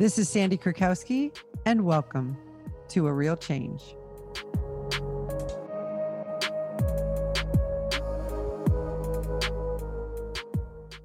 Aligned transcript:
This 0.00 0.18
is 0.18 0.30
Sandi 0.30 0.56
Krakowski, 0.56 1.30
and 1.66 1.84
welcome 1.84 2.34
to 2.88 3.06
A 3.06 3.12
Real 3.12 3.36
Change. 3.36 3.82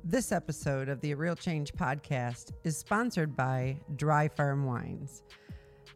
This 0.01 0.31
episode 0.31 0.87
of 0.87 1.01
the 1.01 1.11
A 1.11 1.15
Real 1.17 1.35
Change 1.35 1.73
podcast 1.73 2.53
is 2.63 2.77
sponsored 2.77 3.35
by 3.35 3.75
Dry 3.97 4.29
Farm 4.29 4.63
Wines. 4.63 5.23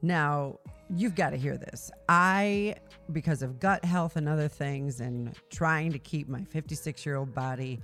Now, 0.01 0.59
you've 0.93 1.15
got 1.15 1.29
to 1.29 1.37
hear 1.37 1.57
this. 1.57 1.89
I, 2.09 2.75
because 3.13 3.41
of 3.41 3.61
gut 3.61 3.85
health 3.85 4.17
and 4.17 4.27
other 4.27 4.49
things, 4.49 4.99
and 4.99 5.33
trying 5.49 5.93
to 5.93 5.99
keep 5.99 6.27
my 6.27 6.43
56 6.43 7.05
year 7.05 7.15
old 7.15 7.33
body 7.33 7.79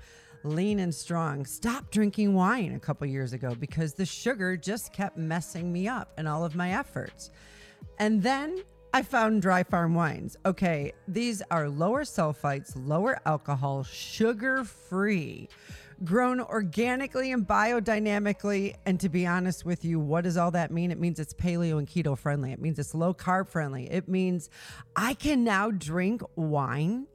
lean 0.46 0.80
and 0.80 0.94
strong, 0.94 1.46
stopped 1.46 1.92
drinking 1.92 2.34
wine 2.34 2.74
a 2.74 2.80
couple 2.80 3.08
years 3.08 3.34
ago 3.34 3.56
because 3.56 3.94
the 3.94 4.06
sugar 4.06 4.56
just 4.56 4.94
kept 4.94 5.18
messing 5.18 5.72
me 5.72 5.88
up 5.88 6.14
and 6.18 6.28
all 6.28 6.46
of 6.46 6.56
my 6.56 6.72
efforts. 6.72 7.32
And 8.00 8.22
then 8.22 8.64
I 8.94 9.02
found 9.02 9.42
dry 9.42 9.64
farm 9.64 9.94
wines. 9.94 10.38
Okay, 10.46 10.94
these 11.08 11.42
are 11.52 11.68
lower 11.68 12.04
sulfites, 12.04 12.72
lower 12.76 13.20
alcohol, 13.26 13.84
sugar 13.84 14.64
free, 14.64 15.50
grown 16.04 16.40
organically 16.40 17.32
and 17.34 17.46
biodynamically. 17.46 18.76
And 18.86 18.98
to 19.02 19.10
be 19.10 19.28
honest 19.28 19.66
with 19.66 19.84
you, 19.84 20.00
what 20.00 20.24
does 20.24 20.38
all 20.38 20.52
that 20.52 20.72
mean? 20.72 20.92
It 20.92 21.00
means 21.00 21.20
it's 21.20 21.34
paleo 21.34 21.78
and 21.78 21.88
keto 21.88 22.18
friendly, 22.18 22.54
it 22.54 22.62
means 22.62 22.80
it's 22.80 22.96
low 22.96 23.14
carb 23.14 23.50
friendly, 23.50 23.92
it 23.92 24.08
means 24.08 24.50
I 24.96 25.14
can 25.14 25.44
now 25.44 25.72
drink 25.72 26.22
wine 26.36 27.08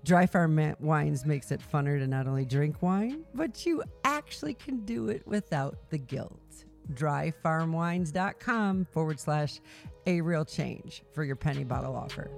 Dry 0.05 0.25
Farm 0.25 0.77
Wines 0.79 1.27
makes 1.27 1.51
it 1.51 1.61
funner 1.61 1.99
to 1.99 2.07
not 2.07 2.29
only 2.29 2.45
drink 2.45 2.81
wine, 2.81 3.25
but 3.35 3.67
you 3.67 3.83
actually 4.05 4.55
can 4.55 4.85
do 4.85 5.09
it 5.09 5.27
without 5.27 5.91
the 5.91 5.99
guilt. 5.99 6.65
Dryfarmwines.com 6.95 8.87
forward 8.93 9.19
slash 9.19 9.59
a 10.07 10.21
real 10.21 10.45
change 10.45 11.03
for 11.13 11.25
your 11.25 11.37
penny 11.37 11.65
bottle 11.65 11.97
offer. 11.97 12.31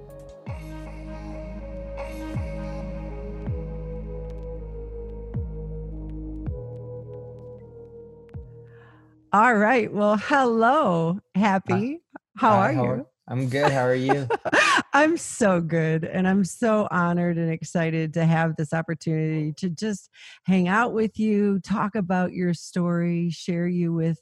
All 9.33 9.55
right. 9.55 9.92
Well, 9.92 10.17
hello, 10.17 11.20
Happy. 11.36 12.00
How 12.36 12.50
Hi, 12.50 12.56
are 12.59 12.73
how 12.73 12.83
you? 12.83 13.06
I'm 13.28 13.48
good. 13.48 13.70
How 13.70 13.84
are 13.84 13.95
you? 13.95 14.28
I'm 14.92 15.17
so 15.17 15.61
good. 15.61 16.05
And 16.05 16.27
I'm 16.27 16.45
so 16.45 16.89
honored 16.91 17.39
and 17.39 17.48
excited 17.48 18.12
to 18.14 18.25
have 18.25 18.56
this 18.56 18.73
opportunity 18.73 19.53
to 19.58 19.70
just 19.70 20.11
hang 20.46 20.67
out 20.67 20.92
with 20.95 21.17
you, 21.17 21.61
talk 21.61 21.95
about 21.95 22.33
your 22.33 22.55
story, 22.55 23.30
share 23.30 23.69
you 23.69 23.92
with 23.92 24.19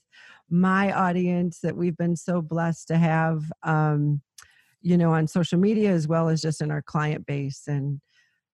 my 0.50 0.92
audience 0.92 1.60
that 1.60 1.74
we've 1.74 1.96
been 1.96 2.16
so 2.16 2.42
blessed 2.42 2.88
to 2.88 2.98
have, 2.98 3.44
um, 3.62 4.20
you 4.82 4.98
know, 4.98 5.12
on 5.12 5.26
social 5.26 5.58
media 5.58 5.90
as 5.90 6.06
well 6.06 6.28
as 6.28 6.42
just 6.42 6.60
in 6.60 6.70
our 6.70 6.82
client 6.82 7.24
base. 7.24 7.62
And 7.66 8.02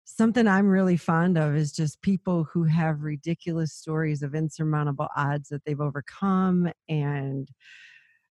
something 0.05 0.47
I'm 0.47 0.67
really 0.67 0.97
fond 0.97 1.39
of 1.39 1.55
is 1.55 1.73
just 1.73 2.03
people 2.03 2.45
who 2.45 2.65
have 2.65 3.03
ridiculous 3.03 3.73
stories 3.73 4.23
of 4.23 4.35
insurmountable 4.35 5.09
odds 5.17 5.49
that 5.49 5.65
they've 5.65 5.81
overcome 5.81 6.71
and 6.89 7.49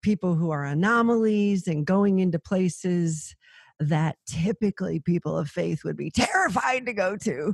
people 0.01 0.35
who 0.35 0.51
are 0.51 0.65
anomalies 0.65 1.67
and 1.67 1.85
going 1.85 2.19
into 2.19 2.37
places 2.39 3.35
that 3.79 4.17
typically 4.27 4.99
people 4.99 5.37
of 5.37 5.49
faith 5.49 5.83
would 5.83 5.97
be 5.97 6.11
terrified 6.15 6.85
to 6.85 6.93
go 6.93 7.17
to. 7.17 7.53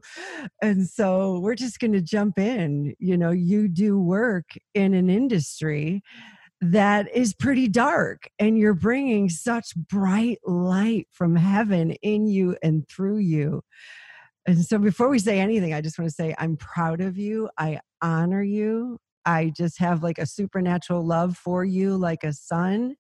And 0.61 0.87
so 0.87 1.39
we're 1.39 1.55
just 1.55 1.79
going 1.79 1.93
to 1.93 2.01
jump 2.01 2.37
in. 2.37 2.95
You 2.99 3.17
know, 3.17 3.31
you 3.31 3.67
do 3.67 3.99
work 3.99 4.45
in 4.73 4.93
an 4.93 5.09
industry 5.09 6.01
that 6.61 7.13
is 7.15 7.33
pretty 7.33 7.67
dark, 7.67 8.29
and 8.37 8.57
you're 8.57 8.73
bringing 8.73 9.29
such 9.29 9.75
bright 9.75 10.39
light 10.45 11.07
from 11.11 11.35
heaven 11.35 11.91
in 12.01 12.27
you 12.27 12.57
and 12.61 12.87
through 12.89 13.19
you. 13.19 13.61
And 14.45 14.65
so 14.65 14.77
before 14.77 15.09
we 15.09 15.19
say 15.19 15.39
anything, 15.39 15.73
I 15.73 15.81
just 15.81 15.97
want 15.97 16.09
to 16.09 16.15
say 16.15 16.35
I'm 16.37 16.57
proud 16.57 17.01
of 17.01 17.17
you. 17.17 17.49
I 17.57 17.79
honor 18.01 18.43
you. 18.43 18.97
I 19.25 19.51
just 19.55 19.79
have 19.79 20.01
like 20.01 20.17
a 20.17 20.25
supernatural 20.25 21.05
love 21.05 21.37
for 21.37 21.63
you, 21.63 21.95
like 21.95 22.23
a 22.23 22.33
son. 22.33 22.95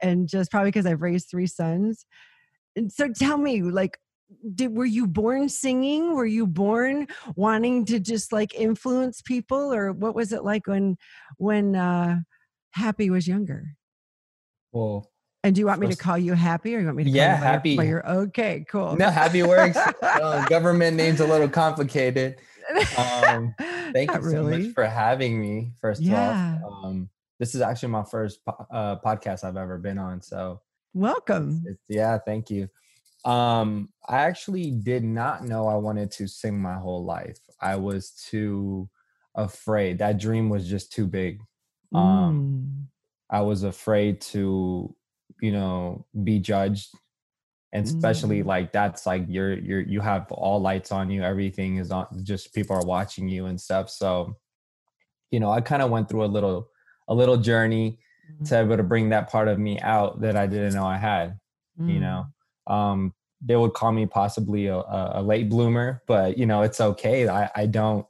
And 0.00 0.28
just 0.28 0.50
probably 0.50 0.70
because 0.70 0.86
I've 0.86 1.02
raised 1.02 1.28
three 1.30 1.46
sons. 1.46 2.06
And 2.76 2.90
so 2.90 3.08
tell 3.12 3.38
me, 3.38 3.62
like, 3.62 3.98
did 4.54 4.76
were 4.76 4.86
you 4.86 5.06
born 5.06 5.48
singing? 5.48 6.14
Were 6.14 6.26
you 6.26 6.46
born 6.46 7.06
wanting 7.36 7.84
to 7.86 8.00
just 8.00 8.32
like 8.32 8.54
influence 8.54 9.22
people? 9.22 9.72
Or 9.72 9.92
what 9.92 10.14
was 10.14 10.32
it 10.32 10.44
like 10.44 10.66
when 10.66 10.96
when 11.36 11.76
uh 11.76 12.20
Happy 12.76 13.08
was 13.08 13.26
younger? 13.26 13.74
Well, 14.70 15.10
And 15.42 15.54
do 15.54 15.60
you 15.60 15.66
want 15.66 15.80
me 15.80 15.86
to 15.86 15.96
call 15.96 16.18
you 16.18 16.34
Happy 16.34 16.76
or 16.76 16.80
you 16.80 16.84
want 16.84 16.98
me 16.98 17.04
to 17.04 17.10
call 17.10 17.16
Yeah, 17.16 17.38
you 17.38 17.42
Happy. 17.42 17.70
your 17.70 18.06
okay, 18.06 18.66
cool. 18.68 18.96
no, 18.96 19.08
happy 19.08 19.42
works. 19.42 19.78
Uh, 20.02 20.44
government 20.50 20.94
name's 20.94 21.20
a 21.20 21.26
little 21.26 21.48
complicated. 21.48 22.36
Um, 22.98 23.54
Thank 23.94 24.10
Not 24.12 24.22
you 24.22 24.30
so 24.30 24.42
really. 24.44 24.64
much 24.64 24.74
for 24.74 24.84
having 24.84 25.40
me. 25.40 25.70
First 25.80 26.02
Yeah. 26.02 26.58
off, 26.62 26.84
um, 26.84 27.08
this 27.38 27.54
is 27.54 27.62
actually 27.62 27.88
my 27.90 28.02
first 28.04 28.44
po- 28.44 28.66
uh, 28.70 28.96
podcast 29.00 29.42
I've 29.42 29.56
ever 29.56 29.78
been 29.78 29.96
on. 29.98 30.20
So, 30.20 30.60
Welcome. 30.92 31.62
it's, 31.66 31.80
yeah, 31.88 32.18
thank 32.18 32.50
you. 32.50 32.68
Um, 33.24 33.88
I 34.06 34.18
actually 34.18 34.70
did 34.70 35.02
not 35.02 35.44
know 35.46 35.66
I 35.66 35.76
wanted 35.76 36.10
to 36.12 36.26
sing 36.28 36.60
my 36.60 36.74
whole 36.74 37.04
life. 37.06 37.38
I 37.58 37.76
was 37.76 38.10
too 38.10 38.90
afraid. 39.34 39.98
That 39.98 40.18
dream 40.18 40.50
was 40.50 40.68
just 40.68 40.92
too 40.92 41.06
big. 41.06 41.40
Um, 41.94 42.48
Mm. 42.62 42.88
I 43.30 43.42
was 43.42 43.62
afraid 43.64 44.20
to, 44.32 44.94
you 45.40 45.52
know, 45.52 46.06
be 46.24 46.40
judged. 46.40 46.94
And 47.72 47.86
especially 47.86 48.42
Mm. 48.42 48.46
like 48.46 48.72
that's 48.72 49.06
like 49.06 49.24
you're 49.28 49.58
you're 49.58 49.80
you 49.82 50.00
have 50.00 50.30
all 50.32 50.60
lights 50.60 50.92
on 50.92 51.10
you, 51.10 51.22
everything 51.22 51.76
is 51.78 51.90
on 51.92 52.06
just 52.24 52.54
people 52.54 52.76
are 52.76 52.84
watching 52.86 53.28
you 53.28 53.46
and 53.46 53.60
stuff. 53.60 53.90
So, 53.90 54.36
you 55.30 55.40
know, 55.40 55.50
I 55.50 55.60
kind 55.60 55.82
of 55.82 55.90
went 55.90 56.08
through 56.08 56.24
a 56.24 56.26
little 56.26 56.70
a 57.08 57.14
little 57.14 57.36
journey 57.36 57.98
Mm. 58.40 58.46
to 58.46 58.60
able 58.60 58.76
to 58.76 58.82
bring 58.82 59.10
that 59.10 59.30
part 59.30 59.48
of 59.48 59.58
me 59.58 59.78
out 59.80 60.20
that 60.20 60.36
I 60.36 60.46
didn't 60.46 60.74
know 60.74 60.84
I 60.86 60.96
had, 60.98 61.38
you 61.86 62.00
know. 62.00 62.26
Um 62.66 63.14
they 63.42 63.56
would 63.56 63.74
call 63.74 63.92
me 63.92 64.06
possibly 64.06 64.66
a, 64.66 64.76
a 64.78 65.20
a 65.20 65.22
late 65.22 65.48
bloomer, 65.50 66.02
but 66.06 66.38
you 66.38 66.46
know, 66.46 66.62
it's 66.62 66.80
okay. 66.80 67.28
I 67.28 67.50
I 67.54 67.66
don't 67.66 68.06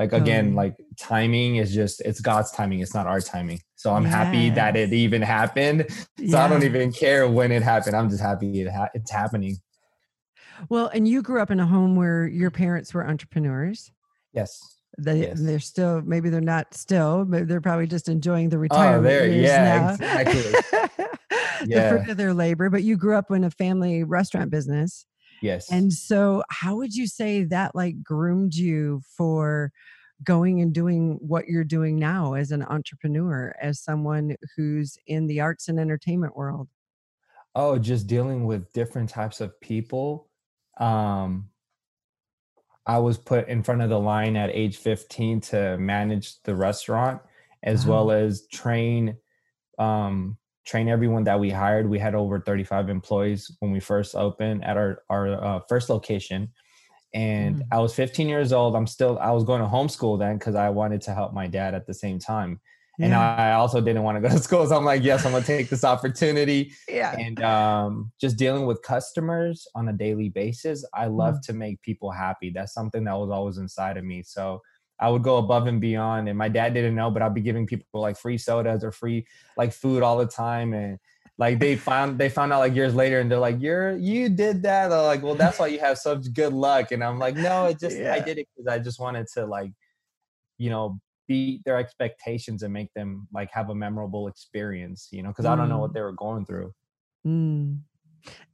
like 0.00 0.12
oh. 0.12 0.16
again 0.16 0.46
Totally. 0.46 0.56
like 0.56 0.76
timing 0.98 1.56
is 1.56 1.72
just 1.72 2.00
it's 2.08 2.20
god's 2.20 2.50
timing 2.50 2.80
it's 2.80 2.94
not 2.94 3.06
our 3.06 3.20
timing 3.20 3.60
so 3.76 3.92
i'm 3.94 4.04
happy 4.04 4.50
that 4.50 4.74
it 4.76 4.92
even 4.92 5.22
happened 5.22 5.86
so 6.28 6.38
i 6.38 6.48
don't 6.48 6.64
even 6.64 6.90
care 6.92 7.28
when 7.28 7.52
it 7.52 7.62
happened 7.62 7.94
i'm 7.94 8.08
just 8.10 8.22
happy 8.22 8.62
it 8.62 8.70
ha- 8.72 8.88
it's 8.94 9.10
happening 9.10 9.56
Well, 10.68 10.88
and 10.92 11.06
you 11.08 11.22
grew 11.22 11.40
up 11.40 11.50
in 11.50 11.60
a 11.60 11.66
home 11.66 11.96
where 11.96 12.26
your 12.26 12.50
parents 12.50 12.92
were 12.94 13.06
entrepreneurs. 13.06 13.92
yes 14.34 14.60
They 14.98 15.20
Yes. 15.22 15.40
they're 15.40 15.60
still 15.72 16.02
maybe 16.04 16.28
they're 16.30 16.40
not 16.56 16.74
still, 16.74 17.24
but 17.24 17.48
they're 17.48 17.60
probably 17.70 17.86
just 17.86 18.08
enjoying 18.08 18.48
the 18.50 18.56
oh, 18.56 18.66
retirement 18.66 19.06
oh 19.06 19.08
retirement 19.08 19.08
there 19.08 19.26
years 19.28 19.46
yeah 19.48 19.78
now. 19.78 19.90
exactly 19.94 20.42
the 21.60 21.66
Yeah. 21.66 21.88
fruit 21.90 22.08
of 22.10 22.16
their 22.16 22.34
labor. 22.34 22.68
But 22.70 22.82
you 22.82 22.96
grew 22.96 23.16
up 23.16 23.30
in 23.30 23.44
a 23.44 23.50
family 23.50 24.04
restaurant 24.04 24.50
business. 24.50 25.06
yes 25.42 25.70
And 25.72 25.92
so 25.92 26.42
how 26.50 26.76
would 26.76 26.94
you 26.94 27.06
say 27.06 27.44
that 27.44 27.74
like 27.74 28.02
groomed 28.02 28.54
you 28.54 29.00
for 29.16 29.72
going 30.24 30.60
and 30.60 30.72
doing 30.74 31.18
what 31.20 31.48
you're 31.48 31.64
doing 31.64 31.98
now 31.98 32.34
as 32.34 32.50
an 32.50 32.62
entrepreneur, 32.62 33.54
as 33.60 33.80
someone 33.80 34.36
who's 34.56 34.96
in 35.06 35.26
the 35.26 35.40
arts 35.40 35.68
and 35.68 35.78
entertainment 35.80 36.36
world? 36.36 36.68
oh 37.54 37.78
just 37.78 38.06
dealing 38.06 38.44
with 38.46 38.72
different 38.72 39.08
types 39.08 39.40
of 39.40 39.58
people 39.60 40.28
um 40.78 41.48
i 42.86 42.98
was 42.98 43.18
put 43.18 43.48
in 43.48 43.62
front 43.62 43.82
of 43.82 43.88
the 43.90 43.98
line 43.98 44.36
at 44.36 44.50
age 44.50 44.76
15 44.76 45.40
to 45.40 45.76
manage 45.78 46.40
the 46.42 46.54
restaurant 46.54 47.20
as 47.62 47.86
Wow. 47.86 48.04
well 48.06 48.10
as 48.12 48.46
train 48.48 49.16
um 49.78 50.36
train 50.64 50.88
everyone 50.88 51.24
that 51.24 51.40
we 51.40 51.50
hired 51.50 51.88
we 51.88 51.98
had 51.98 52.14
over 52.14 52.40
35 52.40 52.88
employees 52.88 53.56
when 53.60 53.70
we 53.72 53.80
first 53.80 54.14
opened 54.14 54.64
at 54.64 54.76
our 54.76 55.02
our 55.10 55.42
uh, 55.42 55.60
first 55.68 55.88
location 55.90 56.52
and 57.12 57.56
mm. 57.56 57.66
I 57.72 57.78
was 57.80 57.94
15 57.94 58.28
years 58.28 58.52
old. 58.52 58.76
I'm 58.76 58.86
still 58.86 59.18
I 59.18 59.30
was 59.30 59.44
going 59.44 59.60
to 59.60 59.66
homeschool 59.66 60.18
then 60.18 60.38
because 60.38 60.54
I 60.54 60.70
wanted 60.70 61.02
to 61.02 61.14
help 61.14 61.32
my 61.32 61.46
dad 61.46 61.74
at 61.74 61.86
the 61.86 61.94
same 61.94 62.18
time. 62.18 62.60
Yeah. 62.98 63.06
And 63.06 63.14
I 63.14 63.52
also 63.52 63.80
didn't 63.80 64.02
want 64.02 64.16
to 64.16 64.20
go 64.20 64.28
to 64.28 64.38
school. 64.42 64.66
So 64.66 64.76
I'm 64.76 64.84
like, 64.84 65.02
yes, 65.02 65.24
I'm 65.24 65.32
gonna 65.32 65.44
take 65.44 65.70
this 65.70 65.84
opportunity. 65.84 66.72
Yeah. 66.88 67.16
And 67.18 67.42
um, 67.42 68.12
just 68.20 68.36
dealing 68.36 68.66
with 68.66 68.82
customers 68.82 69.66
on 69.74 69.88
a 69.88 69.92
daily 69.92 70.28
basis, 70.28 70.84
I 70.92 71.06
love 71.06 71.36
mm. 71.36 71.42
to 71.42 71.52
make 71.54 71.80
people 71.82 72.10
happy. 72.10 72.50
That's 72.50 72.74
something 72.74 73.04
that 73.04 73.16
was 73.16 73.30
always 73.30 73.56
inside 73.56 73.96
of 73.96 74.04
me. 74.04 74.22
So 74.22 74.60
I 75.00 75.08
would 75.08 75.22
go 75.22 75.38
above 75.38 75.66
and 75.66 75.80
beyond. 75.80 76.28
And 76.28 76.36
my 76.36 76.48
dad 76.50 76.74
didn't 76.74 76.94
know, 76.94 77.10
but 77.10 77.22
I'd 77.22 77.34
be 77.34 77.40
giving 77.40 77.66
people 77.66 78.00
like 78.00 78.18
free 78.18 78.36
sodas 78.36 78.84
or 78.84 78.92
free 78.92 79.26
like 79.56 79.72
food 79.72 80.02
all 80.02 80.18
the 80.18 80.26
time. 80.26 80.74
And 80.74 80.98
like 81.40 81.58
they 81.58 81.74
found 81.74 82.18
they 82.18 82.28
found 82.28 82.52
out 82.52 82.58
like 82.58 82.74
years 82.74 82.94
later 82.94 83.18
and 83.18 83.30
they're 83.30 83.38
like, 83.38 83.60
You're 83.62 83.96
you 83.96 84.28
did 84.28 84.62
that. 84.62 84.88
They're 84.88 85.02
like, 85.02 85.22
Well, 85.22 85.34
that's 85.34 85.58
why 85.58 85.68
you 85.68 85.80
have 85.80 85.96
such 85.96 86.32
good 86.34 86.52
luck. 86.52 86.92
And 86.92 87.02
I'm 87.02 87.18
like, 87.18 87.34
No, 87.34 87.64
it 87.64 87.80
just 87.80 87.98
yeah. 87.98 88.12
I 88.12 88.20
did 88.20 88.38
it 88.38 88.46
because 88.54 88.70
I 88.70 88.78
just 88.78 89.00
wanted 89.00 89.26
to 89.34 89.46
like, 89.46 89.72
you 90.58 90.68
know, 90.68 91.00
beat 91.26 91.64
their 91.64 91.78
expectations 91.78 92.62
and 92.62 92.74
make 92.74 92.92
them 92.92 93.26
like 93.32 93.50
have 93.52 93.70
a 93.70 93.74
memorable 93.74 94.28
experience, 94.28 95.08
you 95.12 95.22
know, 95.22 95.30
because 95.30 95.46
mm. 95.46 95.50
I 95.50 95.56
don't 95.56 95.70
know 95.70 95.78
what 95.78 95.92
mm. 95.92 95.94
they 95.94 96.02
were 96.02 96.12
going 96.12 96.44
through. 96.44 96.74
Mm. 97.26 97.78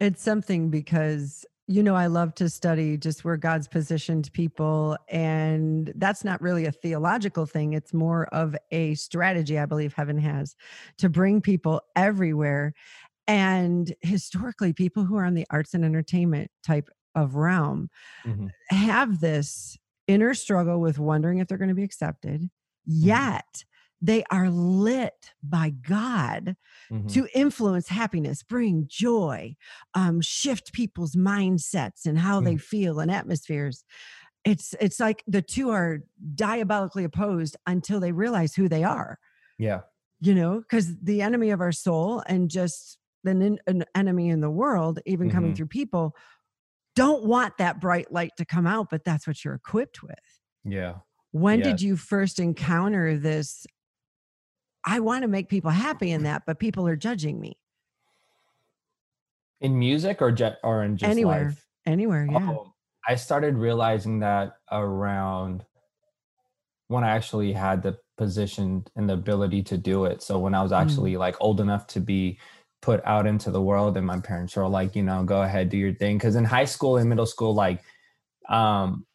It's 0.00 0.22
something 0.22 0.70
because 0.70 1.44
you 1.68 1.82
know, 1.82 1.96
I 1.96 2.06
love 2.06 2.34
to 2.36 2.48
study 2.48 2.96
just 2.96 3.24
where 3.24 3.36
God's 3.36 3.66
positioned 3.66 4.32
people. 4.32 4.96
And 5.08 5.92
that's 5.96 6.22
not 6.22 6.40
really 6.40 6.64
a 6.64 6.72
theological 6.72 7.44
thing. 7.44 7.72
It's 7.72 7.92
more 7.92 8.26
of 8.26 8.54
a 8.70 8.94
strategy, 8.94 9.58
I 9.58 9.66
believe 9.66 9.92
heaven 9.92 10.18
has 10.18 10.54
to 10.98 11.08
bring 11.08 11.40
people 11.40 11.80
everywhere. 11.96 12.72
And 13.26 13.92
historically, 14.02 14.72
people 14.72 15.04
who 15.04 15.16
are 15.16 15.24
on 15.24 15.34
the 15.34 15.46
arts 15.50 15.74
and 15.74 15.84
entertainment 15.84 16.50
type 16.64 16.88
of 17.16 17.34
realm 17.34 17.90
mm-hmm. 18.24 18.46
have 18.70 19.20
this 19.20 19.76
inner 20.06 20.34
struggle 20.34 20.80
with 20.80 21.00
wondering 21.00 21.38
if 21.38 21.48
they're 21.48 21.58
going 21.58 21.68
to 21.68 21.74
be 21.74 21.82
accepted. 21.82 22.42
Mm-hmm. 22.42 23.06
Yet, 23.08 23.64
they 24.02 24.24
are 24.30 24.50
lit 24.50 25.32
by 25.42 25.70
God 25.70 26.56
mm-hmm. 26.90 27.06
to 27.08 27.28
influence 27.34 27.88
happiness, 27.88 28.42
bring 28.42 28.84
joy, 28.88 29.56
um, 29.94 30.20
shift 30.20 30.72
people's 30.72 31.16
mindsets 31.16 32.04
and 32.04 32.18
how 32.18 32.36
mm-hmm. 32.36 32.46
they 32.46 32.56
feel 32.56 33.00
and 33.00 33.10
atmospheres. 33.10 33.84
It's 34.44 34.74
it's 34.80 35.00
like 35.00 35.24
the 35.26 35.42
two 35.42 35.70
are 35.70 36.00
diabolically 36.34 37.04
opposed 37.04 37.56
until 37.66 37.98
they 37.98 38.12
realize 38.12 38.54
who 38.54 38.68
they 38.68 38.84
are. 38.84 39.18
Yeah, 39.58 39.80
you 40.20 40.34
know, 40.34 40.60
because 40.60 40.96
the 41.02 41.22
enemy 41.22 41.50
of 41.50 41.60
our 41.60 41.72
soul 41.72 42.22
and 42.26 42.48
just 42.48 42.98
an, 43.24 43.58
an 43.66 43.84
enemy 43.94 44.28
in 44.28 44.40
the 44.40 44.50
world, 44.50 45.00
even 45.04 45.28
mm-hmm. 45.28 45.36
coming 45.36 45.54
through 45.54 45.66
people, 45.66 46.14
don't 46.94 47.24
want 47.24 47.58
that 47.58 47.80
bright 47.80 48.12
light 48.12 48.32
to 48.38 48.44
come 48.44 48.66
out, 48.66 48.88
but 48.90 49.04
that's 49.04 49.26
what 49.26 49.44
you're 49.44 49.54
equipped 49.54 50.02
with. 50.02 50.14
Yeah. 50.64 50.94
When 51.32 51.60
did 51.60 51.82
you 51.82 51.96
first 51.96 52.38
encounter 52.38 53.18
this 53.18 53.66
I 54.86 55.00
want 55.00 55.22
to 55.22 55.28
make 55.28 55.48
people 55.48 55.70
happy 55.70 56.12
in 56.12 56.22
that, 56.22 56.44
but 56.46 56.60
people 56.60 56.86
are 56.86 56.96
judging 56.96 57.40
me. 57.40 57.58
In 59.60 59.76
music 59.76 60.22
or 60.22 60.30
jet 60.30 60.58
or 60.62 60.84
in 60.84 60.96
just 60.96 61.10
anywhere, 61.10 61.46
life? 61.46 61.66
anywhere. 61.86 62.28
Yeah. 62.30 62.50
Oh, 62.50 62.72
I 63.08 63.16
started 63.16 63.56
realizing 63.56 64.20
that 64.20 64.58
around 64.70 65.64
when 66.88 67.02
I 67.02 67.10
actually 67.10 67.52
had 67.52 67.82
the 67.82 67.98
position 68.16 68.84
and 68.94 69.08
the 69.08 69.14
ability 69.14 69.62
to 69.64 69.78
do 69.78 70.04
it. 70.04 70.22
So 70.22 70.38
when 70.38 70.54
I 70.54 70.62
was 70.62 70.72
actually 70.72 71.14
mm. 71.14 71.18
like 71.18 71.36
old 71.40 71.60
enough 71.60 71.86
to 71.88 72.00
be 72.00 72.38
put 72.82 73.04
out 73.04 73.26
into 73.26 73.50
the 73.50 73.62
world, 73.62 73.96
and 73.96 74.06
my 74.06 74.20
parents 74.20 74.56
were 74.56 74.68
like, 74.68 74.94
you 74.94 75.02
know, 75.02 75.24
go 75.24 75.42
ahead, 75.42 75.70
do 75.70 75.78
your 75.78 75.94
thing. 75.94 76.18
Because 76.18 76.36
in 76.36 76.44
high 76.44 76.64
school 76.64 76.98
and 76.98 77.08
middle 77.08 77.26
school, 77.26 77.54
like 77.54 77.82
um 78.48 79.05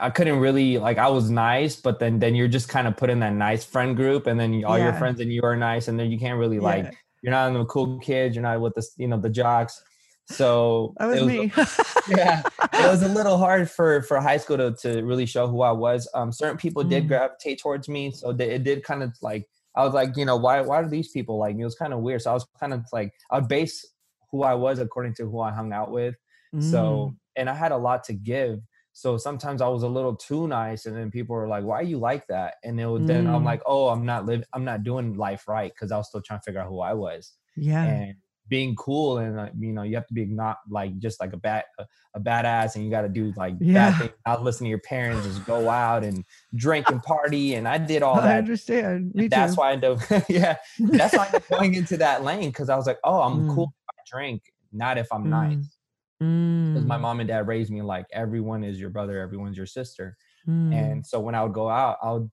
I 0.00 0.10
couldn't 0.10 0.40
really 0.40 0.78
like 0.78 0.98
I 0.98 1.08
was 1.08 1.30
nice, 1.30 1.76
but 1.76 2.00
then 2.00 2.18
then 2.18 2.34
you're 2.34 2.48
just 2.48 2.68
kind 2.68 2.88
of 2.88 2.96
put 2.96 3.08
in 3.08 3.20
that 3.20 3.34
nice 3.34 3.64
friend 3.64 3.96
group, 3.96 4.26
and 4.26 4.38
then 4.38 4.64
all 4.64 4.76
yeah. 4.76 4.84
your 4.84 4.92
friends 4.94 5.20
and 5.20 5.32
you 5.32 5.42
are 5.42 5.56
nice, 5.56 5.88
and 5.88 5.98
then 5.98 6.10
you 6.10 6.18
can't 6.18 6.38
really 6.38 6.58
like 6.58 6.84
yeah. 6.84 6.90
you're 7.22 7.32
not 7.32 7.48
in 7.48 7.54
the 7.54 7.64
cool 7.66 7.98
kids, 8.00 8.34
you're 8.34 8.42
not 8.42 8.60
with 8.60 8.74
the 8.74 8.86
you 8.96 9.08
know 9.08 9.18
the 9.18 9.30
jocks. 9.30 9.82
So 10.28 10.92
that 10.98 11.06
was, 11.06 11.20
was 11.20 11.28
me. 11.28 11.52
yeah, 12.08 12.42
it 12.72 12.90
was 12.90 13.02
a 13.02 13.08
little 13.08 13.38
hard 13.38 13.70
for 13.70 14.02
for 14.02 14.20
high 14.20 14.38
school 14.38 14.56
to 14.56 14.72
to 14.82 15.02
really 15.02 15.26
show 15.26 15.46
who 15.46 15.62
I 15.62 15.70
was. 15.70 16.08
Um, 16.14 16.32
certain 16.32 16.56
people 16.56 16.82
mm. 16.82 16.90
did 16.90 17.06
gravitate 17.06 17.60
towards 17.60 17.88
me, 17.88 18.10
so 18.10 18.32
they, 18.32 18.50
it 18.50 18.64
did 18.64 18.82
kind 18.82 19.04
of 19.04 19.16
like 19.22 19.46
I 19.76 19.84
was 19.84 19.94
like, 19.94 20.16
you 20.16 20.24
know, 20.24 20.36
why 20.36 20.62
why 20.62 20.82
do 20.82 20.88
these 20.88 21.10
people 21.10 21.38
like 21.38 21.54
me? 21.54 21.62
It 21.62 21.66
was 21.66 21.76
kind 21.76 21.92
of 21.92 22.00
weird. 22.00 22.22
So 22.22 22.30
I 22.32 22.34
was 22.34 22.46
kind 22.58 22.74
of 22.74 22.84
like 22.92 23.12
I 23.30 23.38
would 23.38 23.48
base 23.48 23.86
who 24.32 24.42
I 24.42 24.54
was 24.54 24.80
according 24.80 25.14
to 25.14 25.30
who 25.30 25.40
I 25.40 25.52
hung 25.52 25.72
out 25.72 25.92
with. 25.92 26.16
Mm. 26.52 26.70
So 26.70 27.14
and 27.36 27.48
I 27.48 27.54
had 27.54 27.70
a 27.70 27.76
lot 27.76 28.02
to 28.04 28.12
give 28.12 28.58
so 28.96 29.18
sometimes 29.18 29.60
I 29.60 29.68
was 29.68 29.82
a 29.82 29.88
little 29.88 30.16
too 30.16 30.48
nice, 30.48 30.86
and 30.86 30.96
then 30.96 31.10
people 31.10 31.36
were 31.36 31.46
like, 31.46 31.64
"Why 31.64 31.80
are 31.80 31.82
you 31.82 31.98
like 31.98 32.26
that?" 32.28 32.54
And 32.64 32.80
it 32.80 32.86
would, 32.86 33.02
mm. 33.02 33.06
then 33.06 33.26
I'm 33.26 33.42
mm. 33.42 33.44
like, 33.44 33.60
"Oh, 33.66 33.88
I'm 33.88 34.06
not 34.06 34.24
living. 34.24 34.46
I'm 34.54 34.64
not 34.64 34.84
doing 34.84 35.18
life 35.18 35.46
right 35.46 35.70
because 35.70 35.92
I 35.92 35.98
was 35.98 36.08
still 36.08 36.22
trying 36.22 36.40
to 36.40 36.44
figure 36.44 36.60
out 36.62 36.68
who 36.68 36.80
I 36.80 36.94
was." 36.94 37.34
Yeah. 37.56 37.84
And 37.84 38.14
being 38.48 38.74
cool 38.76 39.18
and 39.18 39.38
uh, 39.38 39.48
you 39.58 39.72
know 39.72 39.82
you 39.82 39.96
have 39.96 40.06
to 40.06 40.14
be 40.14 40.24
not 40.24 40.58
like 40.70 40.96
just 40.98 41.20
like 41.20 41.32
a 41.34 41.36
bad 41.36 41.64
a, 41.78 41.84
a 42.14 42.20
badass 42.20 42.76
and 42.76 42.84
you 42.84 42.90
got 42.90 43.02
to 43.02 43.08
do 43.08 43.34
like 43.36 43.54
yeah. 43.60 43.90
bad 43.90 43.98
things 43.98 44.12
not 44.24 44.44
listen 44.44 44.64
to 44.64 44.68
your 44.68 44.78
parents 44.78 45.26
just 45.26 45.44
go 45.44 45.68
out 45.84 46.04
and 46.04 46.24
drink 46.54 46.88
and 46.88 47.02
party 47.02 47.54
and 47.54 47.66
i 47.66 47.76
did 47.76 48.04
all 48.04 48.14
that 48.14 48.36
i 48.36 48.38
understand 48.38 49.12
Me 49.16 49.26
that's 49.26 49.56
too. 49.56 49.60
why 49.60 49.70
i 49.70 49.72
end 49.72 49.84
up 49.84 49.98
yeah 50.28 50.54
that's 50.78 51.12
why 51.16 51.24
i 51.24 51.26
ended 51.26 51.42
up 51.42 51.48
going 51.58 51.74
into 51.74 51.96
that 51.96 52.22
lane 52.22 52.50
because 52.50 52.68
i 52.68 52.76
was 52.76 52.86
like 52.86 52.98
oh 53.02 53.20
i'm 53.20 53.48
mm. 53.48 53.52
cool 53.52 53.74
if 53.74 53.96
i 53.98 54.16
drink 54.16 54.42
not 54.72 54.96
if 54.96 55.08
i'm 55.12 55.24
mm. 55.24 55.30
nice 55.30 55.75
because 56.18 56.84
my 56.84 56.96
mm. 56.96 57.02
mom 57.02 57.20
and 57.20 57.28
dad 57.28 57.46
raised 57.46 57.70
me 57.70 57.82
like 57.82 58.06
everyone 58.12 58.64
is 58.64 58.80
your 58.80 58.90
brother, 58.90 59.20
everyone's 59.20 59.56
your 59.56 59.66
sister. 59.66 60.16
Mm. 60.48 60.72
And 60.74 61.06
so 61.06 61.20
when 61.20 61.34
I 61.34 61.42
would 61.42 61.52
go 61.52 61.68
out, 61.68 61.98
I'll 62.02 62.30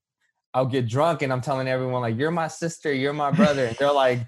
I'll 0.53 0.67
get 0.67 0.87
drunk 0.87 1.23
and 1.23 1.33
I'm 1.33 1.41
telling 1.41 1.67
everyone 1.67 2.01
like 2.01 2.17
you're 2.17 2.31
my 2.31 2.47
sister, 2.47 2.93
you're 2.93 3.13
my 3.13 3.31
brother, 3.31 3.65
and 3.65 3.75
they're 3.77 3.91
like, 3.91 4.19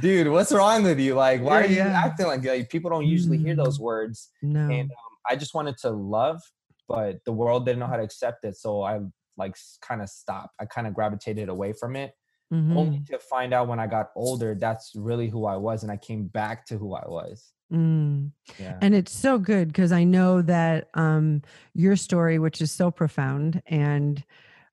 dude, 0.00 0.28
what's 0.28 0.52
wrong 0.52 0.84
with 0.84 1.00
you? 1.00 1.14
Like, 1.14 1.42
why 1.42 1.60
yeah, 1.60 1.66
are 1.66 1.68
you 1.68 1.76
yeah. 1.76 2.02
acting 2.04 2.26
like, 2.26 2.44
like 2.44 2.70
people 2.70 2.90
don't 2.90 3.06
usually 3.06 3.38
mm. 3.38 3.46
hear 3.46 3.56
those 3.56 3.78
mm. 3.78 3.82
words? 3.82 4.30
No. 4.42 4.60
And 4.60 4.90
um, 4.90 5.16
I 5.28 5.36
just 5.36 5.54
wanted 5.54 5.76
to 5.78 5.90
love, 5.90 6.40
but 6.88 7.18
the 7.26 7.32
world 7.32 7.66
didn't 7.66 7.80
know 7.80 7.88
how 7.88 7.96
to 7.96 8.02
accept 8.02 8.44
it, 8.44 8.56
so 8.56 8.82
I 8.82 9.00
like 9.36 9.56
kind 9.82 10.00
of 10.02 10.08
stopped. 10.08 10.54
I 10.60 10.66
kind 10.66 10.86
of 10.86 10.94
gravitated 10.94 11.48
away 11.48 11.72
from 11.72 11.96
it. 11.96 12.12
Mm-hmm. 12.52 12.76
Only 12.76 13.00
to 13.08 13.18
find 13.18 13.54
out 13.54 13.66
when 13.66 13.80
I 13.80 13.86
got 13.86 14.10
older, 14.14 14.54
that's 14.54 14.92
really 14.94 15.28
who 15.28 15.46
I 15.46 15.56
was, 15.56 15.82
and 15.82 15.90
I 15.90 15.96
came 15.96 16.26
back 16.26 16.66
to 16.66 16.76
who 16.76 16.94
I 16.94 17.04
was. 17.08 17.52
Mm. 17.72 18.32
Yeah. 18.58 18.76
And 18.82 18.94
it's 18.94 19.12
so 19.12 19.38
good 19.38 19.68
because 19.68 19.92
I 19.92 20.04
know 20.04 20.42
that 20.42 20.88
um, 20.92 21.40
your 21.74 21.96
story, 21.96 22.38
which 22.38 22.60
is 22.60 22.70
so 22.70 22.90
profound, 22.90 23.62
and 23.66 24.22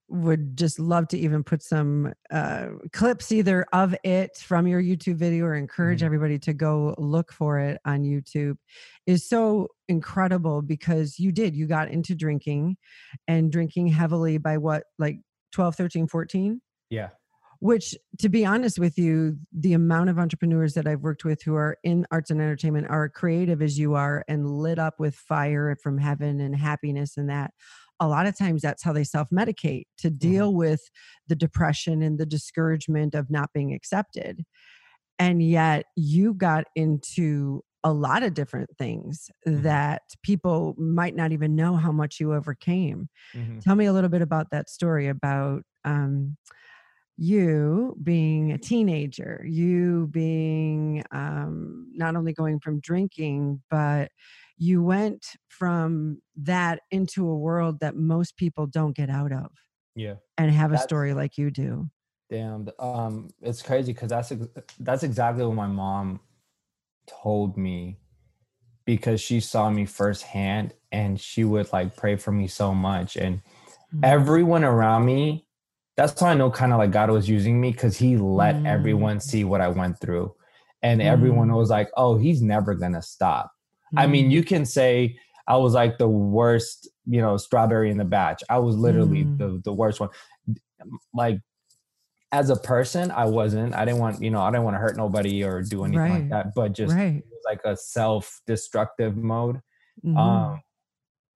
would 0.08 0.56
just 0.58 0.78
love 0.78 1.06
to 1.08 1.16
even 1.16 1.42
put 1.42 1.62
some 1.62 2.12
uh, 2.30 2.66
clips 2.92 3.30
either 3.30 3.64
of 3.72 3.94
it 4.02 4.36
from 4.36 4.66
your 4.66 4.82
YouTube 4.82 5.14
video 5.14 5.46
or 5.46 5.54
encourage 5.54 6.00
mm-hmm. 6.00 6.06
everybody 6.06 6.38
to 6.40 6.52
go 6.52 6.94
look 6.98 7.32
for 7.32 7.60
it 7.60 7.80
on 7.84 8.02
YouTube 8.02 8.56
is 9.06 9.26
so 9.26 9.68
incredible 9.88 10.62
because 10.62 11.18
you 11.18 11.30
did, 11.30 11.56
you 11.56 11.66
got 11.66 11.88
into 11.90 12.14
drinking 12.14 12.76
and 13.28 13.52
drinking 13.52 13.86
heavily 13.86 14.36
by 14.36 14.58
what, 14.58 14.82
like 14.98 15.20
12, 15.52 15.76
13, 15.76 16.08
14? 16.08 16.60
Yeah 16.90 17.10
which 17.60 17.94
to 18.18 18.28
be 18.28 18.44
honest 18.44 18.78
with 18.78 18.98
you 18.98 19.36
the 19.52 19.74
amount 19.74 20.10
of 20.10 20.18
entrepreneurs 20.18 20.74
that 20.74 20.86
i've 20.86 21.00
worked 21.00 21.24
with 21.24 21.42
who 21.42 21.54
are 21.54 21.76
in 21.84 22.06
arts 22.10 22.30
and 22.30 22.40
entertainment 22.40 22.86
are 22.90 23.08
creative 23.08 23.62
as 23.62 23.78
you 23.78 23.94
are 23.94 24.24
and 24.28 24.50
lit 24.50 24.78
up 24.78 24.98
with 24.98 25.14
fire 25.14 25.76
from 25.82 25.98
heaven 25.98 26.40
and 26.40 26.56
happiness 26.56 27.16
and 27.16 27.30
that 27.30 27.52
a 28.00 28.08
lot 28.08 28.26
of 28.26 28.36
times 28.36 28.62
that's 28.62 28.82
how 28.82 28.92
they 28.92 29.04
self-medicate 29.04 29.84
to 29.98 30.08
mm-hmm. 30.08 30.16
deal 30.16 30.54
with 30.54 30.80
the 31.28 31.36
depression 31.36 32.02
and 32.02 32.18
the 32.18 32.26
discouragement 32.26 33.14
of 33.14 33.30
not 33.30 33.50
being 33.52 33.72
accepted 33.72 34.44
and 35.18 35.42
yet 35.42 35.84
you 35.96 36.34
got 36.34 36.64
into 36.74 37.62
a 37.84 37.92
lot 37.92 38.22
of 38.22 38.34
different 38.34 38.70
things 38.76 39.30
mm-hmm. 39.46 39.62
that 39.62 40.02
people 40.22 40.74
might 40.78 41.16
not 41.16 41.32
even 41.32 41.56
know 41.56 41.76
how 41.76 41.90
much 41.90 42.20
you 42.20 42.34
overcame. 42.34 43.08
Mm-hmm. 43.34 43.60
Tell 43.60 43.74
me 43.74 43.86
a 43.86 43.92
little 43.92 44.10
bit 44.10 44.22
about 44.22 44.50
that 44.50 44.68
story 44.68 45.08
about 45.08 45.62
um, 45.84 46.36
you 47.20 47.94
being 48.02 48.50
a 48.52 48.56
teenager, 48.56 49.44
you 49.46 50.08
being 50.10 51.04
um, 51.12 51.86
not 51.92 52.16
only 52.16 52.32
going 52.32 52.58
from 52.58 52.80
drinking, 52.80 53.60
but 53.70 54.10
you 54.56 54.82
went 54.82 55.26
from 55.48 56.22
that 56.36 56.80
into 56.90 57.28
a 57.28 57.36
world 57.36 57.80
that 57.80 57.94
most 57.94 58.38
people 58.38 58.66
don't 58.66 58.96
get 58.96 59.10
out 59.10 59.32
of. 59.32 59.50
Yeah. 59.94 60.14
And 60.38 60.50
have 60.50 60.70
that's, 60.70 60.82
a 60.82 60.88
story 60.88 61.12
like 61.12 61.36
you 61.36 61.50
do. 61.50 61.90
Damn. 62.30 62.66
Um, 62.78 63.28
it's 63.42 63.60
crazy 63.60 63.92
because 63.92 64.08
that's 64.08 64.32
that's 64.78 65.02
exactly 65.02 65.44
what 65.44 65.56
my 65.56 65.66
mom 65.66 66.20
told 67.06 67.58
me 67.58 67.98
because 68.86 69.20
she 69.20 69.40
saw 69.40 69.68
me 69.68 69.84
firsthand 69.84 70.72
and 70.90 71.20
she 71.20 71.44
would 71.44 71.70
like 71.70 71.96
pray 71.96 72.16
for 72.16 72.32
me 72.32 72.46
so 72.46 72.74
much 72.74 73.16
and 73.16 73.36
mm-hmm. 73.38 74.04
everyone 74.04 74.64
around 74.64 75.04
me 75.04 75.44
that's 76.00 76.18
why 76.22 76.30
I 76.30 76.34
know 76.34 76.50
kind 76.50 76.72
of 76.72 76.78
like 76.78 76.92
God 76.92 77.10
was 77.10 77.28
using 77.28 77.60
me 77.60 77.72
because 77.72 77.98
he 77.98 78.16
let 78.16 78.54
mm. 78.54 78.66
everyone 78.66 79.20
see 79.20 79.44
what 79.44 79.60
I 79.60 79.68
went 79.68 80.00
through. 80.00 80.34
And 80.82 81.02
mm. 81.02 81.04
everyone 81.04 81.52
was 81.52 81.68
like, 81.68 81.90
oh, 81.94 82.16
he's 82.16 82.40
never 82.40 82.74
going 82.74 82.94
to 82.94 83.02
stop. 83.02 83.52
Mm. 83.94 84.00
I 84.00 84.06
mean, 84.06 84.30
mm. 84.30 84.32
you 84.32 84.42
can 84.42 84.64
say, 84.64 85.18
I 85.46 85.58
was 85.58 85.74
like 85.74 85.98
the 85.98 86.08
worst, 86.08 86.88
you 87.04 87.20
know, 87.20 87.36
strawberry 87.36 87.90
in 87.90 87.98
the 87.98 88.06
batch. 88.06 88.42
I 88.48 88.60
was 88.60 88.76
literally 88.76 89.24
Mm. 89.24 89.36
the 89.36 89.60
the 89.62 89.74
worst 89.74 90.00
one. 90.00 90.08
Like 91.12 91.40
as 92.32 92.48
a 92.48 92.56
person, 92.56 93.10
I 93.10 93.26
wasn't. 93.26 93.74
I 93.74 93.84
didn't 93.84 94.00
want, 94.00 94.22
you 94.22 94.30
know, 94.30 94.40
I 94.40 94.50
didn't 94.50 94.64
want 94.64 94.76
to 94.76 94.80
hurt 94.80 94.96
nobody 94.96 95.44
or 95.44 95.60
do 95.60 95.84
anything 95.84 96.00
Right. 96.00 96.12
like 96.12 96.30
that. 96.30 96.54
But 96.54 96.72
just 96.72 96.94
right. 96.94 97.16
it 97.16 97.24
was 97.30 97.42
like 97.44 97.60
a 97.66 97.76
self-destructive 97.76 99.18
mode. 99.18 99.60
Mhm. 100.02 100.16
Um 100.16 100.60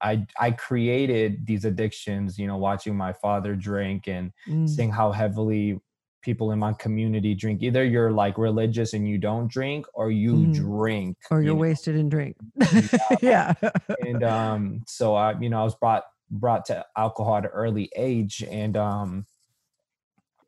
I 0.04 0.26
I 0.40 0.50
created 0.52 1.46
these 1.46 1.64
addictions, 1.64 2.38
you 2.38 2.46
know, 2.46 2.58
watching 2.58 2.96
my 2.96 3.12
father 3.14 3.56
drink 3.56 4.06
and 4.08 4.32
Mm. 4.48 4.68
seeing 4.68 4.90
how 4.92 5.12
heavily 5.12 5.80
people 6.22 6.52
in 6.52 6.58
my 6.58 6.72
community 6.74 7.34
drink. 7.34 7.62
Either 7.62 7.84
you're 7.84 8.12
like 8.12 8.38
religious 8.38 8.94
and 8.94 9.08
you 9.08 9.18
don't 9.18 9.48
drink, 9.48 9.86
or 9.94 10.10
you 10.10 10.34
Mhm. 10.36 10.52
drink. 10.54 11.16
or 11.30 11.40
you 11.40 11.46
you're 11.46 11.54
know? 11.54 11.60
wasted 11.60 11.96
and 11.96 12.10
drink. 12.10 12.36
yeah. 13.22 13.54
and 14.00 14.22
um 14.24 14.82
so 14.86 15.14
i 15.14 15.38
you 15.40 15.48
know 15.48 15.60
i 15.60 15.64
was 15.64 15.74
brought 15.76 16.04
brought 16.30 16.64
to 16.66 16.84
alcohol 16.96 17.36
at 17.36 17.44
an 17.44 17.50
early 17.50 17.90
age 17.96 18.42
and 18.50 18.76
um 18.76 19.26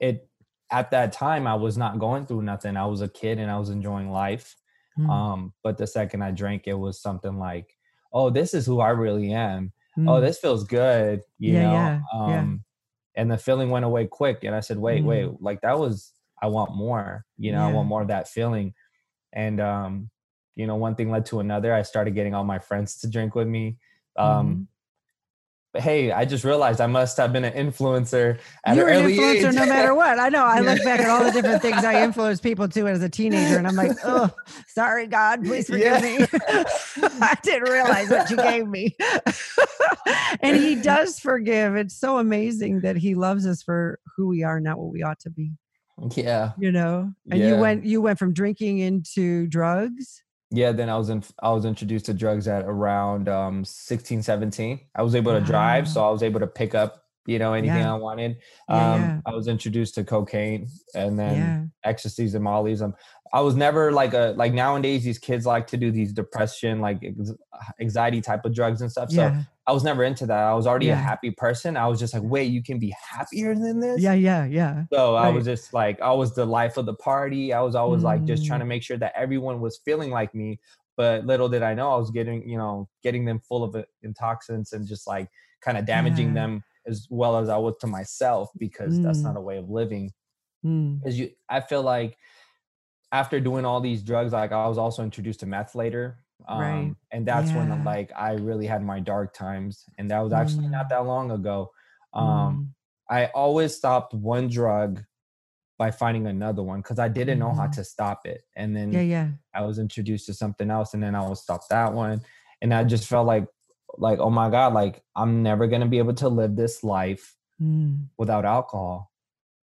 it 0.01 0.29
at 0.71 0.91
that 0.91 1.13
time 1.13 1.47
i 1.47 1.55
was 1.55 1.77
not 1.79 1.99
going 1.99 2.27
through 2.27 2.43
nothing 2.43 2.77
i 2.77 2.87
was 2.87 3.01
a 3.01 3.09
kid 3.09 3.39
and 3.39 3.51
i 3.51 3.59
was 3.59 3.71
enjoying 3.71 4.11
life 4.11 4.57
Mm, 4.99 5.11
um 5.11 5.53
but 5.63 5.77
the 5.77 5.87
second 5.87 6.23
i 6.23 6.31
drank 6.31 6.63
it 6.67 6.75
was 6.75 7.01
something 7.01 7.39
like 7.39 7.76
oh 8.13 8.31
this 8.31 8.55
is 8.55 8.67
who 8.67 8.81
i 8.81 8.91
really 8.91 9.33
am 9.33 9.73
oh 9.99 10.01
mm. 10.01 10.21
this 10.21 10.39
feels 10.39 10.65
good 10.65 11.21
you 11.39 11.53
Yeah, 11.55 11.63
know 11.63 11.73
yeah, 11.73 12.01
um 12.13 12.29
yeah. 12.31 13.23
and 13.23 13.31
the 13.31 13.39
feeling 13.39 13.71
went 13.71 13.85
away 13.85 14.07
quick 14.07 14.45
and 14.45 14.55
i 14.55 14.61
said 14.61 14.79
wait 14.79 15.03
Mm. 15.03 15.07
wait 15.07 15.43
like 15.43 15.61
that 15.63 15.79
was 15.79 16.13
i 16.43 16.47
want 16.47 16.75
more 16.75 17.25
you 17.39 17.53
know 17.53 17.63
i 17.67 17.73
want 17.73 17.89
more 17.89 18.03
of 18.03 18.09
that 18.09 18.29
feeling 18.29 18.75
and 19.33 19.61
um 19.61 20.11
you 20.55 20.67
know 20.67 20.77
one 20.77 20.95
thing 20.95 21.11
led 21.11 21.27
to 21.27 21.41
another 21.41 21.75
i 21.75 21.83
started 21.83 22.15
getting 22.15 22.35
all 22.35 22.45
my 22.45 22.59
friends 22.59 22.99
to 23.01 23.09
drink 23.11 23.35
with 23.35 23.49
me 23.49 23.77
um 24.17 24.47
Mhm. 24.57 24.67
Hey 25.79 26.11
i 26.13 26.25
just 26.25 26.45
realized 26.45 26.81
i 26.81 26.87
must 26.87 27.17
have 27.17 27.33
been 27.33 27.45
an 27.45 27.53
influencer 27.55 28.39
at 28.65 28.77
You're 28.77 28.89
an 28.89 29.05
an 29.05 29.11
influencer 29.11 29.49
age. 29.49 29.55
no 29.55 29.67
matter 29.67 29.95
what. 30.03 30.19
I 30.19 30.29
know. 30.29 30.45
I 30.45 30.61
look 30.61 30.83
back 30.85 31.01
at 31.01 31.09
all 31.09 31.25
the 31.25 31.31
different 31.31 31.63
things 31.63 31.85
I 31.85 32.03
influenced 32.05 32.43
people 32.43 32.69
to 32.69 32.89
as 32.89 33.03
a 33.03 33.09
teenager, 33.09 33.57
and 33.59 33.67
I'm 33.67 33.77
like, 33.77 33.93
oh, 34.05 34.31
sorry, 34.69 35.07
God, 35.07 35.45
please 35.45 35.67
forgive 35.69 36.03
Yeah. 36.03 36.19
me. 36.19 36.27
I 37.21 37.37
didn't 37.43 37.69
realize 37.71 38.11
what 38.11 38.29
you 38.31 38.37
gave 38.37 38.67
me. 38.67 38.97
and 40.43 40.57
He 40.57 40.75
does 40.77 41.19
forgive. 41.21 41.77
It's 41.77 41.95
so 41.95 42.19
amazing 42.19 42.81
that 42.81 42.97
He 42.97 43.15
loves 43.15 43.47
us 43.47 43.63
for 43.63 43.99
who 44.17 44.27
we 44.29 44.43
are, 44.43 44.61
not 44.61 44.79
what 44.79 44.93
we 44.93 45.03
ought 45.03 45.21
to 45.21 45.31
be. 45.31 45.53
yeah 46.17 46.53
You 46.59 46.73
know. 46.73 47.13
And 47.31 47.41
you 47.41 47.57
went, 47.57 47.85
you 47.85 48.01
went 48.01 48.19
from 48.19 48.33
drinking 48.33 48.79
into 48.79 49.47
drugs. 49.47 50.23
Yeah 50.51 50.73
then 50.73 50.89
i 50.89 50.97
was 50.97 51.09
in 51.09 51.23
i 51.43 51.51
was 51.51 51.65
introduced 51.65 52.07
to 52.07 52.15
drugs 52.15 52.47
at 52.47 52.65
around 52.65 53.29
um 53.29 53.65
16 53.65 54.23
17 54.23 54.81
i 54.95 55.03
was 55.03 55.15
able 55.15 55.33
to 55.33 55.41
drive 55.41 55.89
so 55.89 56.07
i 56.07 56.11
was 56.11 56.23
able 56.23 56.41
to 56.41 56.47
pick 56.47 56.75
up 56.75 57.06
you 57.27 57.39
know 57.39 57.53
anything 57.53 57.79
Yeah. 57.81 57.93
i 57.93 57.97
wanted 57.97 58.37
Yeah, 58.69 58.93
um 58.95 59.01
yeah. 59.01 59.21
i 59.27 59.33
was 59.35 59.49
introduced 59.49 59.95
to 59.97 60.05
cocaine 60.05 60.69
and 60.95 61.19
then 61.19 61.73
ecstasies 61.85 62.35
and 62.35 62.45
mollies 62.45 62.83
um 62.83 62.95
i 63.33 63.41
was 63.41 63.55
never 63.57 63.93
like 63.93 64.15
a 64.15 64.35
like 64.37 64.53
nowadays 64.55 65.05
these 65.05 65.19
kids 65.19 65.45
like 65.47 65.67
to 65.69 65.77
do 65.77 65.91
these 65.91 66.13
depression 66.13 66.81
like 66.81 66.99
ex- 67.03 67.33
anxiety 67.81 68.21
type 68.21 68.45
of 68.45 68.55
drugs 68.55 68.81
and 68.81 68.91
stuff 68.91 69.11
so 69.11 69.35
i 69.67 69.73
was 69.73 69.83
never 69.83 70.05
into 70.05 70.27
that 70.27 70.45
i 70.45 70.55
was 70.55 70.67
already 70.67 70.91
a 70.91 70.95
happy 70.97 71.31
person 71.31 71.77
i 71.77 71.87
was 71.87 71.99
just 71.99 72.15
like 72.15 72.23
wait 72.25 72.45
you 72.45 72.63
can 72.63 72.79
be 72.79 72.95
happier 73.11 73.55
than 73.55 73.81
this 73.81 74.01
Yeah. 74.01 74.13
Yeah. 74.15 74.45
Yeah. 74.45 74.85
so 74.93 75.17
I 75.17 75.29
was 75.31 75.45
just 75.45 75.73
like, 75.75 76.01
I 76.01 76.13
was 76.13 76.35
the 76.35 76.45
life 76.47 76.77
of 76.77 76.87
the 76.87 76.95
party. 76.95 77.53
I 77.53 77.61
was 77.61 77.75
always 77.75 78.03
like 78.03 78.25
just 78.25 78.47
trying 78.47 78.61
Mm. 78.61 78.65
to 78.65 78.67
make 78.67 78.83
sure 78.83 78.97
that 78.99 79.13
everyone 79.17 79.61
was 79.61 79.79
feeling 79.85 80.11
like 80.11 80.35
me. 80.35 80.61
But 80.97 81.27
little 81.27 81.49
did 81.49 81.63
I 81.63 81.75
know 81.75 81.93
I 81.93 81.97
was 81.99 82.11
getting, 82.11 82.49
you 82.49 82.57
know, 82.59 82.89
getting 83.03 83.25
them 83.25 83.41
full 83.41 83.65
of 83.65 83.75
it- 83.75 83.89
intoxicants 84.03 84.73
and 84.73 84.87
just 84.87 85.07
like 85.07 85.29
kind 85.63 85.77
of 85.79 85.85
damaging 85.87 86.35
them 86.35 86.63
as 86.87 87.07
well 87.11 87.37
as 87.39 87.49
I 87.49 87.57
was 87.57 87.75
to 87.81 87.87
myself 87.87 88.51
because 88.59 89.01
that's 89.01 89.19
Mm. 89.21 89.25
not 89.25 89.37
a 89.37 89.41
way 89.41 89.59
of 89.59 89.69
living. 89.71 90.13
Mm. 90.65 90.99
Because 90.99 91.19
you, 91.19 91.31
I 91.49 91.61
feel 91.61 91.83
like 91.83 92.17
after 93.13 93.41
doing 93.41 93.65
all 93.65 93.81
these 93.81 94.03
drugs, 94.03 94.33
like 94.33 94.53
I 94.53 94.67
was 94.69 94.79
also 94.79 95.03
introduced 95.03 95.41
to 95.41 95.47
meth 95.47 95.75
later. 95.75 96.19
Um, 96.49 96.61
Right. 96.61 96.95
And 97.13 97.27
that's 97.27 97.53
when 97.53 97.85
like 97.85 98.13
I 98.17 98.33
really 98.33 98.67
had 98.67 98.83
my 98.83 99.01
dark 99.01 99.33
times. 99.35 99.85
And 99.99 100.11
that 100.11 100.21
was 100.21 100.33
actually 100.33 100.69
not 100.69 100.87
Mm. 100.87 100.89
that 100.91 101.07
long 101.07 101.31
ago. 101.31 101.71
Um, 102.13 102.25
Mm. 102.29 102.69
I 103.09 103.27
always 103.27 103.75
stopped 103.77 104.13
one 104.15 104.49
drug 104.49 105.03
by 105.79 105.91
finding 105.91 106.27
another 106.27 106.63
one 106.63 106.81
because 106.81 106.99
I 106.99 107.09
didn't 107.09 107.39
know 107.39 107.53
how 107.53 107.67
Mhm. 107.67 107.73
to 107.73 107.85
stop 107.85 108.27
it. 108.27 108.43
And 108.57 108.75
then 108.75 108.93
Yeah. 108.93 109.01
Yeah. 109.03 109.29
I 109.55 109.63
was 109.63 109.79
introduced 109.79 110.27
to 110.27 110.35
something 110.35 110.71
else, 110.71 110.95
and 110.95 111.03
then 111.03 111.15
I 111.15 111.27
would 111.27 111.37
stop 111.39 111.69
that 111.69 111.93
one. 111.93 112.23
And 112.63 112.73
I 112.73 112.83
just 112.85 113.07
felt 113.07 113.27
like, 113.27 113.47
like, 113.99 114.19
oh 114.19 114.31
my 114.31 114.51
god, 114.51 114.75
like 114.75 115.03
I'm 115.15 115.43
never 115.43 115.67
gonna 115.67 115.87
be 115.87 115.99
able 115.99 116.15
to 116.15 116.29
live 116.29 116.57
this 116.57 116.83
life 116.85 117.35
Mm. 117.63 118.09
without 118.19 118.45
alcohol. 118.45 119.11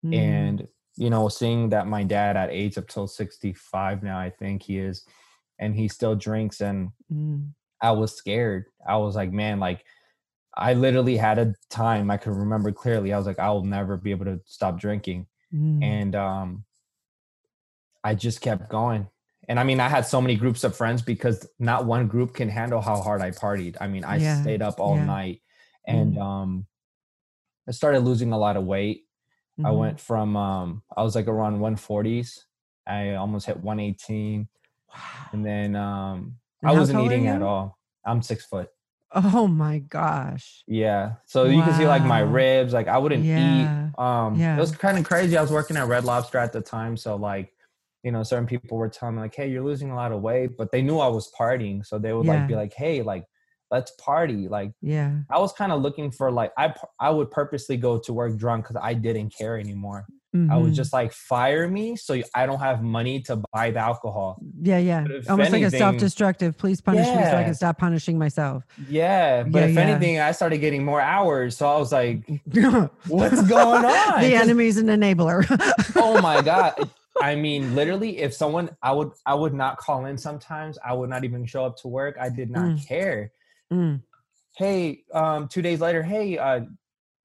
Mm. 0.06 0.16
And 0.16 0.68
you 0.96 1.10
know, 1.10 1.28
seeing 1.30 1.70
that 1.70 1.88
my 1.88 2.04
dad 2.04 2.38
at 2.38 2.50
age 2.50 2.78
up 2.78 2.88
till 2.88 3.08
65 3.08 4.01
now, 4.04 4.18
I 4.18 4.30
think 4.30 4.63
he 4.63 4.78
is, 4.78 5.06
and 5.60 5.75
he 5.75 5.88
still 5.88 6.16
drinks, 6.16 6.62
and 6.62 6.92
Mm. 7.12 7.51
I 7.82 7.92
was 7.92 8.16
scared. 8.16 8.66
I 8.88 8.98
was 8.98 9.16
like, 9.16 9.32
man, 9.32 9.60
like 9.60 9.84
I 10.56 10.74
literally 10.74 11.18
had 11.18 11.40
a 11.40 11.54
time 11.70 12.12
I 12.12 12.18
could 12.18 12.34
remember 12.36 12.72
clearly. 12.72 13.12
I 13.13 13.18
was 13.18 13.25
like, 13.25 13.40
I 13.40 13.50
will 13.51 13.63
never 13.66 13.98
be 13.98 14.12
able 14.12 14.25
to 14.25 14.40
stop 14.46 14.80
drinking. 14.80 15.28
Mm. 15.54 15.84
And 15.84 16.16
um 16.16 16.66
I 18.04 18.16
just 18.16 18.42
kept 18.42 18.70
going. 18.70 19.08
And 19.51 19.60
I 19.60 19.65
mean, 19.65 19.81
I 19.81 19.89
had 19.89 20.05
so 20.05 20.22
many 20.22 20.38
groups 20.38 20.63
of 20.63 20.77
friends 20.77 21.01
because 21.01 21.46
not 21.60 21.84
one 21.86 22.08
group 22.08 22.34
can 22.34 22.48
handle 22.48 22.79
how 22.79 23.01
hard 23.01 23.22
I 23.22 23.31
partied. 23.31 23.75
I 23.81 23.88
mean, 23.88 24.05
I 24.05 24.15
Yeah, 24.15 24.41
stayed 24.41 24.62
up 24.62 24.79
all 24.79 24.96
yeah. 24.96 25.03
night 25.05 25.41
and 25.86 26.17
um 26.17 26.67
I 27.67 27.72
started 27.72 28.00
losing 28.00 28.31
a 28.31 28.38
lot 28.38 28.55
of 28.55 28.63
weight. 28.63 29.08
I 29.60 29.72
Mhm. 29.72 29.77
went 29.77 30.00
from 30.00 30.38
um 30.38 30.84
I 30.96 31.03
was 31.03 31.15
like 31.15 31.27
around 31.27 31.60
140s. 31.60 32.46
I 32.88 33.15
almost 33.15 33.46
hit 33.46 33.58
118 33.62 34.48
Wow. 34.88 35.00
and 35.34 35.46
then 35.46 35.75
um 35.75 36.38
And 36.62 36.72
I 36.72 36.74
wasn't 36.74 37.01
eating 37.01 37.27
at 37.27 37.41
all. 37.41 37.77
I'm 38.05 38.22
six 38.22 38.46
foot. 38.46 38.70
Oh 39.13 39.48
my 39.48 39.79
gosh. 39.79 40.63
Yeah. 40.65 41.15
So 41.25 41.43
you 41.43 41.62
can 41.62 41.74
see 41.74 41.88
like 41.88 42.05
my 42.05 42.22
ribs, 42.22 42.72
like 42.72 42.88
I 42.88 42.98
wouldn't 42.98 43.25
Yeah. 43.25 43.38
eat. 43.38 44.01
Um 44.01 44.39
Yeah. 44.39 44.55
it 44.55 44.62
was 44.62 44.72
kind 44.72 44.98
of 44.98 45.03
crazy. 45.03 45.36
I 45.36 45.41
was 45.41 45.51
working 45.51 45.75
at 45.75 45.89
Red 45.89 46.05
Lobster 46.05 46.38
at 46.38 46.53
the 46.53 46.62
time. 46.62 46.96
So 46.96 47.17
like, 47.17 47.53
you 48.03 48.12
know, 48.12 48.24
certain 48.24 48.48
people 48.48 48.77
were 48.77 48.89
telling 48.89 49.15
me 49.15 49.22
like, 49.22 49.36
hey, 49.36 49.50
you're 49.50 49.63
losing 49.63 49.91
a 49.91 49.96
lot 49.96 50.12
of 50.12 50.22
weight, 50.22 50.58
but 50.58 50.72
they 50.72 50.81
knew 50.81 51.00
I 51.00 51.08
was 51.08 51.31
partying. 51.38 51.86
So 51.86 52.00
they 52.00 52.13
would 52.13 52.25
like 52.25 52.48
be 52.48 52.55
like, 52.55 52.74
hey, 52.74 53.01
like, 53.01 53.25
let's 53.72 53.91
party. 53.91 54.48
Like 54.48 54.74
Yeah. 54.81 55.20
I 55.29 55.39
was 55.39 55.53
kind 55.53 55.72
of 55.72 55.81
looking 55.81 56.12
for 56.12 56.29
like 56.29 56.51
I 56.58 56.74
I 57.00 57.10
would 57.10 57.31
purposely 57.31 57.77
go 57.77 57.98
to 58.00 58.13
work 58.13 58.38
drunk 58.38 58.65
because 58.65 58.79
I 58.81 58.93
didn't 58.93 59.34
care 59.36 59.58
anymore. 59.58 60.05
I 60.34 60.55
was 60.55 60.67
mm-hmm. 60.67 60.75
just 60.75 60.93
like 60.93 61.12
fire 61.12 61.67
me 61.67 61.98
so 61.98 62.22
I 62.34 62.46
don't 62.46 62.60
have 62.60 62.81
money 62.81 63.20
to 63.24 63.43
buy 63.51 63.72
the 63.72 63.79
alcohol. 63.79 64.41
yeah, 64.62 64.77
yeah. 64.77 65.05
Almost 65.27 65.51
like 65.51 65.63
a 65.63 65.70
self-destructive. 65.70 66.58
Please 66.58 66.79
punish 66.79 67.05
me 67.05 67.22
so 67.24 67.36
I 67.36 67.43
can 67.43 67.53
stop 67.53 67.77
punishing 67.77 68.17
myself. 68.17 68.63
Yeah, 68.88 69.43
but 69.43 69.60
Yeah, 69.60 69.65
if 69.65 69.75
yeah. 69.75 69.81
anything, 69.81 70.20
I 70.20 70.31
started 70.31 70.60
getting 70.60 70.86
more 70.86 71.01
hours. 71.01 71.58
So 71.58 71.67
I 71.67 71.77
was 71.77 71.91
like, 71.91 72.25
what's 73.08 73.43
going 73.43 73.84
on? 73.84 74.22
the 74.22 74.36
enemy's 74.36 74.77
an 74.77 74.88
enabler. 74.88 75.46
oh 75.98 76.22
my 76.22 76.41
god 76.41 76.89
i 77.22 77.36
mean 77.36 77.75
literally 77.75 78.20
if 78.20 78.34
someone 78.34 78.70
i 78.82 78.91
would 78.91 79.12
i 79.25 79.34
would 79.34 79.53
not 79.53 79.77
call 79.77 80.06
in 80.06 80.18
sometimes. 80.18 80.77
I 80.84 80.94
would 80.94 81.10
not 81.10 81.24
even 81.24 81.46
show 81.46 81.65
up 81.65 81.75
to 81.82 81.88
work. 81.88 82.15
I 82.20 82.30
did 82.30 82.50
not 82.50 82.70
Mm. 82.72 82.88
care. 82.88 83.32
Mm. 83.74 84.01
hey 84.58 85.03
um 85.13 85.48
two 85.48 85.62
days 85.62 85.80
later 85.82 86.03
hey 86.03 86.38
uh 86.38 86.62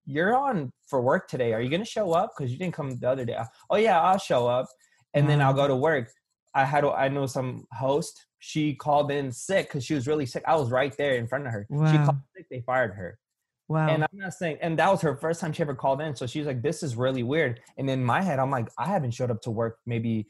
you're 0.08 0.36
on 0.36 0.72
for 0.86 1.00
work 1.00 1.26
today. 1.28 1.52
Are 1.52 1.60
you 1.60 1.68
gonna 1.68 1.84
show 1.84 2.12
up? 2.12 2.32
Because 2.36 2.52
you 2.52 2.58
didn't 2.58 2.74
come 2.74 2.96
the 2.98 3.08
other 3.10 3.24
day. 3.24 3.38
Oh 3.70 3.76
yeah 3.76 4.00
i'll 4.00 4.18
show 4.18 4.46
up. 4.46 4.66
And 5.14 5.28
then 5.28 5.40
i'll 5.40 5.54
go 5.54 5.66
to 5.68 5.76
work. 5.76 6.10
I 6.54 6.64
had 6.64 6.84
a- 6.84 6.90
i 7.04 7.08
know 7.08 7.26
some 7.26 7.66
host. 7.72 8.26
She 8.38 8.74
called 8.74 9.10
in 9.10 9.32
sick 9.32 9.66
because 9.68 9.84
she 9.84 9.94
was 9.94 10.06
really 10.06 10.26
sick. 10.26 10.44
I 10.46 10.54
was 10.56 10.70
right 10.70 10.94
there 10.96 11.16
in 11.16 11.26
front 11.26 11.46
of 11.46 11.52
her. 11.52 11.66
She 11.70 11.76
Wow. 11.76 12.04
called 12.06 12.18
sick. 12.36 12.46
They 12.50 12.60
fired 12.60 12.92
her 12.94 13.18
Wow. 13.68 13.88
and 13.88 14.04
I'm 14.04 14.08
not 14.12 14.32
saying, 14.34 14.58
and 14.60 14.78
that 14.78 14.90
was 14.90 15.00
her 15.02 15.16
first 15.16 15.40
time 15.40 15.52
she 15.52 15.60
ever 15.62 15.74
called 15.74 16.00
in. 16.00 16.14
So 16.14 16.26
she's 16.26 16.46
like, 16.46 16.62
this 16.62 16.82
is 16.84 16.94
really 16.94 17.22
weird. 17.24 17.60
And 17.76 17.90
in 17.90 18.04
my 18.04 18.22
head, 18.22 18.38
I'm 18.38 18.50
like, 18.50 18.68
I 18.78 18.86
haven't 18.86 19.10
showed 19.12 19.30
up 19.30 19.42
to 19.42 19.50
work 19.50 19.78
maybe, 19.86 20.26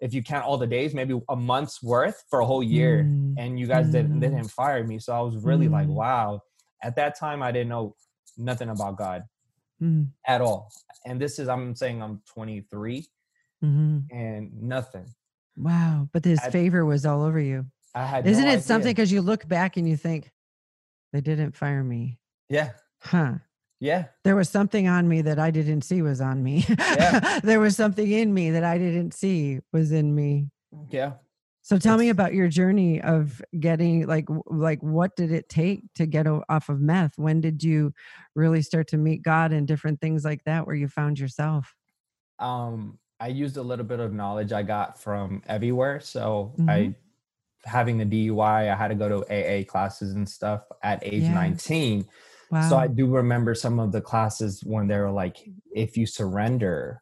if 0.00 0.14
you 0.14 0.22
count 0.22 0.44
all 0.44 0.56
the 0.58 0.66
days, 0.66 0.94
maybe 0.94 1.20
a 1.28 1.34
month's 1.36 1.82
worth 1.82 2.22
for 2.30 2.40
a 2.40 2.46
whole 2.46 2.62
year. 2.62 3.02
Mm. 3.04 3.34
And 3.38 3.58
you 3.58 3.66
guys 3.66 3.90
didn't, 3.90 4.16
Mm. 4.16 4.20
didn't 4.20 4.44
fire 4.50 4.84
me. 4.84 4.98
So 5.00 5.12
I 5.12 5.20
was 5.20 5.36
really 5.42 5.68
like, 5.68 5.88
Mm. 5.88 5.94
wow. 5.94 6.42
At 6.82 6.94
that 6.96 7.18
time, 7.18 7.42
I 7.42 7.50
didn't 7.50 7.70
know 7.70 7.96
nothing 8.36 8.68
about 8.68 8.98
God 8.98 9.24
Mm. 9.82 10.10
at 10.26 10.40
all. 10.40 10.70
And 11.06 11.20
this 11.20 11.38
is, 11.38 11.48
I'm 11.48 11.74
saying 11.74 12.02
I'm 12.02 12.22
23 12.26 13.06
Mhm. 13.64 14.06
and 14.12 14.62
nothing. 14.62 15.06
Wow. 15.56 16.08
But 16.12 16.24
his 16.24 16.38
I- 16.40 16.50
favor 16.50 16.84
was 16.84 17.04
all 17.06 17.22
over 17.22 17.40
you. 17.40 17.66
I 17.94 18.04
had 18.06 18.26
Isn't 18.26 18.44
no 18.44 18.50
it 18.52 18.62
something? 18.62 18.90
Because 18.90 19.10
you 19.12 19.22
look 19.22 19.46
back 19.48 19.76
and 19.76 19.88
you 19.88 19.96
think, 19.96 20.30
they 21.12 21.20
didn't 21.20 21.56
fire 21.56 21.82
me. 21.84 22.18
Yeah. 22.48 22.70
Huh. 23.00 23.34
Yeah. 23.80 24.06
There 24.22 24.36
was 24.36 24.48
something 24.48 24.88
on 24.88 25.08
me 25.08 25.22
that 25.22 25.38
I 25.38 25.50
didn't 25.50 25.82
see 25.82 26.00
was 26.02 26.20
on 26.20 26.42
me. 26.42 26.64
Yeah. 26.68 27.40
there 27.44 27.60
was 27.60 27.76
something 27.76 28.10
in 28.10 28.32
me 28.32 28.50
that 28.52 28.64
I 28.64 28.78
didn't 28.78 29.12
see 29.14 29.60
was 29.72 29.92
in 29.92 30.14
me. 30.14 30.48
Yeah. 30.90 31.14
So 31.62 31.78
tell 31.78 31.96
me 31.96 32.10
about 32.10 32.34
your 32.34 32.48
journey 32.48 33.00
of 33.00 33.40
getting 33.58 34.06
like 34.06 34.26
like 34.46 34.82
what 34.82 35.16
did 35.16 35.32
it 35.32 35.48
take 35.48 35.82
to 35.94 36.04
get 36.06 36.26
off 36.26 36.68
of 36.68 36.80
meth? 36.80 37.14
When 37.16 37.40
did 37.40 37.64
you 37.64 37.92
really 38.34 38.60
start 38.62 38.86
to 38.88 38.98
meet 38.98 39.22
God 39.22 39.52
and 39.52 39.66
different 39.66 40.00
things 40.00 40.24
like 40.24 40.44
that 40.44 40.66
where 40.66 40.76
you 40.76 40.88
found 40.88 41.18
yourself? 41.18 41.74
um 42.40 42.98
i 43.20 43.28
used 43.28 43.56
a 43.56 43.62
little 43.62 43.84
bit 43.84 44.00
of 44.00 44.12
knowledge 44.12 44.52
i 44.52 44.60
got 44.60 45.00
from 45.00 45.40
everywhere 45.46 46.00
so 46.00 46.52
Mhm. 46.58 46.68
i 46.68 46.94
having 47.64 47.96
the 47.96 48.04
dui 48.04 48.40
i 48.68 48.74
had 48.74 48.88
to 48.88 48.96
go 48.96 49.08
to 49.08 49.24
aa 49.32 49.62
classes 49.70 50.14
and 50.14 50.28
stuff 50.28 50.62
at 50.82 50.98
age 51.06 51.22
Yeah. 51.22 51.32
19 51.34 52.06
Wow. 52.54 52.68
so 52.68 52.76
i 52.76 52.86
do 52.86 53.06
remember 53.06 53.52
some 53.54 53.78
of 53.80 53.90
the 53.92 54.00
classes 54.00 54.62
when 54.64 54.86
they 54.86 54.98
were 54.98 55.10
like 55.10 55.36
if 55.74 55.96
you 55.96 56.06
surrender 56.06 57.00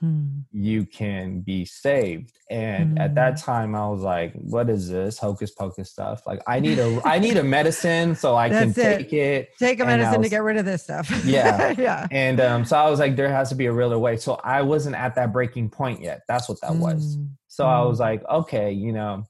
Hmm. 0.00 0.40
you 0.50 0.84
can 0.86 1.40
be 1.40 1.64
saved 1.64 2.36
and 2.50 2.98
at 2.98 3.14
that 3.14 3.34
Mm. 3.34 3.44
time 3.44 3.74
i 3.76 3.86
was 3.88 4.02
like 4.02 4.32
what 4.34 4.68
is 4.68 4.88
this 4.90 5.18
hocus 5.18 5.52
pocus 5.52 5.88
stuff 5.92 6.26
like 6.26 6.40
i 6.48 6.58
need 6.58 6.78
a 6.80 7.00
i 7.04 7.18
need 7.20 7.36
a 7.36 7.44
medicine 7.58 8.16
so 8.16 8.34
i 8.34 8.48
can 8.48 8.70
it. 8.70 8.74
take 8.74 9.12
it 9.12 9.50
Take 9.58 9.78
a 9.80 9.84
medicine 9.84 10.20
to 10.20 10.28
get 10.28 10.42
rid 10.42 10.56
of 10.56 10.64
this 10.64 10.82
stuff. 10.82 11.08
Yeah. 11.24 11.74
yeah. 11.78 12.08
and 12.10 12.40
um 12.40 12.64
so 12.64 12.76
i 12.76 12.90
was 12.90 12.98
like 12.98 13.14
there 13.14 13.28
has 13.28 13.48
to 13.50 13.54
be 13.54 13.66
a 13.66 13.72
realer 13.72 13.98
way 13.98 14.16
so 14.16 14.34
i 14.42 14.60
wasn't 14.62 14.96
at 14.96 15.14
that 15.14 15.32
breaking 15.32 15.70
point 15.70 16.00
yet 16.02 16.22
that's 16.28 16.48
what 16.48 16.60
that 16.62 16.74
was 16.74 17.16
Mm. 17.16 17.28
so 17.46 17.64
I 17.66 17.78
Mm. 17.78 17.88
was 17.88 18.00
like, 18.00 18.22
okay, 18.28 18.72
you 18.72 18.92
know, 18.92 19.24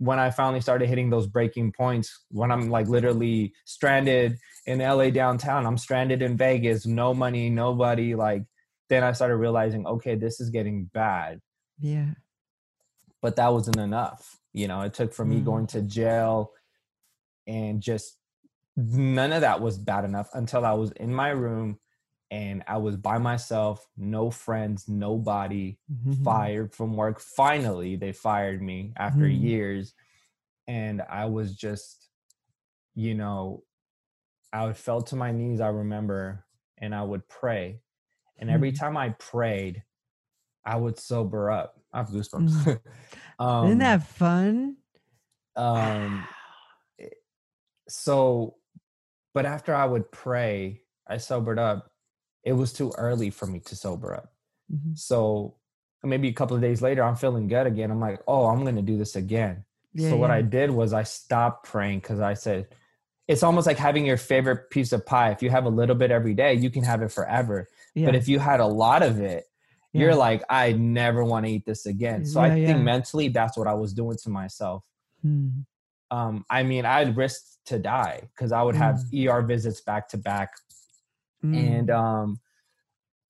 when 0.00 0.18
I 0.18 0.30
finally 0.30 0.62
started 0.62 0.88
hitting 0.88 1.10
those 1.10 1.26
breaking 1.26 1.72
points, 1.72 2.24
when 2.30 2.50
I'm 2.50 2.70
like 2.70 2.88
literally 2.88 3.52
stranded 3.66 4.38
in 4.64 4.78
LA 4.78 5.10
downtown, 5.10 5.66
I'm 5.66 5.76
stranded 5.76 6.22
in 6.22 6.38
Vegas, 6.38 6.86
no 6.86 7.12
money, 7.12 7.50
nobody, 7.50 8.14
like 8.14 8.44
then 8.88 9.04
I 9.04 9.12
started 9.12 9.36
realizing, 9.36 9.86
okay, 9.86 10.14
this 10.14 10.40
is 10.40 10.48
getting 10.48 10.86
bad. 10.94 11.40
Yeah. 11.78 12.12
But 13.20 13.36
that 13.36 13.52
wasn't 13.52 13.76
enough. 13.76 14.38
You 14.54 14.68
know, 14.68 14.80
it 14.80 14.94
took 14.94 15.12
for 15.12 15.26
me 15.26 15.42
Mm. 15.42 15.44
going 15.44 15.66
to 15.68 15.82
jail 15.82 16.52
and 17.46 17.82
just 17.82 18.16
none 18.76 19.32
of 19.32 19.42
that 19.42 19.60
was 19.60 19.76
bad 19.76 20.06
enough 20.06 20.30
until 20.32 20.64
I 20.64 20.72
was 20.72 20.92
in 20.92 21.12
my 21.12 21.28
room 21.28 21.78
and 22.30 22.62
I 22.68 22.78
was 22.78 22.96
by 22.96 23.18
myself, 23.18 23.88
no 23.96 24.30
friends, 24.30 24.88
nobody 24.88 25.78
Mhm. 25.88 26.24
fired 26.24 26.74
from 26.74 26.96
work. 26.96 27.20
Finally, 27.20 27.96
they 27.96 28.12
fired 28.12 28.62
me 28.62 28.92
after 28.96 29.28
Mhm. 29.28 29.28
years. 29.28 29.94
And 30.68 31.02
I 31.02 31.26
was 31.26 31.56
just, 31.56 32.10
you 32.94 33.14
know, 33.14 33.64
I 34.52 34.66
would 34.66 34.76
fell 34.76 35.02
to 35.02 35.16
my 35.16 35.32
knees, 35.32 35.60
I 35.60 35.68
remember, 35.68 36.46
and 36.78 36.94
I 36.94 37.02
would 37.04 37.28
pray. 37.28 37.82
And 38.38 38.50
every 38.50 38.72
Mhm. 38.72 38.72
time 38.72 38.96
I 38.96 39.10
prayed, 39.10 39.84
I 40.64 40.76
would 40.76 40.98
sober 40.98 41.50
up. 41.50 41.80
I 41.92 41.98
have 41.98 42.08
goosebumps. 42.10 42.68
um, 43.40 43.78
Isn't 43.78 43.78
that 43.78 44.02
fun? 44.02 44.78
um 45.56 46.28
so 47.88 48.56
but 49.34 49.46
after 49.46 49.74
I 49.74 49.84
would 49.86 50.12
pray, 50.12 50.82
I 51.06 51.18
sobered 51.18 51.58
up. 51.58 51.89
It 52.44 52.52
was 52.52 52.72
too 52.72 52.92
early 52.96 53.30
for 53.30 53.46
me 53.46 53.60
to 53.60 53.76
sober 53.76 54.14
up. 54.14 54.32
Mhm. 54.72 54.98
So 54.98 55.56
maybe 56.02 56.28
a 56.28 56.32
couple 56.32 56.56
of 56.56 56.62
days 56.62 56.80
later, 56.80 57.02
I'm 57.02 57.16
feeling 57.16 57.48
good 57.48 57.66
again. 57.66 57.90
I'm 57.90 58.00
like, 58.00 58.20
oh, 58.26 58.46
I'm 58.46 58.62
going 58.62 58.76
to 58.76 58.82
do 58.82 58.96
this 58.96 59.16
again. 59.16 59.64
Yeah, 59.92 60.10
so 60.10 60.16
what. 60.16 60.30
I 60.30 60.42
did 60.42 60.70
was 60.70 60.92
I 60.92 61.02
stopped 61.02 61.66
praying 61.66 62.00
because 62.00 62.20
I 62.20 62.34
said, 62.34 62.68
it's 63.28 63.42
almost 63.42 63.66
like 63.66 63.78
having 63.78 64.06
your 64.06 64.16
favorite 64.16 64.70
piece 64.70 64.92
of 64.92 65.04
pie. 65.04 65.30
If 65.30 65.42
you 65.42 65.50
have 65.50 65.64
a 65.64 65.70
little 65.70 65.94
bit 65.94 66.10
every 66.10 66.34
day, 66.34 66.54
you 66.54 66.70
can 66.70 66.82
have 66.84 67.02
it 67.02 67.12
forever. 67.12 67.68
yeah. 67.94 68.06
But 68.06 68.14
if 68.14 68.28
you 68.28 68.38
had 68.38 68.60
a 68.60 68.66
lot 68.66 69.02
of 69.02 69.20
it, 69.20 69.44
yeah. 69.92 70.00
you're 70.00 70.14
like, 70.14 70.42
I 70.48 70.72
never 70.72 71.24
want 71.24 71.46
to 71.46 71.52
eat 71.52 71.66
this 71.66 71.86
again. 71.86 72.24
So 72.24 72.40
I 72.40 72.50
think 72.50 72.68
yeah. 72.68 72.76
mentally, 72.76 73.28
that's 73.28 73.56
what 73.56 73.66
I 73.66 73.74
was 73.74 73.92
doing 73.92 74.16
to 74.22 74.30
myself. 74.30 74.84
Hmm. 75.22 75.48
Um, 76.10 76.44
I 76.50 76.64
mean, 76.64 76.84
I'd 76.84 77.16
risk 77.16 77.42
to 77.66 77.78
die 77.78 78.28
because 78.34 78.50
I 78.50 78.62
would 78.62 78.74
have 78.74 79.00
ER 79.14 79.42
visits 79.42 79.80
back 79.80 80.08
to 80.08 80.16
back 80.16 80.50
Mm. 81.44 81.56
and 81.56 81.90
um 81.90 82.40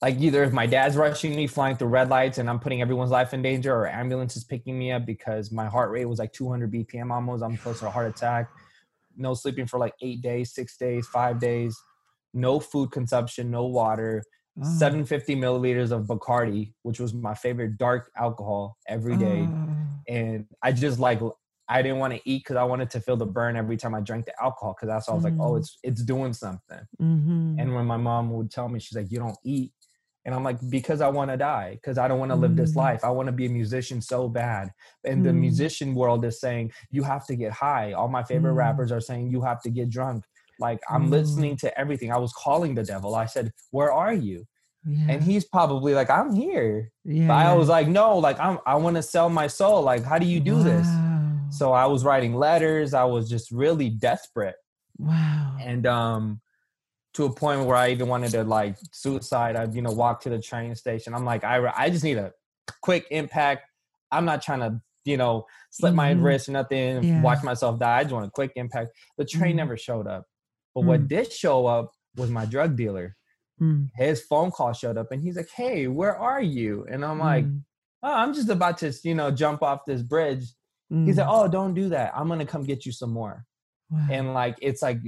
like 0.02 0.18
either 0.18 0.42
if 0.42 0.52
my 0.52 0.66
dad's 0.66 0.96
rushing 0.96 1.36
me 1.36 1.46
flying 1.46 1.76
through 1.76 1.88
red 1.88 2.08
lights 2.08 2.38
and 2.38 2.50
i'm 2.50 2.58
putting 2.58 2.80
everyone's 2.82 3.10
life 3.10 3.32
in 3.34 3.42
danger 3.42 3.72
or 3.74 3.86
ambulance 3.88 4.36
is 4.36 4.44
picking 4.44 4.78
me 4.78 4.90
up 4.92 5.06
because 5.06 5.52
my 5.52 5.66
heart 5.66 5.90
rate 5.90 6.06
was 6.06 6.18
like 6.18 6.32
200 6.32 6.72
bpm 6.72 7.12
almost 7.12 7.42
i'm 7.42 7.56
close 7.56 7.78
to 7.80 7.86
a 7.86 7.90
heart 7.90 8.08
attack 8.08 8.48
no 9.16 9.34
sleeping 9.34 9.66
for 9.66 9.78
like 9.78 9.94
eight 10.02 10.22
days 10.22 10.52
six 10.52 10.76
days 10.76 11.06
five 11.06 11.38
days 11.38 11.78
no 12.34 12.58
food 12.58 12.90
consumption 12.90 13.50
no 13.50 13.66
water 13.66 14.22
Oh. 14.60 14.64
750 14.64 15.36
milliliters 15.36 15.92
of 15.92 16.06
bacardi 16.08 16.72
which 16.82 16.98
was 16.98 17.14
my 17.14 17.34
favorite 17.34 17.78
dark 17.78 18.10
alcohol 18.16 18.76
every 18.88 19.16
day 19.16 19.46
Oh. 19.48 19.76
and 20.08 20.46
i 20.60 20.72
just 20.72 20.98
like 20.98 21.20
i 21.70 21.82
didn't 21.82 21.98
want 21.98 22.12
to 22.14 22.20
eat 22.30 22.44
because 22.44 22.56
i 22.56 22.64
wanted 22.64 22.90
to 22.90 23.00
feel 23.00 23.16
the 23.16 23.26
burn 23.26 23.56
every 23.56 23.78
time 23.78 23.94
i 23.94 24.00
drank 24.00 24.26
the 24.26 24.34
alcohol 24.42 24.74
because 24.74 24.88
that's 24.88 25.08
why 25.08 25.12
i 25.12 25.16
was 25.16 25.24
like 25.24 25.36
oh 25.40 25.54
Mm. 25.54 25.58
it's 25.58 25.78
it's 25.84 26.02
doing 26.04 26.34
something 26.34 26.80
Mhm. 27.00 27.58
and 27.58 27.74
when 27.74 27.86
my 27.86 27.96
mom 27.96 28.30
would 28.32 28.50
tell 28.50 28.68
me, 28.68 28.80
she's 28.80 28.96
like, 28.96 29.10
"You 29.12 29.18
don't 29.18 29.38
eat," 29.44 29.72
and 30.24 30.34
I'm 30.34 30.44
like, 30.44 30.58
"Because 30.70 31.00
I 31.00 31.08
want 31.08 31.30
to 31.30 31.36
die. 31.36 31.74
Because 31.74 31.98
I 31.98 32.08
don't 32.08 32.18
want 32.18 32.30
to 32.32 32.36
live 32.36 32.56
this 32.56 32.72
Mm. 32.72 32.76
life. 32.76 33.04
I 33.04 33.10
want 33.10 33.28
to 33.28 33.32
be 33.32 33.46
a 33.46 33.50
musician 33.50 34.00
so 34.00 34.28
bad." 34.28 34.72
And 35.04 35.24
the 35.24 35.32
Mm. 35.32 35.40
musician 35.48 35.94
world 35.94 36.24
is 36.24 36.40
saying 36.40 36.72
you 36.90 37.02
have 37.04 37.26
to 37.26 37.36
get 37.36 37.52
high. 37.52 37.92
All 37.92 38.08
my 38.08 38.22
favorite 38.24 38.54
Mm. 38.54 38.56
rappers 38.56 38.92
are 38.92 39.00
saying 39.00 39.30
you 39.30 39.42
have 39.42 39.62
to 39.62 39.70
get 39.70 39.90
drunk. 39.90 40.24
Like 40.58 40.80
I'm 40.90 41.08
Mm. 41.08 41.10
listening 41.10 41.56
to 41.58 41.78
everything. 41.78 42.12
I 42.12 42.18
was 42.18 42.32
calling 42.32 42.74
the 42.74 42.84
devil. 42.84 43.14
I 43.14 43.26
said, 43.26 43.52
"Where 43.70 43.92
are 43.92 44.14
you?" 44.14 44.46
yeah. 44.86 45.06
And 45.08 45.22
he's 45.22 45.44
probably 45.46 45.94
like, 45.94 46.10
"I'm 46.10 46.32
here." 46.34 46.92
yeah, 47.04 47.26
But 47.28 47.46
I 47.46 47.54
was 47.54 47.68
like, 47.68 47.88
"No, 47.88 48.18
like 48.18 48.38
I'm. 48.40 48.58
I 48.66 48.76
want 48.76 48.96
to 48.96 49.02
sell 49.02 49.28
my 49.30 49.48
soul. 49.48 49.82
Like, 49.82 50.04
how 50.04 50.18
do 50.18 50.26
you 50.26 50.40
do 50.40 50.62
this?" 50.62 51.02
So 51.50 51.72
I 51.72 51.86
was 51.86 52.04
writing 52.04 52.34
letters. 52.34 52.94
I 52.94 53.04
was 53.04 53.28
just 53.28 53.50
really 53.50 53.90
desperate 53.90 54.56
wow. 54.98 55.56
and 55.60 55.86
um 55.86 56.40
to 57.14 57.24
a 57.24 57.32
point 57.34 57.66
where 57.66 57.76
I 57.76 57.90
even 57.90 58.08
wanted 58.08 58.30
to 58.32 58.44
like 58.44 58.76
suicide. 58.92 59.56
I'd 59.56 59.74
you 59.74 59.82
know 59.82 59.90
walk 59.92 60.20
to 60.22 60.28
the 60.30 60.40
train 60.40 60.74
station. 60.74 61.14
I'm 61.14 61.24
like, 61.24 61.42
I 61.44 61.66
I 61.76 61.90
just 61.90 62.04
need 62.04 62.18
a 62.18 62.32
quick 62.82 63.06
impact. 63.10 63.64
I'm 64.12 64.24
not 64.24 64.42
trying 64.42 64.60
to 64.60 64.80
you 65.04 65.16
know 65.16 65.46
slip 65.70 65.94
my 65.94 66.14
Mhm. 66.14 66.22
wrist 66.22 66.48
or 66.48 66.52
nothing, 66.52 67.02
Yeah. 67.02 67.22
watch 67.22 67.42
myself 67.42 67.78
die. 67.80 67.98
I 67.98 68.02
just 68.04 68.14
want 68.14 68.26
a 68.26 68.30
quick 68.30 68.52
impact. 68.56 68.90
The 69.18 69.24
train 69.24 69.52
Mhm. 69.54 69.56
never 69.56 69.76
showed 69.76 70.06
up, 70.06 70.26
but 70.74 70.82
what 70.84 71.00
Mm. 71.02 71.08
did 71.08 71.32
show 71.32 71.66
up 71.66 71.92
was 72.16 72.30
my 72.30 72.44
drug 72.44 72.76
dealer. 72.76 73.16
Mm. 73.60 73.88
His 73.94 74.22
phone 74.22 74.50
call 74.50 74.72
showed 74.72 74.96
up, 74.96 75.10
and 75.10 75.20
he's 75.22 75.36
like, 75.36 75.50
"Hey, 75.50 75.86
where 75.88 76.16
are 76.16 76.40
you?" 76.42 76.86
And 76.90 77.04
I'm 77.04 77.18
like, 77.18 77.44
Mm. 77.44 77.64
"Oh, 78.02 78.12
I'm 78.12 78.34
just 78.34 78.48
about 78.50 78.78
to 78.78 78.92
you 79.02 79.14
know 79.14 79.30
jump 79.30 79.62
off 79.62 79.84
this 79.86 80.02
bridge." 80.02 80.44
He 80.90 81.12
said, 81.12 81.26
Mm. 81.26 81.30
"Oh, 81.30 81.48
don't 81.48 81.74
do 81.74 81.88
that. 81.90 82.12
I'm 82.16 82.26
gonna 82.28 82.44
come 82.46 82.64
get 82.64 82.84
you 82.84 82.92
some 82.92 83.10
more." 83.12 83.46
Wow. 83.90 84.06
and 84.10 84.34
like 84.34 84.56
it's 84.62 84.82
like 84.82 84.98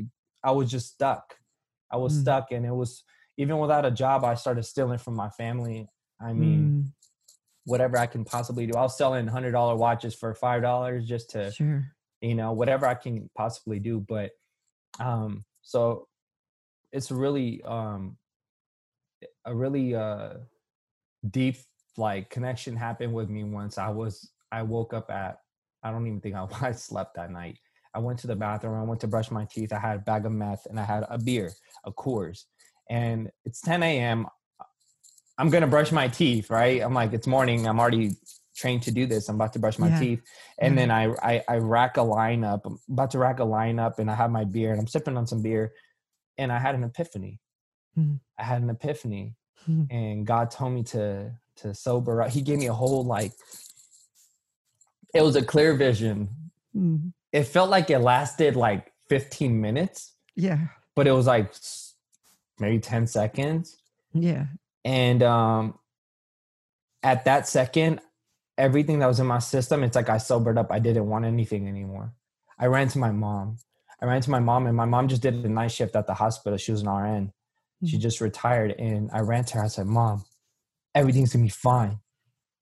I 0.45 0.51
was 0.53 0.71
just 0.71 0.93
stuck. 0.93 1.37
I 1.91 1.97
was 1.97 2.17
Mm. 2.17 2.21
stuck, 2.23 2.53
and 2.53 2.65
it 2.67 2.73
was 2.75 3.05
even 3.37 3.59
without 3.59 3.85
a 3.85 3.91
job. 3.91 4.25
I 4.25 4.35
started 4.35 4.63
stealing 4.65 4.99
from 4.99 5.15
my 5.15 5.29
family. 5.31 5.89
I 6.21 6.33
mean, 6.33 6.63
Mm. 6.69 6.93
whatever 7.65 7.97
I 7.99 8.07
can 8.07 8.25
possibly 8.25 8.67
do. 8.67 8.75
I 8.77 8.83
was 8.83 8.97
selling 8.97 9.27
hundred 9.27 9.53
dollar 9.53 9.77
watches 9.77 10.15
for 10.15 10.35
five 10.35 10.63
dollars 10.63 11.07
just 11.07 11.31
to 11.31 11.51
sure. 11.53 11.85
you 12.21 12.35
know 12.35 12.53
whatever 12.53 12.87
I 12.87 12.95
can 12.95 13.29
possibly 13.37 13.79
do. 13.81 14.01
But 14.01 14.31
um, 15.01 15.45
so 15.63 16.09
it's 16.93 17.11
really 17.11 17.63
um 17.65 18.19
a 19.45 19.55
really 19.55 19.95
uh 19.95 20.35
deep 21.29 21.57
like 21.97 22.31
connection 22.31 22.77
happened 22.77 23.13
with 23.15 23.29
me 23.31 23.45
once. 23.45 23.79
I 23.79 23.89
was 23.91 24.33
I 24.51 24.63
woke 24.63 24.93
up 24.93 25.11
at 25.11 25.39
I 25.83 25.91
don't 25.91 26.07
even 26.07 26.21
think 26.21 26.35
I, 26.35 26.47
I 26.61 26.73
slept 26.73 27.15
that 27.17 27.31
night. 27.31 27.59
I 27.95 27.99
went 27.99 28.19
to 28.21 28.27
the 28.27 28.37
bathroom. 28.37 28.81
I 28.81 28.85
went 28.85 29.01
to 29.03 29.07
brush 29.07 29.31
my 29.31 29.45
teeth. 29.45 29.73
I 29.73 29.79
had 29.79 29.97
a 29.97 30.01
bag 30.01 30.25
of 30.25 30.33
meth 30.33 30.67
and 30.67 30.81
I 30.81 30.85
had 30.85 31.05
a 31.11 31.19
beer, 31.19 31.53
a 31.85 31.93
Coors. 31.93 32.45
And 32.89 33.31
it's 33.45 33.61
10 33.61 33.83
a.m. 33.83 34.27
I'm 35.39 35.51
gonna 35.51 35.67
brush 35.67 35.93
my 35.93 36.09
teeth, 36.09 36.51
right? 36.51 36.81
I'm 36.83 36.95
like, 36.95 37.13
it's 37.13 37.27
morning. 37.27 37.67
I'm 37.67 37.81
already 37.81 38.13
trained 38.55 38.83
to 38.85 38.91
do 38.91 39.07
this. 39.07 39.29
I'm 39.29 39.35
about 39.37 39.53
to 39.55 39.59
brush 39.59 39.79
my 39.79 39.89
Yeah. 39.89 39.99
teeth, 39.99 40.21
and 40.61 40.75
Yeah. 40.77 40.87
then 40.87 40.91
I, 40.91 41.35
I 41.35 41.45
I 41.49 41.57
rack 41.57 41.97
a 41.97 42.03
line 42.03 42.45
up. 42.45 42.67
I'm 42.67 42.79
about 42.91 43.11
to 43.13 43.19
rack 43.19 43.41
a 43.41 43.45
line 43.45 43.79
up, 43.79 43.99
and 43.99 44.11
I 44.11 44.15
have 44.15 44.31
my 44.31 44.45
beer, 44.45 44.73
and 44.73 44.81
I'm 44.81 44.87
sipping 44.87 45.17
on 45.17 45.27
some 45.27 45.43
beer, 45.43 45.73
and 46.39 46.53
I 46.53 46.59
had 46.59 46.75
an 46.75 46.85
epiphany. 46.85 47.41
Mhm. 47.99 48.21
I 48.39 48.43
had 48.45 48.61
an 48.63 48.69
epiphany, 48.71 49.37
Mhm. 49.69 49.87
and 49.91 50.27
God 50.27 50.51
told 50.51 50.75
me 50.75 50.83
to 50.85 51.33
to 51.57 51.75
sober 51.75 52.21
up. 52.23 52.31
He 52.31 52.43
gave 52.43 52.59
me 52.59 52.67
a 52.67 52.75
whole 52.75 53.05
like. 53.05 53.33
It 55.15 55.23
was 55.23 55.37
a 55.37 55.43
clear 55.45 55.75
vision. 55.75 56.29
Mm. 56.77 57.13
It 57.33 57.45
felt 57.45 57.71
like 57.71 57.91
it 57.91 57.99
lasted 57.99 58.57
like 58.57 58.93
15 59.09 59.61
minutes, 59.61 60.13
Yeah. 60.37 60.59
but 60.97 61.07
it 61.07 61.13
was 61.13 61.27
like 61.27 61.53
maybe 62.59 62.79
10 62.79 63.07
seconds. 63.07 63.77
Yeah. 64.15 64.47
And 64.85 65.23
um, 65.23 65.79
at 67.03 67.25
that 67.25 67.49
second, 67.49 68.01
everything 68.59 68.99
that 69.01 69.07
was 69.07 69.21
in 69.21 69.27
my 69.27 69.39
system, 69.39 69.83
it's 69.83 69.97
like 69.97 70.09
I 70.09 70.19
sobered 70.19 70.59
up. 70.59 70.69
I 70.71 70.79
didn't 70.79 71.09
want 71.09 71.25
anything 71.25 71.69
anymore. 71.69 72.13
I 72.59 72.67
ran 72.67 72.89
to 72.89 72.99
my 72.99 73.11
mom. 73.13 73.57
I 74.01 74.07
ran 74.07 74.21
to 74.23 74.31
my 74.31 74.41
mom, 74.41 74.67
and 74.67 74.77
my 74.77 74.85
mom 74.85 75.09
just 75.09 75.23
did 75.23 75.35
a 75.35 75.49
night 75.49 75.71
shift 75.71 75.95
at 75.97 76.07
the 76.07 76.15
hospital. 76.15 76.59
She 76.59 76.73
was 76.73 76.83
an 76.83 76.89
RN. 76.89 77.33
She 77.85 77.97
Mhm. 77.97 78.01
just 78.01 78.21
retired. 78.21 78.73
And 78.79 79.11
I 79.13 79.21
ran 79.21 79.45
to 79.47 79.59
her. 79.59 79.65
I 79.65 79.69
said, 79.69 79.87
Mom, 79.87 80.25
everything's 80.95 81.33
going 81.33 81.45
to 81.45 81.47
be 81.47 81.51
fine. 81.57 81.99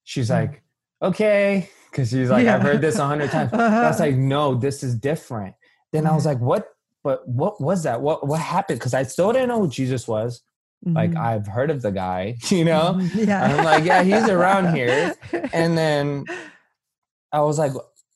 She's 0.05 0.29
Mm. 0.29 0.35
like, 0.35 0.63
Okay. 1.03 1.71
Because 1.91 2.11
she's 2.11 2.31
like, 2.31 2.45
Yeah. 2.45 2.57
I've 2.57 2.63
heard 2.63 2.81
this 2.81 2.97
a 2.99 3.07
hundred 3.07 3.31
times. 3.31 3.53
I 3.55 3.57
Uh-huh. 3.57 3.89
was 3.89 4.01
like, 4.01 4.17
no, 4.17 4.55
this 4.55 4.83
is 4.83 4.95
different. 4.95 5.55
Then 5.93 6.07
I 6.07 6.15
was 6.15 6.25
like, 6.27 6.39
what? 6.39 6.69
But 7.03 7.27
what 7.27 7.61
was 7.61 7.83
that? 7.85 8.01
What 8.03 8.27
what 8.27 8.41
happened? 8.41 8.79
Because 8.79 8.95
I 8.95 9.03
still 9.05 9.33
didn't 9.33 9.49
know 9.49 9.61
who 9.61 9.69
Jesus 9.69 10.07
was. 10.07 10.43
Like 10.85 11.11
Mhm. 11.13 11.19
I've 11.21 11.47
heard 11.47 11.71
of 11.71 11.83
the 11.83 11.91
guy, 11.91 12.37
you 12.49 12.65
know. 12.65 12.95
Mhm. 12.99 13.27
yeah. 13.27 13.43
I'm 13.45 13.65
like, 13.65 13.85
yeah, 13.85 14.03
he's 14.03 14.29
around 14.29 14.75
here. 14.77 15.15
And 15.53 15.77
then 15.77 16.25
I 17.33 17.41
was 17.41 17.59
like, 17.59 17.73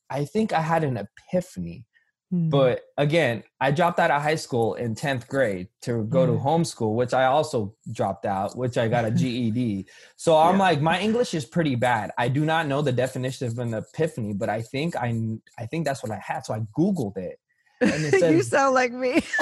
I 0.09 0.25
think 0.25 0.53
I 0.53 0.61
had 0.61 0.83
an 0.83 0.97
epiphany. 0.97 1.85
Mhm. 2.35 2.49
But 2.49 2.81
again, 2.97 3.43
I 3.61 3.71
dropped 3.71 3.99
out 3.99 4.11
of 4.11 4.21
high 4.21 4.35
school 4.35 4.73
in 4.75 4.93
10th 4.95 5.27
grade 5.27 5.67
to 5.83 6.03
go 6.05 6.25
to 6.25 6.33
homeschool, 6.33 6.95
which 6.95 7.13
I 7.13 7.25
also 7.25 7.73
dropped 7.91 8.25
out, 8.25 8.57
which 8.57 8.77
I 8.77 8.87
got 8.87 9.05
a 9.05 9.11
GED. 9.19 9.87
So 10.17 10.37
I'm 10.37 10.55
Yeah. 10.55 10.59
like, 10.63 10.81
my 10.81 10.99
English 10.99 11.33
is 11.33 11.45
pretty 11.45 11.75
bad. 11.75 12.11
I 12.17 12.27
do 12.27 12.43
not 12.45 12.67
know 12.67 12.81
the 12.81 12.91
definition 12.91 13.47
of 13.47 13.57
an 13.59 13.73
epiphany, 13.73 14.33
but 14.33 14.49
I 14.49 14.61
think 14.61 14.95
I 14.95 15.15
I 15.57 15.65
think 15.67 15.85
that's 15.85 16.03
what 16.03 16.11
I 16.11 16.17
had. 16.19 16.45
So 16.45 16.53
I 16.53 16.59
Googled 16.77 17.17
it. 17.17 17.39
And 17.81 17.91
it 18.05 18.13
you 18.33 18.41
sound 18.41 18.73
like 18.73 18.91
me. 18.93 19.21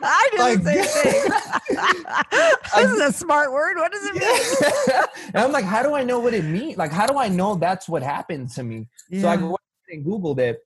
I 0.00 0.28
do 0.32 0.38
Like- 0.38 0.62
the 0.64 0.82
same 0.82 1.30
thing. 1.30 2.84
this 2.84 2.90
is 2.92 3.00
a 3.00 3.12
smart 3.12 3.52
word. 3.52 3.76
What 3.76 3.92
does 3.92 4.04
it 4.04 4.14
mean? 4.14 5.02
and 5.34 5.36
I'm 5.44 5.52
like, 5.52 5.64
how 5.64 5.82
do 5.82 5.94
I 5.94 6.02
know 6.04 6.18
what 6.20 6.34
it 6.34 6.44
means? 6.44 6.76
Like, 6.78 6.90
how 6.92 7.06
do 7.06 7.18
I 7.18 7.28
know 7.28 7.54
that's 7.54 7.88
what 7.88 8.02
happened 8.02 8.50
to 8.52 8.62
me? 8.62 8.88
So 9.20 9.28
I 9.28 9.36
went 9.36 9.56
and 9.90 10.04
Googled 10.04 10.38
it, 10.38 10.60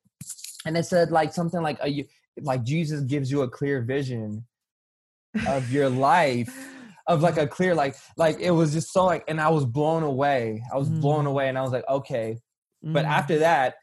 and 0.66 0.77
it 0.77 0.85
said 0.87 1.11
like 1.11 1.33
something 1.33 1.62
like 1.62 1.79
a, 1.81 1.88
you- 1.88 2.07
like 2.40 2.62
Jesus 2.64 3.03
gives 3.03 3.31
you 3.31 3.42
a 3.42 3.48
clear 3.48 3.83
vision 3.83 4.46
of 5.46 5.70
your 5.70 5.88
life, 5.88 6.51
of 7.07 7.20
like 7.20 7.37
a 7.37 7.46
clear 7.46 7.75
like 7.75 7.94
like 8.16 8.38
it 8.40 8.51
was 8.53 8.72
just 8.72 8.92
so 8.92 9.05
like, 9.05 9.25
and 9.29 9.40
I 9.40 9.48
was 9.51 9.64
blown 9.66 10.03
away. 10.03 10.62
I 10.72 10.77
was 10.79 10.88
blown 10.88 11.25
Mm. 11.25 11.29
away, 11.31 11.48
and 11.48 11.59
I 11.59 11.62
was 11.62 11.72
like, 11.72 11.88
okay. 11.88 12.38
But 12.83 13.05
Mm. 13.05 13.09
after 13.11 13.38
that, 13.40 13.75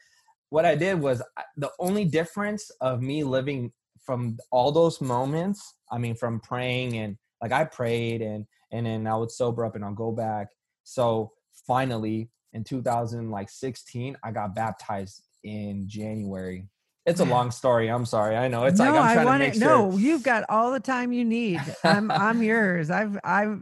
what 0.48 0.64
I 0.64 0.74
did 0.74 1.00
was 1.00 1.22
the 1.56 1.70
only 1.78 2.04
difference 2.04 2.70
of 2.80 3.00
me 3.02 3.22
living 3.24 3.72
from 4.04 4.36
all 4.50 4.72
those 4.72 5.00
moments. 5.00 5.74
I 5.92 5.98
mean, 5.98 6.16
from 6.16 6.40
praying 6.40 6.96
and 6.96 7.16
like 7.40 7.52
I 7.52 7.64
prayed 7.64 8.20
and 8.22 8.46
and 8.72 8.86
then 8.86 9.06
I 9.06 9.16
would 9.16 9.30
sober 9.30 9.64
up 9.64 9.74
and 9.76 9.84
I'll 9.84 9.94
go 9.94 10.12
back. 10.12 10.48
So 10.84 11.32
finally, 11.66 12.30
in 12.52 12.64
2016, 12.64 14.16
I 14.24 14.30
got 14.32 14.54
baptized 14.54 15.22
in 15.44 15.88
January. 15.88 16.68
It's 17.06 17.20
a 17.20 17.24
long 17.24 17.50
story. 17.50 17.88
I'm 17.88 18.04
sorry. 18.04 18.36
I 18.36 18.46
know. 18.46 18.64
It's 18.64 18.78
no, 18.78 18.84
like 18.84 18.94
I'm 18.94 19.02
I 19.06 19.14
trying 19.14 19.26
want 19.26 19.40
to 19.40 19.46
it. 19.46 19.48
make 19.54 19.58
sure. 19.62 19.68
No, 19.68 19.96
you've 19.96 20.22
got 20.22 20.44
all 20.48 20.70
the 20.70 20.80
time 20.80 21.12
you 21.12 21.24
need. 21.24 21.60
I'm 21.82 22.10
I'm 22.10 22.42
yours. 22.42 22.90
I've 22.90 23.18
I've 23.24 23.60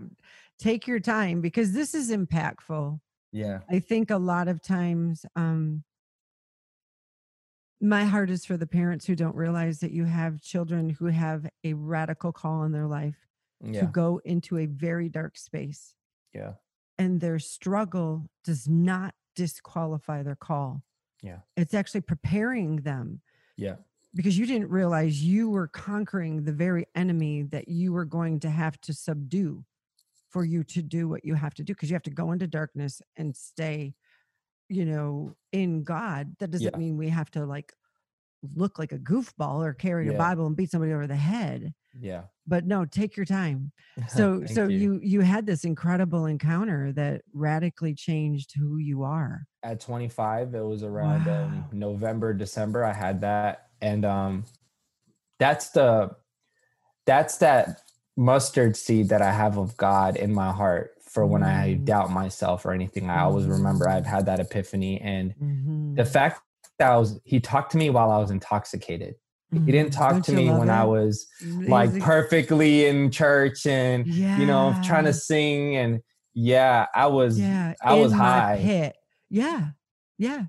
take 0.59 0.87
your 0.89 0.99
time 1.01 1.41
because 1.41 1.73
this 1.73 1.95
is 1.95 2.11
impactful. 2.11 2.99
Yeah. 3.33 3.61
I 3.71 3.79
think 3.79 4.11
a 4.11 4.17
lot 4.17 4.49
of 4.49 4.61
times 4.61 5.25
um 5.37 5.85
my 7.81 8.05
heart 8.05 8.29
is 8.29 8.45
for 8.45 8.57
the 8.57 8.67
parents 8.67 9.07
who 9.07 9.15
don't 9.15 9.37
realize 9.37 9.79
that 9.81 9.93
you 9.93 10.05
have 10.05 10.41
children 10.43 10.91
who 10.91 11.07
have 11.07 11.49
a 11.63 11.75
radical 11.75 12.33
call 12.33 12.65
in 12.65 12.73
their 12.73 12.87
life 12.89 13.15
to 13.73 13.87
go 13.87 14.21
into 14.25 14.59
a 14.59 14.67
very 14.67 15.09
dark 15.09 15.37
space 15.37 15.95
Yeah. 16.35 16.53
and 16.99 17.21
their 17.21 17.39
struggle 17.41 18.29
does 18.45 18.69
not 18.69 19.15
disqualify 19.37 20.23
their 20.25 20.37
call. 20.37 20.83
Yeah. 21.23 21.39
It's 21.57 21.75
actually 21.75 22.03
preparing 22.03 22.77
them 22.77 23.21
Yeah. 23.57 23.77
because 24.15 24.39
you 24.39 24.47
didn't 24.47 24.71
realize 24.71 25.23
you 25.23 25.51
were 25.51 25.67
conquering 25.69 26.45
the 26.45 26.53
very 26.53 26.87
enemy 26.95 27.43
that 27.45 27.69
you 27.69 27.93
were 27.93 28.05
going 28.05 28.41
to 28.41 28.51
have 28.51 28.81
to 28.83 28.93
subdue 28.93 29.65
for 30.31 30.45
you 30.45 30.63
to 30.63 30.83
do 30.83 31.09
what 31.09 31.25
you 31.25 31.35
have 31.35 31.55
to 31.55 31.65
do 31.65 31.75
because 31.75 31.91
you 31.91 31.95
have 31.95 32.03
to 32.03 32.11
go 32.11 32.33
into 32.33 32.47
darkness 32.47 33.01
and 33.17 33.35
stay 33.37 33.95
you 34.69 34.85
know 34.85 35.35
in 35.53 35.83
god 35.83 36.37
that 36.39 36.51
doesn't 36.51 36.73
Yeah. 36.75 36.79
mean 36.79 36.99
we 36.99 37.09
have 37.09 37.31
to 37.31 37.47
like 37.47 37.73
look 38.55 38.79
like 38.79 38.93
a 38.93 38.99
goofball 38.99 39.65
or 39.65 39.75
carry 39.75 40.09
a 40.09 40.13
bible 40.13 40.47
and 40.47 40.57
beat 40.57 40.71
somebody 40.71 40.93
over 40.93 41.07
the 41.07 41.17
head. 41.17 41.75
Yeah. 41.99 42.23
but 42.47 42.65
no 42.65 42.85
take 42.85 43.17
your 43.17 43.27
time. 43.27 43.73
So 44.09 44.45
so 44.47 44.69
you. 44.69 45.01
you 45.03 45.21
had 45.23 45.45
this 45.47 45.65
incredible 45.65 46.27
encounter 46.27 46.93
that 46.93 47.23
radically 47.33 47.95
changed 47.95 48.53
who 48.57 48.77
you 48.79 49.03
are. 49.03 49.47
At 49.63 49.81
25 49.81 50.55
it 50.55 50.61
was 50.63 50.83
around 50.85 51.27
um, 51.29 51.65
november 51.73 52.33
december 52.33 52.85
i 52.85 52.93
had 52.93 53.21
that. 53.23 53.67
And 53.81 54.05
um 54.05 54.45
that's 55.39 55.71
the 55.71 56.11
that's 57.07 57.39
that 57.39 57.81
mustard 58.17 58.77
seed 58.77 59.09
that 59.11 59.23
i 59.23 59.31
have 59.33 59.57
of 59.59 59.77
god 59.77 60.17
in 60.17 60.33
my 60.33 60.51
heart 60.53 60.93
for 61.03 61.25
when 61.27 61.43
i 61.43 61.75
Mm. 61.75 61.85
doubt 61.85 62.11
myself 62.11 62.65
or 62.67 62.73
anything. 62.73 63.09
I 63.11 63.21
always 63.23 63.47
remember 63.47 63.87
Mm. 63.87 63.93
i've 63.97 64.07
had 64.07 64.27
that 64.27 64.41
epiphany. 64.41 65.01
And 65.01 65.35
Mhm. 65.37 65.97
the 65.97 66.05
fact 66.05 66.43
was 66.81 67.21
he 67.25 67.41
talked 67.41 67.73
to 67.73 67.79
me 67.79 67.91
while 67.91 68.11
i 68.11 68.19
was 68.19 68.31
intoxicated 68.31 69.15
he 69.53 69.73
didn't 69.73 69.93
Mhm. 69.93 69.97
talk 69.97 70.13
Don't 70.13 70.25
to 70.27 70.33
me 70.33 70.51
when 70.51 70.71
i 70.71 70.85
was 70.85 71.27
like 71.67 71.99
perfectly 72.01 72.87
in 72.87 73.11
church 73.11 73.67
and 73.67 74.07
you 74.07 74.47
know 74.47 74.75
trying 74.85 75.05
to 75.05 75.13
sing 75.13 75.77
and 75.77 76.01
yeah 76.35 76.87
i 76.95 77.07
was 77.07 77.39
yeah 77.39 77.75
I 77.83 77.95
was 77.95 78.13
in 78.13 78.19
my 78.19 78.25
high. 78.25 78.59
pit. 78.63 78.97
yeah 79.31 79.71
yeah 80.19 80.45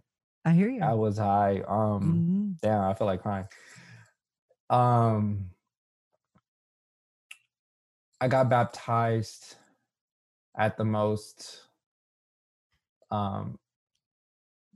i 0.46 0.52
hear 0.52 0.70
you 0.70 0.82
i 0.82 0.94
was 0.94 1.18
high 1.18 1.62
um 1.68 2.26
Mhm. 2.30 2.60
Damn, 2.62 2.82
I 2.84 2.94
feel 2.94 3.08
like 3.08 3.22
crying. 3.22 3.48
Um, 4.70 5.52
I 8.20 8.28
got 8.28 8.50
baptized 8.50 9.56
at 10.58 10.76
the 10.78 10.84
most, 10.84 11.62
um, 13.12 13.58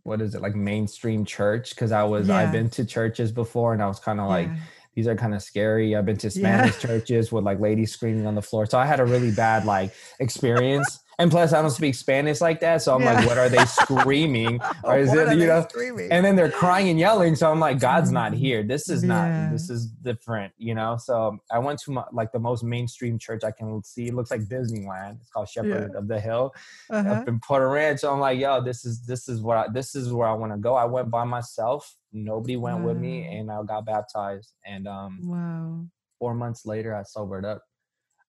what 0.04 0.22
is 0.22 0.36
it 0.36 0.42
like 0.42 0.56
mainstream 0.56 1.26
church? 1.26 1.72
Because 1.72 1.92
I 1.92 2.04
was 2.04 2.28
Yeah. 2.28 2.38
I've 2.38 2.52
been 2.52 2.70
to 2.72 2.86
churches 2.86 3.32
before, 3.32 3.74
and 3.74 3.82
I 3.82 3.88
was 3.88 4.00
kind 4.00 4.20
of 4.20 4.28
like 4.30 4.48
Yeah. 4.48 4.56
These 4.96 5.08
are 5.08 5.16
kind 5.16 5.34
of 5.34 5.42
scary. 5.42 5.96
I've 5.96 6.06
been 6.06 6.18
to 6.18 6.28
Yeah. 6.34 6.34
Spanish 6.68 6.80
churches 6.80 7.32
with 7.32 7.44
like 7.44 7.60
ladies 7.60 7.92
screaming 7.92 8.28
on 8.28 8.36
the 8.36 8.42
floor, 8.42 8.66
so 8.66 8.78
I 8.78 8.86
had 8.86 9.00
a 9.00 9.06
really 9.06 9.32
bad 9.32 9.66
like 9.66 9.94
experience. 10.20 11.00
And 11.20 11.30
plus, 11.30 11.54
I 11.54 11.62
don't 11.62 11.70
speak 11.70 11.94
Spanish 11.94 12.42
like 12.42 12.60
that, 12.62 12.82
so 12.82 12.96
I'm 12.96 13.04
like, 13.06 13.28
what 13.28 13.38
are 13.38 13.48
they 13.48 13.64
screaming? 13.66 14.60
or 14.84 14.98
is 14.98 15.10
What 15.10 15.30
it 15.32 15.38
you 15.38 15.46
know? 15.46 15.64
screaming? 15.70 16.12
and 16.12 16.26
then 16.26 16.36
they're 16.36 16.50
crying 16.50 16.90
and 16.90 17.00
yelling 17.00 17.36
so 17.36 17.50
i'm 17.52 17.60
like 17.60 17.80
god's 17.80 18.12
not 18.12 18.32
Mhm. 18.32 18.38
here 18.38 18.64
this 18.64 18.90
is 18.90 19.04
Yeah. 19.04 19.08
not 19.46 19.52
this 19.52 19.70
is 19.70 19.86
different 19.88 20.52
you 20.58 20.74
know 20.76 20.98
so 20.98 21.38
i 21.52 21.60
went 21.60 21.80
to 21.84 21.92
my, 21.92 22.04
like 22.12 22.32
the 22.32 22.40
most 22.40 22.64
mainstream 22.64 23.18
church 23.20 23.44
i 23.44 23.52
can 23.52 23.82
see 23.84 24.08
it 24.08 24.14
looks 24.16 24.32
like 24.32 24.42
disneyland 24.42 25.20
it's 25.22 25.30
called 25.30 25.48
shepherd 25.48 25.96
of 25.96 26.08
the 26.08 26.20
hill 26.20 26.54
uh-huh. 26.90 27.10
up 27.10 27.28
in 27.28 27.40
Porter 27.40 27.70
Ranch 27.70 28.00
so 28.02 28.12
i'm 28.12 28.20
like 28.20 28.40
yo 28.40 28.60
this 28.62 28.86
is 28.86 29.06
this 29.06 29.30
is 29.30 29.40
what 29.42 29.58
I, 29.58 29.68
this 29.72 29.96
is 29.96 30.12
where 30.12 30.28
i 30.28 30.34
want 30.34 30.52
to 30.52 30.58
go 30.58 30.76
i 30.76 30.86
went 30.86 31.10
by 31.10 31.24
myself 31.24 31.96
nobody 32.14 32.56
went 32.58 32.82
with 32.82 32.98
me 32.98 33.26
and 33.26 33.52
i 33.52 33.62
got 33.64 33.86
baptized 33.86 34.54
and 34.66 34.88
um 34.88 35.20
wow 35.24 35.86
four 36.20 36.34
months 36.34 36.66
later 36.66 36.96
i 36.96 37.04
sobered 37.04 37.46
up 37.46 37.62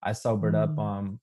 i 0.03 0.11
sobered 0.11 0.55
up 0.55 0.75
Mm. 0.75 0.79
um 0.79 1.19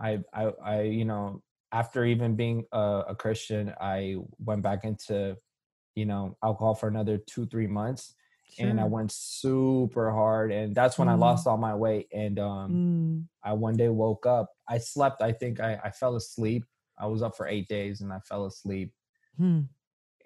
i 0.00 0.18
i 0.34 0.44
i 0.64 0.80
you 0.82 1.04
know 1.04 1.42
after 1.72 2.04
even 2.04 2.36
being 2.36 2.64
a, 2.72 3.04
a 3.08 3.14
christian 3.14 3.72
i 3.80 4.16
went 4.38 4.62
back 4.62 4.84
into 4.84 5.36
you 5.94 6.06
know 6.06 6.36
alcohol 6.44 6.74
for 6.74 6.88
another 6.88 7.18
two 7.18 7.46
three 7.46 7.66
months 7.66 8.14
and 8.58 8.80
i 8.80 8.84
went 8.84 9.10
super 9.12 10.10
hard 10.12 10.52
and 10.52 10.74
that's 10.74 10.98
when 10.98 11.08
i 11.08 11.14
Mm. 11.14 11.18
lost 11.20 11.46
all 11.46 11.56
my 11.58 11.74
weight 11.74 12.06
and 12.12 12.38
um 12.38 12.72
Mm. 12.72 13.26
i 13.44 13.52
one 13.52 13.76
day 13.76 13.88
woke 13.88 14.26
up 14.26 14.50
i 14.68 14.78
slept 14.78 15.22
i 15.22 15.32
think 15.32 15.60
i, 15.60 15.78
I 15.84 15.90
fell 15.90 16.16
asleep 16.16 16.64
i 16.98 17.06
was 17.06 17.22
up 17.22 17.36
for 17.36 17.46
eight 17.48 17.68
days 17.68 18.00
and 18.00 18.12
i 18.12 18.20
fell 18.20 18.46
asleep 18.46 18.92
Hmm. 19.36 19.60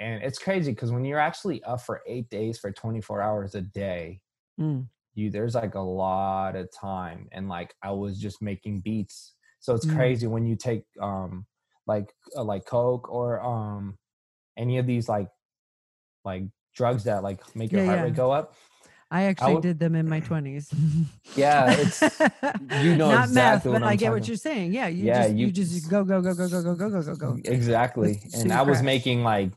And 0.00 0.22
it's 0.24 0.38
crazy 0.38 0.72
because 0.72 0.90
when 0.90 1.04
you're 1.04 1.20
actually 1.20 1.62
up 1.64 1.80
for 1.82 2.00
eight 2.08 2.28
days 2.30 2.58
for 2.58 2.72
24 2.72 3.22
hours 3.22 3.54
a 3.54 3.60
day 3.60 4.20
Mm. 4.58 4.88
you 5.14 5.30
there's 5.30 5.54
like 5.54 5.74
a 5.76 5.80
lot 5.80 6.56
of 6.56 6.68
time 6.72 7.28
and 7.32 7.48
like 7.48 7.72
i 7.82 7.90
was 7.90 8.18
just 8.20 8.42
making 8.42 8.80
beats 8.80 9.34
so 9.60 9.74
it's 9.74 9.86
Mm. 9.86 9.94
crazy 9.96 10.26
when 10.26 10.44
you 10.44 10.56
take 10.56 10.84
um 11.00 11.46
like 11.86 12.12
uh, 12.36 12.44
like 12.44 12.64
coke 12.66 13.08
or 13.10 13.40
um 13.40 13.96
any 14.58 14.76
of 14.78 14.86
these 14.86 15.08
like 15.08 15.28
like 16.24 16.44
drugs 16.74 17.04
that 17.04 17.22
like 17.22 17.40
make 17.56 17.72
your 17.72 17.80
Yeah, 17.82 17.86
heart 17.86 17.98
yeah. 17.98 18.04
rate 18.04 18.14
go 18.14 18.30
up 18.32 18.54
I 19.12 19.22
actually 19.24 19.54
would- 19.54 19.62
did 19.62 19.78
them 19.80 19.96
in 19.96 20.08
my 20.08 20.20
20s. 20.20 20.72
Yeah, 21.34 21.72
it's- 21.72 22.02
you 22.84 22.94
know 22.96 23.10
Not 23.10 23.24
exactly 23.24 23.72
but 23.72 23.82
I 23.82 23.96
get 23.96 24.12
what 24.12 24.28
you're 24.28 24.36
saying. 24.36 24.72
Yeah, 24.72 24.86
you 24.86 25.04
Yeah, 25.06 25.22
just 25.24 25.34
you, 25.34 25.46
you- 25.46 25.52
just 25.52 25.90
go 25.90 26.04
go 26.04 26.20
go 26.22 26.32
go 26.34 26.48
go 26.48 26.62
go 26.62 26.74
go 26.76 26.90
go 26.90 27.02
go 27.02 27.14
go. 27.16 27.38
exactly 27.44 28.20
and 28.34 28.52
i 28.52 28.62
was 28.62 28.82
making 28.82 29.22
like 29.24 29.50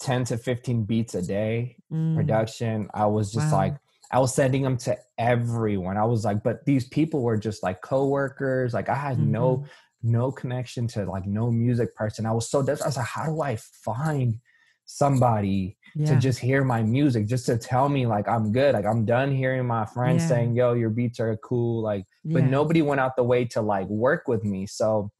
10 0.00 0.24
to 0.24 0.36
15 0.38 0.84
beats 0.84 1.14
a 1.14 1.22
day 1.22 1.76
Mm. 1.92 2.16
production 2.16 2.88
i 2.94 3.06
was 3.06 3.32
just 3.32 3.52
Wow. 3.52 3.58
like 3.58 3.76
i 4.10 4.18
was 4.18 4.34
sending 4.34 4.62
them 4.62 4.76
to 4.78 4.96
everyone 5.18 5.96
i 5.96 6.04
was 6.04 6.24
like 6.24 6.42
but 6.42 6.64
these 6.64 6.88
people 6.88 7.22
were 7.22 7.36
just 7.36 7.62
like 7.62 7.80
coworkers 7.82 8.74
like 8.74 8.88
i 8.88 8.94
had 8.94 9.18
no 9.18 9.58
Mhm. 9.58 9.66
no 10.02 10.32
connection 10.32 10.86
to 10.88 11.04
like 11.04 11.26
no 11.26 11.50
music 11.50 11.94
person 11.94 12.26
i 12.26 12.32
was 12.32 12.50
so 12.50 12.62
desperate 12.62 12.86
i 12.86 12.88
was 12.88 12.96
like 12.96 13.06
how 13.06 13.26
do 13.26 13.40
i 13.42 13.56
find 13.56 14.40
somebody 14.86 15.76
Yeah. 15.94 16.06
to 16.14 16.16
just 16.20 16.38
hear 16.40 16.64
my 16.64 16.82
music 16.82 17.26
just 17.26 17.46
to 17.46 17.56
tell 17.56 17.88
me 17.88 18.06
like 18.06 18.28
i'm 18.28 18.52
good 18.52 18.74
like 18.74 18.84
i'm 18.84 19.04
done 19.04 19.30
hearing 19.32 19.66
my 19.66 19.86
friends 19.86 20.22
Yeah. 20.22 20.28
saying 20.28 20.56
yo 20.56 20.72
your 20.74 20.90
beats 20.90 21.20
are 21.20 21.36
cool 21.38 21.80
like 21.82 22.04
but 22.24 22.44
nobody 22.44 22.82
went 22.82 23.00
out 23.00 23.16
the 23.16 23.22
way 23.24 23.44
to 23.46 23.60
like 23.62 23.88
work 23.88 24.26
with 24.28 24.42
me 24.44 24.66
so 24.66 25.10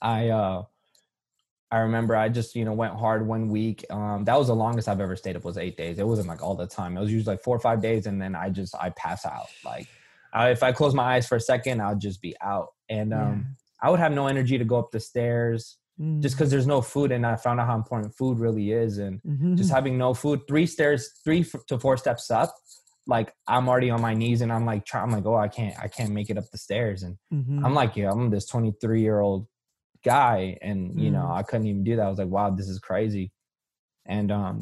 i 0.00 0.28
uh 0.28 0.62
I 1.70 1.78
remember 1.78 2.14
I 2.14 2.28
just, 2.28 2.54
you 2.54 2.64
know, 2.64 2.72
went 2.72 2.94
hard 2.94 3.26
one 3.26 3.48
week. 3.48 3.84
Um, 3.90 4.24
that 4.24 4.38
was 4.38 4.46
the 4.46 4.54
longest 4.54 4.88
I've 4.88 5.00
ever 5.00 5.16
stayed 5.16 5.36
up 5.36 5.44
was 5.44 5.58
eight 5.58 5.76
days. 5.76 5.98
It 5.98 6.06
wasn't 6.06 6.28
like 6.28 6.42
all 6.42 6.54
the 6.54 6.66
time. 6.66 6.96
It 6.96 7.00
was 7.00 7.12
usually 7.12 7.34
like 7.34 7.42
four 7.42 7.56
or 7.56 7.60
five 7.60 7.82
days. 7.82 8.06
And 8.06 8.22
then 8.22 8.36
I 8.36 8.50
just, 8.50 8.74
I 8.76 8.90
pass 8.90 9.26
out. 9.26 9.46
Like 9.64 9.88
I, 10.32 10.50
if 10.50 10.62
I 10.62 10.70
close 10.70 10.94
my 10.94 11.16
eyes 11.16 11.26
for 11.26 11.36
a 11.36 11.40
second, 11.40 11.82
I'll 11.82 11.96
just 11.96 12.22
be 12.22 12.36
out. 12.40 12.68
And 12.88 13.12
um, 13.12 13.46
yeah. 13.82 13.88
I 13.88 13.90
would 13.90 13.98
have 13.98 14.12
no 14.12 14.28
energy 14.28 14.58
to 14.58 14.64
go 14.64 14.78
up 14.78 14.92
the 14.92 15.00
stairs 15.00 15.78
mm. 16.00 16.20
just 16.20 16.36
because 16.36 16.52
there's 16.52 16.68
no 16.68 16.80
food. 16.82 17.10
And 17.10 17.26
I 17.26 17.34
found 17.34 17.58
out 17.58 17.66
how 17.66 17.74
important 17.74 18.14
food 18.14 18.38
really 18.38 18.70
is. 18.70 18.98
And 18.98 19.20
mm-hmm. 19.22 19.56
just 19.56 19.72
having 19.72 19.98
no 19.98 20.14
food, 20.14 20.42
three 20.46 20.66
stairs, 20.66 21.20
three 21.24 21.44
to 21.66 21.80
four 21.80 21.96
steps 21.96 22.30
up, 22.30 22.54
like 23.08 23.32
I'm 23.48 23.68
already 23.68 23.90
on 23.90 24.00
my 24.00 24.14
knees 24.14 24.40
and 24.40 24.52
I'm 24.52 24.66
like, 24.66 24.84
try, 24.84 25.00
I'm 25.00 25.10
like, 25.10 25.26
oh, 25.26 25.36
I 25.36 25.48
can't, 25.48 25.76
I 25.80 25.88
can't 25.88 26.10
make 26.12 26.30
it 26.30 26.38
up 26.38 26.50
the 26.52 26.58
stairs. 26.58 27.02
And 27.02 27.16
mm-hmm. 27.32 27.64
I'm 27.64 27.74
like, 27.74 27.96
yeah, 27.96 28.10
I'm 28.10 28.30
this 28.30 28.46
23 28.46 29.00
year 29.00 29.20
old 29.20 29.46
guy 30.06 30.56
and 30.62 30.98
you 31.00 31.10
know 31.10 31.24
mm. 31.24 31.36
i 31.36 31.42
couldn't 31.42 31.66
even 31.66 31.82
do 31.82 31.96
that 31.96 32.06
i 32.06 32.08
was 32.08 32.18
like 32.18 32.28
wow 32.28 32.48
this 32.48 32.68
is 32.68 32.78
crazy 32.78 33.32
and 34.06 34.30
um 34.30 34.60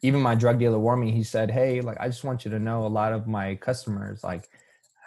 even 0.00 0.22
my 0.22 0.34
drug 0.34 0.58
dealer 0.58 0.78
warned 0.78 1.02
me 1.02 1.12
he 1.12 1.22
said 1.22 1.50
hey 1.50 1.82
like 1.82 1.98
i 2.00 2.06
just 2.06 2.24
want 2.24 2.46
you 2.46 2.50
to 2.50 2.58
know 2.58 2.86
a 2.86 2.88
lot 2.88 3.12
of 3.12 3.26
my 3.26 3.54
customers 3.56 4.24
like 4.24 4.48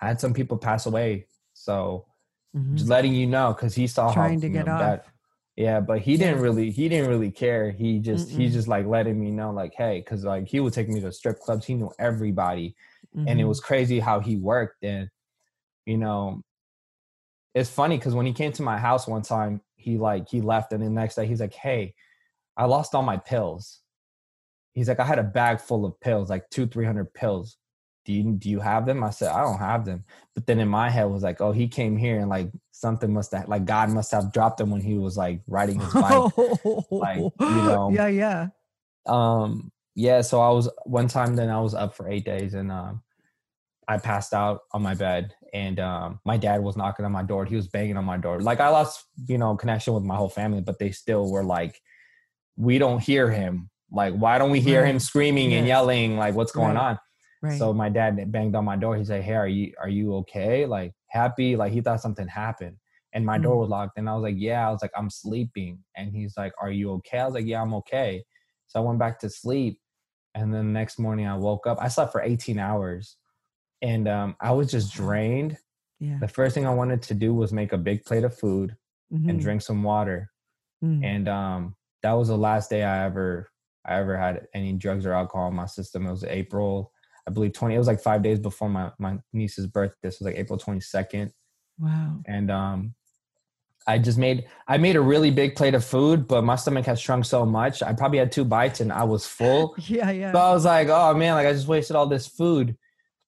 I 0.03 0.07
had 0.07 0.21
some 0.21 0.35
people 0.35 0.55
pass 0.55 0.85
away 0.85 1.25
so 1.53 2.05
mm-hmm. 2.55 2.75
just 2.75 2.89
letting 2.89 3.15
you 3.15 3.25
know 3.25 3.53
because 3.53 3.73
he 3.73 3.87
saw 3.87 4.13
trying 4.13 4.35
how, 4.35 4.41
to 4.41 4.49
get 4.49 4.65
know, 4.67 4.73
off 4.73 4.79
that, 4.79 5.05
yeah 5.55 5.79
but 5.79 5.99
he 5.99 6.17
didn't 6.17 6.41
really 6.41 6.69
he 6.69 6.87
didn't 6.89 7.09
really 7.09 7.31
care 7.31 7.71
he 7.71 7.97
just 7.97 8.29
Mm-mm. 8.29 8.37
he's 8.37 8.53
just 8.53 8.67
like 8.67 8.85
letting 8.85 9.19
me 9.19 9.31
know 9.31 9.49
like 9.49 9.73
hey 9.75 9.99
because 9.99 10.23
like 10.23 10.47
he 10.47 10.59
would 10.59 10.73
take 10.73 10.89
me 10.89 11.01
to 11.01 11.11
strip 11.11 11.39
clubs 11.39 11.65
he 11.65 11.73
knew 11.73 11.91
everybody 11.97 12.75
mm-hmm. 13.15 13.27
and 13.27 13.39
it 13.39 13.41
mm-hmm. 13.41 13.49
was 13.49 13.59
crazy 13.59 13.99
how 13.99 14.19
he 14.19 14.35
worked 14.35 14.83
and 14.83 15.09
you 15.87 15.97
know 15.97 16.43
it's 17.53 17.69
funny 17.69 17.97
because 17.97 18.15
when 18.15 18.25
he 18.25 18.33
came 18.33 18.51
to 18.53 18.63
my 18.63 18.77
house 18.77 19.07
one 19.07 19.21
time, 19.21 19.61
he 19.75 19.97
like 19.97 20.29
he 20.29 20.41
left, 20.41 20.73
and 20.73 20.83
the 20.83 20.89
next 20.89 21.15
day 21.15 21.25
he's 21.25 21.41
like, 21.41 21.53
"Hey, 21.53 21.95
I 22.55 22.65
lost 22.65 22.95
all 22.95 23.03
my 23.03 23.17
pills." 23.17 23.81
He's 24.73 24.87
like, 24.87 24.99
"I 24.99 25.05
had 25.05 25.19
a 25.19 25.23
bag 25.23 25.59
full 25.59 25.85
of 25.85 25.99
pills, 25.99 26.29
like 26.29 26.49
two, 26.49 26.67
three 26.67 26.85
hundred 26.85 27.13
pills. 27.13 27.57
Do 28.05 28.13
you 28.13 28.31
do 28.33 28.49
you 28.49 28.59
have 28.61 28.85
them?" 28.85 29.03
I 29.03 29.09
said, 29.09 29.29
"I 29.29 29.41
don't 29.41 29.59
have 29.59 29.85
them." 29.85 30.05
But 30.33 30.45
then 30.47 30.59
in 30.59 30.69
my 30.69 30.89
head 30.89 31.05
was 31.05 31.23
like, 31.23 31.41
"Oh, 31.41 31.51
he 31.51 31.67
came 31.67 31.97
here 31.97 32.19
and 32.19 32.29
like 32.29 32.51
something 32.71 33.11
must 33.11 33.33
have 33.33 33.49
like 33.49 33.65
God 33.65 33.89
must 33.89 34.11
have 34.11 34.31
dropped 34.31 34.57
them 34.57 34.69
when 34.71 34.81
he 34.81 34.97
was 34.97 35.17
like 35.17 35.41
riding 35.47 35.79
his 35.79 35.93
bike, 35.93 36.31
like 36.89 37.17
you 37.17 37.31
know." 37.39 37.91
Yeah, 37.93 38.07
yeah. 38.07 38.47
Um, 39.07 39.71
yeah. 39.95 40.21
So 40.21 40.39
I 40.39 40.51
was 40.51 40.69
one 40.85 41.09
time. 41.09 41.35
Then 41.35 41.49
I 41.49 41.59
was 41.59 41.73
up 41.73 41.95
for 41.95 42.07
eight 42.07 42.23
days, 42.23 42.53
and 42.53 42.71
um, 42.71 43.01
I 43.89 43.97
passed 43.97 44.33
out 44.33 44.61
on 44.71 44.81
my 44.81 44.93
bed 44.93 45.35
and 45.53 45.79
um, 45.79 46.19
my 46.25 46.37
dad 46.37 46.61
was 46.63 46.77
knocking 46.77 47.05
on 47.05 47.11
my 47.11 47.23
door. 47.23 47.45
He 47.45 47.55
was 47.55 47.67
banging 47.67 47.97
on 47.97 48.05
my 48.05 48.17
door. 48.17 48.39
Like 48.39 48.59
I 48.59 48.69
lost, 48.69 49.05
you 49.27 49.37
know, 49.37 49.55
connection 49.55 49.93
with 49.93 50.03
my 50.03 50.15
whole 50.15 50.29
family, 50.29 50.61
but 50.61 50.79
they 50.79 50.91
still 50.91 51.29
were 51.29 51.43
like, 51.43 51.81
we 52.55 52.77
don't 52.77 52.99
hear 53.01 53.29
him. 53.29 53.69
Like, 53.91 54.13
why 54.13 54.37
don't 54.37 54.51
we 54.51 54.61
hear 54.61 54.81
right. 54.81 54.89
him 54.89 54.99
screaming 54.99 55.51
yes. 55.51 55.59
and 55.59 55.67
yelling? 55.67 56.17
Like, 56.17 56.35
what's 56.35 56.53
going 56.53 56.75
right. 56.75 56.91
on? 56.91 56.99
Right. 57.41 57.57
So 57.57 57.73
my 57.73 57.89
dad 57.89 58.31
banged 58.31 58.55
on 58.55 58.63
my 58.63 58.77
door. 58.77 58.95
He 58.95 59.03
said, 59.03 59.23
hey, 59.23 59.33
are 59.33 59.47
you 59.47 59.73
are 59.81 59.89
you 59.89 60.15
okay? 60.17 60.65
Like 60.65 60.93
happy? 61.07 61.55
Like 61.55 61.73
he 61.73 61.81
thought 61.81 62.01
something 62.01 62.27
happened. 62.27 62.77
And 63.13 63.25
my 63.25 63.37
mm 63.37 63.43
door 63.43 63.57
was 63.57 63.69
locked. 63.69 63.97
And 63.97 64.07
I 64.07 64.13
was 64.13 64.23
like, 64.23 64.35
yeah. 64.37 64.67
I 64.67 64.71
was 64.71 64.81
like, 64.81 64.91
I'm 64.95 65.09
sleeping. 65.09 65.79
And 65.97 66.13
he's 66.13 66.37
like, 66.37 66.53
are 66.61 66.71
you 66.71 66.91
okay? 66.93 67.19
I 67.19 67.25
was 67.25 67.33
like, 67.33 67.45
yeah, 67.45 67.61
I'm 67.61 67.73
okay. 67.75 68.23
So 68.67 68.79
I 68.79 68.83
went 68.83 68.99
back 68.99 69.19
to 69.19 69.29
sleep. 69.29 69.79
And 70.33 70.53
then 70.53 70.67
the 70.67 70.79
next 70.79 70.97
morning 70.97 71.27
I 71.27 71.35
woke 71.35 71.67
up. 71.67 71.77
I 71.81 71.89
slept 71.89 72.13
for 72.13 72.21
18 72.21 72.57
hours 72.57 73.17
and 73.81 74.07
um, 74.07 74.35
I 74.39 74.51
was 74.51 74.71
just 74.71 74.93
drained. 74.93 75.57
Yeah. 75.99 76.17
The 76.19 76.27
first 76.27 76.55
thing 76.55 76.65
I 76.65 76.73
wanted 76.73 77.01
to 77.03 77.13
do 77.13 77.33
was 77.33 77.53
make 77.53 77.73
a 77.73 77.77
big 77.77 78.05
plate 78.05 78.23
of 78.23 78.37
food 78.37 78.75
mm-hmm. 79.13 79.29
and 79.29 79.39
drink 79.39 79.61
some 79.61 79.83
water. 79.83 80.31
Mm. 80.83 81.05
And 81.05 81.29
um, 81.29 81.75
that 82.03 82.13
was 82.13 82.29
the 82.29 82.37
last 82.37 82.69
day 82.69 82.83
I 82.83 83.05
ever 83.05 83.49
I 83.85 83.95
ever 83.95 84.17
had 84.17 84.47
any 84.53 84.73
drugs 84.73 85.05
or 85.05 85.13
alcohol 85.13 85.47
in 85.47 85.55
my 85.55 85.65
system. 85.65 86.05
It 86.05 86.11
was 86.11 86.23
April, 86.23 86.91
I 87.27 87.31
believe 87.31 87.53
twenty. 87.53 87.75
It 87.75 87.79
was 87.79 87.87
like 87.87 88.01
five 88.01 88.23
days 88.23 88.39
before 88.39 88.69
my 88.69 88.91
my 88.99 89.17
niece's 89.33 89.67
birthday. 89.67 89.97
This 90.03 90.19
was 90.19 90.25
like 90.25 90.37
April 90.37 90.57
twenty 90.57 90.81
second. 90.81 91.31
Wow. 91.79 92.19
And 92.27 92.51
um, 92.51 92.95
I 93.87 93.97
just 93.97 94.17
made 94.17 94.45
I 94.67 94.77
made 94.77 94.95
a 94.95 95.01
really 95.01 95.31
big 95.31 95.55
plate 95.55 95.75
of 95.75 95.83
food, 95.85 96.27
but 96.27 96.43
my 96.43 96.55
stomach 96.55 96.85
had 96.85 96.99
shrunk 96.99 97.25
so 97.25 97.45
much. 97.45 97.81
I 97.81 97.93
probably 97.93 98.19
had 98.19 98.31
two 98.31 98.45
bites 98.45 98.79
and 98.79 98.91
I 98.91 99.03
was 99.03 99.25
full. 99.25 99.75
yeah, 99.87 100.11
yeah. 100.11 100.31
So 100.31 100.39
I 100.39 100.51
was 100.51 100.65
like, 100.65 100.87
oh 100.89 101.13
man, 101.13 101.35
like 101.35 101.47
I 101.47 101.53
just 101.53 101.67
wasted 101.67 101.95
all 101.95 102.07
this 102.07 102.27
food 102.27 102.75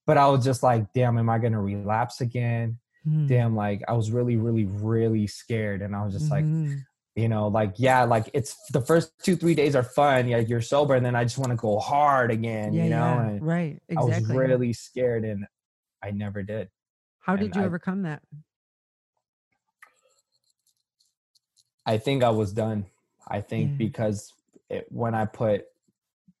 but 0.06 0.18
I 0.18 0.28
was 0.28 0.44
just 0.44 0.62
like, 0.62 0.92
damn, 0.92 1.18
am 1.18 1.28
I 1.28 1.38
gonna 1.38 1.60
relapse 1.60 2.20
again? 2.20 2.78
Mm. 3.06 3.28
Damn, 3.28 3.56
like 3.56 3.82
I 3.86 3.92
was 3.92 4.10
really, 4.10 4.36
really, 4.36 4.64
really 4.64 5.26
scared. 5.26 5.82
And 5.82 5.94
I 5.94 6.04
was 6.04 6.14
just 6.14 6.30
mm-hmm. 6.30 6.70
like, 6.70 6.78
you 7.16 7.28
know, 7.28 7.48
like, 7.48 7.74
yeah, 7.76 8.04
like 8.04 8.30
it's 8.32 8.56
the 8.70 8.80
first 8.80 9.12
two, 9.22 9.36
three 9.36 9.54
days 9.54 9.76
are 9.76 9.82
fun. 9.82 10.26
Yeah, 10.26 10.38
you're 10.38 10.62
sober, 10.62 10.94
and 10.94 11.04
then 11.04 11.14
I 11.14 11.24
just 11.24 11.38
want 11.38 11.50
to 11.50 11.56
go 11.56 11.78
hard 11.78 12.30
again, 12.30 12.72
yeah, 12.72 12.84
you 12.84 12.90
know? 12.90 12.96
Yeah. 12.96 13.26
And 13.28 13.42
right. 13.46 13.82
Exactly. 13.88 14.14
I 14.14 14.18
was 14.18 14.28
really 14.28 14.72
scared 14.72 15.24
and 15.24 15.46
I 16.02 16.10
never 16.10 16.42
did. 16.42 16.68
How 17.20 17.36
did 17.36 17.46
and 17.46 17.56
you 17.56 17.62
I, 17.62 17.64
overcome 17.66 18.02
that? 18.02 18.22
I 21.86 21.98
think 21.98 22.24
I 22.24 22.30
was 22.30 22.52
done. 22.52 22.86
I 23.28 23.40
think 23.40 23.72
yeah. 23.72 23.76
because 23.76 24.32
it, 24.68 24.86
when 24.90 25.14
I 25.14 25.26
put 25.26 25.66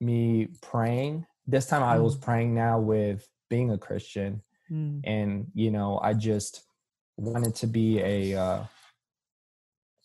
me 0.00 0.48
praying, 0.60 1.26
this 1.46 1.66
time 1.66 1.82
I 1.82 1.98
was 1.98 2.16
mm. 2.16 2.22
praying 2.22 2.54
now 2.54 2.78
with 2.78 3.26
being 3.50 3.70
a 3.72 3.78
Christian. 3.78 4.42
Mm. 4.70 5.00
And, 5.04 5.46
you 5.54 5.70
know, 5.70 6.00
I 6.02 6.14
just 6.14 6.62
wanted 7.16 7.54
to 7.56 7.66
be 7.66 8.00
a, 8.00 8.38
uh, 8.38 8.64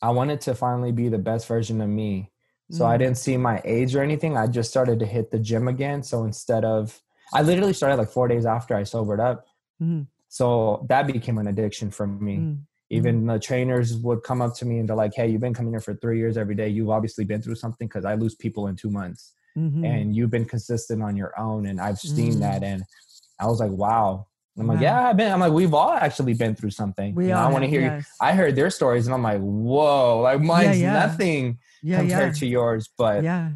I 0.01 0.11
wanted 0.11 0.41
to 0.41 0.55
finally 0.55 0.91
be 0.91 1.09
the 1.09 1.17
best 1.17 1.47
version 1.47 1.81
of 1.81 1.89
me. 1.89 2.31
So 2.71 2.83
mm. 2.83 2.87
I 2.87 2.97
didn't 2.97 3.17
see 3.17 3.35
my 3.37 3.61
age 3.65 3.95
or 3.95 4.03
anything. 4.03 4.37
I 4.37 4.47
just 4.47 4.69
started 4.69 4.99
to 4.99 5.05
hit 5.05 5.31
the 5.31 5.39
gym 5.39 5.67
again. 5.67 6.03
So 6.03 6.23
instead 6.23 6.63
of, 6.63 7.01
I 7.33 7.41
literally 7.41 7.73
started 7.73 7.97
like 7.97 8.09
four 8.09 8.27
days 8.27 8.45
after 8.45 8.75
I 8.75 8.83
sobered 8.83 9.19
up. 9.19 9.45
Mm. 9.81 10.07
So 10.29 10.85
that 10.89 11.07
became 11.07 11.37
an 11.37 11.47
addiction 11.47 11.91
for 11.91 12.07
me. 12.07 12.37
Mm. 12.37 12.59
Even 12.91 13.23
mm. 13.23 13.33
the 13.33 13.39
trainers 13.39 13.95
would 13.97 14.23
come 14.23 14.41
up 14.41 14.55
to 14.55 14.65
me 14.65 14.79
and 14.79 14.87
they're 14.87 14.95
like, 14.95 15.13
Hey, 15.15 15.29
you've 15.29 15.41
been 15.41 15.53
coming 15.53 15.73
here 15.73 15.79
for 15.79 15.95
three 15.95 16.17
years 16.17 16.37
every 16.37 16.55
day. 16.55 16.69
You've 16.69 16.89
obviously 16.89 17.25
been 17.25 17.41
through 17.41 17.55
something 17.55 17.87
because 17.87 18.05
I 18.05 18.15
lose 18.15 18.35
people 18.35 18.67
in 18.67 18.75
two 18.75 18.89
months. 18.89 19.33
Mm-hmm. 19.57 19.83
And 19.83 20.15
you've 20.15 20.29
been 20.29 20.45
consistent 20.45 21.01
on 21.01 21.15
your 21.15 21.37
own. 21.39 21.65
And 21.65 21.81
I've 21.81 21.99
seen 21.99 22.35
mm. 22.35 22.39
that. 22.39 22.63
And 22.63 22.83
I 23.39 23.47
was 23.47 23.59
like, 23.59 23.71
wow. 23.71 24.27
I'm 24.57 24.67
like, 24.67 24.81
yeah, 24.81 25.07
I've 25.07 25.15
been. 25.15 25.31
I'm 25.31 25.39
like, 25.39 25.53
we've 25.53 25.73
all 25.73 25.93
actually 25.93 26.33
been 26.33 26.53
through 26.53 26.71
something. 26.71 27.15
We 27.15 27.25
you 27.25 27.29
know, 27.29 27.37
all 27.37 27.47
I 27.47 27.51
want 27.51 27.63
to 27.63 27.69
hear. 27.69 27.81
Yes. 27.81 28.09
I 28.19 28.33
heard 28.33 28.57
their 28.57 28.69
stories, 28.69 29.07
and 29.07 29.13
I'm 29.13 29.23
like, 29.23 29.39
whoa, 29.39 30.19
like 30.21 30.41
mine's 30.41 30.81
yeah, 30.81 30.93
yeah. 30.93 31.07
nothing 31.07 31.59
yeah, 31.81 31.99
compared 31.99 32.35
to 32.35 32.45
yours. 32.45 32.89
But 32.97 33.23
yeah, 33.23 33.51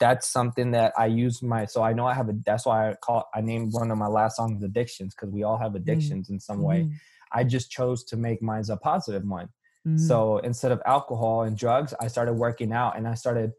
that's 0.00 0.26
something 0.26 0.72
that 0.72 0.92
I 0.98 1.06
use 1.06 1.40
my. 1.40 1.66
So 1.66 1.84
I 1.84 1.92
know 1.92 2.04
I 2.04 2.14
have 2.14 2.28
a. 2.28 2.34
That's 2.44 2.66
why 2.66 2.90
I 2.90 2.94
call. 2.94 3.28
I 3.32 3.42
named 3.42 3.72
one 3.72 3.92
of 3.92 3.98
my 3.98 4.08
last 4.08 4.36
songs 4.38 4.60
"Addictions" 4.64 5.14
because 5.14 5.32
we 5.32 5.44
all 5.44 5.56
have 5.56 5.72
mm. 5.72 5.76
addictions 5.76 6.28
mm. 6.28 6.32
in 6.32 6.40
some 6.40 6.62
way. 6.62 6.80
Mm. 6.82 6.92
I 7.32 7.44
just 7.44 7.70
chose 7.70 8.02
to 8.04 8.16
make 8.16 8.42
mine 8.42 8.64
a 8.70 8.76
positive 8.76 9.22
one. 9.24 9.50
Mm. 9.86 10.00
So 10.00 10.38
instead 10.38 10.72
of 10.72 10.82
alcohol 10.84 11.42
and 11.42 11.56
drugs, 11.56 11.94
I 12.00 12.08
started 12.08 12.32
working 12.32 12.72
out, 12.72 12.96
and 12.96 13.06
I 13.06 13.14
started 13.14 13.52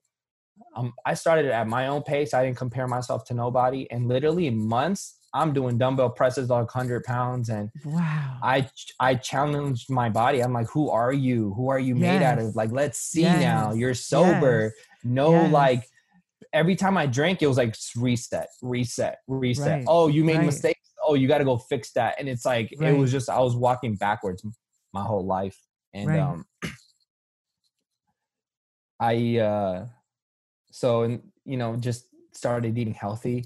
um, 0.76 0.94
I 1.06 1.14
started 1.14 1.52
at 1.52 1.68
my 1.68 1.88
own 1.88 2.04
pace. 2.04 2.34
I 2.34 2.46
didn't 2.46 2.58
compare 2.58 2.88
myself 2.88 3.26
to 3.26 3.34
nobody. 3.34 3.90
And 3.92 4.08
literally 4.08 4.48
in 4.48 4.58
months, 4.58 5.19
I'm 5.34 5.54
doing 5.54 5.78
dumbbell 5.78 6.10
presses 6.10 6.50
like 6.50 6.74
100 6.74 7.04
pounds. 7.04 7.50
And 7.50 7.70
wow, 7.86 8.38
I 8.42 8.70
I 9.00 9.16
challenged 9.16 9.90
my 9.90 10.10
body. 10.10 10.42
I'm 10.42 10.54
like, 10.54 10.68
who 10.68 10.90
are 10.90 11.14
you? 11.14 11.54
Who 11.56 11.70
are 11.70 11.80
you 11.80 11.96
yes. 11.96 12.02
made 12.02 12.26
out 12.26 12.40
of? 12.40 12.56
Like, 12.56 12.72
let's 12.72 13.00
see 13.00 13.22
yes. 13.22 13.40
now. 13.40 13.74
You're 13.74 13.94
sober. 13.94 14.74
Yes. 14.76 14.86
No, 15.04 15.46
like 15.46 15.84
every 16.54 16.76
time 16.76 16.98
I 16.98 17.06
drank, 17.06 17.42
it 17.42 17.48
was 17.48 17.58
like 17.58 17.76
reset, 17.96 18.48
reset, 18.62 19.20
reset. 19.28 19.68
Right. 19.80 19.86
Oh, 19.88 20.08
you 20.08 20.24
made 20.24 20.38
right. 20.38 20.46
mistakes. 20.46 20.80
Oh, 21.06 21.14
you 21.14 21.28
got 21.28 21.40
to 21.40 21.46
go 21.46 21.58
fix 21.58 21.92
that. 21.94 22.16
And 22.20 22.28
it's 22.28 22.46
like 22.46 22.74
right. 22.78 22.94
it 22.94 22.98
was 22.98 23.12
just 23.12 23.30
I 23.30 23.40
was 23.40 23.56
walking 23.56 23.96
backwards 23.96 24.44
my 24.94 25.04
whole 25.04 25.26
life. 25.26 25.58
And 25.94 26.20
um, 26.20 26.46
I 29.00 29.38
uh 29.38 29.86
so 30.72 31.04
and 31.04 31.22
you 31.46 31.58
know 31.58 31.76
just 31.78 32.06
started 32.34 32.78
eating 32.78 32.94
healthy 32.94 33.46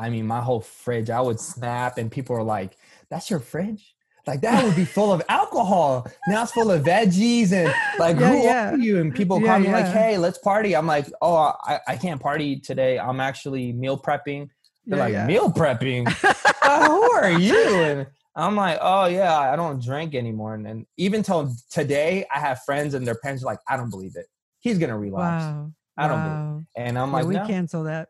i 0.00 0.10
mean 0.10 0.26
my 0.26 0.40
whole 0.40 0.60
fridge 0.60 1.10
i 1.10 1.20
would 1.20 1.38
snap 1.38 1.98
and 1.98 2.10
people 2.10 2.34
are 2.34 2.42
like 2.42 2.76
that's 3.10 3.28
your 3.28 3.40
fridge? 3.40 3.94
Like 4.26 4.42
that 4.42 4.62
would 4.62 4.76
be 4.76 4.84
full 4.84 5.12
of 5.12 5.22
alcohol. 5.28 6.06
Now 6.28 6.44
it's 6.44 6.52
full 6.52 6.70
of 6.70 6.84
veggies 6.84 7.52
and 7.52 7.72
like 7.98 8.18
yeah, 8.18 8.28
who 8.28 8.42
yeah. 8.42 8.70
are 8.70 8.78
you? 8.78 9.00
And 9.00 9.14
people 9.14 9.40
yeah, 9.40 9.46
call 9.48 9.58
me 9.58 9.72
like 9.72 9.86
hey 9.86 10.18
let's 10.18 10.38
party. 10.38 10.76
I'm 10.76 10.86
like 10.86 11.06
oh 11.20 11.34
I, 11.34 11.80
I 11.88 11.96
can't 11.96 12.20
party 12.20 12.60
today. 12.60 12.98
I'm 12.98 13.18
actually 13.18 13.72
meal 13.72 13.98
prepping. 13.98 14.50
They're 14.86 14.98
like 14.98 15.26
meal 15.26 15.50
prepping? 15.50 16.06
Uh, 16.62 16.86
who 16.86 17.02
are 17.12 17.32
you? 17.32 17.56
And 17.56 18.06
i'm 18.36 18.54
like 18.54 18.78
oh 18.80 19.06
yeah 19.06 19.36
i 19.36 19.56
don't 19.56 19.82
drink 19.82 20.14
anymore. 20.14 20.54
And, 20.54 20.66
and 20.68 20.86
even 20.98 21.22
till 21.22 21.52
today 21.70 22.24
i 22.32 22.38
have 22.38 22.62
friends 22.62 22.94
and 22.94 23.04
their 23.04 23.16
parents 23.16 23.42
are 23.42 23.46
like 23.46 23.58
i 23.66 23.76
don't 23.76 23.90
believe 23.90 24.14
it. 24.14 24.26
He's 24.60 24.78
gonna 24.78 24.96
relapse. 24.96 25.44
Wow. 25.44 25.72
I 26.00 26.08
don't 26.08 26.22
wow. 26.22 26.64
And 26.76 26.98
I'm 26.98 27.10
yeah, 27.10 27.18
like, 27.18 27.26
we 27.26 27.34
no. 27.34 27.46
cancel 27.46 27.84
that. 27.84 28.08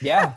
yeah. 0.00 0.34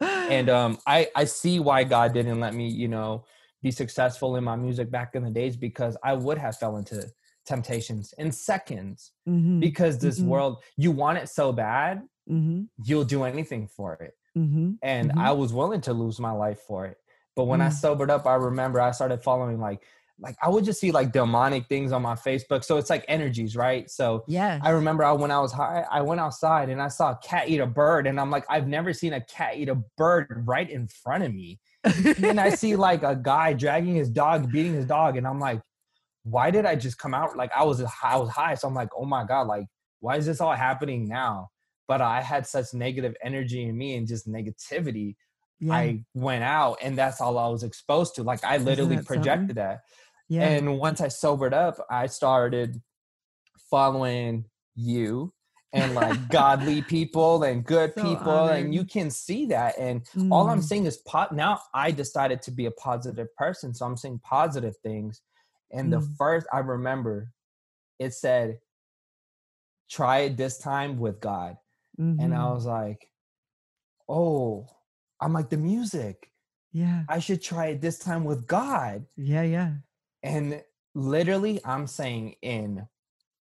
And 0.00 0.48
um, 0.50 0.78
I 0.86 1.08
I 1.16 1.24
see 1.24 1.58
why 1.58 1.84
God 1.84 2.12
didn't 2.12 2.38
let 2.40 2.54
me, 2.54 2.68
you 2.68 2.88
know, 2.88 3.24
be 3.62 3.70
successful 3.70 4.36
in 4.36 4.44
my 4.44 4.56
music 4.56 4.90
back 4.90 5.14
in 5.14 5.24
the 5.24 5.30
days 5.30 5.56
because 5.56 5.96
I 6.02 6.12
would 6.14 6.38
have 6.38 6.56
fell 6.58 6.76
into 6.76 7.08
temptations 7.44 8.14
in 8.18 8.30
seconds 8.30 9.12
Mhm. 9.28 9.58
because 9.58 9.98
this 9.98 10.20
Mhm. 10.20 10.26
world 10.26 10.62
you 10.76 10.92
want 10.92 11.18
it 11.18 11.28
so 11.28 11.52
bad 11.52 12.02
Mhm. 12.30 12.68
you'll 12.84 13.04
do 13.04 13.24
anything 13.24 13.66
for 13.66 13.94
it 13.94 14.14
Mhm. 14.38 14.78
and 14.80 15.10
Mhm. 15.10 15.18
I 15.18 15.32
was 15.32 15.52
willing 15.52 15.80
to 15.82 15.92
lose 15.92 16.20
my 16.20 16.30
life 16.30 16.60
for 16.60 16.86
it 16.86 16.98
but 17.34 17.46
when 17.46 17.60
I 17.60 17.68
Mm. 17.68 17.72
sobered 17.72 18.10
up 18.12 18.26
I 18.26 18.34
remember 18.34 18.80
I 18.80 18.92
started 18.92 19.24
following 19.24 19.58
like 19.58 19.82
like 20.22 20.36
I 20.42 20.48
would 20.48 20.64
just 20.64 20.80
see 20.80 20.92
like 20.92 21.12
demonic 21.12 21.66
things 21.66 21.92
on 21.92 22.02
my 22.02 22.14
Facebook 22.14 22.64
so 22.64 22.76
it's 22.76 22.90
like 22.90 23.04
energies 23.08 23.56
right 23.56 23.90
so 23.90 24.24
yeah, 24.26 24.58
I 24.62 24.70
remember 24.70 25.04
I, 25.04 25.12
when 25.12 25.30
I 25.30 25.40
was 25.40 25.52
high, 25.52 25.84
I 25.90 26.00
went 26.00 26.20
outside 26.20 26.68
and 26.68 26.80
I 26.80 26.88
saw 26.88 27.12
a 27.12 27.18
cat 27.22 27.48
eat 27.48 27.60
a 27.60 27.66
bird, 27.66 28.06
and 28.06 28.18
I'm 28.20 28.30
like, 28.30 28.44
I've 28.48 28.66
never 28.66 28.92
seen 28.92 29.12
a 29.12 29.20
cat 29.20 29.56
eat 29.56 29.68
a 29.68 29.76
bird 29.96 30.44
right 30.46 30.68
in 30.68 30.88
front 30.88 31.24
of 31.24 31.34
me. 31.34 31.60
And 31.84 32.40
I 32.40 32.50
see 32.54 32.76
like 32.76 33.02
a 33.02 33.14
guy 33.14 33.52
dragging 33.52 33.94
his 33.94 34.08
dog, 34.08 34.50
beating 34.50 34.74
his 34.74 34.86
dog, 34.86 35.16
and 35.16 35.26
I'm 35.26 35.40
like, 35.40 35.60
why 36.24 36.50
did 36.50 36.66
I 36.66 36.76
just 36.76 36.98
come 36.98 37.14
out? 37.14 37.36
Like 37.36 37.50
I 37.54 37.64
was 37.64 37.82
I 38.02 38.16
was 38.16 38.30
high, 38.30 38.54
so 38.54 38.68
I'm 38.68 38.74
like, 38.74 38.90
oh 38.96 39.04
my 39.04 39.24
god, 39.24 39.46
like 39.46 39.66
why 40.00 40.16
is 40.16 40.26
this 40.26 40.40
all 40.40 40.54
happening 40.54 41.06
now? 41.06 41.50
But 41.88 42.00
I 42.00 42.22
had 42.22 42.46
such 42.46 42.72
negative 42.72 43.14
energy 43.22 43.62
in 43.64 43.76
me 43.76 43.96
and 43.96 44.06
just 44.06 44.28
negativity. 44.28 45.16
yeah. 45.60 45.74
I 45.74 46.04
went 46.14 46.44
out, 46.44 46.78
and 46.80 46.96
that's 46.96 47.20
all 47.20 47.38
I 47.38 47.48
was 47.48 47.62
exposed 47.62 48.14
to. 48.16 48.22
Like 48.22 48.44
I 48.44 48.56
literally 48.56 48.96
that 48.96 49.06
something? 49.06 49.22
projected 49.22 49.56
that. 49.56 49.80
Yeah. 50.32 50.48
And 50.48 50.78
once 50.78 51.00
I 51.00 51.08
sobered 51.08 51.54
up, 51.54 51.76
I 51.90 52.06
started 52.06 52.80
following 53.70 54.44
you 54.74 55.32
and 55.72 55.94
like 55.94 56.28
godly 56.30 56.82
people 56.82 57.42
and 57.42 57.64
good 57.64 57.94
So 57.96 58.02
people. 58.02 58.32
honored. 58.32 58.64
And 58.64 58.74
you 58.74 58.84
can 58.84 59.10
see 59.10 59.46
that. 59.46 59.78
And 59.78 60.06
all 60.30 60.48
I'm 60.48 60.60
Mm. 60.60 60.64
saying 60.64 60.86
is 60.86 60.96
pot 60.98 61.34
now 61.34 61.60
I 61.74 61.90
decided 61.90 62.42
to 62.42 62.50
be 62.50 62.66
a 62.66 62.70
positive 62.70 63.28
person. 63.36 63.74
So 63.74 63.84
I'm 63.86 63.96
saying 63.96 64.20
positive 64.24 64.76
things. 64.82 65.20
And 65.70 65.92
the 65.92 66.00
Mm. 66.00 66.16
first 66.16 66.46
I 66.52 66.58
remember 66.60 67.30
it 67.98 68.14
said, 68.14 68.58
try 69.90 70.18
it 70.20 70.36
this 70.36 70.58
time 70.58 70.98
with 70.98 71.20
God. 71.20 71.56
And 72.18 72.34
I 72.34 72.44
Mhm. 72.44 72.54
was 72.54 72.66
like, 72.66 73.08
oh, 74.08 74.66
I'm 75.20 75.32
like 75.32 75.50
the 75.50 75.56
music. 75.58 76.28
yeah. 76.72 77.04
I 77.08 77.18
should 77.18 77.42
try 77.42 77.66
it 77.66 77.80
this 77.82 77.98
time 77.98 78.24
with 78.24 78.46
God. 78.46 79.04
Yeah. 79.16 79.42
Yeah. 79.42 79.72
And 80.22 80.62
literally, 80.94 81.60
I'm 81.64 81.86
saying 81.86 82.36
in. 82.42 82.86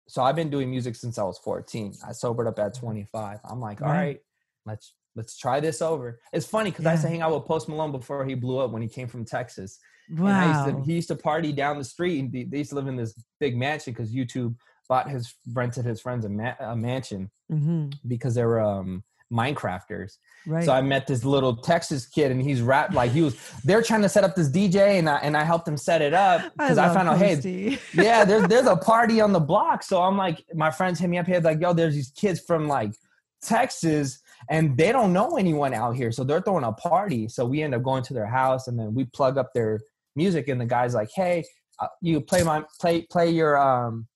So 0.09 0.23
I've 0.23 0.37
been 0.37 0.51
doing 0.51 0.71
music 0.71 0.95
since 0.97 1.19
I 1.19 1.23
was 1.23 1.39
14. 1.39 1.95
I 2.07 2.13
sobered 2.13 2.47
up 2.47 2.59
at 2.59 2.75
25. 2.75 3.41
I'm 3.45 3.61
like, 3.61 3.81
all 3.83 3.89
Right. 3.89 3.97
right, 3.99 4.21
let's 4.67 4.95
let's 5.15 5.37
try 5.37 5.61
this 5.61 5.83
over. 5.83 6.21
It's 6.33 6.47
funny 6.47 6.71
because 6.71 6.87
I 6.87 6.93
used 6.93 7.03
to 7.03 7.09
hang 7.09 7.21
out 7.21 7.35
with 7.35 7.45
Post 7.45 7.69
Malone 7.69 7.93
before 7.93 8.25
he 8.25 8.35
blew 8.35 8.59
up 8.59 8.71
when 8.71 8.81
he 8.83 8.89
came 8.89 9.09
from 9.09 9.25
Texas. 9.25 9.79
And 10.09 10.29
I 10.29 10.45
Wow. 10.45 10.49
used 10.49 10.65
to, 10.65 10.83
he 10.85 10.95
used 10.95 11.09
to 11.09 11.17
party 11.17 11.53
down 11.53 11.77
the 11.79 11.85
street. 11.85 12.19
And 12.19 12.33
they 12.33 12.59
used 12.59 12.71
to 12.71 12.77
live 12.77 12.87
in 12.89 12.97
this 12.97 13.15
big 13.39 13.57
mansion 13.57 13.93
because 13.93 14.13
YouTube 14.15 14.55
bought 14.89 15.11
his 15.11 15.35
rented 15.53 15.85
his 15.85 16.01
friends 16.01 16.25
a, 16.25 16.29
ma- 16.29 16.55
a 16.61 16.75
mansion 16.77 17.31
hmm 17.51 17.91
because 18.07 18.35
they 18.35 18.45
were 18.45 18.61
um, 18.61 19.05
Minecrafters. 19.33 20.19
Right. 20.47 20.65
So 20.65 20.73
I 20.73 20.83
met 20.83 21.07
this 21.07 21.25
little 21.25 21.57
Texas 21.57 22.07
kid, 22.07 22.31
and 22.31 22.43
he's 22.43 22.61
rap 22.61 22.93
like 22.93 23.13
he 23.13 23.23
was. 23.23 23.37
They're 23.65 23.83
trying 23.83 24.03
to 24.03 24.09
set 24.09 24.25
up 24.25 24.35
this 24.35 24.51
DJ, 24.51 24.99
and 24.99 25.09
I 25.09 25.17
and 25.19 25.37
I 25.37 25.45
helped 25.45 25.67
him 25.67 25.77
set 25.77 26.03
it 26.03 26.13
up 26.13 26.53
because 26.57 26.79
I, 26.79 26.87
love 26.87 26.97
found 26.97 27.09
out, 27.09 27.19
hey, 27.19 27.79
yeah, 27.95 28.25
there's 28.25 28.47
there's 28.49 28.67
a 28.67 28.77
party 28.77 29.21
on 29.21 29.33
the 29.33 29.41
block. 29.41 29.83
So 29.83 30.03
I'm 30.03 30.17
like, 30.17 30.45
my 30.55 30.71
friends 30.71 30.99
hit 30.99 31.09
me 31.09 31.19
up 31.19 31.27
here, 31.27 31.41
like, 31.41 31.61
yo, 31.61 31.73
there's 31.73 31.95
these 31.95 32.11
kids 32.11 32.41
from 32.41 32.69
like 32.69 32.93
Texas, 33.43 34.21
and 34.51 34.77
they 34.77 34.93
don't 34.93 35.13
know 35.13 35.37
anyone 35.37 35.73
out 35.73 35.97
here, 35.97 36.13
so 36.13 36.25
they're 36.25 36.43
throwing 36.43 36.65
a 36.65 36.73
party. 36.73 37.29
So 37.29 37.47
we 37.47 37.63
end 37.63 37.75
up 37.75 37.83
going 37.83 38.03
to 38.05 38.15
their 38.15 38.27
house, 38.27 38.69
and 38.69 38.79
then 38.79 38.95
we 38.95 39.05
plug 39.05 39.39
up 39.39 39.53
their 39.55 39.81
music, 40.17 40.49
and 40.49 40.61
the 40.61 40.67
guy's 40.67 40.95
like, 40.95 41.11
hey, 41.15 41.45
uh, 41.79 41.89
you 42.01 42.21
play 42.21 42.43
my 42.43 42.65
play 42.81 43.03
play 43.11 43.31
your 43.31 43.57
um 43.57 44.07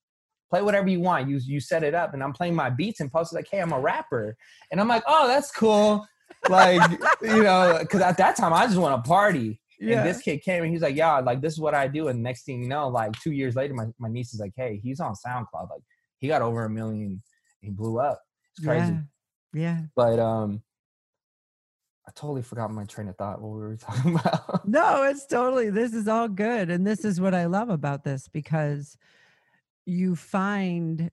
play 0.49 0.61
whatever 0.61 0.89
you 0.89 0.99
want. 0.99 1.29
You 1.29 1.39
you 1.43 1.59
set 1.59 1.83
it 1.83 1.93
up, 1.93 2.13
and 2.13 2.23
I'm 2.23 2.33
playing 2.33 2.55
my 2.55 2.69
beats, 2.69 2.99
and 2.99 3.11
Post 3.11 3.31
is 3.31 3.35
like, 3.35 3.47
hey, 3.49 3.59
I'm 3.59 3.73
a 3.73 3.79
rapper, 3.79 4.35
and 4.71 4.79
I'm 4.79 4.87
like, 4.87 5.03
oh, 5.07 5.27
that's 5.27 5.51
cool. 5.51 6.05
Like 6.49 6.81
you 7.21 7.43
know, 7.43 7.77
because 7.81 8.01
at 8.01 8.17
that 8.17 8.35
time 8.35 8.53
I 8.53 8.65
just 8.65 8.77
want 8.77 9.03
to 9.03 9.07
party. 9.07 9.59
yeah. 9.79 9.99
And 9.99 10.07
this 10.07 10.21
kid 10.21 10.41
came 10.41 10.63
and 10.63 10.71
he's 10.71 10.81
like, 10.81 10.95
yeah, 10.95 11.19
like 11.19 11.41
this 11.41 11.53
is 11.53 11.59
what 11.59 11.73
I 11.73 11.87
do. 11.87 12.07
And 12.07 12.21
next 12.23 12.43
thing 12.43 12.63
you 12.63 12.69
know, 12.69 12.87
like 12.87 13.13
two 13.21 13.31
years 13.31 13.55
later, 13.55 13.73
my, 13.73 13.85
my 13.99 14.09
niece 14.09 14.33
is 14.33 14.39
like, 14.39 14.53
hey, 14.55 14.79
he's 14.83 14.99
on 14.99 15.13
SoundCloud. 15.13 15.69
Like 15.69 15.81
he 16.19 16.27
got 16.27 16.41
over 16.41 16.65
a 16.65 16.69
million. 16.69 17.21
He 17.61 17.69
blew 17.69 17.99
up. 17.99 18.21
It's 18.55 18.65
crazy. 18.65 18.93
Yeah. 18.93 19.01
Yeah. 19.53 19.81
But 19.95 20.19
um, 20.19 20.61
I 22.07 22.11
totally 22.15 22.41
forgot 22.41 22.71
my 22.71 22.85
train 22.85 23.07
of 23.07 23.17
thought. 23.17 23.41
What 23.41 23.51
we 23.51 23.59
were 23.59 23.75
talking 23.77 24.15
about. 24.15 24.67
No, 24.67 25.03
it's 25.03 25.25
totally, 25.25 25.69
this 25.69 25.93
is 25.93 26.07
all 26.07 26.27
good. 26.27 26.69
And 26.69 26.85
this 26.85 27.03
is 27.03 27.19
what 27.19 27.33
I 27.33 27.45
love 27.45 27.69
about 27.69 28.03
this 28.03 28.27
because 28.27 28.97
you 29.87 30.15
find 30.15 31.09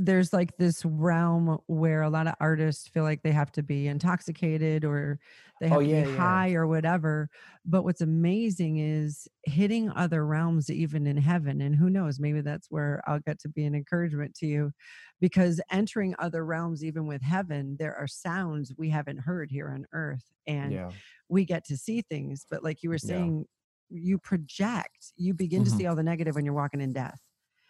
there's 0.00 0.32
like 0.32 0.56
this 0.58 0.84
realm 0.84 1.58
where 1.66 2.02
a 2.02 2.10
lot 2.10 2.28
of 2.28 2.34
artists 2.38 2.86
feel 2.86 3.02
like 3.02 3.22
they 3.22 3.32
have 3.32 3.50
to 3.50 3.64
be 3.64 3.88
intoxicated 3.88 4.84
or 4.84 5.18
they 5.60 5.66
oh, 5.66 5.70
have 5.70 5.78
Oh, 5.78 5.82
to 5.82 5.88
yeah, 5.88 6.04
be 6.04 6.10
yeah. 6.10 6.16
high 6.16 6.52
or 6.52 6.68
whatever. 6.68 7.28
But 7.64 7.82
what's 7.82 8.00
amazing 8.00 8.78
is 8.78 9.26
hitting 9.44 9.90
other 9.90 10.24
realms, 10.24 10.70
even 10.70 11.06
in 11.08 11.16
heaven. 11.16 11.60
And 11.60 11.74
who 11.74 11.90
knows, 11.90 12.20
maybe 12.20 12.42
that's 12.42 12.70
where 12.70 13.02
I'll 13.08 13.18
get 13.18 13.40
to 13.40 13.48
be 13.48 13.64
an 13.64 13.74
encouragement 13.74 14.36
to 14.36 14.46
you 14.46 14.72
because 15.20 15.60
entering 15.68 16.14
other 16.20 16.44
realms, 16.44 16.84
even 16.84 17.08
with 17.08 17.22
heaven, 17.22 17.76
there 17.80 17.96
are 17.96 18.06
sounds 18.06 18.72
we 18.78 18.90
haven't 18.90 19.18
heard 19.18 19.50
here 19.50 19.70
on 19.70 19.86
earth. 19.92 20.30
And 20.46 20.72
yeah. 20.72 20.90
we 21.28 21.44
get 21.44 21.64
to 21.66 21.76
see 21.76 22.02
things 22.02 22.46
but 22.48 22.62
like 22.62 22.82
you 22.82 22.88
were 22.88 22.98
saying 22.98 23.44
you 23.90 24.18
project 24.18 25.12
you 25.16 25.34
begin 25.34 25.64
to 25.64 25.70
Mhm. 25.70 25.78
see 25.78 25.86
all 25.86 25.96
the 25.96 26.02
negative 26.02 26.34
when 26.34 26.44
you're 26.44 26.54
walking 26.54 26.80
in 26.80 26.92
death 26.92 27.20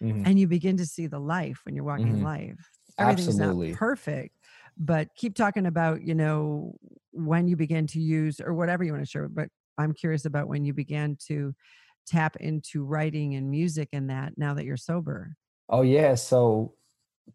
Mhm. 0.00 0.24
and 0.24 0.38
you 0.38 0.46
begin 0.48 0.76
to 0.76 0.86
see 0.86 1.06
the 1.06 1.18
life 1.18 1.60
when 1.64 1.74
you're 1.74 1.84
walking 1.84 2.12
in 2.12 2.20
Mhm. 2.20 2.22
life 2.22 2.72
everything's 2.98 3.38
Absolutely. 3.38 3.70
not 3.70 3.78
perfect 3.78 4.38
but 4.76 5.08
keep 5.16 5.34
talking 5.34 5.66
about 5.66 6.02
you 6.02 6.14
know 6.14 6.76
when 7.12 7.48
you 7.48 7.56
begin 7.56 7.86
to 7.86 8.00
use 8.00 8.40
or 8.40 8.54
whatever 8.54 8.84
you 8.84 8.92
want 8.92 9.04
to 9.04 9.10
share 9.10 9.28
but 9.28 9.48
i'm 9.78 9.92
curious 9.94 10.24
about 10.24 10.48
when 10.48 10.64
you 10.64 10.72
began 10.74 11.16
to 11.16 11.54
tap 12.06 12.36
into 12.36 12.84
writing 12.84 13.34
and 13.34 13.50
music 13.50 13.88
and 13.92 14.10
that 14.10 14.36
now 14.38 14.54
that 14.54 14.64
you're 14.64 14.76
sober 14.76 15.36
Oh 15.68 15.82
yeah. 15.82 16.14
So 16.14 16.74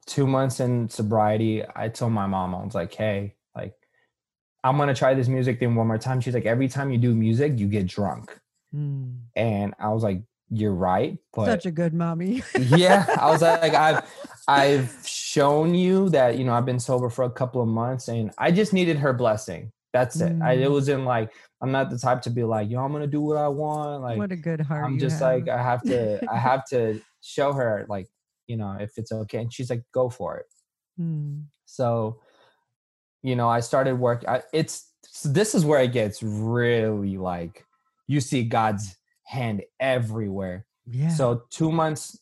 two 0.08 0.28
months 0.28 0.60
in 0.60 0.90
sobriety, 0.90 1.64
I 1.76 1.90
told 1.90 2.14
my 2.14 2.28
mom, 2.28 2.56
I 2.56 2.64
was 2.64 2.76
like, 2.76 2.94
hey, 2.94 3.38
like, 3.56 3.76
I'm 4.64 4.78
gonna 4.78 4.96
try 4.96 5.16
this 5.16 5.30
music 5.30 5.60
thing 5.60 5.76
one 5.76 5.88
more 5.88 6.00
time. 6.00 6.22
She's 6.22 6.36
like, 6.36 6.46
every 6.48 6.70
time 6.70 6.92
you 6.92 7.00
do 7.00 7.16
music, 7.16 7.60
you 7.60 7.68
get 7.70 7.88
drunk. 7.88 8.40
Hmm. 8.74 9.12
And 9.36 9.74
I 9.80 9.90
was 9.90 10.04
like, 10.04 10.22
you're 10.50 10.74
right. 10.74 11.18
But 11.34 11.46
such 11.46 11.66
a 11.66 11.72
good 11.72 11.94
mommy 11.94 12.42
yeah, 12.60 13.06
I 13.20 13.30
was 13.32 13.42
like, 13.42 13.74
I've 13.74 14.04
I've 14.48 14.96
shown 15.06 15.74
you 15.76 16.10
that 16.10 16.38
you 16.38 16.44
know 16.44 16.54
I've 16.54 16.66
been 16.66 16.80
sober 16.80 17.10
for 17.10 17.24
a 17.26 17.30
couple 17.30 17.62
of 17.62 17.68
months, 17.68 18.08
and 18.08 18.32
I 18.38 18.52
just 18.52 18.74
needed 18.74 18.98
her 18.98 19.14
blessing. 19.14 19.72
That's 19.94 20.20
it. 20.20 20.36
I, 20.42 20.54
it 20.54 20.68
Mm. 20.68 20.72
wasn't 20.72 21.04
like 21.06 21.32
I'm 21.62 21.72
not 21.72 21.90
the 21.92 21.98
type 22.00 22.22
to 22.24 22.30
be 22.32 22.44
like, 22.44 22.70
yo, 22.70 22.84
I'm 22.84 22.92
gonna 22.92 23.08
do 23.08 23.22
what 23.22 23.38
I 23.38 23.48
want. 23.48 24.02
Like 24.04 24.18
what 24.18 24.32
a 24.32 24.36
good 24.36 24.60
heart 24.62 24.84
I'm 24.86 24.98
just 25.00 25.20
have. 25.20 25.34
like 25.34 25.48
I 25.50 25.62
have 25.62 25.82
to 25.84 26.20
I 26.30 26.38
have 26.50 26.66
to 26.70 27.00
show 27.22 27.54
her 27.54 27.86
like 27.88 28.08
you 28.48 28.58
know 28.58 28.76
if 28.80 28.98
it's 28.98 29.12
okay, 29.12 29.40
and 29.40 29.54
she's 29.54 29.70
like, 29.70 29.84
go 29.94 30.10
for 30.10 30.38
it. 30.38 30.46
Hmm. 30.98 31.42
So, 31.66 32.20
you 33.24 33.36
know, 33.36 33.50
I 33.50 33.60
started 33.62 33.96
work. 34.00 34.26
I, 34.28 34.42
it's 34.52 34.92
this 35.26 35.56
is 35.56 35.64
where 35.66 35.82
it 35.82 35.92
gets 35.94 36.22
really 36.22 37.18
like 37.18 37.66
you 38.08 38.20
see 38.22 38.44
God's 38.44 38.96
hand 39.24 39.64
everywhere. 39.80 40.66
yeah 40.86 41.10
So 41.10 41.44
two 41.50 41.72
months 41.72 42.20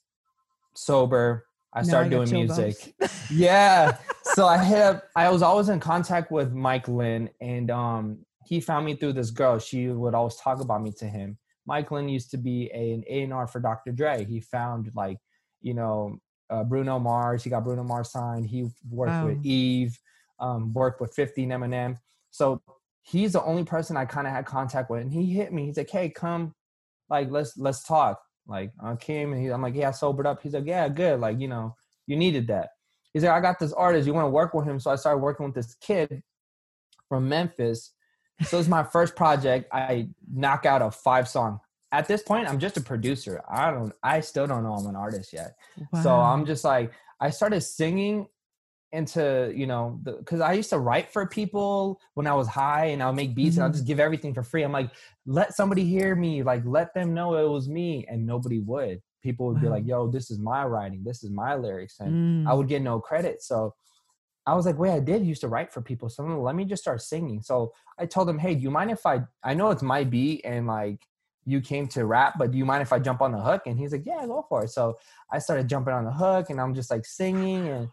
sober, 0.74 1.46
I 1.74 1.80
Now 1.82 1.84
started 1.88 2.10
got 2.12 2.28
doing 2.28 2.48
music. 2.48 2.94
yeah. 3.32 3.98
So 4.24 4.46
I 4.46 4.64
hit 4.64 4.80
up. 4.80 5.04
I 5.16 5.30
was 5.30 5.42
always 5.42 5.70
in 5.70 5.80
contact 5.80 6.32
with 6.32 6.52
Mike 6.54 6.88
Lynn, 6.88 7.30
and 7.40 7.72
um, 7.72 8.20
he 8.46 8.60
found 8.60 8.86
me 8.86 8.96
through 8.96 9.14
this 9.14 9.32
girl. 9.32 9.58
She 9.60 9.88
would 9.88 10.14
always 10.14 10.36
talk 10.36 10.60
about 10.62 10.82
me 10.82 10.92
to 11.00 11.06
him. 11.06 11.38
Mike 11.66 11.92
Lynn 11.92 12.10
used 12.10 12.32
to 12.32 12.38
be 12.38 12.70
a, 12.74 12.92
an 12.94 13.04
A 13.08 13.24
and 13.24 13.34
R 13.34 13.48
for 13.48 13.60
Dr. 13.60 13.92
Dre. 13.92 14.26
He 14.26 14.40
found 14.42 14.92
like, 14.96 15.18
you 15.62 15.74
know, 15.74 16.18
uh, 16.50 16.64
Bruno 16.64 17.00
Mars. 17.00 17.44
He 17.44 17.50
got 17.50 17.64
Bruno 17.64 17.84
Mars 17.84 18.12
signed. 18.12 18.48
He 18.48 18.68
worked 18.90 19.12
Wow. 19.12 19.28
with 19.28 19.46
Eve. 19.46 19.98
Um, 20.40 20.74
worked 20.74 21.00
with 21.00 21.14
50 21.14 21.44
and 21.44 21.52
Eminem. 21.52 21.98
So 22.32 22.62
he's 23.04 23.34
the 23.34 23.44
only 23.44 23.64
person 23.64 23.98
I 23.98 24.06
kind 24.06 24.28
of 24.28 24.34
had 24.34 24.46
contact 24.46 24.90
with, 24.90 25.02
and 25.02 25.12
he 25.12 25.26
hit 25.26 25.54
me. 25.54 25.66
He's 25.66 25.78
like, 25.78 25.90
"Hey, 25.90 26.10
come, 26.10 26.54
like 27.10 27.30
let's 27.32 27.58
let's 27.58 27.84
talk." 27.84 28.22
Like 28.48 28.72
I 28.84 28.96
came 28.96 29.34
and 29.34 29.42
he, 29.42 29.50
I'm 29.50 29.62
like, 29.62 29.76
"Yeah, 29.76 29.90
I 29.90 29.92
sobered 29.92 30.28
up." 30.28 30.42
He's 30.42 30.54
like, 30.54 30.66
"Yeah, 30.66 30.88
good. 30.90 31.20
Like 31.20 31.40
you 31.40 31.48
know, 31.48 31.76
you 32.08 32.16
needed 32.16 32.48
that." 32.48 32.70
He's 33.14 33.24
like, 33.24 33.34
"I 33.34 33.42
got 33.42 33.60
this 33.60 33.74
artist. 33.74 34.08
You 34.08 34.14
want 34.14 34.26
to 34.26 34.32
work 34.32 34.54
with 34.54 34.66
him?" 34.66 34.80
So 34.80 34.92
I 34.92 34.96
started 34.96 35.20
working 35.20 35.46
with 35.46 35.56
this 35.56 35.76
kid 35.76 36.24
from 37.10 37.28
Memphis. 37.28 37.94
So 38.44 38.58
it's 38.58 38.68
my 38.68 38.84
first 38.84 39.16
project. 39.16 39.70
I 39.72 40.10
knock 40.34 40.66
out 40.66 40.82
a 40.82 40.90
five 40.90 41.28
song. 41.28 41.60
At 41.92 42.08
this 42.08 42.24
point, 42.24 42.48
I'm 42.48 42.58
just 42.58 42.78
a 42.78 42.82
producer. 42.82 43.42
I 43.50 43.70
don't. 43.70 43.94
I 44.02 44.22
still 44.22 44.48
don't 44.48 44.64
know 44.64 44.74
I'm 44.74 44.88
an 44.88 44.96
artist 44.96 45.34
yet. 45.34 45.56
So 46.02 46.16
I'm 46.16 46.46
just 46.46 46.64
like, 46.64 46.92
I 47.20 47.30
started 47.30 47.62
singing 47.62 48.28
into 48.94 49.54
you 49.56 49.68
know 49.68 50.00
because 50.04 50.42
I 50.42 50.54
used 50.54 50.70
to 50.72 50.80
write 50.80 51.12
for 51.12 51.26
people 51.26 52.00
when 52.16 52.28
I 52.28 52.34
was 52.34 52.48
high 52.48 52.86
and 52.88 53.02
I'll 53.02 53.14
make 53.14 53.34
beats 53.34 53.56
mm-hmm. 53.56 53.60
and 53.60 53.64
I'll 53.64 53.70
mm-hmm. 53.70 53.78
just 53.78 53.88
give 53.88 54.00
everything 54.00 54.34
for 54.34 54.44
free. 54.44 54.64
I'm 54.64 54.72
like, 54.72 54.92
let 55.26 55.54
somebody 55.54 55.86
hear 55.86 56.16
me, 56.16 56.44
like 56.44 56.64
let 56.66 56.94
them 56.94 57.14
know 57.14 57.36
it 57.36 57.50
was 57.50 57.70
me, 57.70 58.06
and 58.10 58.26
nobody 58.26 58.60
would. 58.60 59.02
People 59.22 59.48
would 59.48 59.62
be 59.62 59.70
like, 59.70 59.86
"Yo, 59.86 60.08
this 60.08 60.32
is 60.32 60.40
my 60.40 60.66
writing, 60.66 61.04
this 61.04 61.24
is 61.24 61.30
my 61.30 61.56
lyrics," 61.56 62.00
and 62.00 62.46
mm. 62.46 62.50
I 62.50 62.54
would 62.54 62.68
get 62.68 62.82
no 62.82 63.00
credit. 63.00 63.42
So 63.44 63.76
I 64.46 64.56
was 64.56 64.66
like, 64.66 64.80
"Wait, 64.80 64.92
I 64.92 65.00
did 65.00 65.26
used 65.26 65.42
to 65.42 65.48
write 65.48 65.72
for 65.72 65.82
people, 65.82 66.10
so 66.10 66.24
let 66.24 66.56
me 66.56 66.66
just 66.66 66.82
start 66.82 67.02
singing." 67.02 67.42
So 67.42 67.72
I 68.00 68.08
told 68.08 68.28
him, 68.28 68.40
"Hey, 68.40 68.56
do 68.56 68.62
you 68.62 68.72
mind 68.72 68.92
if 68.92 69.06
I? 69.06 69.22
I 69.44 69.54
know 69.54 69.70
it's 69.70 69.84
my 69.84 70.04
beat 70.04 70.42
and 70.44 70.68
like 70.68 71.06
you 71.46 71.62
came 71.62 71.88
to 71.90 72.06
rap, 72.06 72.36
but 72.38 72.52
do 72.52 72.58
you 72.58 72.66
mind 72.66 72.82
if 72.82 72.92
I 72.92 73.00
jump 73.00 73.22
on 73.22 73.32
the 73.32 73.42
hook?" 73.42 73.62
And 73.68 73.78
he's 73.78 73.92
like, 73.92 74.06
"Yeah, 74.06 74.26
go 74.26 74.44
for 74.50 74.64
it." 74.64 74.72
So 74.72 74.98
I 75.32 75.38
started 75.38 75.70
jumping 75.70 75.94
on 75.94 76.06
the 76.06 76.12
hook, 76.12 76.50
and 76.50 76.60
I'm 76.60 76.74
just 76.74 76.90
like 76.90 77.06
singing 77.06 77.68
and 77.68 77.90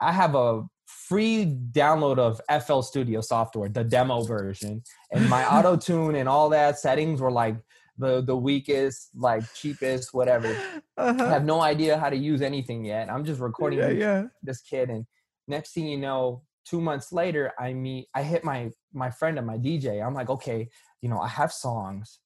I 0.00 0.12
have 0.12 0.34
a 0.34 0.62
free 0.86 1.46
download 1.72 2.18
of 2.18 2.40
FL 2.64 2.80
Studio 2.80 3.20
software, 3.20 3.68
the 3.68 3.84
demo 3.84 4.22
version, 4.22 4.82
and 5.12 5.28
my 5.28 5.44
auto 5.56 5.76
tune 5.76 6.14
and 6.14 6.28
all 6.28 6.48
that 6.50 6.78
settings 6.78 7.20
were 7.20 7.32
like 7.32 7.56
the 7.98 8.22
the 8.22 8.36
weakest, 8.36 9.10
like 9.14 9.42
cheapest, 9.54 10.14
whatever. 10.14 10.56
Uh-huh. 10.96 11.24
I 11.24 11.28
have 11.28 11.44
no 11.44 11.60
idea 11.60 11.98
how 11.98 12.10
to 12.10 12.16
use 12.16 12.42
anything 12.42 12.84
yet. 12.84 13.10
I'm 13.10 13.24
just 13.24 13.40
recording 13.40 13.80
yeah, 13.80 13.90
yeah. 13.90 14.22
this 14.42 14.60
kid, 14.60 14.90
and 14.90 15.04
next 15.46 15.72
thing 15.72 15.86
you 15.86 15.98
know, 15.98 16.42
two 16.64 16.80
months 16.80 17.12
later, 17.12 17.52
I 17.58 17.72
meet, 17.72 18.08
I 18.14 18.22
hit 18.22 18.44
my 18.44 18.70
my 18.92 19.10
friend 19.10 19.38
and 19.38 19.46
my 19.46 19.58
DJ. 19.58 20.04
I'm 20.04 20.14
like, 20.14 20.30
okay, 20.30 20.68
you 21.02 21.08
know, 21.08 21.18
I 21.18 21.28
have 21.28 21.52
songs, 21.52 22.20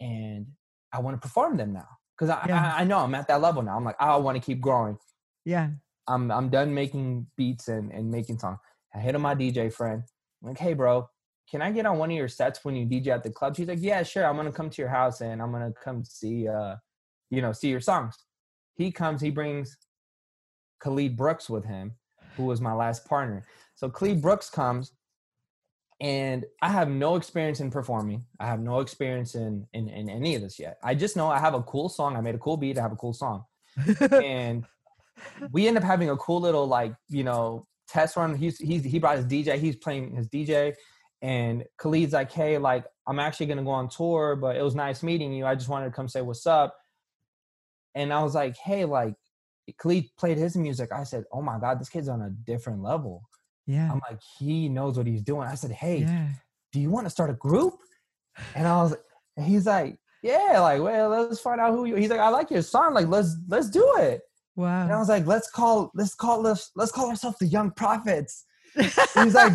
and 0.00 0.46
I 0.92 1.00
want 1.00 1.20
to 1.20 1.20
perform 1.20 1.56
them 1.56 1.72
now 1.72 1.88
because 2.16 2.30
I, 2.30 2.44
yeah. 2.48 2.74
I 2.76 2.80
I 2.82 2.84
know 2.84 2.98
I'm 2.98 3.14
at 3.14 3.28
that 3.28 3.40
level 3.40 3.62
now. 3.62 3.76
I'm 3.76 3.84
like, 3.84 3.96
I 4.00 4.16
want 4.16 4.36
to 4.36 4.42
keep 4.42 4.60
growing. 4.60 4.96
Yeah. 5.44 5.70
I'm 6.10 6.30
I'm 6.30 6.48
done 6.48 6.74
making 6.74 7.26
beats 7.36 7.68
and, 7.68 7.90
and 7.92 8.10
making 8.10 8.38
songs. 8.38 8.58
I 8.94 8.98
hit 8.98 9.14
on 9.14 9.22
my 9.22 9.34
DJ 9.34 9.72
friend. 9.72 10.02
I'm 10.42 10.48
like, 10.48 10.58
hey 10.58 10.74
bro, 10.74 11.08
can 11.50 11.62
I 11.62 11.70
get 11.70 11.86
on 11.86 11.98
one 11.98 12.10
of 12.10 12.16
your 12.16 12.28
sets 12.28 12.64
when 12.64 12.74
you 12.74 12.86
DJ 12.86 13.08
at 13.08 13.22
the 13.22 13.30
club? 13.30 13.56
She's 13.56 13.68
like, 13.68 13.78
yeah, 13.80 14.02
sure. 14.02 14.26
I'm 14.26 14.36
gonna 14.36 14.52
come 14.52 14.70
to 14.70 14.82
your 14.82 14.90
house 14.90 15.20
and 15.20 15.40
I'm 15.40 15.52
gonna 15.52 15.72
come 15.82 16.04
see 16.04 16.48
uh, 16.48 16.76
you 17.30 17.40
know, 17.40 17.52
see 17.52 17.68
your 17.68 17.80
songs. 17.80 18.16
He 18.74 18.90
comes, 18.90 19.20
he 19.20 19.30
brings 19.30 19.76
Khalid 20.82 21.16
Brooks 21.16 21.48
with 21.48 21.64
him, 21.64 21.92
who 22.36 22.44
was 22.44 22.60
my 22.60 22.72
last 22.72 23.06
partner. 23.06 23.44
So 23.74 23.88
Khalid 23.88 24.20
Brooks 24.20 24.50
comes 24.50 24.92
and 26.00 26.46
I 26.62 26.70
have 26.70 26.88
no 26.88 27.16
experience 27.16 27.60
in 27.60 27.70
performing. 27.70 28.24
I 28.38 28.46
have 28.46 28.60
no 28.60 28.80
experience 28.80 29.34
in, 29.34 29.66
in 29.72 29.88
in 29.88 30.08
any 30.08 30.34
of 30.34 30.42
this 30.42 30.58
yet. 30.58 30.78
I 30.82 30.94
just 30.94 31.16
know 31.16 31.28
I 31.28 31.38
have 31.38 31.54
a 31.54 31.62
cool 31.62 31.88
song. 31.88 32.16
I 32.16 32.20
made 32.20 32.34
a 32.34 32.38
cool 32.38 32.56
beat. 32.56 32.78
I 32.78 32.82
have 32.82 32.92
a 32.92 32.96
cool 32.96 33.12
song, 33.12 33.44
and 34.10 34.64
we 35.52 35.68
end 35.68 35.76
up 35.76 35.84
having 35.84 36.10
a 36.10 36.16
cool 36.16 36.40
little 36.40 36.66
like 36.66 36.94
you 37.08 37.24
know 37.24 37.64
test 37.88 38.16
run. 38.16 38.34
He's 38.34 38.58
he's 38.58 38.84
he 38.84 38.98
brought 38.98 39.16
his 39.16 39.26
DJ. 39.26 39.58
He's 39.58 39.76
playing 39.76 40.14
his 40.14 40.28
DJ, 40.28 40.74
and 41.22 41.64
Khalid's 41.78 42.12
like, 42.12 42.32
hey, 42.32 42.58
like 42.58 42.84
I'm 43.06 43.18
actually 43.18 43.46
gonna 43.46 43.64
go 43.64 43.70
on 43.70 43.88
tour, 43.88 44.36
but 44.36 44.56
it 44.56 44.62
was 44.62 44.74
nice 44.74 45.02
meeting 45.02 45.32
you. 45.32 45.46
I 45.46 45.54
just 45.54 45.68
wanted 45.68 45.86
to 45.86 45.92
come 45.92 46.08
say 46.08 46.22
what's 46.22 46.46
up. 46.46 46.76
And 47.94 48.12
I 48.12 48.22
was 48.22 48.34
like, 48.34 48.56
hey, 48.56 48.84
like 48.84 49.14
Khalid 49.78 50.06
played 50.18 50.38
his 50.38 50.56
music. 50.56 50.90
I 50.92 51.04
said, 51.04 51.24
oh 51.32 51.42
my 51.42 51.58
god, 51.58 51.80
this 51.80 51.88
kid's 51.88 52.08
on 52.08 52.22
a 52.22 52.30
different 52.30 52.82
level. 52.82 53.22
Yeah. 53.66 53.90
I'm 53.90 54.00
like, 54.10 54.20
he 54.38 54.68
knows 54.68 54.96
what 54.96 55.06
he's 55.06 55.22
doing. 55.22 55.46
I 55.46 55.54
said, 55.54 55.70
hey, 55.70 55.98
yeah. 55.98 56.28
do 56.72 56.80
you 56.80 56.90
want 56.90 57.06
to 57.06 57.10
start 57.10 57.30
a 57.30 57.34
group? 57.34 57.74
And 58.54 58.66
I 58.66 58.82
was, 58.82 58.96
and 59.36 59.46
he's 59.46 59.66
like, 59.66 59.98
yeah, 60.22 60.58
like, 60.60 60.82
well, 60.82 61.08
let's 61.08 61.40
find 61.40 61.60
out 61.60 61.72
who 61.72 61.84
you. 61.84 61.96
He's 61.96 62.10
like, 62.10 62.20
I 62.20 62.28
like 62.28 62.50
your 62.50 62.62
song. 62.62 62.94
Like, 62.94 63.08
let's 63.08 63.36
let's 63.48 63.70
do 63.70 63.94
it. 63.98 64.20
Wow. 64.60 64.82
And 64.82 64.92
I 64.92 64.98
was 64.98 65.08
like, 65.08 65.26
let's 65.26 65.50
call, 65.50 65.90
let's 65.94 66.14
call 66.14 66.46
us, 66.46 66.70
let's 66.76 66.92
call 66.92 67.08
ourselves 67.08 67.38
the 67.38 67.46
Young 67.46 67.70
Prophets. 67.70 68.44
He's 68.74 69.34
like, 69.34 69.52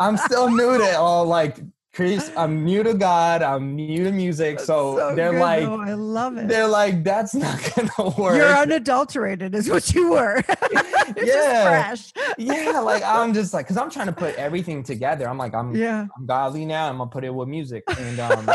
I'm 0.00 0.16
still 0.16 0.50
new 0.50 0.76
to 0.78 0.98
all 0.98 1.24
like 1.24 1.58
Chris, 1.96 2.30
I'm 2.36 2.62
new 2.62 2.82
to 2.82 2.92
God. 2.92 3.40
I'm 3.40 3.74
new 3.74 4.04
to 4.04 4.12
music. 4.12 4.60
So, 4.60 4.98
so, 4.98 5.14
they're 5.14 5.30
good, 5.30 5.40
like. 5.40 5.64
I 5.66 5.94
love 5.94 6.36
it. 6.36 6.46
They're 6.46 6.68
like, 6.68 7.02
that's 7.02 7.34
not 7.34 7.58
gonna 7.96 8.10
work. 8.18 8.36
You're 8.36 8.54
unadulterated, 8.54 9.54
is 9.54 9.70
what 9.70 9.94
you 9.94 10.10
were. 10.10 10.42
yeah, 11.16 11.94
yeah. 12.36 12.80
Like 12.80 13.02
I'm 13.02 13.32
just 13.32 13.54
like, 13.54 13.66
cause 13.66 13.78
I'm 13.78 13.90
trying 13.90 14.08
to 14.08 14.12
put 14.12 14.34
everything 14.34 14.82
together. 14.82 15.26
I'm 15.26 15.38
like, 15.38 15.54
I'm, 15.54 15.74
yeah, 15.74 16.06
I'm 16.14 16.26
godly 16.26 16.66
now. 16.66 16.90
I'm 16.90 16.98
gonna 16.98 17.08
put 17.08 17.24
it 17.24 17.34
with 17.34 17.48
music, 17.48 17.84
and 17.98 18.20
um, 18.20 18.50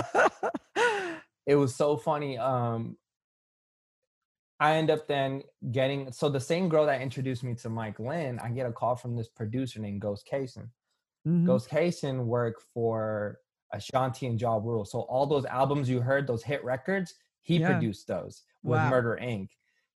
it 1.48 1.56
was 1.56 1.74
so 1.74 1.98
funny. 1.98 2.38
Um, 2.38 2.96
I 4.62 4.76
end 4.76 4.92
up 4.92 5.08
then 5.08 5.42
getting 5.72 6.12
so 6.12 6.30
the 6.30 6.40
same 6.40 6.70
girl 6.70 6.86
that 6.86 7.02
introduced 7.02 7.44
me 7.44 7.56
to 7.56 7.70
Mike 7.70 8.00
Lynn, 8.00 8.40
I 8.40 8.50
get 8.50 8.68
a 8.68 8.72
call 8.72 8.96
from 8.96 9.16
this 9.16 9.28
producer 9.28 9.80
named 9.80 10.02
Ghost 10.02 10.30
Kaysen. 10.32 10.70
Mm-hmm. 11.28 11.48
Ghost 11.48 11.68
Kaysen 11.68 12.26
worked 12.26 12.62
for 12.72 13.40
Ashanti 13.74 14.28
and 14.28 14.40
Ja 14.40 14.58
Rule. 14.58 14.86
So 14.86 15.02
all 15.02 15.26
those 15.26 15.46
albums 15.46 15.90
you 15.90 16.00
heard, 16.00 16.28
those 16.28 16.44
hit 16.44 16.64
records, 16.64 17.16
he 17.42 17.58
yeah. 17.58 17.72
produced 17.72 18.08
those 18.08 18.44
with 18.62 18.78
wow. 18.78 18.90
Murder 18.92 19.18
Inc. 19.20 19.50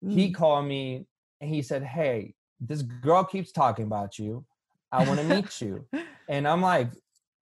Mm-hmm. 0.03 0.11
He 0.11 0.31
mm. 0.31 0.35
called 0.35 0.65
me 0.65 1.07
and 1.43 1.51
he 1.51 1.61
said, 1.61 1.83
Hey, 1.83 2.35
this 2.59 2.81
girl 2.81 3.23
keeps 3.23 3.53
talking 3.53 3.85
about 3.85 4.19
you. 4.19 4.47
I 4.91 5.07
want 5.07 5.21
to 5.21 5.27
meet 5.27 5.61
you. 5.61 5.85
And 6.27 6.49
I'm 6.49 6.63
like, 6.63 6.89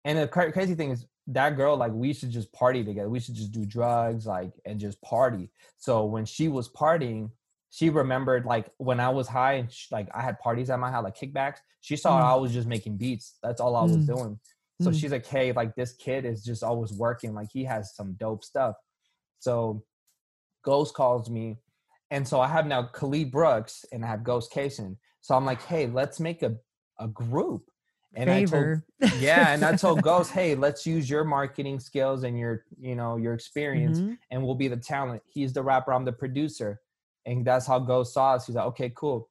and 0.04 0.18
the 0.18 0.26
crazy 0.26 0.74
thing 0.74 0.90
is, 0.90 1.06
that 1.28 1.56
girl 1.56 1.76
like 1.76 1.92
we 1.92 2.12
should 2.12 2.30
just 2.30 2.52
party 2.52 2.82
together 2.82 3.08
we 3.08 3.20
should 3.20 3.34
just 3.34 3.52
do 3.52 3.64
drugs 3.64 4.26
like 4.26 4.52
and 4.66 4.80
just 4.80 5.00
party 5.02 5.50
so 5.78 6.04
when 6.04 6.24
she 6.24 6.48
was 6.48 6.68
partying 6.68 7.30
she 7.70 7.90
remembered 7.90 8.44
like 8.44 8.68
when 8.78 8.98
i 8.98 9.08
was 9.08 9.28
high 9.28 9.54
and 9.54 9.70
she, 9.70 9.86
like 9.92 10.08
i 10.14 10.20
had 10.20 10.38
parties 10.40 10.68
at 10.68 10.80
my 10.80 10.90
house 10.90 11.04
like 11.04 11.16
kickbacks 11.16 11.58
she 11.80 11.96
saw 11.96 12.20
mm. 12.20 12.24
i 12.24 12.34
was 12.34 12.52
just 12.52 12.66
making 12.66 12.96
beats 12.96 13.38
that's 13.42 13.60
all 13.60 13.76
i 13.76 13.82
was 13.82 13.96
mm. 13.96 14.06
doing 14.06 14.40
so 14.80 14.90
mm. 14.90 15.00
she's 15.00 15.12
like 15.12 15.26
hey 15.26 15.52
like 15.52 15.74
this 15.76 15.92
kid 15.94 16.24
is 16.24 16.42
just 16.42 16.64
always 16.64 16.92
working 16.92 17.34
like 17.34 17.48
he 17.52 17.62
has 17.62 17.94
some 17.94 18.14
dope 18.14 18.42
stuff 18.42 18.74
so 19.38 19.82
ghost 20.64 20.92
calls 20.92 21.30
me 21.30 21.56
and 22.10 22.26
so 22.26 22.40
i 22.40 22.48
have 22.48 22.66
now 22.66 22.82
khalid 22.82 23.30
brooks 23.30 23.84
and 23.92 24.04
i 24.04 24.08
have 24.08 24.24
ghost 24.24 24.52
Kaysen. 24.52 24.96
so 25.20 25.36
i'm 25.36 25.46
like 25.46 25.62
hey 25.62 25.86
let's 25.86 26.18
make 26.18 26.42
a, 26.42 26.56
a 26.98 27.06
group 27.06 27.70
and 28.14 28.28
Favor. 28.28 28.84
I 29.02 29.08
told, 29.08 29.20
yeah, 29.20 29.54
and 29.54 29.64
I 29.64 29.76
told 29.76 30.02
Ghost, 30.02 30.32
hey, 30.32 30.54
let's 30.54 30.86
use 30.86 31.08
your 31.08 31.24
marketing 31.24 31.80
skills 31.80 32.24
and 32.24 32.38
your, 32.38 32.64
you 32.78 32.94
know, 32.94 33.16
your 33.16 33.34
experience, 33.34 33.98
mm-hmm. 34.00 34.14
and 34.30 34.42
we'll 34.42 34.54
be 34.54 34.68
the 34.68 34.76
talent. 34.76 35.22
He's 35.26 35.52
the 35.52 35.62
rapper, 35.62 35.92
I'm 35.92 36.04
the 36.04 36.12
producer, 36.12 36.80
and 37.26 37.44
that's 37.44 37.66
how 37.66 37.78
Ghost 37.78 38.14
saw 38.14 38.34
us. 38.34 38.46
He's 38.46 38.56
like, 38.56 38.66
okay, 38.66 38.92
cool. 38.94 39.28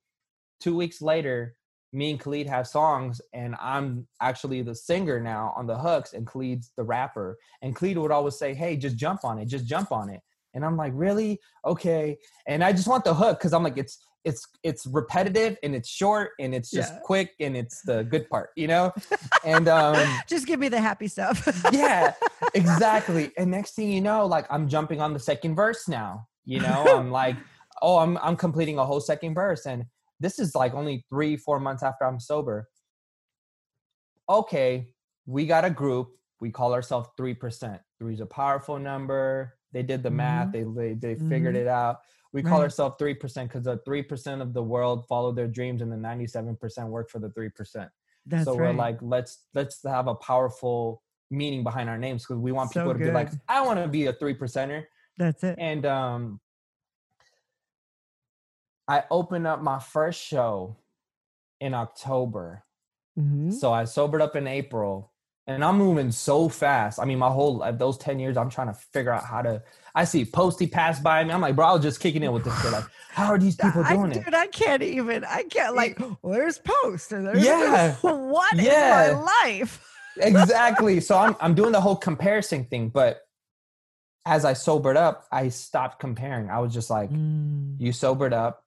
Two 0.60 0.76
weeks 0.76 1.02
later, 1.02 1.56
me 1.94 2.12
and 2.12 2.20
Khalid 2.20 2.48
have 2.48 2.68
songs, 2.68 3.22
and 3.34 3.56
I'm 3.60 4.08
actually 4.22 4.62
the 4.62 4.76
singer 4.76 5.20
now 5.20 5.54
on 5.56 5.68
the 5.68 5.78
hooks, 5.78 6.14
and 6.14 6.26
Khalid's 6.26 6.72
the 6.78 6.84
rapper. 6.84 7.38
And 7.62 7.76
Khalid 7.76 7.98
would 7.98 8.12
always 8.12 8.38
say, 8.38 8.54
hey, 8.54 8.78
just 8.78 8.96
jump 8.96 9.24
on 9.24 9.40
it, 9.40 9.46
just 9.46 9.66
jump 9.66 9.92
on 9.92 10.10
it. 10.10 10.22
And 10.54 10.66
I'm 10.66 10.78
like, 10.78 10.94
really? 10.96 11.40
Okay. 11.66 12.18
And 12.46 12.64
I 12.64 12.72
just 12.72 12.88
want 12.88 13.04
the 13.04 13.14
hook 13.14 13.40
because 13.40 13.54
I'm 13.54 13.64
like, 13.64 13.78
it's 13.78 14.06
it's 14.24 14.48
it's 14.64 14.86
repetitive 14.86 15.58
and 15.64 15.76
it's 15.76 15.90
short 15.90 16.32
and 16.40 16.54
it's 16.54 16.70
just 16.70 16.94
yeah. 16.94 17.00
quick 17.04 17.34
and 17.40 17.58
it's 17.58 17.82
the 17.82 18.04
good 18.04 18.30
part, 18.30 18.50
you 18.56 18.68
know? 18.68 18.92
And 19.44 19.68
um 19.68 19.98
just 20.28 20.46
give 20.46 20.60
me 20.60 20.70
the 20.70 20.80
happy 20.80 21.08
stuff. 21.08 21.48
yeah, 21.72 22.14
exactly. 22.54 23.32
And 23.38 23.50
next 23.50 23.72
thing 23.72 23.92
you 23.92 24.02
know, 24.02 24.28
like 24.28 24.46
I'm 24.52 24.68
jumping 24.68 25.02
on 25.02 25.14
the 25.14 25.20
second 25.20 25.56
verse 25.56 25.88
now. 25.88 26.28
You 26.46 26.60
know, 26.60 26.86
I'm 26.96 27.10
like, 27.10 27.38
oh, 27.82 27.98
I'm 27.98 28.18
I'm 28.20 28.36
completing 28.36 28.78
a 28.78 28.86
whole 28.86 29.00
second 29.00 29.34
verse. 29.34 29.66
And 29.66 29.86
this 30.20 30.38
is 30.38 30.54
like 30.54 30.76
only 30.76 31.06
three, 31.10 31.38
four 31.38 31.60
months 31.60 31.82
after 31.82 32.06
I'm 32.06 32.20
sober. 32.20 32.68
Okay, 34.30 34.90
we 35.26 35.48
got 35.48 35.66
a 35.66 35.72
group. 35.72 36.10
We 36.40 36.52
call 36.52 36.74
ourselves 36.74 37.10
three 37.18 37.34
percent. 37.34 37.82
Three 38.00 38.14
is 38.14 38.22
a 38.22 38.28
powerful 38.28 38.78
number. 38.78 39.56
They 39.74 39.82
did 39.82 40.04
the 40.04 40.10
mm-hmm. 40.10 40.18
math. 40.18 40.52
They 40.52 40.64
they, 40.64 40.94
they 40.94 41.16
mm-hmm. 41.16 41.30
figured 41.30 41.56
it 41.56 41.68
out 41.68 41.98
we 42.34 42.42
call 42.42 42.60
right. 42.60 42.64
ourselves 42.64 42.96
3% 43.00 43.20
because 43.20 43.64
the 43.64 43.78
3% 43.80 44.42
of 44.42 44.54
the 44.54 44.64
world 44.64 45.06
follow 45.08 45.32
their 45.32 45.48
dreams 45.48 45.82
and 45.82 45.92
the 45.92 45.98
97% 45.98 46.88
work 46.88 47.10
for 47.10 47.20
the 47.20 47.30
3%. 47.30 47.90
That's 48.26 48.46
so 48.46 48.56
we're 48.56 48.74
like, 48.74 49.00
let's 49.02 49.46
let's 49.54 49.82
have 49.84 50.08
a 50.08 50.16
powerful 50.16 51.02
meaning 51.32 51.64
behind 51.64 51.90
our 51.90 51.98
names 51.98 52.24
because 52.24 52.38
we 52.38 52.52
want 52.52 52.72
so 52.72 52.82
people 52.82 52.94
to 52.94 53.00
good. 53.00 53.06
be 53.06 53.12
like, 53.12 53.30
I 53.48 53.66
want 53.66 53.80
to 53.80 53.88
be 53.88 54.06
a 54.06 54.14
three 54.14 54.36
percenter. 54.36 54.86
That's 55.18 55.44
it. 55.44 55.56
And 55.58 55.86
um 55.86 56.40
I 58.88 59.04
opened 59.10 59.48
up 59.48 59.62
my 59.62 59.80
first 59.80 60.22
show 60.22 60.78
in 61.60 61.74
October. 61.74 62.64
Mm-hmm. 63.18 63.52
So 63.52 63.74
I 63.74 63.86
sobered 63.86 64.22
up 64.22 64.36
in 64.36 64.48
April 64.48 65.11
and 65.48 65.64
I'm 65.64 65.78
moving 65.78 66.12
so 66.12 66.50
fast. 66.50 67.00
I 67.00 67.06
mean, 67.06 67.20
my 67.20 67.30
whole 67.30 67.58
like, 67.58 67.78
those 67.78 67.98
10 67.98 68.20
years, 68.20 68.38
I'm 68.38 68.50
trying 68.50 68.68
to 68.68 68.74
figure 68.74 69.12
out 69.12 69.26
how 69.26 69.42
to 69.42 69.62
I 69.94 70.06
see 70.06 70.26
Posty 70.26 70.68
pass 70.68 71.00
by 71.00 71.24
me. 71.24 71.32
I'm 71.32 71.42
like, 71.42 71.56
bro, 71.56 71.68
I 71.68 71.74
was 71.74 71.82
just 71.82 72.00
kicking 72.00 72.24
in 72.24 72.32
with 72.32 72.46
this 72.46 72.62
kid. 72.62 72.72
Like, 72.72 72.86
how 73.10 73.28
are 73.28 73.38
these 73.38 73.56
people 73.56 73.84
doing 73.84 74.14
I, 74.14 74.16
it? 74.16 74.26
Dude, 74.26 74.34
I 74.34 74.48
can't 74.48 74.82
even. 74.82 75.26
I 75.26 75.44
can't 75.44 75.76
like. 75.76 76.00
Where's 76.22 76.60
Post? 76.60 77.12
And 77.12 77.28
there's, 77.28 77.44
yeah. 77.44 77.96
what 78.02 78.56
yeah. 78.56 79.08
is 79.08 79.16
my 79.16 79.22
life? 79.44 79.86
exactly. 80.18 81.00
So 81.02 81.18
I'm 81.18 81.36
I'm 81.42 81.54
doing 81.54 81.72
the 81.72 81.82
whole 81.82 81.96
comparison 82.10 82.66
thing, 82.66 82.90
but 82.90 83.22
as 84.26 84.46
I 84.46 84.54
sobered 84.54 84.98
up, 84.98 85.26
I 85.32 85.50
stopped 85.50 86.00
comparing. 86.00 86.50
I 86.50 86.60
was 86.60 86.74
just 86.74 86.90
like, 86.90 87.10
mm. 87.10 87.76
you 87.80 87.92
sobered 87.92 88.34
up. 88.34 88.64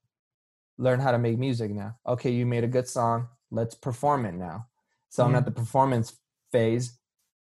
learn 0.79 1.01
how 1.01 1.13
to 1.13 1.19
make 1.19 1.39
music 1.39 1.71
now. 1.71 1.97
Okay, 2.07 2.33
you 2.33 2.45
made 2.45 2.65
a 2.65 2.69
good 2.69 2.89
song. 2.89 3.29
Let's 3.51 3.75
perform 3.75 4.27
it 4.27 4.35
now. 4.35 4.67
So 5.11 5.25
I'm 5.25 5.37
at 5.37 5.45
the 5.45 5.53
performance 5.53 6.13
phase. 6.55 6.97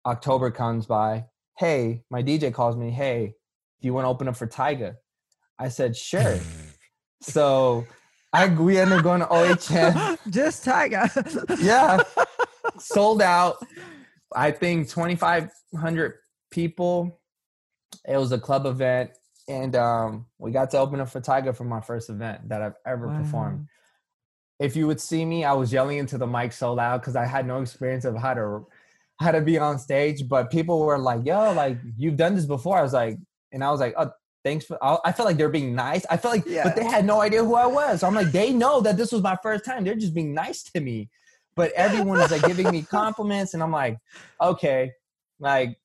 October 0.05 0.51
comes 0.51 0.85
by. 0.85 1.25
Hey, 1.57 2.03
my 2.09 2.21
DJ 2.21 2.53
calls 2.53 2.75
me. 2.75 2.91
Hey, 2.91 3.33
do 3.81 3.87
you 3.87 3.93
want 3.93 4.03
to 4.03 4.09
open 4.09 4.27
up 4.27 4.35
for 4.35 4.45
Tyga? 4.45 4.97
I 5.57 5.69
said, 5.69 5.95
sure. 5.95 6.37
so 7.21 7.87
I 8.33 8.47
we 8.47 8.77
ended 8.77 8.97
up 8.97 9.03
going 9.05 9.21
to 9.21 9.27
OHM. 9.27 10.17
Just 10.29 10.65
Tyga. 10.65 11.61
Yeah. 11.61 12.03
Sold 12.77 13.21
out. 13.21 13.57
I 14.35 14.51
think 14.51 14.89
2,500 14.89 16.13
people. 16.51 17.21
It 18.05 18.17
was 18.17 18.33
a 18.33 18.39
club 18.39 18.65
event. 18.65 19.11
And 19.47 19.77
um, 19.77 20.25
we 20.37 20.51
got 20.51 20.71
to 20.71 20.77
open 20.77 20.99
up 20.99 21.09
for 21.09 21.21
Tyga 21.21 21.55
for 21.55 21.63
my 21.63 21.79
first 21.79 22.09
event 22.09 22.49
that 22.49 22.61
I've 22.61 22.75
ever 22.85 23.07
performed. 23.07 23.67
If 24.59 24.75
you 24.75 24.87
would 24.87 24.99
see 24.99 25.23
me, 25.23 25.45
I 25.45 25.53
was 25.53 25.71
yelling 25.71 25.99
into 25.99 26.17
the 26.17 26.27
mic 26.27 26.51
so 26.51 26.73
loud 26.73 26.99
because 26.99 27.15
I 27.15 27.25
had 27.25 27.47
no 27.47 27.61
experience 27.61 28.03
of 28.03 28.17
how 28.17 28.33
to 28.33 28.65
how 29.19 29.31
to 29.31 29.41
be 29.41 29.57
on 29.57 29.79
stage. 29.79 30.27
But 30.27 30.49
people 30.51 30.79
were 30.85 30.97
like, 30.97 31.25
"Yo, 31.25 31.53
like 31.53 31.77
you've 31.97 32.15
done 32.17 32.35
this 32.35 32.45
before." 32.45 32.77
I 32.77 32.81
was 32.81 32.93
like, 32.93 33.17
and 33.51 33.63
I 33.63 33.71
was 33.71 33.79
like, 33.79 33.93
"Oh, 33.97 34.11
thanks 34.43 34.65
for." 34.65 34.81
I, 34.83 34.97
I 35.05 35.11
felt 35.11 35.27
like 35.27 35.37
they're 35.37 35.49
being 35.49 35.75
nice. 35.75 36.05
I 36.09 36.17
felt 36.17 36.35
like, 36.35 36.45
Yeah. 36.47 36.63
but 36.63 36.75
they 36.75 36.83
had 36.83 37.05
no 37.05 37.21
idea 37.21 37.43
who 37.43 37.55
I 37.55 37.65
was. 37.65 38.01
So 38.01 38.07
I'm 38.07 38.15
like, 38.15 38.31
they 38.31 38.51
know 38.53 38.81
that 38.81 38.97
this 38.97 39.11
was 39.11 39.21
my 39.21 39.37
first 39.43 39.65
time. 39.65 39.83
They're 39.83 39.95
just 39.95 40.13
being 40.13 40.33
nice 40.33 40.63
to 40.63 40.79
me. 40.79 41.09
But 41.55 41.71
everyone 41.73 42.19
is 42.21 42.31
like 42.31 42.45
giving 42.45 42.71
me 42.71 42.83
compliments, 42.89 43.53
and 43.53 43.61
I'm 43.61 43.71
like, 43.71 43.97
okay, 44.41 44.91
like 45.39 45.77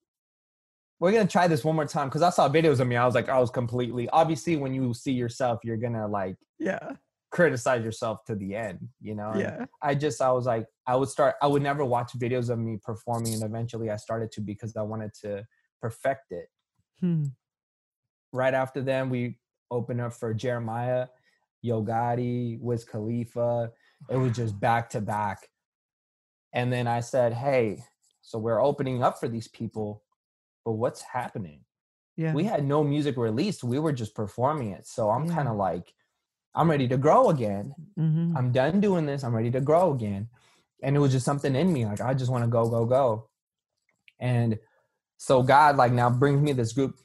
we're 1.00 1.12
gonna 1.12 1.26
try 1.26 1.48
this 1.48 1.64
one 1.64 1.74
more 1.74 1.86
time 1.86 2.08
because 2.08 2.22
I 2.22 2.30
saw 2.30 2.48
videos 2.48 2.80
of 2.80 2.86
me. 2.86 2.96
I 2.96 3.04
was 3.04 3.14
like, 3.14 3.28
I 3.28 3.38
was 3.40 3.50
completely 3.50 4.08
obviously 4.10 4.56
when 4.56 4.72
you 4.72 4.94
see 4.94 5.12
yourself, 5.12 5.60
you're 5.64 5.76
gonna 5.76 6.06
like 6.06 6.36
Yeah. 6.58 6.92
criticize 7.32 7.84
yourself 7.84 8.24
to 8.26 8.34
the 8.36 8.54
end, 8.54 8.88
you 9.02 9.14
know. 9.16 9.30
And 9.30 9.40
Yeah. 9.40 9.64
I 9.82 9.96
just 9.96 10.22
I 10.22 10.30
was 10.30 10.46
like 10.46 10.66
I 10.86 10.96
would 10.96 11.08
start 11.08 11.36
I 11.40 11.46
would 11.46 11.62
never 11.62 11.84
watch 11.84 12.12
videos 12.18 12.50
of 12.50 12.58
me 12.58 12.78
performing, 12.82 13.34
and 13.34 13.42
eventually 13.42 13.90
I 13.90 13.96
started 13.96 14.30
to 14.32 14.40
because 14.40 14.76
I 14.76 14.82
wanted 14.82 15.12
to 15.22 15.46
perfect 15.80 16.30
it. 16.32 16.48
Hmm. 17.00 17.24
Right 18.32 18.54
after 18.54 18.82
then, 18.82 19.10
we 19.10 19.38
opened 19.70 20.00
up 20.00 20.12
for 20.12 20.34
Jeremih, 20.34 21.08
Yo 21.62 21.82
Gotti, 21.82 22.58
Wiz 22.60 22.84
Khalifa. 22.84 23.72
It 24.10 24.16
was 24.16 24.32
just 24.36 24.58
back 24.60 24.90
to 24.90 25.00
back. 25.00 25.48
And 26.52 26.72
then 26.72 26.86
I 26.86 27.00
said, 27.00 27.32
"Hey, 27.32 27.82
so 28.20 28.38
we're 28.38 28.62
opening 28.62 29.02
up 29.02 29.18
for 29.18 29.28
these 29.28 29.48
people, 29.48 30.02
but 30.64 30.72
what's 30.72 31.02
happening?" 31.02 31.64
Yeah. 32.16 32.32
we 32.32 32.44
had 32.44 32.64
no 32.64 32.84
music 32.84 33.16
released 33.16 33.64
we 33.64 33.80
were 33.80 33.92
just 33.92 34.14
performing 34.14 34.70
it 34.70 34.86
so 34.86 35.10
i'm 35.10 35.24
Yeah. 35.26 35.34
kind 35.34 35.48
of 35.48 35.56
like 35.56 35.92
i'm 36.54 36.70
ready 36.70 36.86
to 36.86 36.96
grow 36.96 37.28
again 37.30 37.74
Mhm. 37.98 38.36
i'm 38.36 38.52
done 38.52 38.80
doing 38.80 39.04
this 39.04 39.24
i'm 39.24 39.34
ready 39.34 39.50
to 39.50 39.60
grow 39.60 39.92
again 39.92 40.28
and 40.84 40.96
it 40.96 41.00
was 41.00 41.12
just 41.12 41.24
something 41.24 41.54
in 41.54 41.72
me 41.72 41.84
like 41.86 42.00
i 42.00 42.14
just 42.14 42.30
want 42.30 42.44
to 42.44 42.48
go 42.48 42.68
go 42.68 42.84
go 42.84 43.28
and 44.20 44.58
so 45.16 45.42
god 45.42 45.76
like 45.76 45.92
now 45.92 46.10
brings 46.10 46.40
me 46.40 46.52
this 46.52 46.72
group 46.72 46.96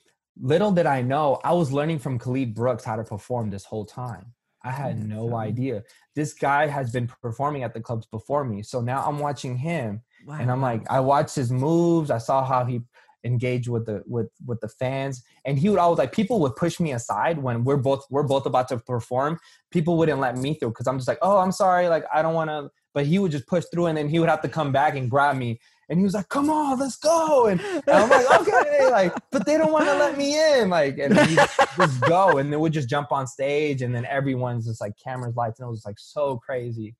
little 0.41 0.71
did 0.71 0.85
i 0.85 1.01
know 1.01 1.39
i 1.43 1.51
was 1.51 1.71
learning 1.71 1.99
from 1.99 2.19
khalid 2.19 2.53
brooks 2.53 2.83
how 2.83 2.95
to 2.95 3.03
perform 3.03 3.49
this 3.49 3.65
whole 3.65 3.85
time 3.85 4.33
i 4.63 4.71
had 4.71 4.97
mm, 4.97 5.07
no 5.07 5.35
idea 5.35 5.83
this 6.15 6.33
guy 6.33 6.67
has 6.67 6.91
been 6.91 7.09
performing 7.21 7.63
at 7.63 7.73
the 7.73 7.81
clubs 7.81 8.05
before 8.07 8.43
me 8.43 8.61
so 8.61 8.79
now 8.81 9.03
i'm 9.05 9.19
watching 9.19 9.57
him 9.57 10.01
wow. 10.25 10.37
and 10.39 10.51
I'm 10.51 10.61
like, 10.61 10.89
I 10.89 10.99
watched 10.99 11.35
his 11.35 11.51
moves. 11.51 12.11
I 12.11 12.17
saw 12.17 12.45
how 12.45 12.65
he 12.65 12.81
engaged 13.25 13.67
with 13.67 13.85
the 13.85 14.01
with 14.05 14.29
with 14.45 14.59
the 14.61 14.69
fans, 14.69 15.23
and 15.45 15.57
he 15.59 15.69
would 15.69 15.79
always 15.79 15.97
like 15.97 16.11
people 16.11 16.39
would 16.41 16.55
push 16.55 16.79
me 16.79 16.93
aside 16.93 17.39
when 17.39 17.63
we're 17.63 17.77
both 17.77 18.05
we're 18.09 18.23
both 18.23 18.45
about 18.45 18.67
to 18.69 18.77
perform. 18.77 19.39
People 19.71 19.97
wouldn't 19.97 20.19
let 20.19 20.37
me 20.37 20.53
through 20.53 20.69
because 20.69 20.87
I'm 20.87 20.97
just 20.97 21.07
like, 21.07 21.19
oh, 21.21 21.37
I'm 21.37 21.51
sorry, 21.51 21.89
like 21.89 22.05
I 22.13 22.21
don't 22.21 22.33
want 22.33 22.49
to. 22.49 22.69
But 22.93 23.05
he 23.05 23.19
would 23.19 23.31
just 23.31 23.47
push 23.47 23.65
through, 23.71 23.85
and 23.87 23.97
then 23.97 24.09
he 24.09 24.19
would 24.19 24.29
have 24.29 24.41
to 24.41 24.49
come 24.49 24.71
back 24.71 24.95
and 24.95 25.09
grab 25.09 25.35
me, 25.37 25.59
and 25.89 25.99
he 25.99 26.03
was 26.03 26.13
like, 26.15 26.27
come 26.29 26.49
on, 26.49 26.79
let's 26.79 26.97
go, 26.97 27.45
and, 27.45 27.59
and 27.61 27.83
I'm 27.87 28.09
like, 28.09 28.41
okay, 28.41 28.89
like, 28.89 29.13
but 29.31 29.45
they 29.45 29.57
don't 29.57 29.71
want 29.71 29.85
to 29.85 29.93
let 29.97 30.17
me 30.17 30.59
in, 30.59 30.69
like, 30.69 30.97
and 30.97 31.13
just 31.15 32.01
go, 32.05 32.37
and 32.37 32.51
then 32.51 32.59
would 32.59 32.73
just 32.73 32.89
jump 32.89 33.11
on 33.11 33.27
stage, 33.27 33.81
and 33.83 33.93
then 33.93 34.05
everyone's 34.05 34.65
just 34.65 34.81
like 34.81 34.93
cameras, 35.03 35.35
lights, 35.35 35.59
and 35.59 35.67
it 35.67 35.69
was 35.71 35.85
like 35.85 35.99
so 35.99 36.37
crazy, 36.37 36.95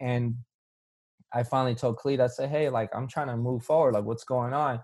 and 0.00 0.36
I 1.32 1.42
finally 1.42 1.74
told 1.74 1.96
Cleet, 1.98 2.20
I 2.20 2.28
said, 2.28 2.48
hey, 2.50 2.68
like 2.68 2.94
I'm 2.94 3.08
trying 3.08 3.26
to 3.26 3.36
move 3.36 3.64
forward. 3.64 3.94
Like, 3.94 4.04
what's 4.04 4.24
going 4.24 4.54
on? 4.54 4.80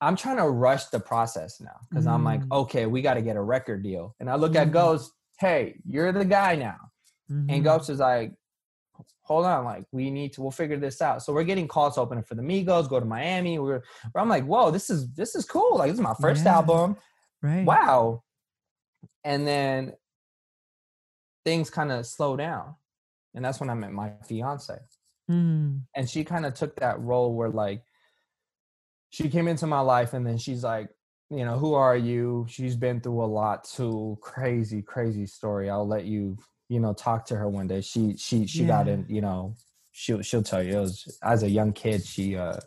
I'm 0.00 0.14
trying 0.14 0.36
to 0.36 0.48
rush 0.48 0.86
the 0.86 1.00
process 1.00 1.60
now 1.60 1.80
because 1.90 2.06
I'm 2.06 2.22
like, 2.22 2.40
Mm. 2.42 2.52
okay, 2.62 2.86
we 2.86 3.02
got 3.02 3.14
to 3.14 3.22
get 3.22 3.36
a 3.36 3.42
record 3.42 3.82
deal. 3.82 4.14
And 4.20 4.30
I 4.30 4.36
look 4.36 4.52
Mhm. 4.52 4.60
at 4.62 4.70
Ghost, 4.72 5.12
hey, 5.40 5.74
you're 5.84 6.12
the 6.12 6.24
guy 6.24 6.54
now. 6.54 6.76
Mhm. 7.30 7.46
And 7.52 7.64
Ghost 7.64 7.90
is 7.90 7.98
like, 7.98 8.32
hold 9.22 9.44
on, 9.46 9.64
like 9.64 9.84
we 9.92 10.10
need 10.10 10.32
to, 10.34 10.42
we'll 10.42 10.50
figure 10.50 10.76
this 10.78 11.00
out. 11.02 11.22
So 11.22 11.32
we're 11.32 11.44
getting 11.44 11.68
calls 11.68 11.94
to 11.94 12.00
open 12.00 12.18
it 12.18 12.26
for 12.26 12.34
the 12.34 12.42
Migos, 12.42 12.88
go 12.88 12.98
to 12.98 13.06
Miami. 13.06 13.58
We're, 13.58 13.82
where 14.12 14.22
I'm 14.22 14.28
like, 14.28 14.44
whoa, 14.44 14.70
this 14.70 14.90
is 14.90 15.12
this 15.14 15.34
is 15.34 15.44
cool. 15.44 15.76
Like 15.78 15.90
this 15.90 15.98
is 15.98 16.04
my 16.04 16.14
first 16.20 16.44
Yeah. 16.44 16.54
album. 16.56 16.96
right. 17.42 17.64
Wow. 17.64 18.22
And 19.24 19.46
then 19.46 19.92
things 21.44 21.70
kind 21.70 21.92
of 21.92 22.06
slow 22.06 22.36
down. 22.36 22.74
And 23.34 23.44
that's 23.44 23.60
when 23.60 23.70
I 23.70 23.74
met 23.74 23.92
my 23.92 24.12
fiance 24.28 24.78
Mm. 25.30 25.82
and 25.94 26.08
she 26.08 26.24
kind 26.24 26.46
of 26.46 26.54
took 26.54 26.74
that 26.76 26.98
role 27.00 27.34
where 27.34 27.50
like 27.50 27.82
she 29.10 29.28
came 29.28 29.46
into 29.46 29.66
my 29.66 29.80
life 29.80 30.14
and 30.14 30.26
then 30.26 30.38
she's 30.38 30.64
like 30.64 30.88
you 31.28 31.44
know 31.44 31.58
who 31.58 31.74
are 31.74 31.98
you 31.98 32.46
she's 32.48 32.76
been 32.76 32.98
through 32.98 33.22
a 33.22 33.26
lot 33.26 33.64
too 33.64 34.16
crazy 34.22 34.80
crazy 34.80 35.26
story 35.26 35.68
i'll 35.68 35.86
let 35.86 36.06
you 36.06 36.34
you 36.68 36.80
know 36.80 36.92
talk 36.92 37.24
to 37.26 37.36
her 37.36 37.48
one 37.48 37.66
day 37.66 37.80
she 37.80 38.16
she 38.16 38.46
she 38.46 38.64
got 38.64 38.88
in 38.88 39.04
you 39.08 39.20
know 39.20 39.54
she'll 39.92 40.22
she'll 40.22 40.42
tell 40.42 40.62
you 40.62 40.76
it 40.76 40.80
was 40.80 41.18
as 41.22 41.42
a 41.42 41.48
young 41.48 41.72
kid 41.72 42.04
she 42.04 42.36
uh 42.36 42.58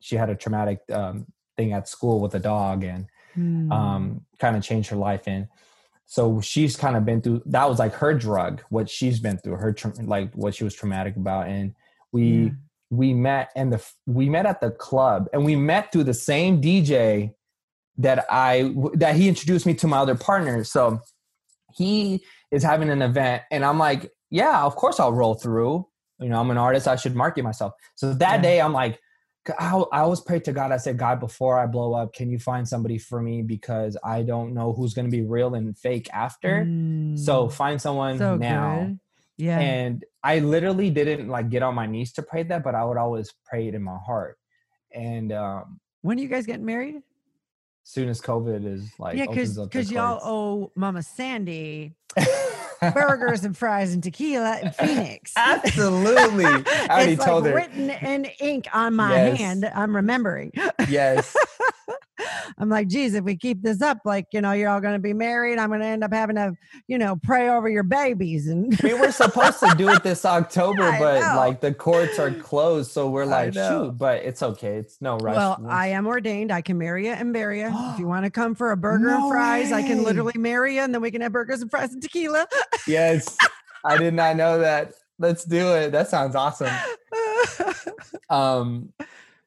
she 0.00 0.16
had 0.16 0.30
a 0.30 0.34
traumatic 0.34 0.80
um 0.92 1.26
thing 1.56 1.72
at 1.72 1.88
school 1.88 2.20
with 2.20 2.34
a 2.34 2.40
dog 2.40 2.84
and 2.84 3.06
Mm. 3.34 3.72
um, 3.72 4.26
kind 4.38 4.56
of 4.58 4.62
changed 4.62 4.90
her 4.90 4.96
life 4.96 5.26
in. 5.26 5.48
So 6.04 6.42
she's 6.42 6.76
kind 6.76 6.98
of 6.98 7.06
been 7.06 7.22
through 7.22 7.40
that 7.46 7.66
was 7.66 7.78
like 7.78 7.94
her 7.94 8.12
drug, 8.12 8.60
what 8.68 8.90
she's 8.90 9.18
been 9.20 9.38
through, 9.38 9.56
her 9.56 9.72
tra- 9.72 9.94
like 10.02 10.34
what 10.34 10.54
she 10.54 10.64
was 10.64 10.74
traumatic 10.74 11.16
about, 11.16 11.46
and 11.46 11.74
we 12.12 12.24
Yeah. 12.24 12.50
we 12.90 13.14
met 13.14 13.50
and 13.56 13.72
the 13.72 13.82
we 14.06 14.28
met 14.28 14.44
at 14.44 14.60
the 14.60 14.70
club, 14.70 15.30
and 15.32 15.46
we 15.46 15.56
met 15.56 15.92
through 15.92 16.04
the 16.04 16.12
same 16.12 16.60
DJ 16.60 17.32
that 17.96 18.26
I 18.28 18.74
that 18.96 19.16
he 19.16 19.28
introduced 19.28 19.64
me 19.64 19.72
to 19.76 19.86
my 19.86 19.96
other 19.96 20.14
partner. 20.14 20.62
So 20.64 21.00
he 21.74 22.24
is 22.50 22.62
having 22.62 22.90
an 22.90 23.02
event, 23.02 23.42
and 23.50 23.64
I'm 23.64 23.78
like, 23.78 24.10
yeah, 24.30 24.62
of 24.64 24.76
course 24.76 24.98
I'll 25.00 25.12
roll 25.12 25.34
through. 25.34 25.86
You 26.18 26.28
know, 26.28 26.38
I'm 26.40 26.50
an 26.50 26.58
artist. 26.58 26.86
I 26.86 26.96
should 26.96 27.16
market 27.16 27.42
myself. 27.42 27.72
So 27.96 28.14
that 28.14 28.36
Yeah. 28.36 28.42
day, 28.42 28.60
I'm 28.60 28.72
like, 28.72 28.98
I, 29.58 29.76
I 29.92 30.00
always 30.00 30.20
pray 30.20 30.38
to 30.40 30.52
God. 30.52 30.70
I 30.70 30.76
said, 30.76 30.96
God, 30.96 31.18
before 31.18 31.58
I 31.58 31.66
blow 31.66 31.94
up, 31.94 32.12
can 32.14 32.30
you 32.30 32.38
find 32.38 32.66
somebody 32.68 32.96
for 32.96 33.20
me 33.20 33.42
because 33.42 33.96
I 34.04 34.22
don't 34.22 34.54
know 34.54 34.72
who's 34.72 34.94
going 34.94 35.06
to 35.06 35.10
be 35.10 35.22
real 35.22 35.54
and 35.54 35.76
fake 35.76 36.08
after. 36.12 36.68
So 37.14 37.46
Mm. 37.46 37.52
find 37.52 37.82
someone 37.82 38.18
so 38.18 38.36
now. 38.36 38.84
good. 38.84 38.98
Yeah. 39.38 39.58
And 39.58 40.04
I 40.22 40.38
literally 40.38 40.90
didn't 40.90 41.28
like 41.28 41.50
get 41.50 41.62
on 41.62 41.74
my 41.74 41.86
knees 41.86 42.12
to 42.14 42.22
pray 42.22 42.44
that, 42.44 42.62
but 42.62 42.74
I 42.76 42.84
would 42.84 42.96
always 42.98 43.34
pray 43.44 43.66
it 43.68 43.74
in 43.74 43.82
my 43.82 43.98
heart. 44.06 44.38
And 44.94 45.32
um, 45.32 45.80
when 46.02 46.18
are 46.18 46.22
you 46.22 46.28
guys 46.28 46.46
getting 46.46 46.64
married? 46.64 47.02
Soon 47.84 48.08
as 48.08 48.20
COVID 48.20 48.64
is 48.66 48.90
like, 48.98 49.16
yeah, 49.16 49.26
because 49.26 49.58
because 49.58 49.90
y'all 49.90 50.20
owe 50.22 50.70
Mama 50.76 51.02
Sandi 51.02 51.94
burgers 52.94 53.44
and 53.44 53.56
fries 53.56 53.92
and 53.92 54.02
tequila 54.02 54.60
in 54.60 54.70
Phoenix. 54.72 55.32
Absolutely. 55.36 56.44
I 56.46 56.86
already 56.90 57.12
it's 57.12 57.24
told 57.24 57.44
like 57.44 57.50
her. 57.52 57.56
written 57.56 57.90
in 57.90 58.26
ink 58.40 58.66
on 58.72 58.94
my 58.94 59.14
Yes. 59.14 59.38
hand. 59.38 59.64
I'm 59.74 59.94
remembering. 59.96 60.52
yes. 60.88 61.36
I'm 62.58 62.68
like, 62.68 62.88
geez, 62.88 63.14
if 63.14 63.24
we 63.24 63.36
keep 63.36 63.62
this 63.62 63.80
up, 63.80 63.98
like, 64.04 64.26
you 64.32 64.40
know, 64.40 64.52
you're 64.52 64.68
all 64.68 64.80
going 64.80 64.94
to 64.94 64.98
be 64.98 65.12
married. 65.12 65.58
I'm 65.58 65.68
going 65.68 65.80
to 65.80 65.86
end 65.86 66.04
up 66.04 66.12
having 66.12 66.36
to, 66.36 66.54
you 66.86 66.98
know, 66.98 67.16
pray 67.22 67.48
over 67.48 67.68
your 67.68 67.82
babies. 67.82 68.48
And 68.48 68.78
we 68.82 68.94
were 68.94 69.12
supposed 69.12 69.60
to 69.60 69.74
do 69.76 69.88
it 69.90 70.02
this 70.02 70.24
October, 70.24 70.82
I 70.84 70.98
but 70.98 71.20
know. 71.20 71.36
like 71.36 71.60
the 71.60 71.72
courts 71.72 72.18
are 72.18 72.30
closed. 72.30 72.90
So 72.90 73.08
we're 73.08 73.24
like, 73.24 73.54
shoot, 73.54 73.92
but 73.96 74.22
it's 74.22 74.42
okay. 74.42 74.76
It's 74.76 75.00
no 75.00 75.16
rush. 75.18 75.36
well, 75.36 75.64
I 75.68 75.88
am 75.88 76.06
ordained. 76.06 76.52
I 76.52 76.60
can 76.62 76.78
marry 76.78 77.06
you 77.06 77.12
and 77.12 77.32
bury 77.32 77.60
you. 77.60 77.70
if 77.72 77.98
you 77.98 78.06
want 78.08 78.24
to 78.24 78.30
come 78.30 78.54
for 78.54 78.72
a 78.72 78.76
burger 78.76 79.08
and 79.08 79.20
No 79.20 79.30
fries, 79.30 79.72
I 79.72 79.82
can 79.82 80.02
literally 80.02 80.38
marry 80.38 80.76
you 80.76 80.80
and 80.82 80.94
then 80.94 81.02
we 81.02 81.10
can 81.10 81.20
have 81.20 81.32
burgers 81.32 81.62
and 81.62 81.70
fries 81.70 81.92
and 81.92 82.02
tequila. 82.02 82.46
Yes. 82.86 83.36
I 83.84 83.96
did 83.96 84.14
not 84.14 84.36
know 84.36 84.58
that. 84.60 84.92
Let's 85.18 85.44
do 85.44 85.74
it. 85.74 85.90
That 85.92 86.08
sounds 86.08 86.34
awesome. 86.34 86.72
Um, 88.30 88.92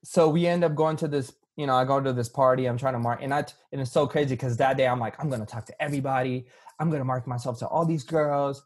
so 0.03 0.29
we 0.29 0.45
end 0.45 0.63
up 0.63 0.75
going 0.75 0.97
to 0.97 1.07
this, 1.07 1.33
you 1.55 1.65
know, 1.65 1.75
I 1.75 1.85
go 1.85 1.99
to 2.01 2.13
this 2.13 2.29
party, 2.29 2.65
I'm 2.65 2.77
trying 2.77 2.93
to 2.93 2.99
mark, 2.99 3.19
and 3.21 3.33
I, 3.33 3.45
and 3.71 3.81
it's 3.81 3.91
so 3.91 4.07
crazy 4.07 4.35
because 4.35 4.57
that 4.57 4.77
day 4.77 4.87
I'm 4.87 4.99
like, 4.99 5.15
I'm 5.19 5.29
gonna 5.29 5.45
talk 5.45 5.65
to 5.67 5.81
everybody, 5.81 6.45
I'm 6.79 6.89
gonna 6.89 7.05
mark 7.05 7.27
myself 7.27 7.59
to 7.59 7.67
all 7.67 7.85
these 7.85 8.03
girls. 8.03 8.63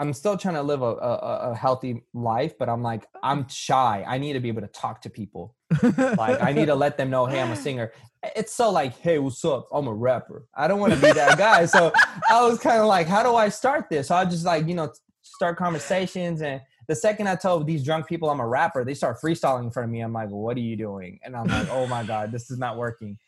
I'm 0.00 0.12
still 0.12 0.36
trying 0.36 0.54
to 0.54 0.62
live 0.62 0.80
a, 0.80 0.84
a, 0.84 1.50
a 1.50 1.56
healthy 1.56 2.04
life, 2.14 2.56
but 2.56 2.68
I'm 2.68 2.82
like, 2.82 3.06
I'm 3.22 3.48
shy. 3.48 4.04
I 4.06 4.18
need 4.18 4.34
to 4.34 4.40
be 4.40 4.48
able 4.48 4.62
to 4.62 4.68
talk 4.68 5.02
to 5.02 5.10
people. 5.10 5.56
like 5.82 6.40
I 6.40 6.52
need 6.52 6.66
to 6.66 6.74
let 6.74 6.96
them 6.96 7.10
know, 7.10 7.26
hey, 7.26 7.40
I'm 7.40 7.50
a 7.50 7.56
singer. 7.68 7.92
It's 8.36 8.54
so 8.54 8.70
like, 8.70 8.96
hey, 8.98 9.18
what's 9.18 9.44
up? 9.44 9.68
I'm 9.72 9.86
a 9.86 9.94
rapper. 9.94 10.46
I 10.54 10.68
don't 10.68 10.80
want 10.80 10.92
to 10.92 11.00
be 11.00 11.12
that 11.12 11.38
guy. 11.38 11.66
So 11.66 11.92
I 12.28 12.44
was 12.44 12.58
kind 12.58 12.78
of 12.78 12.86
like, 12.86 13.06
how 13.06 13.22
do 13.22 13.34
I 13.34 13.48
start 13.48 13.88
this? 13.88 14.08
So 14.08 14.16
I 14.16 14.24
just 14.24 14.44
like, 14.44 14.66
you 14.66 14.74
know, 14.74 14.92
start 15.22 15.56
conversations. 15.56 16.42
And 16.42 16.60
the 16.88 16.96
second 16.96 17.28
I 17.28 17.36
told 17.36 17.66
these 17.66 17.84
drunk 17.84 18.08
people 18.08 18.30
I'm 18.30 18.40
a 18.40 18.48
rapper, 18.48 18.82
they 18.82 18.94
start 18.94 19.18
freestyling 19.22 19.64
in 19.64 19.70
front 19.70 19.84
of 19.84 19.90
me. 19.92 20.00
I'm 20.00 20.12
like, 20.12 20.30
what 20.30 20.56
are 20.56 20.60
you 20.60 20.74
doing? 20.74 21.20
And 21.22 21.36
I'm 21.36 21.46
like, 21.46 21.68
oh 21.70 21.86
my 21.86 22.02
God, 22.02 22.32
this 22.32 22.50
is 22.50 22.58
not 22.58 22.78
working. 22.78 23.18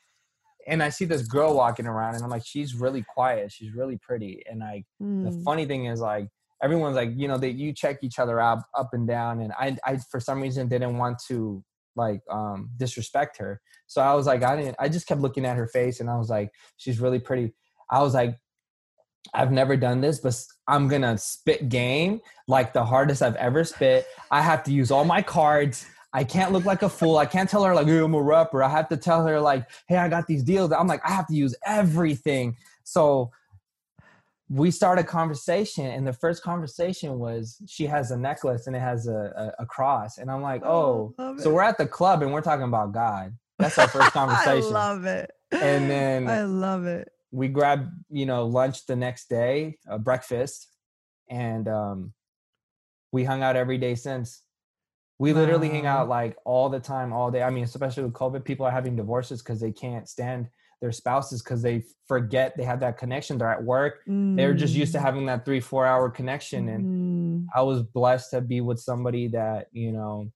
And 0.67 0.83
I 0.83 0.89
see 0.89 1.05
this 1.05 1.23
girl 1.27 1.55
walking 1.55 1.87
around 1.87 2.15
and 2.15 2.25
I'm 2.25 2.31
like, 2.31 2.45
she's 2.45 2.75
really 2.75 3.03
quiet. 3.03 3.53
She's 3.53 3.75
really 3.75 3.99
pretty. 3.99 4.43
And 4.51 4.61
like, 4.61 4.85
mm. 5.03 5.25
the 5.25 5.31
hmm. 5.31 5.43
funny 5.43 5.67
thing 5.67 5.87
is 5.87 6.01
like, 6.01 6.29
everyone's 6.63 6.97
like, 6.97 7.11
you 7.17 7.29
know, 7.29 7.39
that 7.39 7.53
you 7.53 7.73
check 7.73 7.99
each 8.03 8.19
other 8.19 8.41
out 8.41 8.59
up 8.77 8.91
and 8.93 9.07
down. 9.07 9.41
And 9.41 9.53
I, 9.53 9.77
I, 9.85 9.99
for 10.11 10.21
some 10.21 10.41
reason 10.41 10.69
didn't 10.69 10.97
want 10.97 11.21
to 11.29 11.63
like 11.97 12.21
um 12.31 12.71
disrespect 12.77 13.37
her. 13.39 13.61
So 13.87 14.01
I 14.01 14.15
was 14.15 14.27
like, 14.27 14.43
I 14.43 14.57
didn't, 14.57 14.77
I 14.79 14.89
just 14.89 15.07
kept 15.07 15.21
looking 15.21 15.45
at 15.45 15.57
her 15.57 15.67
face 15.67 16.01
and 16.01 16.09
I 16.09 16.17
was 16.17 16.31
like, 16.31 16.51
she's 16.77 17.01
really 17.01 17.19
pretty. 17.19 17.53
I 17.91 18.03
was 18.03 18.15
like, 18.15 18.37
I've 19.35 19.53
never 19.53 19.77
done 19.77 20.01
this, 20.01 20.21
but 20.21 20.41
I'm 20.71 20.89
gonna 20.89 21.19
spit 21.19 21.69
game 21.69 22.21
like 22.47 22.73
the 22.73 22.85
hardest 22.85 23.23
I've 23.23 23.37
ever 23.37 23.65
spit. 23.65 24.07
I 24.31 24.41
have 24.41 24.63
to 24.65 24.73
use 24.73 24.91
all 24.91 25.05
my 25.05 25.21
cards. 25.21 25.85
I 26.13 26.25
can't 26.25 26.53
look 26.53 26.65
like 26.65 26.83
a 26.83 26.89
fool. 26.89 27.19
I 27.19 27.27
can't 27.27 27.49
tell 27.49 27.63
her 27.65 27.75
like, 27.75 27.87
hey, 27.87 27.99
I'm 27.99 28.15
a 28.15 28.23
rapper. 28.23 28.63
I 28.63 28.69
have 28.69 28.89
to 28.89 28.97
tell 28.97 29.27
her 29.27 29.41
like, 29.41 29.69
hey, 29.89 29.97
I 29.97 30.09
got 30.09 30.27
these 30.27 30.43
deals. 30.43 30.73
I'm 30.73 30.87
like, 30.87 31.01
I 31.05 31.13
have 31.13 31.27
to 31.29 31.35
use 31.35 31.55
everything. 31.67 32.57
So 32.85 33.31
we 34.49 34.71
start 34.71 34.99
a 34.99 35.05
conversation 35.05 35.87
and 35.87 36.05
the 36.07 36.13
first 36.13 36.43
conversation 36.43 37.19
was 37.21 37.57
she 37.69 37.87
has 37.87 38.11
a 38.11 38.17
necklace 38.17 38.67
and 38.67 38.75
it 38.75 38.81
has 38.81 39.07
a, 39.07 39.55
a, 39.59 39.63
a 39.63 39.67
cross 39.67 40.19
and 40.19 40.29
i'm 40.29 40.43
like 40.43 40.61
oh, 40.65 41.15
oh 41.19 41.39
so 41.39 41.55
we're 41.55 41.63
at 41.63 41.79
the 41.79 41.87
club 41.87 42.21
and 42.23 42.33
we're 42.33 42.41
talking 42.41 42.65
about 42.65 42.93
god 42.93 43.33
that's 43.61 43.79
our 43.79 43.87
first 43.97 44.11
conversation 44.11 44.75
i 44.75 44.91
love 44.91 45.05
it 45.05 45.31
and 45.53 45.89
then 45.89 46.29
i 46.29 46.43
love 46.43 46.85
it 46.85 47.09
we 47.33 47.49
grabbed 47.49 47.91
you 48.11 48.27
know 48.27 48.47
lunch 48.47 48.87
the 48.87 48.97
next 48.97 49.29
day 49.29 49.77
a 49.89 49.99
breakfast 49.99 50.69
and 51.29 51.69
um 51.69 52.13
we 53.13 53.25
hung 53.25 53.43
out 53.43 53.57
every 53.57 53.79
day 53.79 53.95
since 53.95 54.43
we 55.19 55.33
wow. 55.33 55.41
literally 55.41 55.69
hang 55.69 55.87
out 55.87 56.09
like 56.09 56.37
all 56.45 56.69
the 56.69 56.81
time 56.81 57.13
all 57.13 57.31
day 57.31 57.43
i 57.43 57.51
mean 57.51 57.65
especially 57.65 58.03
with 58.03 58.13
covid 58.13 58.45
people 58.45 58.67
are 58.67 58.73
having 58.73 58.97
divorces 58.97 59.43
because 59.43 59.61
they 59.61 59.73
can't 59.73 60.09
stand 60.09 60.49
their 60.81 60.93
spouses 60.93 61.43
because 61.43 61.63
they 61.63 61.85
forget 62.09 62.57
they 62.57 62.65
have 62.65 62.81
that 62.81 62.97
connection. 62.97 63.37
They're 63.37 63.53
at 63.53 63.63
work. 63.63 64.01
Mm. 64.09 64.37
They're 64.37 64.55
just 64.55 64.75
used 64.75 64.93
to 64.93 64.99
mm. 64.99 65.03
having 65.03 65.27
that 65.27 65.45
three, 65.45 65.61
four 65.61 65.87
hour 65.87 66.09
connection. 66.09 66.69
And 66.69 66.85
mm. 66.85 67.47
I 67.55 67.63
was 67.63 67.83
blessed 67.83 68.31
to 68.31 68.41
be 68.41 68.61
with 68.61 68.81
somebody 68.81 69.29
that, 69.29 69.67
you 69.73 69.93
know, 69.93 70.33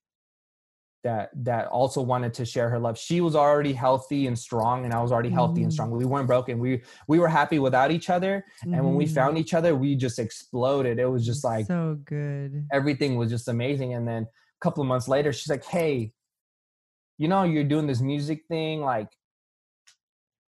that 1.05 1.31
that 1.45 1.69
also 1.69 2.03
wanted 2.03 2.35
to 2.35 2.45
share 2.45 2.69
her 2.71 2.79
love. 2.79 2.99
She 2.99 3.21
was 3.21 3.37
already 3.37 3.73
healthy 3.73 4.27
and 4.27 4.39
strong, 4.39 4.85
and 4.85 4.93
I 4.93 5.01
was 5.01 5.13
already 5.13 5.31
healthy 5.31 5.61
mm. 5.61 5.65
and 5.65 5.73
strong. 5.73 5.91
We 5.91 6.05
weren't 6.05 6.27
broken. 6.27 6.59
We 6.59 6.83
we 7.07 7.19
were 7.19 7.29
happy 7.29 7.59
without 7.59 7.93
each 7.93 8.11
other. 8.11 8.45
Mm. 8.65 8.75
And 8.75 8.85
when 8.85 8.95
we 8.95 9.07
found 9.07 9.37
mm. 9.37 9.41
each 9.41 9.55
other, 9.55 9.77
we 9.77 9.95
just 9.95 10.19
exploded. 10.19 10.99
It 10.99 11.07
was 11.07 11.25
just 11.25 11.45
like 11.45 11.67
so 11.67 11.99
good. 12.05 12.67
Everything 12.73 13.17
was 13.17 13.31
just 13.31 13.47
amazing. 13.49 13.95
And 13.95 14.09
then 14.09 14.23
a 14.25 14.61
couple 14.61 14.83
of 14.83 14.89
months 14.89 15.07
later, 15.07 15.33
she's 15.33 15.49
like, 15.49 15.65
Hey, 15.65 16.13
you 17.19 17.29
know, 17.29 17.45
you're 17.45 17.65
doing 17.65 17.87
this 17.87 18.01
music 18.01 18.43
thing, 18.49 18.81
like 18.81 19.09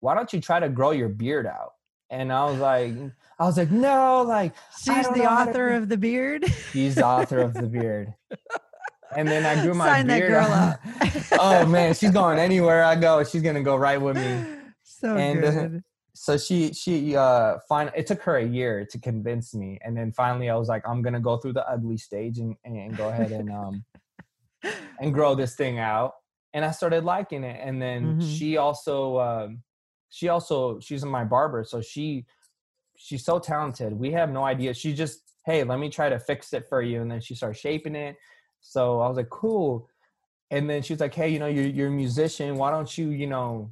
why 0.05 0.15
don't 0.15 0.31
you 0.35 0.41
try 0.41 0.61
to 0.61 0.69
grow 0.69 0.91
your 0.91 1.09
beard 1.09 1.47
out? 1.47 1.73
And 2.11 2.31
I 2.31 2.45
was 2.45 2.59
like, 2.59 2.93
I 3.39 3.47
was 3.47 3.57
like, 3.57 3.71
no, 3.71 4.23
like 4.23 4.53
she's 4.79 5.09
the 5.09 5.25
author 5.25 5.71
of 5.71 5.89
the 5.89 5.97
beard. 5.97 6.45
She's 6.73 6.97
the 6.97 7.07
author 7.07 7.39
of 7.39 7.55
the 7.55 7.63
beard. 7.63 8.13
And 9.17 9.29
then 9.29 9.45
I 9.45 9.62
grew 9.62 9.75
my 9.75 9.87
Sign 9.87 10.07
beard. 10.07 10.33
That 10.33 10.79
girl 11.31 11.41
out. 11.41 11.62
oh 11.65 11.67
man, 11.67 11.95
she's 11.95 12.11
going 12.11 12.39
anywhere 12.39 12.85
I 12.85 12.97
go. 12.97 13.25
She's 13.25 13.43
gonna 13.43 13.62
go 13.62 13.77
right 13.77 14.01
with 14.01 14.17
me. 14.17 14.45
So 14.87 15.17
and, 15.17 15.41
good. 15.41 15.77
Uh, 15.77 15.79
so 16.15 16.37
she 16.37 16.73
she 16.73 17.17
uh 17.17 17.57
fine 17.69 17.91
it 17.97 18.07
took 18.07 18.23
her 18.23 18.37
a 18.37 18.45
year 18.45 18.87
to 18.91 18.99
convince 18.99 19.55
me 19.55 19.79
and 19.83 19.97
then 19.97 20.12
finally 20.12 20.49
i 20.49 20.55
was 20.55 20.69
like 20.69 20.87
i'm 20.87 21.03
gonna 21.03 21.21
go 21.21 21.37
through 21.37 21.53
the 21.53 21.69
ugly 21.69 21.97
stage 21.97 22.39
and, 22.39 22.55
and 22.65 22.97
go 22.97 23.09
ahead 23.09 23.33
and 23.33 23.51
um 23.51 23.85
and 25.01 25.12
grow 25.12 25.35
this 25.35 25.57
thing 25.57 25.79
out 25.79 26.12
and 26.53 26.65
i 26.65 26.71
started 26.71 27.03
liking 27.03 27.45
it 27.45 27.61
and 27.62 27.83
then 27.83 28.19
mm-hmm. 28.19 28.29
she 28.29 28.57
also 28.57 29.19
um 29.19 29.62
she 30.15 30.29
also 30.29 30.79
she's 30.79 31.05
my 31.05 31.25
barber, 31.25 31.65
so 31.65 31.81
she 31.81 32.25
she's 32.97 33.25
so 33.25 33.41
talented. 33.41 33.93
We 33.93 34.12
have 34.12 34.31
no 34.31 34.45
idea. 34.45 34.73
She 34.73 34.93
just 34.93 35.23
hey, 35.45 35.65
let 35.65 35.81
me 35.81 35.91
try 35.91 36.09
to 36.09 36.21
fix 36.21 36.53
it 36.53 36.69
for 36.69 36.83
you, 36.83 37.03
and 37.03 37.11
then 37.11 37.21
she 37.21 37.35
starts 37.35 37.59
shaping 37.59 37.97
it. 37.97 38.17
So 38.65 39.01
I 39.01 39.09
was 39.09 39.17
like, 39.17 39.31
cool. 39.31 39.89
And 40.51 40.69
then 40.69 40.83
she 40.83 40.93
was 40.93 41.01
like, 41.01 41.15
hey, 41.15 41.29
you 41.29 41.39
know, 41.39 41.47
you're 41.47 41.67
you're 41.67 41.89
a 41.89 41.93
musician. 41.93 42.57
Why 42.57 42.71
don't 42.71 42.97
you, 42.97 43.11
you 43.11 43.27
know, 43.27 43.71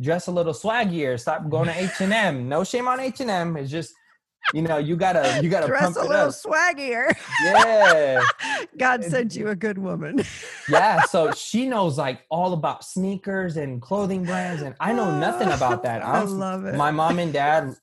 dress 0.00 0.26
a 0.26 0.32
little 0.32 0.54
swaggier? 0.54 1.20
Stop 1.20 1.48
going 1.48 1.66
to 1.66 1.78
H 1.78 2.00
and 2.00 2.12
M. 2.12 2.48
No 2.48 2.64
shame 2.64 2.88
on 2.88 3.00
H 3.00 3.20
and 3.20 3.30
M. 3.30 3.56
It's 3.56 3.70
just 3.70 3.94
you 4.54 4.62
know, 4.62 4.78
you 4.78 4.96
gotta 4.96 5.40
you 5.42 5.48
gotta 5.48 5.66
dress 5.66 5.96
a 5.96 6.02
little 6.02 6.28
swaggier. 6.28 7.12
Yeah. 7.44 8.24
God 8.78 9.04
sent 9.04 9.36
you 9.36 9.48
a 9.48 9.54
good 9.54 9.78
woman. 9.78 10.24
yeah. 10.68 11.02
So 11.04 11.30
she 11.32 11.66
knows 11.66 11.98
like 11.98 12.22
all 12.30 12.52
about 12.52 12.84
sneakers 12.84 13.56
and 13.56 13.80
clothing 13.80 14.24
brands, 14.24 14.62
and 14.62 14.74
I 14.80 14.92
know 14.92 15.16
nothing 15.18 15.50
about 15.52 15.82
that. 15.84 16.04
I'm, 16.04 16.14
I 16.14 16.30
love 16.30 16.64
it. 16.64 16.74
My 16.74 16.90
mom 16.90 17.18
and 17.18 17.32
dad 17.32 17.76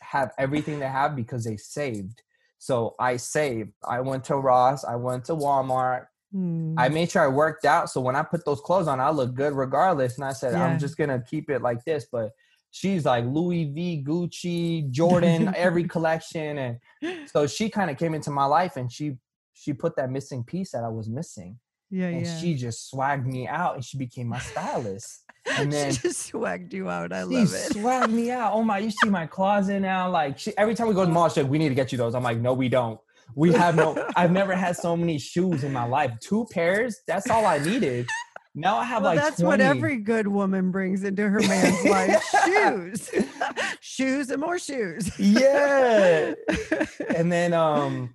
have 0.00 0.32
everything 0.38 0.78
they 0.78 0.88
have 0.88 1.14
because 1.14 1.44
they 1.44 1.56
saved. 1.56 2.22
So 2.58 2.94
I 2.98 3.16
saved. 3.16 3.72
I 3.86 4.00
went 4.00 4.24
to 4.24 4.36
Ross. 4.36 4.84
I 4.84 4.96
went 4.96 5.24
to 5.26 5.32
Walmart. 5.34 6.06
Hmm. 6.32 6.74
I 6.76 6.88
made 6.88 7.10
sure 7.10 7.22
I 7.22 7.28
worked 7.28 7.64
out. 7.64 7.88
So 7.90 8.00
when 8.00 8.16
I 8.16 8.22
put 8.22 8.44
those 8.44 8.60
clothes 8.60 8.88
on, 8.88 9.00
I 9.00 9.10
look 9.10 9.34
good 9.34 9.54
regardless. 9.54 10.16
And 10.16 10.24
I 10.24 10.32
said, 10.32 10.52
yeah. 10.52 10.64
I'm 10.64 10.78
just 10.78 10.96
gonna 10.96 11.22
keep 11.28 11.50
it 11.50 11.62
like 11.62 11.84
this. 11.84 12.06
But 12.10 12.32
she's 12.70 13.04
like 13.04 13.24
Louis 13.24 13.66
V, 13.66 14.04
Gucci, 14.06 14.90
Jordan, 14.90 15.52
every 15.56 15.84
collection, 15.84 16.58
and 16.58 17.28
so 17.28 17.46
she 17.46 17.70
kind 17.70 17.90
of 17.90 17.96
came 17.96 18.14
into 18.14 18.30
my 18.30 18.44
life 18.44 18.76
and 18.76 18.90
she 18.90 19.16
she 19.54 19.72
put 19.72 19.96
that 19.96 20.10
missing 20.10 20.44
piece 20.44 20.72
that 20.72 20.84
I 20.84 20.88
was 20.88 21.08
missing. 21.08 21.58
Yeah, 21.90 22.06
and 22.06 22.26
yeah. 22.26 22.38
she 22.38 22.54
just 22.54 22.92
swagged 22.92 23.24
me 23.24 23.48
out, 23.48 23.74
and 23.74 23.84
she 23.84 23.96
became 23.96 24.28
my 24.28 24.38
stylist. 24.38 25.24
And 25.56 25.72
then 25.72 25.92
she 25.92 26.02
just 26.02 26.30
swagged 26.30 26.72
you 26.72 26.90
out. 26.90 27.12
I 27.12 27.22
love 27.22 27.52
it. 27.54 27.72
Swagged 27.72 28.10
me 28.10 28.30
out. 28.30 28.52
Oh 28.52 28.62
my! 28.62 28.78
You 28.78 28.90
see 28.90 29.08
my 29.08 29.26
closet 29.26 29.80
now. 29.80 30.10
Like 30.10 30.38
she, 30.38 30.56
every 30.58 30.74
time 30.74 30.88
we 30.88 30.94
go 30.94 31.00
to 31.00 31.06
the 31.06 31.12
mall, 31.12 31.28
she's 31.28 31.42
like, 31.42 31.50
"We 31.50 31.58
need 31.58 31.70
to 31.70 31.74
get 31.74 31.90
you 31.92 31.98
those." 31.98 32.14
I'm 32.14 32.22
like, 32.22 32.38
"No, 32.38 32.52
we 32.52 32.68
don't." 32.68 33.00
We 33.34 33.52
have 33.52 33.76
no. 33.76 34.06
I've 34.16 34.32
never 34.32 34.54
had 34.54 34.76
so 34.76 34.96
many 34.96 35.18
shoes 35.18 35.64
in 35.64 35.72
my 35.72 35.84
life. 35.84 36.12
Two 36.20 36.46
pairs. 36.50 37.00
That's 37.06 37.30
all 37.30 37.46
I 37.46 37.58
needed. 37.58 38.08
Now 38.54 38.78
I 38.78 38.84
have 38.84 39.02
well, 39.02 39.14
like 39.14 39.22
that's 39.22 39.40
20. 39.40 39.46
what 39.46 39.60
every 39.60 39.96
good 39.98 40.26
woman 40.26 40.70
brings 40.70 41.04
into 41.04 41.28
her 41.28 41.40
man's 41.40 41.84
life: 41.84 42.22
shoes, 42.44 43.10
shoes, 43.80 44.30
and 44.30 44.40
more 44.40 44.58
shoes. 44.58 45.16
yeah. 45.18 46.34
and 47.14 47.30
then 47.30 47.52
um, 47.52 48.14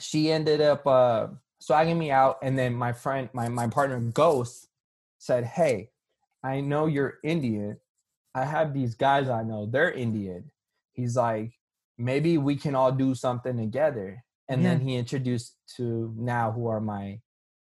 she 0.00 0.32
ended 0.32 0.60
up 0.60 0.86
uh 0.86 1.28
swagging 1.60 1.98
me 1.98 2.10
out, 2.10 2.38
and 2.42 2.58
then 2.58 2.74
my 2.74 2.92
friend, 2.92 3.28
my 3.32 3.48
my 3.48 3.68
partner 3.68 4.00
Ghost, 4.00 4.68
said, 5.18 5.44
"Hey, 5.44 5.90
I 6.42 6.60
know 6.60 6.86
you're 6.86 7.18
Indian. 7.22 7.78
I 8.34 8.44
have 8.44 8.74
these 8.74 8.94
guys 8.94 9.28
I 9.28 9.42
know. 9.42 9.66
They're 9.66 9.90
Indian." 9.90 10.50
He's 10.92 11.16
like, 11.16 11.52
maybe 11.98 12.38
we 12.38 12.56
can 12.56 12.74
all 12.74 12.92
do 12.92 13.14
something 13.14 13.56
together. 13.56 14.24
And 14.48 14.62
yeah. 14.62 14.70
then 14.70 14.80
he 14.80 14.96
introduced 14.96 15.56
to 15.76 16.14
now 16.16 16.52
who 16.52 16.68
are 16.68 16.80
my 16.80 17.20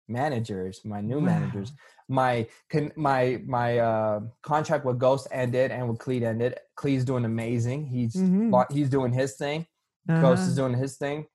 managers, 0.08 0.82
my 0.84 1.02
new 1.02 1.20
wow. 1.20 1.26
managers. 1.26 1.72
My 2.08 2.48
my 2.96 3.42
my 3.46 3.78
uh, 3.78 4.20
contract 4.42 4.84
with 4.84 5.00
Ghost 5.00 5.28
ended 5.32 5.72
and 5.72 5.88
with 5.88 6.00
Cleat 6.00 6.24
ended. 6.24 6.58
Cleat's 6.76 7.06
doing 7.06 7.26
amazing. 7.26 7.86
He's 7.86 8.16
mm-hmm. 8.16 8.74
he's 8.74 8.90
doing 8.90 9.14
his 9.14 9.36
thing. 9.36 9.66
Uh-huh. 10.08 10.22
Ghost 10.22 10.44
is 10.44 10.58
uh-huh. 10.58 10.68
doing 10.68 10.80
his 10.80 10.98
thing. 10.98 11.26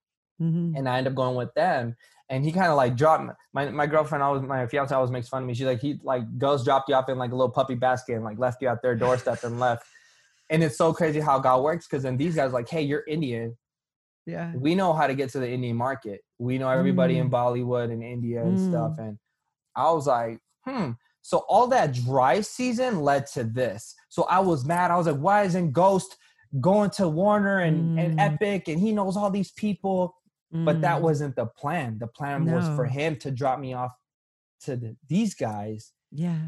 Mm-hmm. 0.40 0.76
And 0.76 0.88
I 0.88 0.98
end 0.98 1.06
up 1.06 1.14
going 1.14 1.36
with 1.36 1.54
them. 1.54 1.96
And 2.30 2.44
he 2.44 2.52
kind 2.52 2.68
of 2.68 2.76
like 2.76 2.96
dropped 2.96 3.24
my 3.52 3.70
my 3.70 3.86
girlfriend. 3.86 4.22
Always 4.22 4.42
my 4.42 4.66
fiance 4.66 4.94
always 4.94 5.10
makes 5.10 5.28
fun 5.28 5.42
of 5.42 5.48
me. 5.48 5.54
She's 5.54 5.66
like 5.66 5.80
he 5.80 5.98
like 6.02 6.38
goes 6.38 6.64
dropped 6.64 6.88
you 6.88 6.94
off 6.94 7.08
in 7.08 7.18
like 7.18 7.32
a 7.32 7.36
little 7.36 7.50
puppy 7.50 7.74
basket 7.74 8.14
and 8.14 8.24
like 8.24 8.38
left 8.38 8.62
you 8.62 8.68
out 8.68 8.82
their 8.82 8.94
doorstep 8.94 9.44
and 9.44 9.60
left. 9.60 9.86
And 10.50 10.62
it's 10.62 10.76
so 10.76 10.92
crazy 10.92 11.20
how 11.20 11.38
God 11.38 11.62
works 11.62 11.86
because 11.86 12.02
then 12.02 12.16
these 12.16 12.34
guys 12.34 12.52
like, 12.52 12.68
hey, 12.68 12.82
you're 12.82 13.04
Indian 13.06 13.56
yeah 14.26 14.52
we 14.54 14.74
know 14.74 14.92
how 14.92 15.06
to 15.06 15.14
get 15.14 15.30
to 15.30 15.38
the 15.38 15.48
indian 15.48 15.76
market 15.76 16.20
we 16.38 16.58
know 16.58 16.68
everybody 16.68 17.16
mm. 17.16 17.22
in 17.22 17.30
bollywood 17.30 17.92
and 17.92 18.02
india 18.02 18.42
and 18.42 18.58
mm. 18.58 18.70
stuff 18.70 18.94
and 18.98 19.18
i 19.76 19.90
was 19.90 20.06
like 20.06 20.38
hmm 20.66 20.90
so 21.22 21.38
all 21.48 21.66
that 21.66 21.92
dry 21.92 22.40
season 22.40 23.00
led 23.00 23.26
to 23.26 23.44
this 23.44 23.94
so 24.08 24.24
i 24.24 24.38
was 24.38 24.64
mad 24.64 24.90
i 24.90 24.96
was 24.96 25.06
like 25.06 25.16
why 25.16 25.42
isn't 25.42 25.72
ghost 25.72 26.16
going 26.60 26.88
to 26.88 27.08
warner 27.08 27.60
and, 27.60 27.98
mm. 27.98 28.04
and 28.04 28.20
epic 28.20 28.68
and 28.68 28.80
he 28.80 28.92
knows 28.92 29.16
all 29.16 29.30
these 29.30 29.50
people 29.52 30.14
but 30.54 30.80
that 30.80 30.98
mm. 30.98 31.02
wasn't 31.02 31.34
the 31.36 31.46
plan 31.46 31.98
the 31.98 32.06
plan 32.06 32.44
no. 32.44 32.54
was 32.54 32.66
for 32.76 32.84
him 32.84 33.16
to 33.16 33.30
drop 33.30 33.58
me 33.58 33.72
off 33.72 33.92
to 34.60 34.76
the, 34.76 34.96
these 35.08 35.34
guys 35.34 35.92
yeah 36.12 36.38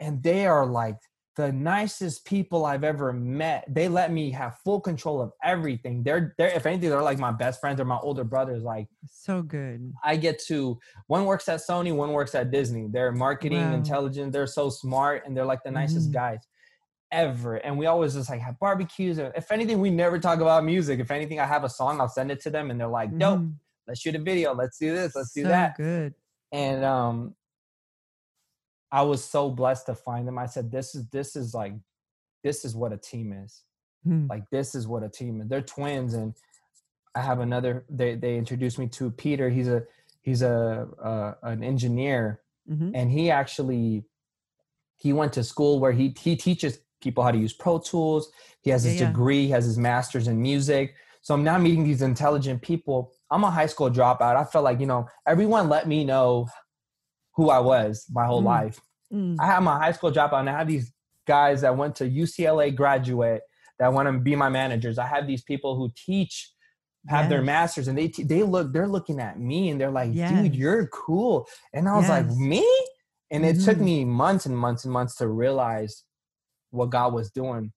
and 0.00 0.22
they 0.22 0.46
are 0.46 0.66
like 0.66 0.98
the 1.36 1.50
nicest 1.50 2.24
people 2.24 2.64
I've 2.64 2.84
ever 2.84 3.12
met. 3.12 3.64
They 3.68 3.88
let 3.88 4.12
me 4.12 4.30
have 4.30 4.58
full 4.64 4.80
control 4.80 5.20
of 5.20 5.32
everything. 5.42 6.02
They're 6.02 6.34
they're 6.38 6.50
if 6.50 6.66
anything, 6.66 6.90
they're 6.90 7.02
like 7.02 7.18
my 7.18 7.32
best 7.32 7.60
friends 7.60 7.80
or 7.80 7.84
my 7.84 7.98
older 7.98 8.24
brothers. 8.24 8.62
Like 8.62 8.86
so 9.10 9.42
good. 9.42 9.92
I 10.04 10.16
get 10.16 10.38
to 10.46 10.78
one 11.08 11.24
works 11.24 11.48
at 11.48 11.60
Sony, 11.60 11.94
one 11.94 12.12
works 12.12 12.34
at 12.34 12.50
Disney. 12.50 12.86
They're 12.90 13.12
marketing 13.12 13.62
wow. 13.62 13.74
intelligent. 13.74 14.32
They're 14.32 14.46
so 14.46 14.70
smart 14.70 15.24
and 15.26 15.36
they're 15.36 15.44
like 15.44 15.64
the 15.64 15.70
nicest 15.70 16.10
mm-hmm. 16.10 16.18
guys 16.18 16.38
ever. 17.10 17.56
And 17.56 17.78
we 17.78 17.86
always 17.86 18.14
just 18.14 18.30
like 18.30 18.40
have 18.40 18.58
barbecues. 18.58 19.18
If 19.18 19.50
anything, 19.52 19.80
we 19.80 19.90
never 19.90 20.18
talk 20.18 20.40
about 20.40 20.64
music. 20.64 21.00
If 21.00 21.10
anything, 21.10 21.40
I 21.40 21.46
have 21.46 21.64
a 21.64 21.68
song, 21.68 22.00
I'll 22.00 22.08
send 22.08 22.30
it 22.30 22.40
to 22.42 22.50
them 22.50 22.70
and 22.70 22.80
they're 22.80 22.88
like, 22.88 23.12
"Nope, 23.12 23.40
mm. 23.40 23.54
let's 23.86 24.00
shoot 24.00 24.14
a 24.14 24.18
video. 24.18 24.54
Let's 24.54 24.78
do 24.78 24.94
this. 24.94 25.14
Let's 25.14 25.32
do 25.32 25.44
that. 25.44 25.76
Good. 25.76 26.14
And 26.52 26.84
um 26.84 27.34
I 28.94 29.02
was 29.02 29.24
so 29.24 29.50
blessed 29.50 29.86
to 29.86 29.96
find 29.96 30.26
them. 30.28 30.38
I 30.38 30.46
said, 30.46 30.70
this 30.70 30.94
is 30.94 31.08
this 31.08 31.34
is 31.34 31.52
like 31.52 31.74
this 32.44 32.64
is 32.64 32.76
what 32.76 32.92
a 32.92 32.96
team 32.96 33.32
is. 33.32 33.62
Hmm. 34.04 34.28
Like 34.28 34.48
this 34.50 34.76
is 34.76 34.86
what 34.86 35.02
a 35.02 35.08
team 35.08 35.40
is. 35.40 35.48
They're 35.48 35.62
twins 35.62 36.14
and 36.14 36.34
I 37.14 37.22
have 37.22 37.40
another 37.40 37.84
they 37.88 38.14
they 38.14 38.36
introduced 38.36 38.78
me 38.78 38.86
to 38.88 39.10
Peter. 39.10 39.50
He's 39.50 39.66
a 39.66 39.82
he's 40.22 40.42
a 40.42 40.88
uh, 41.02 41.34
an 41.42 41.64
engineer 41.64 42.40
mm-hmm. 42.70 42.90
and 42.94 43.10
he 43.10 43.30
actually 43.30 44.04
he 44.96 45.12
went 45.12 45.32
to 45.32 45.42
school 45.42 45.80
where 45.80 45.92
he 45.92 46.14
he 46.18 46.36
teaches 46.36 46.78
people 47.04 47.22
how 47.22 47.30
to 47.30 47.38
use 47.38 47.52
Pro 47.52 47.78
Tools. 47.78 48.30
He 48.62 48.70
has 48.70 48.82
his 48.82 49.00
yeah, 49.00 49.06
degree, 49.06 49.44
he 49.44 49.50
has 49.50 49.64
his 49.64 49.78
master's 49.78 50.26
in 50.26 50.40
music. 50.40 50.94
So 51.22 51.34
I'm 51.34 51.44
now 51.44 51.56
meeting 51.58 51.84
these 51.84 52.02
intelligent 52.02 52.60
people. 52.60 53.12
I'm 53.30 53.44
a 53.44 53.50
high 53.50 53.66
school 53.66 53.90
dropout. 53.90 54.36
I 54.36 54.44
felt 54.44 54.64
like, 54.64 54.80
you 54.80 54.86
know, 54.86 55.06
everyone 55.26 55.68
let 55.68 55.86
me 55.86 56.04
know 56.04 56.48
who 57.36 57.50
I 57.50 57.60
was 57.60 58.06
my 58.10 58.26
whole 58.26 58.42
mm. 58.42 58.46
life. 58.46 58.80
Mm. 59.12 59.36
I 59.38 59.46
have 59.46 59.62
my 59.62 59.78
high 59.78 59.92
school 59.92 60.12
dropout 60.12 60.40
and 60.40 60.50
I 60.50 60.58
have 60.58 60.68
these 60.68 60.92
guys 61.26 61.60
that 61.62 61.76
went 61.76 61.96
to 61.96 62.08
UCLA 62.08 62.74
graduate 62.74 63.42
that 63.78 63.92
want 63.92 64.08
to 64.08 64.18
be 64.18 64.36
my 64.36 64.48
managers. 64.48 64.98
I 64.98 65.06
have 65.06 65.26
these 65.26 65.42
people 65.42 65.76
who 65.76 65.90
teach 65.94 66.50
have 67.08 67.24
yes. 67.24 67.30
their 67.30 67.42
masters 67.42 67.88
and 67.88 67.98
they 67.98 68.08
they 68.08 68.42
look 68.42 68.72
they're 68.72 68.88
looking 68.88 69.20
at 69.20 69.38
me 69.38 69.68
and 69.68 69.80
they're 69.80 69.90
like 69.90 70.10
yes. 70.14 70.30
dude 70.30 70.54
you're 70.54 70.86
cool 70.86 71.46
and 71.74 71.88
i 71.88 71.94
was 71.94 72.08
yes. 72.08 72.10
like 72.10 72.36
me 72.36 72.66
and 73.30 73.44
it 73.44 73.56
mm-hmm. 73.56 73.64
took 73.64 73.78
me 73.78 74.04
months 74.04 74.46
and 74.46 74.56
months 74.56 74.84
and 74.84 74.92
months 74.92 75.16
to 75.16 75.28
realize 75.28 76.04
what 76.74 76.90
God 76.90 77.12
was 77.12 77.30
doing. 77.30 77.72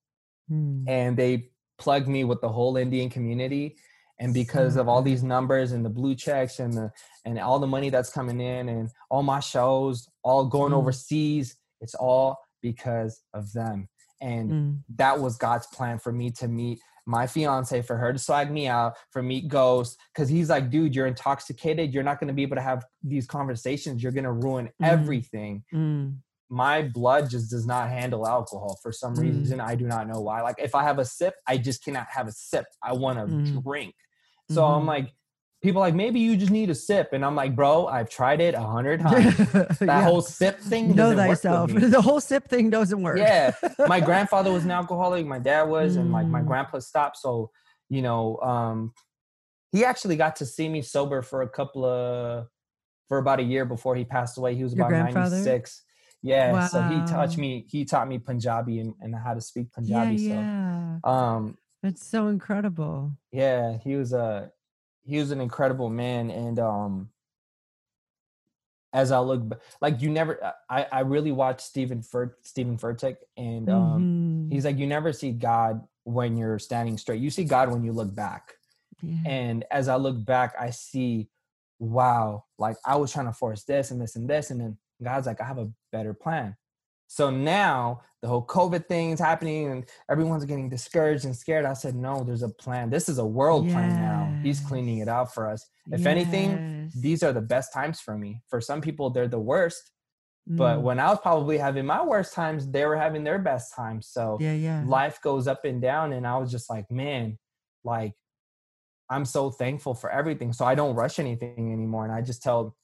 Mm. 0.52 0.84
And 0.88 1.18
they 1.18 1.50
plugged 1.78 2.08
me 2.08 2.24
with 2.24 2.42
the 2.42 2.50
whole 2.50 2.78
Indian 2.78 3.10
community. 3.10 3.78
And 4.20 4.34
because 4.34 4.78
of 4.78 4.88
all 4.88 5.04
these 5.04 5.24
numbers 5.24 5.74
and 5.74 5.86
the 5.86 5.90
blue 5.90 6.16
checks 6.16 6.60
and 6.60 6.74
the 6.74 6.92
and 7.24 7.38
all 7.40 7.60
the 7.60 7.68
money 7.68 7.92
that's 7.92 8.10
coming 8.10 8.42
in 8.42 8.68
and 8.68 8.90
all 9.12 9.22
my 9.22 9.40
shows 9.40 10.10
all 10.24 10.46
going 10.46 10.74
mm. 10.74 10.78
overseas, 10.78 11.56
it's 11.82 11.94
all 11.94 12.40
because 12.62 13.22
of 13.34 13.52
them. 13.54 13.88
And 14.20 14.52
mm. 14.52 14.80
that 14.96 15.20
was 15.20 15.38
God's 15.38 15.68
plan 15.68 16.00
for 16.00 16.12
me 16.12 16.32
to 16.32 16.48
meet 16.48 16.80
my 17.06 17.26
fiance 17.26 17.82
for 17.84 17.96
her 17.96 18.12
to 18.12 18.20
swag 18.20 18.52
me 18.52 18.68
out 18.68 18.94
for 19.12 19.24
meet 19.24 19.48
ghost 19.48 19.98
because 20.14 20.28
he's 20.28 20.50
like 20.50 20.70
dude 20.70 20.94
you're 20.94 21.08
intoxicated 21.08 21.94
you're 21.94 22.04
not 22.04 22.20
going 22.20 22.28
to 22.28 22.34
be 22.34 22.42
able 22.42 22.58
to 22.58 22.62
have 22.62 22.86
these 23.02 23.26
conversations 23.26 24.04
you're 24.04 24.12
going 24.12 24.26
to 24.26 24.32
ruin 24.34 24.66
mm. 24.66 24.72
everything 24.82 25.64
mm 25.74 26.14
my 26.50 26.82
blood 26.82 27.30
just 27.30 27.50
does 27.50 27.66
not 27.66 27.90
handle 27.90 28.28
alcohol 28.28 28.80
for 28.82 28.92
some 28.92 29.16
mm. 29.16 29.22
reason. 29.22 29.60
I 29.60 29.76
do 29.76 29.86
not 29.86 30.08
know 30.08 30.22
why. 30.22 30.42
Like 30.42 30.56
if 30.60 30.76
I 30.76 30.84
have 30.84 31.00
a 31.00 31.06
sip, 31.06 31.36
I 31.48 31.58
just 31.58 31.84
cannot 31.84 32.08
have 32.10 32.28
a 32.28 32.32
sip. 32.32 32.66
I 32.82 32.94
want 32.94 33.20
to 33.20 33.26
mm. 33.26 33.64
drink. 33.64 33.94
So 34.50 34.62
mm-hmm. 34.62 34.80
I'm 34.80 34.86
like, 34.86 35.14
people 35.62 35.82
like 35.82 35.94
maybe 35.94 36.20
you 36.20 36.38
just 36.38 36.52
need 36.52 36.70
a 36.70 36.76
sip, 36.76 37.10
and 37.12 37.26
I'm 37.26 37.36
like, 37.36 37.56
bro, 37.56 37.88
I've 37.88 38.10
tried 38.10 38.40
it 38.40 38.54
a 38.54 38.62
hundred 38.62 39.02
times. 39.02 39.36
that 39.38 39.78
yeah. 39.82 40.02
whole 40.04 40.22
sip 40.22 40.60
thing. 40.60 40.96
Know 40.96 41.16
thyself. 41.16 41.72
The 41.74 42.02
whole 42.02 42.22
sip 42.22 42.48
thing 42.48 42.70
doesn't 42.70 43.02
work. 43.02 43.18
Yeah, 43.18 43.52
my 43.88 44.00
grandfather 44.10 44.52
was 44.52 44.64
an 44.64 44.72
alcoholic. 44.72 45.26
My 45.26 45.40
dad 45.40 45.64
was, 45.64 45.96
and 45.98 46.12
like 46.12 46.28
my 46.28 46.42
mm. 46.42 46.48
grandpa 46.48 46.80
stopped. 46.80 47.18
So 47.18 47.52
you 47.90 48.02
know, 48.02 48.38
um, 48.38 48.94
he 49.74 49.84
actually 49.84 50.16
got 50.16 50.38
to 50.38 50.46
see 50.46 50.70
me 50.70 50.82
sober 50.82 51.22
for 51.22 51.42
a 51.42 51.50
couple 51.50 51.84
of 51.84 52.48
for 53.10 53.18
about 53.18 53.40
a 53.40 53.44
year 53.44 53.66
before 53.66 53.96
he 53.98 54.06
passed 54.06 54.38
away. 54.38 54.56
He 54.56 54.64
was 54.64 54.74
Your 54.74 54.88
about 54.88 55.14
96 55.14 55.84
yeah 56.22 56.52
wow. 56.52 56.68
so 56.68 56.82
he 56.84 56.96
taught 57.06 57.38
me 57.38 57.66
he 57.70 57.86
taught 57.86 58.08
me 58.08 58.18
punjabi 58.18 58.80
and, 58.80 58.94
and 59.02 59.16
how 59.16 59.34
to 59.34 59.42
speak 59.42 59.72
punjabi 59.72 60.16
yeah, 60.16 60.98
so 61.04 61.10
um 61.10 61.58
that's 61.84 62.06
so 62.06 62.28
incredible 62.28 63.12
yeah 63.32 63.78
he 63.84 63.96
was 63.96 64.14
a 64.14 64.52
he 65.04 65.20
was 65.20 65.32
an 65.32 65.40
incredible 65.40 65.90
man 65.90 66.30
and 66.32 66.60
um 66.60 67.10
as 68.94 69.12
I 69.12 69.20
look 69.20 69.62
like 69.82 70.02
you 70.02 70.10
never 70.10 70.54
I 70.70 70.88
I 70.92 71.00
really 71.02 71.32
watched 71.32 71.62
Stephen 71.62 72.02
Fur 72.02 72.36
Steven 72.44 72.78
Furtick 72.78 73.18
and 73.36 73.70
um 73.70 74.02
mm-hmm. 74.02 74.52
he's 74.52 74.66
like 74.66 74.78
you 74.78 74.88
never 74.88 75.14
see 75.14 75.32
God 75.32 75.82
when 76.04 76.38
you're 76.38 76.58
standing 76.58 76.98
straight. 76.98 77.22
You 77.22 77.30
see 77.30 77.44
God 77.44 77.70
when 77.70 77.84
you 77.84 77.92
look 77.92 78.16
back. 78.16 78.54
Yeah. 79.02 79.18
And 79.26 79.66
as 79.70 79.88
I 79.88 79.98
look 79.98 80.24
back 80.24 80.56
I 80.60 80.72
see 80.72 81.30
wow, 81.80 82.46
like 82.58 82.78
I 82.86 82.96
was 82.96 83.12
trying 83.12 83.28
to 83.28 83.34
force 83.34 83.64
this 83.64 83.92
and 83.92 84.02
this 84.02 84.16
and 84.16 84.28
this 84.28 84.50
and 84.52 84.60
then 84.60 84.78
God's 85.04 85.28
like, 85.28 85.42
I 85.42 85.46
have 85.46 85.58
a 85.58 85.72
better 85.92 86.14
plan. 86.14 86.56
So 87.08 87.30
now 87.30 88.02
the 88.22 88.28
whole 88.28 88.46
COVID 88.46 88.88
thing's 88.88 89.20
happening 89.20 89.72
and 89.72 89.86
everyone's 90.10 90.46
getting 90.46 90.70
discouraged 90.70 91.26
and 91.26 91.36
scared. 91.36 91.66
I 91.66 91.74
said, 91.74 91.96
no, 91.96 92.24
there's 92.24 92.44
a 92.44 92.50
plan. 92.50 92.90
This 92.90 93.08
is 93.08 93.18
a 93.18 93.26
world 93.26 93.66
yes. 93.66 93.74
plan 93.74 93.90
now. 93.90 94.40
He's 94.44 94.60
cleaning 94.60 95.00
it 95.00 95.08
out 95.08 95.34
for 95.34 95.50
us. 95.50 95.66
If 95.92 96.02
yes. 96.02 96.08
anything, 96.08 96.92
these 97.00 97.24
are 97.24 97.32
the 97.32 97.42
best 97.42 97.72
times 97.74 98.02
for 98.02 98.18
me. 98.18 98.42
For 98.50 98.60
some 98.60 98.82
people, 98.82 99.10
they're 99.10 99.28
the 99.28 99.40
worst. 99.40 99.92
Mm. 100.50 100.58
But 100.58 100.82
when 100.82 101.00
I 101.00 101.10
was 101.10 101.20
probably 101.20 101.58
having 101.58 101.86
my 101.86 102.04
worst 102.04 102.34
times, 102.34 102.68
they 102.68 102.86
were 102.86 102.98
having 102.98 103.24
their 103.24 103.40
best 103.40 103.74
times. 103.76 104.08
So 104.10 104.38
yeah, 104.42 104.54
yeah. 104.54 104.84
life 104.86 105.20
goes 105.22 105.48
up 105.48 105.64
and 105.64 105.82
down. 105.82 106.12
And 106.12 106.28
I 106.28 106.38
was 106.38 106.52
just 106.52 106.70
like, 106.70 106.92
man, 106.92 107.38
like 107.84 108.14
I'm 109.10 109.26
so 109.26 109.50
thankful 109.50 109.94
for 109.94 110.10
everything. 110.10 110.52
So 110.52 110.66
I 110.66 110.76
don't 110.76 110.96
rush 110.96 111.20
anything 111.20 111.72
anymore. 111.72 112.04
And 112.04 112.14
I 112.14 112.22
just 112.22 112.44
tell 112.44 112.76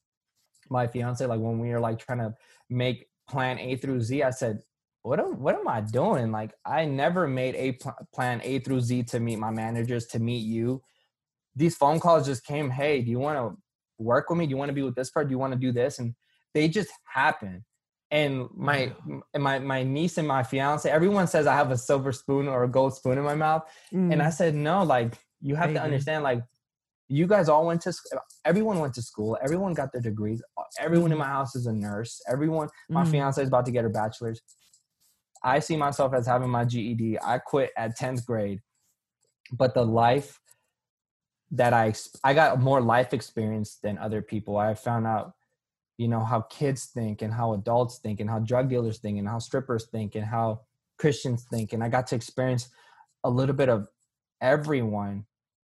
my 0.73 0.87
fiance 0.87 1.25
like 1.25 1.39
when 1.39 1.59
we 1.59 1.69
were 1.69 1.79
like 1.79 1.99
trying 1.99 2.17
to 2.17 2.33
make 2.69 3.07
plan 3.29 3.59
A 3.59 3.77
through 3.77 4.01
Z, 4.01 4.23
I 4.23 4.31
said, 4.31 4.59
"What 5.03 5.19
am 5.19 5.39
what 5.39 5.55
am 5.55 5.67
I 5.67 5.81
doing? 5.81 6.31
Like 6.31 6.51
I 6.65 6.85
never 6.85 7.27
made 7.27 7.55
a 7.55 7.73
pl- 7.73 7.95
plan 8.13 8.41
A 8.43 8.59
through 8.59 8.81
Z 8.81 9.03
to 9.03 9.19
meet 9.19 9.39
my 9.39 9.51
managers 9.51 10.07
to 10.07 10.19
meet 10.19 10.45
you. 10.45 10.81
These 11.55 11.77
phone 11.77 11.99
calls 11.99 12.25
just 12.25 12.45
came. 12.45 12.69
Hey, 12.69 13.01
do 13.01 13.11
you 13.11 13.19
want 13.19 13.37
to 13.37 13.57
work 13.97 14.29
with 14.29 14.39
me? 14.39 14.45
Do 14.45 14.49
you 14.51 14.57
want 14.57 14.69
to 14.69 14.73
be 14.73 14.81
with 14.81 14.95
this 14.95 15.11
part? 15.11 15.27
Do 15.27 15.31
you 15.31 15.39
want 15.39 15.53
to 15.53 15.59
do 15.59 15.71
this? 15.71 15.99
And 15.99 16.15
they 16.53 16.67
just 16.67 16.89
happen. 17.05 17.63
And 18.11 18.47
my 18.55 18.93
my 19.37 19.59
my 19.59 19.83
niece 19.83 20.17
and 20.17 20.27
my 20.27 20.43
fiance, 20.43 20.89
everyone 20.89 21.27
says 21.27 21.47
I 21.47 21.55
have 21.55 21.71
a 21.71 21.77
silver 21.77 22.11
spoon 22.11 22.47
or 22.47 22.63
a 22.63 22.69
gold 22.69 22.95
spoon 22.95 23.17
in 23.17 23.23
my 23.23 23.35
mouth, 23.35 23.63
mm. 23.93 24.11
and 24.11 24.21
I 24.21 24.29
said 24.29 24.53
no. 24.53 24.83
Like 24.83 25.17
you 25.41 25.55
have 25.55 25.69
Maybe. 25.69 25.79
to 25.79 25.83
understand, 25.83 26.23
like 26.23 26.43
you 27.13 27.27
guys 27.27 27.47
all 27.47 27.65
went 27.65 27.79
to 27.79 27.93
everyone 28.43 28.79
went 28.79 28.93
to 28.93 29.01
school 29.01 29.37
everyone 29.43 29.73
got 29.73 29.91
their 29.91 30.01
degrees 30.01 30.41
everyone 30.79 31.11
in 31.11 31.17
mm-hmm. 31.17 31.27
my 31.27 31.33
house 31.33 31.55
is 31.55 31.67
a 31.67 31.73
nurse 31.73 32.19
everyone 32.27 32.67
my 32.89 33.03
mm. 33.03 33.11
fiance 33.11 33.41
is 33.41 33.47
about 33.47 33.65
to 33.65 33.71
get 33.71 33.83
her 33.83 33.89
bachelor's. 33.89 34.41
I 35.43 35.59
see 35.59 35.75
myself 35.75 36.13
as 36.13 36.25
having 36.25 36.49
my 36.49 36.65
ged 36.65 37.17
i 37.23 37.37
quit 37.37 37.71
at 37.77 37.97
10th 37.97 38.25
grade 38.25 38.61
but 39.51 39.73
the 39.73 39.85
life 39.85 40.39
that 41.51 41.73
i 41.73 41.93
i 42.23 42.33
got 42.33 42.59
more 42.59 42.81
life 42.81 43.13
experience 43.13 43.77
than 43.83 43.97
other 43.99 44.21
people. 44.21 44.57
I 44.57 44.73
found 44.73 45.05
out 45.05 45.33
you 45.97 46.07
know 46.07 46.23
how 46.23 46.41
kids 46.41 46.85
think 46.85 47.21
and 47.21 47.31
how 47.31 47.53
adults 47.53 47.99
think 47.99 48.21
and 48.21 48.29
how 48.29 48.39
drug 48.39 48.69
dealers 48.69 48.97
think 48.97 49.19
and 49.19 49.27
how 49.27 49.37
strippers 49.37 49.85
think 49.91 50.15
and 50.15 50.25
how 50.25 50.61
christians 50.97 51.45
think. 51.51 51.73
And 51.73 51.83
i 51.83 51.89
got 51.89 52.07
to 52.07 52.15
experience 52.15 52.69
a 53.23 53.29
little 53.29 53.55
bit 53.55 53.69
of 53.69 53.87
everyone 54.41 55.25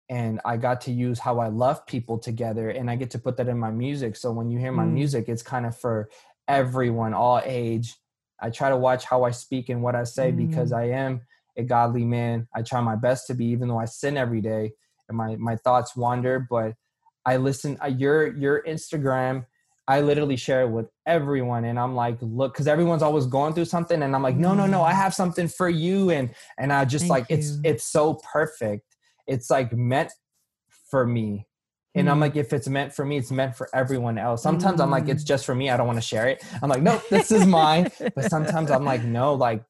and 0.10 0.40
I 0.46 0.58
got 0.58 0.82
to 0.82 0.92
use 0.92 1.20
how 1.20 1.40
I 1.40 1.48
love 1.48 1.86
people 1.86 2.18
together 2.18 2.70
and 2.70 2.90
I 2.90 2.96
get 2.96 3.12
to 3.12 3.20
put 3.20 3.38
that 3.38 3.50
in 3.50 3.60
my 3.60 3.72
music. 3.72 4.16
So 4.16 4.32
when 4.32 4.50
you 4.50 4.58
hear 4.58 4.72
my 4.72 4.86
mm. 4.86 4.94
music, 4.94 5.28
it's 5.28 5.44
kind 5.44 5.66
of 5.66 5.78
for 5.78 6.10
everyone, 6.48 7.14
all 7.14 7.42
age. 7.44 7.96
I 8.40 8.50
try 8.50 8.70
to 8.70 8.78
watch 8.78 9.04
how 9.04 9.24
I 9.24 9.32
speak 9.32 9.70
and 9.70 9.82
what 9.82 9.96
I 9.96 10.04
say 10.04 10.32
mm. 10.32 10.38
because 10.48 10.72
I 10.72 10.86
am 10.86 11.22
a 11.58 11.64
godly 11.64 12.06
man. 12.06 12.48
I 12.56 12.62
try 12.62 12.80
my 12.80 12.96
best 12.96 13.28
to 13.28 13.34
be, 13.34 13.46
even 13.48 13.68
though 13.68 13.80
I 13.80 13.86
sin 13.86 14.16
every 14.16 14.42
day 14.42 14.72
and 15.10 15.18
my, 15.18 15.36
my 15.36 15.58
thoughts 15.58 15.96
wander, 15.96 16.46
but 16.50 16.74
I 17.26 17.38
listen, 17.38 17.78
uh, 17.84 17.88
your, 17.88 18.34
your 18.38 18.64
Instagram, 18.64 19.46
I 19.90 20.02
literally 20.02 20.38
share 20.38 20.62
it 20.62 20.70
with 20.70 20.88
everyone 21.06 21.66
and 21.66 21.78
I'm 21.78 21.96
like, 21.96 22.18
look, 22.22 22.54
cause 22.54 22.68
everyone's 22.68 23.04
always 23.04 23.26
going 23.26 23.54
through 23.54 23.66
something. 23.66 24.04
And 24.04 24.16
I'm 24.16 24.24
like, 24.24 24.38
no, 24.38 24.54
no, 24.54 24.68
no, 24.68 24.84
I 24.84 24.94
mm. 24.94 24.96
have 24.96 25.14
something 25.14 25.50
for 25.50 25.68
you. 25.68 26.12
And, 26.12 26.34
and 26.58 26.72
I 26.72 26.86
just 26.86 27.04
Thank 27.04 27.12
like, 27.12 27.30
you. 27.30 27.38
it's, 27.38 27.58
it's 27.66 27.84
so 27.86 28.14
perfect 28.32 28.97
it's 29.28 29.50
like 29.50 29.74
meant 29.74 30.12
for 30.90 31.06
me 31.06 31.48
and 31.98 32.10
I'm 32.10 32.20
like, 32.20 32.36
if 32.36 32.54
it's 32.54 32.68
meant 32.68 32.94
for 32.94 33.04
me, 33.06 33.18
it's 33.18 33.32
meant 33.32 33.56
for 33.56 33.70
everyone 33.74 34.18
else. 34.18 34.44
Sometimes 34.44 34.80
mm. 34.80 34.84
I'm 34.84 34.92
like, 34.92 35.10
it's 35.10 35.24
mm. 35.24 35.28
just 35.28 35.46
for 35.46 35.56
me. 35.56 35.70
I 35.70 35.78
don't 35.78 35.88
want 35.88 35.98
to 35.98 36.06
share 36.06 36.28
it. 36.28 36.44
I'm 36.62 36.70
like, 36.70 36.82
no, 36.82 37.02
this 37.10 37.32
is 37.32 37.46
mine. 37.46 37.90
but 38.16 38.30
sometimes 38.30 38.70
I'm 38.72 38.86
like, 38.86 39.04
no, 39.04 39.34
like 39.34 39.64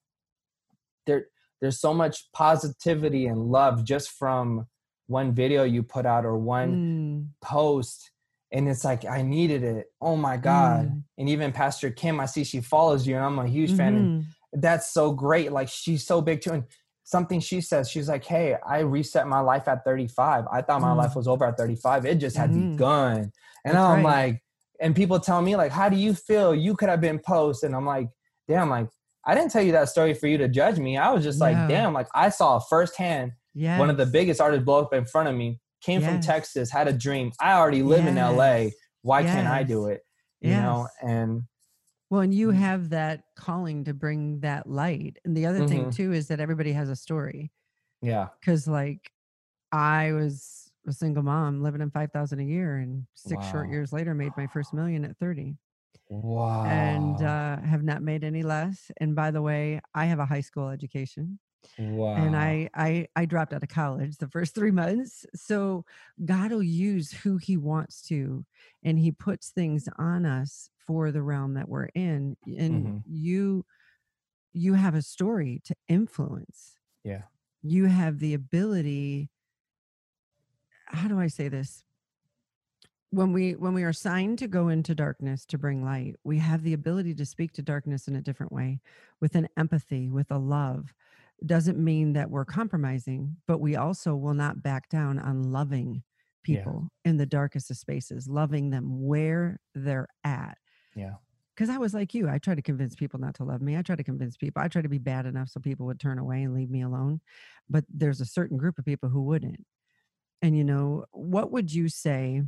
there, 1.06 1.28
there's 1.62 1.80
so 1.80 1.94
much 1.94 2.32
positivity 2.34 3.28
and 3.28 3.40
love 3.40 3.86
just 3.86 4.12
from 4.12 4.68
one 5.08 5.34
video 5.34 5.64
you 5.64 5.84
put 5.84 6.06
out 6.06 6.26
or 6.26 6.38
one 6.38 6.76
mm. 6.76 7.28
post. 7.42 8.12
And 8.52 8.68
it's 8.68 8.84
like, 8.84 9.06
I 9.06 9.22
needed 9.22 9.64
it. 9.64 9.88
Oh 10.02 10.18
my 10.18 10.38
God. 10.38 10.90
Mm. 10.90 11.04
And 11.18 11.30
even 11.30 11.52
Pastor 11.52 11.92
Kim, 11.92 12.20
I 12.20 12.26
see 12.26 12.44
she 12.44 12.62
follows 12.62 13.08
you 13.08 13.16
and 13.16 13.24
I'm 13.24 13.40
a 13.40 13.48
huge 13.48 13.70
mm-hmm. 13.70 13.78
fan. 13.78 13.96
And 13.96 14.22
mm-hmm. 14.22 14.60
that's 14.60 14.92
so 14.92 15.12
great. 15.14 15.52
Like 15.54 15.70
she's 15.70 16.06
so 16.06 16.22
big 16.22 16.42
too. 16.42 16.52
And 16.52 16.64
something 17.08 17.40
she 17.40 17.62
says, 17.62 17.90
she's 17.90 18.10
like, 18.10 18.26
Hey, 18.26 18.58
I 18.68 18.80
reset 18.80 19.30
my 19.30 19.40
life 19.40 19.70
at 19.70 19.86
35. 19.86 20.44
I 20.52 20.62
thought 20.62 20.82
my 20.82 20.90
mm. 20.90 20.98
life 20.98 21.16
was 21.16 21.26
over 21.26 21.46
at 21.46 21.56
35. 21.56 22.06
It 22.06 22.16
just 22.16 22.36
had 22.36 22.52
mm. 22.52 22.74
begun. 22.74 23.32
And 23.64 23.76
that's 23.76 23.78
I'm 23.78 24.06
right. 24.06 24.28
like, 24.28 24.44
and 24.82 24.94
people 24.94 25.18
tell 25.18 25.42
me, 25.42 25.56
like, 25.56 25.72
how 25.72 25.88
do 25.88 25.96
you 25.96 26.14
feel? 26.14 26.54
You 26.54 26.76
could 26.76 26.90
have 26.90 27.00
been 27.00 27.20
post. 27.20 27.64
And 27.64 27.74
I'm 27.74 27.86
like, 27.86 28.10
damn, 28.50 28.70
like, 28.70 28.90
I 29.26 29.36
didn't 29.36 29.52
tell 29.52 29.62
you 29.62 29.72
that 29.72 29.88
story 29.88 30.14
for 30.14 30.28
you 30.28 30.38
to 30.38 30.50
judge 30.50 30.80
me. 30.80 30.98
I 30.98 31.14
was 31.14 31.24
just 31.24 31.40
like, 31.40 31.56
damn, 31.70 31.94
like 31.94 32.08
I 32.14 32.28
saw 32.28 32.60
firsthand 32.60 33.32
yes. 33.56 33.80
one 33.80 33.90
of 33.90 33.96
the 33.96 34.06
biggest 34.06 34.42
artists 34.42 34.66
blow 34.66 34.82
up 34.82 34.94
in 34.94 35.06
front 35.06 35.30
of 35.30 35.36
me, 35.36 35.62
came 35.82 36.02
yes. 36.02 36.10
from 36.10 36.20
Texas, 36.20 36.70
had 36.70 36.90
a 36.90 36.94
dream. 36.94 37.32
I 37.40 37.54
already 37.54 37.84
live 37.84 38.04
yes. 38.04 38.10
in 38.10 38.38
LA. 38.38 38.72
Why 39.02 39.24
can't 39.24 39.48
I 39.48 39.64
do 39.64 39.88
it? 39.88 40.02
You 40.42 40.52
know, 40.52 40.88
and 41.02 41.44
well, 42.10 42.22
and 42.22 42.34
you 42.34 42.50
mm. 42.50 42.56
have 42.56 42.90
that 42.90 43.24
calling 43.36 43.84
to 43.86 43.94
bring 43.94 44.40
that 44.42 44.68
light. 44.68 45.18
And 45.26 45.36
the 45.36 45.46
other 45.46 45.60
mm-hmm. 45.60 45.68
thing 45.68 45.92
too 45.92 46.14
is 46.14 46.28
that 46.28 46.40
everybody 46.40 46.72
has 46.74 46.90
a 46.90 46.96
story. 46.96 47.52
Yeah. 48.02 48.28
Cause 48.44 48.68
like 48.68 49.12
I 49.72 50.14
was 50.14 50.72
a 50.88 50.94
single 50.94 51.24
mom 51.24 51.62
living 51.62 51.82
in 51.82 51.92
5,000 51.92 52.40
a 52.40 52.44
year 52.44 52.78
and 52.78 53.06
six 53.16 53.44
wow. 53.44 53.52
short 53.52 53.70
years 53.70 53.92
later 53.92 54.14
made 54.14 54.32
my 54.38 54.48
first 54.48 54.74
million 54.74 55.04
at 55.04 55.18
30. 55.18 55.56
Wow. 56.10 56.64
And 56.66 57.22
uh, 57.22 57.60
have 57.62 57.84
not 57.84 58.02
made 58.02 58.24
any 58.24 58.44
less. 58.44 58.90
And 59.02 59.14
by 59.14 59.32
the 59.32 59.42
way, 59.42 59.82
I 59.94 60.06
have 60.06 60.20
a 60.20 60.26
high 60.26 60.42
school 60.42 60.70
education. 60.70 61.40
Wow. 61.78 62.16
And 62.16 62.36
I, 62.36 62.70
I 62.74 63.08
I 63.16 63.26
dropped 63.26 63.52
out 63.52 63.62
of 63.62 63.68
college 63.68 64.18
the 64.18 64.30
first 64.30 64.56
three 64.56 64.72
months. 64.72 65.26
So 65.36 65.84
God 66.24 66.52
will 66.52 66.64
use 66.64 67.12
who 67.12 67.38
he 67.38 67.58
wants 67.58 68.02
to, 68.04 68.46
and 68.84 68.98
he 68.98 69.12
puts 69.12 69.50
things 69.50 69.90
on 69.98 70.26
us 70.26 70.70
for 70.88 71.12
the 71.12 71.22
realm 71.22 71.54
that 71.54 71.70
we're 71.70 71.90
in. 71.94 72.36
And 72.46 72.86
mm-hmm. 72.86 72.98
you 73.06 73.66
you 74.54 74.74
have 74.74 74.96
a 74.96 75.02
story 75.04 75.62
to 75.66 75.76
influence. 75.88 76.78
Yeah. 77.04 77.24
You 77.62 77.86
have 77.86 78.18
the 78.18 78.34
ability, 78.34 79.30
how 80.88 81.08
do 81.08 81.20
I 81.20 81.28
say 81.28 81.48
this? 81.48 81.84
when 83.12 83.32
we 83.32 83.54
when 83.54 83.74
we 83.74 83.84
are 83.84 83.94
signed 83.94 84.38
to 84.40 84.48
go 84.48 84.68
into 84.68 84.94
darkness 84.94 85.46
to 85.46 85.58
bring 85.58 85.84
light 85.84 86.16
we 86.24 86.38
have 86.38 86.64
the 86.64 86.74
ability 86.74 87.14
to 87.14 87.26
speak 87.26 87.52
to 87.54 87.62
darkness 87.62 88.08
in 88.08 88.16
a 88.16 88.22
different 88.22 88.52
way 88.52 88.80
with 89.22 89.36
an 89.36 89.48
empathy 89.58 90.10
with 90.10 90.30
a 90.32 90.38
love 90.38 90.94
doesn't 91.46 91.78
mean 91.78 92.14
that 92.14 92.30
we're 92.30 92.46
compromising 92.46 93.36
but 93.48 93.60
we 93.60 93.76
also 93.76 94.16
will 94.16 94.34
not 94.34 94.62
back 94.62 94.90
down 94.90 95.20
on 95.20 95.52
loving 95.52 96.04
people 96.44 96.90
yeah. 97.06 97.10
in 97.12 97.18
the 97.18 97.26
darkest 97.26 97.72
of 97.72 97.78
spaces 97.78 98.28
loving 98.28 98.70
them 98.70 99.06
where 99.06 99.60
they're 99.74 100.10
at 100.24 100.58
yeah 100.98 101.14
because 101.56 101.72
I 101.72 101.80
was 101.80 101.96
like 101.96 102.14
you. 102.14 102.30
I 102.30 102.38
tried 102.38 102.58
to 102.58 102.62
convince 102.62 102.94
people 102.94 103.20
not 103.20 103.34
to 103.36 103.44
love 103.44 103.64
me. 103.64 103.76
I 103.76 103.82
tried 103.82 103.98
to 103.98 104.04
convince 104.04 104.38
people. 104.38 104.62
I 104.62 104.68
tried 104.68 104.84
to 104.84 104.90
be 104.90 105.00
bad 105.00 105.26
enough 105.26 105.50
so 105.50 105.60
people 105.60 105.88
would 105.88 106.00
turn 106.00 106.20
away 106.20 106.44
and 106.44 106.54
leave 106.54 106.70
me 106.70 106.84
alone. 106.84 107.20
But 107.68 107.84
there's 107.90 108.22
a 108.22 108.26
certain 108.26 108.58
group 108.58 108.78
of 108.78 108.86
people 108.86 109.10
who 109.10 109.24
wouldn't. 109.24 109.66
And, 110.44 110.56
you 110.56 110.64
know, 110.64 111.06
what 111.14 111.52
would 111.52 111.74
you 111.74 111.90
say 111.90 112.44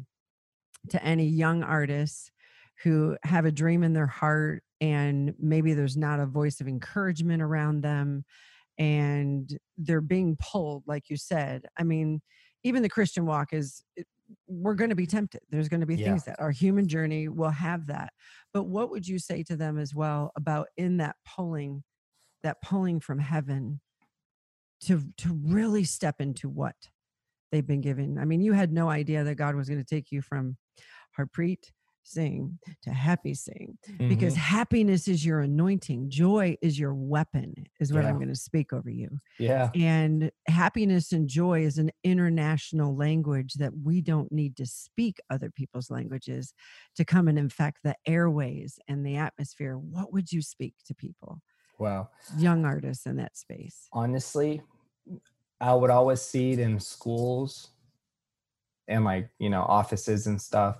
to 0.89 1.03
any 1.03 1.25
young 1.25 1.63
artists 1.63 2.29
who 2.83 3.17
have 3.23 3.45
a 3.45 3.51
dream 3.51 3.83
in 3.83 3.93
their 3.93 4.07
heart 4.07 4.63
and 4.79 5.33
maybe 5.39 5.73
there's 5.73 5.97
not 5.97 6.19
a 6.19 6.25
voice 6.25 6.61
of 6.61 6.67
encouragement 6.67 7.41
around 7.41 7.81
them 7.81 8.23
and 8.77 9.59
they're 9.77 9.99
being 9.99 10.37
pulled 10.39 10.83
like 10.87 11.09
you 11.09 11.17
said 11.17 11.65
i 11.77 11.83
mean 11.83 12.21
even 12.63 12.81
the 12.81 12.87
christian 12.87 13.25
walk 13.25 13.51
is 13.51 13.83
we're 14.47 14.75
going 14.75 14.89
to 14.89 14.95
be 14.95 15.07
tempted. 15.07 15.41
There's 15.49 15.69
going 15.69 15.79
to 15.79 15.85
be 15.85 15.95
yeah. 15.95 16.05
things 16.05 16.25
that 16.25 16.39
our 16.39 16.51
human 16.51 16.87
journey 16.87 17.27
will 17.27 17.49
have 17.49 17.87
that. 17.87 18.13
But 18.53 18.63
what 18.63 18.89
would 18.91 19.07
you 19.07 19.19
say 19.19 19.43
to 19.43 19.55
them 19.55 19.77
as 19.77 19.93
well 19.93 20.31
about 20.35 20.67
in 20.77 20.97
that 20.97 21.15
pulling 21.25 21.83
that 22.43 22.61
pulling 22.61 22.99
from 22.99 23.19
heaven 23.19 23.81
to 24.81 25.03
to 25.17 25.39
really 25.45 25.83
step 25.83 26.15
into 26.19 26.47
what 26.47 26.75
they've 27.51 27.67
been 27.67 27.81
given 27.81 28.17
i 28.17 28.25
mean 28.25 28.41
you 28.41 28.53
had 28.53 28.71
no 28.71 28.89
idea 28.89 29.23
that 29.23 29.35
god 29.35 29.55
was 29.55 29.67
going 29.67 29.79
to 29.79 29.85
take 29.85 30.11
you 30.11 30.21
from 30.21 30.55
Harpreet 31.17 31.71
Singh 32.09 32.57
to 32.83 32.91
Happy 32.91 33.33
Singh 33.33 33.77
mm-hmm. 33.87 34.09
because 34.09 34.35
happiness 34.35 35.07
is 35.07 35.25
your 35.25 35.41
anointing 35.41 36.09
joy 36.09 36.57
is 36.61 36.79
your 36.79 36.93
weapon 36.93 37.53
is 37.79 37.93
what 37.93 38.03
yeah. 38.03 38.09
i'm 38.09 38.15
going 38.15 38.29
to 38.29 38.35
speak 38.35 38.73
over 38.73 38.89
you 38.89 39.09
yeah 39.37 39.69
and 39.75 40.31
happiness 40.47 41.11
and 41.11 41.27
joy 41.27 41.61
is 41.61 41.77
an 41.77 41.91
international 42.03 42.95
language 42.95 43.53
that 43.55 43.71
we 43.83 44.01
don't 44.01 44.31
need 44.31 44.55
to 44.57 44.65
speak 44.65 45.19
other 45.29 45.49
people's 45.49 45.89
languages 45.89 46.53
to 46.95 47.05
come 47.05 47.27
and 47.27 47.37
infect 47.37 47.79
the 47.83 47.95
airways 48.05 48.79
and 48.87 49.05
the 49.05 49.15
atmosphere 49.15 49.77
what 49.77 50.11
would 50.11 50.31
you 50.31 50.41
speak 50.41 50.73
to 50.85 50.95
people 50.95 51.41
wow 51.77 52.09
young 52.37 52.65
artists 52.65 53.05
in 53.05 53.17
that 53.17 53.37
space 53.37 53.87
honestly 53.93 54.61
i 55.61 55.73
would 55.73 55.89
always 55.89 56.21
see 56.21 56.51
it 56.51 56.59
in 56.59 56.79
schools 56.79 57.71
and 58.89 59.05
like 59.05 59.29
you 59.39 59.49
know 59.49 59.61
offices 59.61 60.27
and 60.27 60.41
stuff. 60.41 60.77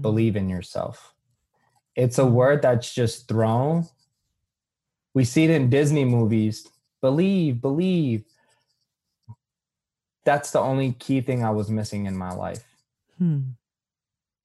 Believe 0.00 0.36
in 0.36 0.48
yourself. 0.48 1.14
It's 1.96 2.18
a 2.18 2.26
word 2.26 2.62
that's 2.62 2.92
just 2.92 3.28
thrown. 3.28 3.86
We 5.14 5.24
see 5.24 5.44
it 5.44 5.50
in 5.50 5.70
Disney 5.70 6.04
movies. 6.04 6.66
Believe, 7.00 7.60
believe. 7.60 8.24
That's 10.24 10.50
the 10.50 10.60
only 10.60 10.92
key 10.92 11.20
thing 11.20 11.44
I 11.44 11.50
was 11.50 11.70
missing 11.70 12.06
in 12.06 12.16
my 12.16 12.32
life. 12.32 12.64
Hmm. 13.18 13.40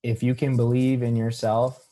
If 0.04 0.22
you 0.22 0.36
can 0.36 0.56
believe 0.56 1.02
in 1.02 1.16
yourself 1.16 1.88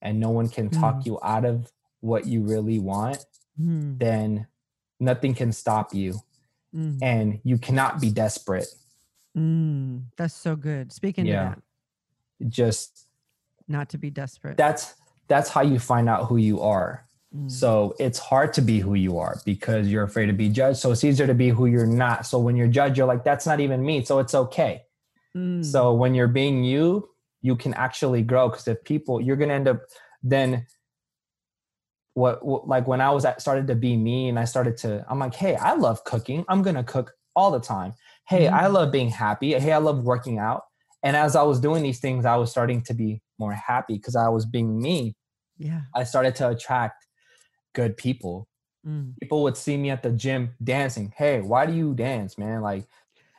and 0.00 0.18
no 0.18 0.30
one 0.30 0.48
can 0.48 0.70
talk 0.70 0.96
mm. 0.96 1.06
you 1.06 1.18
out 1.22 1.44
of 1.44 1.70
what 2.00 2.26
you 2.26 2.42
really 2.42 2.80
want, 2.80 3.24
mm. 3.60 3.96
then 3.98 4.48
nothing 4.98 5.34
can 5.34 5.52
stop 5.52 5.94
you. 5.94 6.18
Mm. 6.74 6.98
And 7.02 7.40
you 7.44 7.58
cannot 7.58 8.00
be 8.00 8.10
desperate. 8.10 8.66
Mm, 9.36 10.04
that's 10.16 10.34
so 10.34 10.56
good. 10.56 10.92
Speaking 10.92 11.26
yeah. 11.26 11.32
to 11.32 11.48
that 11.50 11.62
just 12.48 13.06
not 13.68 13.88
to 13.90 13.98
be 13.98 14.10
desperate. 14.10 14.56
That's 14.56 14.94
that's 15.28 15.48
how 15.48 15.62
you 15.62 15.78
find 15.78 16.08
out 16.08 16.26
who 16.26 16.36
you 16.36 16.60
are. 16.60 17.06
Mm. 17.34 17.50
so 17.50 17.94
it's 17.98 18.18
hard 18.18 18.52
to 18.52 18.60
be 18.60 18.78
who 18.78 18.92
you 18.92 19.16
are 19.16 19.40
because 19.46 19.88
you're 19.88 20.02
afraid 20.02 20.26
to 20.26 20.34
be 20.34 20.50
judged. 20.50 20.78
So 20.78 20.92
it's 20.92 21.02
easier 21.02 21.26
to 21.26 21.32
be 21.32 21.48
who 21.48 21.64
you're 21.64 21.86
not. 21.86 22.26
So 22.26 22.38
when 22.38 22.56
you're 22.56 22.68
judged 22.68 22.98
you're 22.98 23.06
like 23.06 23.24
that's 23.24 23.46
not 23.46 23.58
even 23.58 23.82
me. 23.82 24.04
So 24.04 24.18
it's 24.18 24.34
okay. 24.34 24.82
Mm. 25.34 25.64
so 25.64 25.94
when 25.94 26.14
you're 26.14 26.28
being 26.28 26.62
you 26.62 27.08
you 27.40 27.56
can 27.56 27.72
actually 27.72 28.20
grow 28.20 28.50
because 28.50 28.68
if 28.68 28.84
people 28.84 29.18
you're 29.18 29.36
to 29.48 29.54
end 29.54 29.66
up 29.66 29.80
then 30.22 30.66
what, 32.12 32.44
what, 32.44 32.68
like 32.68 32.86
when 32.86 33.00
i 33.00 33.10
was 33.10 33.24
at 33.24 33.40
started 33.40 33.66
to 33.68 33.74
be 33.74 33.96
me 33.96 34.28
and 34.28 34.38
i 34.38 34.44
started 34.44 34.76
to 34.76 35.02
i'm 35.08 35.18
like 35.18 35.34
hey 35.34 35.56
i 35.56 35.72
love 35.72 36.04
cooking. 36.04 36.44
I'm 36.48 36.62
to 36.62 36.84
cook 36.84 37.14
all 37.34 37.50
the 37.50 37.60
time. 37.60 37.94
Hey 38.28 38.44
mm. 38.44 38.52
i 38.52 38.66
love 38.66 38.92
being 38.92 39.08
happy. 39.08 39.54
Hey 39.54 39.72
i 39.72 39.78
love 39.78 40.04
working 40.04 40.38
out 40.38 40.64
and 41.02 41.16
as 41.16 41.36
i 41.36 41.42
was 41.42 41.60
doing 41.60 41.82
these 41.82 42.00
things 42.00 42.24
i 42.24 42.36
was 42.36 42.50
starting 42.50 42.82
to 42.82 42.94
be 42.94 43.20
more 43.38 43.52
happy 43.52 43.94
because 43.94 44.16
i 44.16 44.28
was 44.28 44.46
being 44.46 44.80
me. 44.80 45.16
Yeah. 45.58 45.82
I 45.94 46.04
started 46.04 46.34
to 46.36 46.48
attract 46.48 47.06
good 47.74 47.96
people. 47.96 48.48
Mm. 48.84 49.16
people 49.20 49.44
would 49.44 49.56
see 49.56 49.76
me 49.76 49.90
at 49.90 50.02
the 50.02 50.10
gym 50.10 50.54
dancing. 50.62 51.12
Hey 51.16 51.40
why 51.40 51.66
do 51.66 51.72
you 51.72 51.94
dance 51.94 52.36
man? 52.36 52.62
Like 52.62 52.84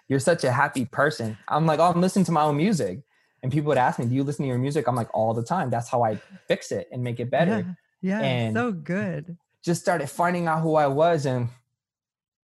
you're 0.07 0.19
such 0.19 0.43
a 0.45 0.51
happy 0.51 0.85
person. 0.85 1.37
I'm 1.49 1.65
like 1.65 1.79
oh 1.79 1.91
i'm 1.91 2.01
listening 2.01 2.25
to 2.25 2.31
my 2.31 2.43
own 2.43 2.57
music. 2.57 3.01
And 3.41 3.51
people 3.51 3.67
would 3.67 3.77
ask 3.77 3.99
me 3.99 4.05
do 4.05 4.15
you 4.15 4.23
listen 4.23 4.43
to 4.43 4.47
your 4.47 4.57
music? 4.57 4.87
I'm 4.87 4.95
like 4.95 5.13
all 5.13 5.33
the 5.33 5.43
time. 5.43 5.69
That's 5.69 5.89
how 5.89 6.03
i 6.03 6.15
fix 6.47 6.71
it 6.71 6.87
and 6.91 7.03
make 7.03 7.19
it 7.19 7.29
better. 7.29 7.75
Yeah, 8.01 8.19
yeah 8.19 8.21
and 8.21 8.55
so 8.55 8.71
good. 8.71 9.37
just 9.63 9.81
started 9.81 10.09
finding 10.09 10.47
out 10.47 10.61
who 10.61 10.75
i 10.75 10.87
was 10.87 11.25
and 11.25 11.49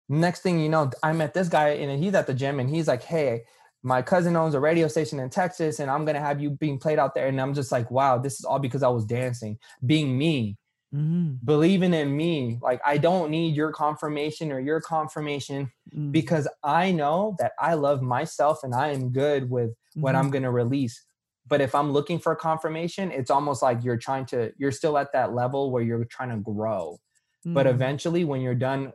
next 0.09 0.41
thing 0.41 0.59
you 0.59 0.69
know 0.69 0.91
i 1.01 1.13
met 1.13 1.33
this 1.33 1.49
guy 1.49 1.69
and 1.69 2.03
he's 2.03 2.13
at 2.13 2.27
the 2.27 2.33
gym 2.33 2.59
and 2.59 2.69
he's 2.69 2.87
like 2.87 3.03
hey 3.03 3.43
my 3.83 4.01
cousin 4.01 4.35
owns 4.37 4.55
a 4.55 4.59
radio 4.59 4.87
station 4.87 5.19
in 5.19 5.29
Texas 5.29 5.79
and 5.79 5.91
I'm 5.91 6.05
going 6.05 6.15
to 6.15 6.21
have 6.21 6.41
you 6.41 6.51
being 6.51 6.79
played 6.79 6.99
out 6.99 7.13
there. 7.13 7.27
And 7.27 7.39
I'm 7.39 7.53
just 7.53 7.71
like, 7.71 7.91
wow, 7.91 8.17
this 8.17 8.39
is 8.39 8.45
all 8.45 8.59
because 8.59 8.81
I 8.81 8.87
was 8.87 9.05
dancing, 9.05 9.59
being 9.85 10.17
me, 10.17 10.57
mm-hmm. 10.95 11.33
believing 11.43 11.93
in 11.93 12.15
me. 12.15 12.59
Like, 12.61 12.79
I 12.85 12.97
don't 12.97 13.29
need 13.29 13.55
your 13.55 13.73
confirmation 13.73 14.53
or 14.53 14.59
your 14.61 14.79
confirmation 14.79 15.69
mm-hmm. 15.93 16.11
because 16.11 16.47
I 16.63 16.93
know 16.93 17.35
that 17.39 17.51
I 17.59 17.73
love 17.73 18.01
myself 18.01 18.59
and 18.63 18.73
I 18.73 18.93
am 18.93 19.11
good 19.11 19.49
with 19.49 19.71
mm-hmm. 19.71 20.01
what 20.01 20.15
I'm 20.15 20.31
going 20.31 20.43
to 20.43 20.51
release. 20.51 21.03
But 21.45 21.59
if 21.59 21.75
I'm 21.75 21.91
looking 21.91 22.19
for 22.19 22.33
confirmation, 22.37 23.11
it's 23.11 23.29
almost 23.29 23.61
like 23.61 23.83
you're 23.83 23.97
trying 23.97 24.25
to, 24.27 24.53
you're 24.57 24.71
still 24.71 24.97
at 24.97 25.11
that 25.11 25.33
level 25.33 25.71
where 25.71 25.83
you're 25.83 26.05
trying 26.05 26.29
to 26.29 26.37
grow. 26.37 26.99
But 27.45 27.65
mm-hmm. 27.65 27.75
eventually, 27.75 28.23
when 28.23 28.39
you're 28.39 28.55
done, 28.55 28.93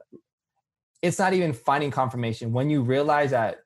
it's 1.03 1.19
not 1.19 1.35
even 1.35 1.53
finding 1.53 1.91
confirmation. 1.91 2.53
When 2.53 2.71
you 2.71 2.81
realize 2.81 3.33
that 3.33 3.59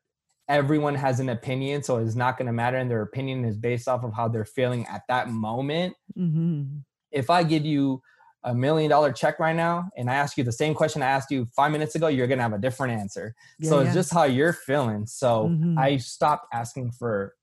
everyone 0.49 0.95
has 0.95 1.21
an 1.21 1.29
opinion, 1.29 1.83
so 1.83 1.99
it's 1.99 2.15
not 2.15 2.37
going 2.37 2.47
to 2.47 2.53
matter, 2.53 2.77
and 2.77 2.91
their 2.91 3.03
opinion 3.03 3.45
is 3.45 3.57
based 3.57 3.89
off 3.89 4.05
of 4.05 4.13
how 4.15 4.29
they're 4.29 4.45
feeling 4.45 4.87
at 4.87 5.03
that 5.09 5.29
moment. 5.29 5.95
Mm-hmm. 6.19 6.79
If 7.11 7.31
I 7.31 7.43
give 7.43 7.65
you 7.65 8.03
a 8.45 8.55
million 8.55 8.91
dollar 8.91 9.13
check 9.13 9.39
right 9.39 9.55
now 9.55 9.89
and 9.97 10.11
I 10.11 10.15
ask 10.15 10.37
you 10.37 10.43
the 10.43 10.51
same 10.51 10.75
question 10.75 11.01
I 11.01 11.07
asked 11.07 11.31
you 11.31 11.47
five 11.55 11.71
minutes 11.71 11.95
ago, 11.95 12.09
you're 12.09 12.27
gonna 12.27 12.43
have 12.43 12.53
a 12.53 12.59
different 12.59 12.99
answer. 12.99 13.37
Yeah, 13.61 13.71
so 13.71 13.79
it's 13.81 13.95
just 13.95 14.13
how 14.13 14.25
you're 14.25 14.53
feeling. 14.53 15.07
So 15.07 15.49
mm-hmm. 15.49 15.79
I 15.79 15.99
stopped 15.99 16.49
asking 16.53 16.91
for 16.93 17.35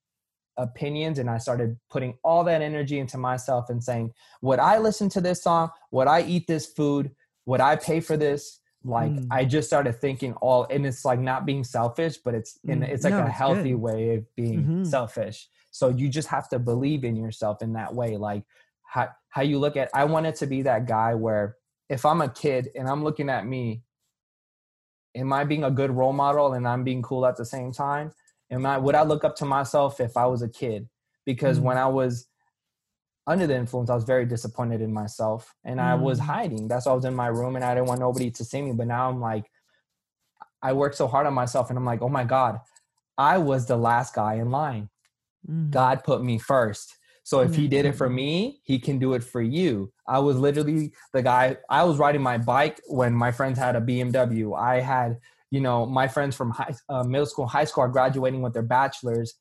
opinions 0.58 1.18
and 1.18 1.30
I 1.30 1.38
started 1.38 1.78
putting 1.90 2.18
all 2.22 2.44
that 2.44 2.62
energy 2.62 3.00
into 3.00 3.18
myself 3.18 3.70
and 3.70 3.82
saying, 3.82 4.12
would 4.42 4.60
I 4.60 4.78
listen 4.80 5.08
to 5.12 5.22
this 5.22 5.42
song? 5.42 5.70
Would 5.92 6.10
I 6.10 6.24
eat 6.24 6.48
this 6.48 6.66
food? 6.66 7.12
would 7.50 7.62
I 7.62 7.76
pay 7.76 8.00
for 8.00 8.16
this? 8.16 8.60
Like 8.84 9.12
Mm. 9.12 9.28
I 9.30 9.44
just 9.44 9.68
started 9.68 9.94
thinking 10.00 10.34
all, 10.36 10.66
and 10.70 10.86
it's 10.86 11.04
like 11.04 11.20
not 11.20 11.46
being 11.46 11.64
selfish, 11.66 12.18
but 12.18 12.34
it's 12.34 12.58
in 12.64 12.80
Mm. 12.80 12.90
it's 12.90 13.04
like 13.04 13.12
No, 13.14 13.26
a 13.26 13.30
healthy 13.30 13.72
good. 13.72 13.82
way 13.82 14.16
of 14.16 14.36
being 14.36 14.64
Mhm. 14.64 14.88
selfish. 14.88 15.50
So 15.72 15.90
you 15.90 16.08
just 16.08 16.30
have 16.30 16.48
to 16.50 16.60
believe 16.60 17.04
in 17.04 17.16
yourself 17.18 17.62
in 17.62 17.74
that 17.74 17.94
way. 17.94 18.16
Like 18.16 18.44
how 18.84 19.10
how 19.28 19.42
you 19.42 19.60
look 19.60 19.76
at. 19.76 19.90
I 19.94 20.06
wanted 20.06 20.36
to 20.36 20.48
be 20.48 20.62
that 20.64 20.86
guy 20.88 21.14
where 21.14 21.58
if 21.90 22.06
I'm 22.06 22.22
a 22.22 22.30
kid 22.30 22.70
and 22.76 22.88
I'm 22.88 23.04
looking 23.04 23.30
at 23.30 23.46
me, 23.46 23.84
am 25.14 25.34
I 25.34 25.44
being 25.44 25.66
a 25.66 25.72
good 25.72 25.92
role 25.92 26.14
model 26.14 26.54
and 26.54 26.66
I'm 26.68 26.84
being 26.86 27.02
cool 27.02 27.26
at 27.26 27.36
the 27.36 27.46
same 27.46 27.74
time? 27.74 28.14
Am 28.50 28.66
I 28.66 28.78
would 28.78 28.96
I 28.96 29.04
look 29.04 29.26
up 29.26 29.36
to 29.38 29.46
myself 29.46 30.00
if 30.00 30.16
I 30.16 30.26
was 30.26 30.42
a 30.42 30.50
kid? 30.50 30.88
Because 31.26 31.60
Mm. 31.60 31.64
when 31.64 31.78
I 31.78 31.88
was 31.88 32.29
under 33.30 33.46
the 33.46 33.56
influence, 33.56 33.92
I 33.92 33.96
was 33.96 34.06
very 34.06 34.26
disappointed 34.26 34.82
in 34.82 34.92
myself 34.92 35.56
and 35.64 35.80
I 35.80 35.94
was 35.94 36.20
Mm. 36.20 36.24
hiding. 36.24 36.68
That's 36.68 36.88
why 36.88 36.94
I 36.94 36.96
was 36.96 37.06
in 37.06 37.14
my 37.14 37.28
room 37.28 37.56
and 37.56 37.64
I 37.64 37.76
didn't 37.76 37.88
want 37.88 38.00
nobody 38.00 38.32
to 38.32 38.44
see 38.44 38.60
me. 38.60 38.72
But 38.72 38.88
now 38.88 39.08
I'm 39.08 39.22
like, 39.22 39.46
I 40.64 40.74
worked 40.74 40.96
so 40.96 41.08
hard 41.08 41.28
on 41.28 41.36
myself 41.36 41.70
and 41.70 41.78
I'm 41.78 41.86
like, 41.86 42.02
oh 42.02 42.10
my 42.10 42.24
God, 42.24 42.60
I 43.20 43.38
was 43.38 43.68
the 43.68 43.78
last 43.78 44.16
guy 44.16 44.34
in 44.36 44.50
line. 44.50 44.90
Mm. 45.48 45.70
God 45.70 46.04
put 46.04 46.24
me 46.24 46.40
first. 46.40 46.98
So 47.24 47.42
if 47.42 47.54
he 47.54 47.68
did 47.68 47.86
it 47.86 47.92
for 47.94 48.10
me, 48.10 48.60
he 48.64 48.80
can 48.80 48.98
do 48.98 49.14
it 49.14 49.24
for 49.24 49.42
you. 49.42 49.94
I 50.08 50.18
was 50.18 50.36
literally 50.38 50.94
the 51.14 51.22
guy, 51.22 51.58
I 51.70 51.84
was 51.84 52.00
riding 52.00 52.24
my 52.24 52.40
bike 52.40 52.82
when 52.88 53.14
my 53.14 53.32
friends 53.32 53.60
had 53.60 53.76
a 53.76 53.82
BMW. 53.82 54.58
I 54.60 54.80
had, 54.80 55.20
you 55.52 55.62
know, 55.62 55.86
my 55.86 56.08
friends 56.08 56.36
from 56.36 56.50
high, 56.50 56.74
uh, 56.90 57.04
middle 57.04 57.28
school, 57.28 57.46
high 57.46 57.66
school 57.66 57.84
are 57.84 57.90
graduating 57.90 58.42
with 58.42 58.54
their 58.54 58.64
bachelors. 58.64 59.36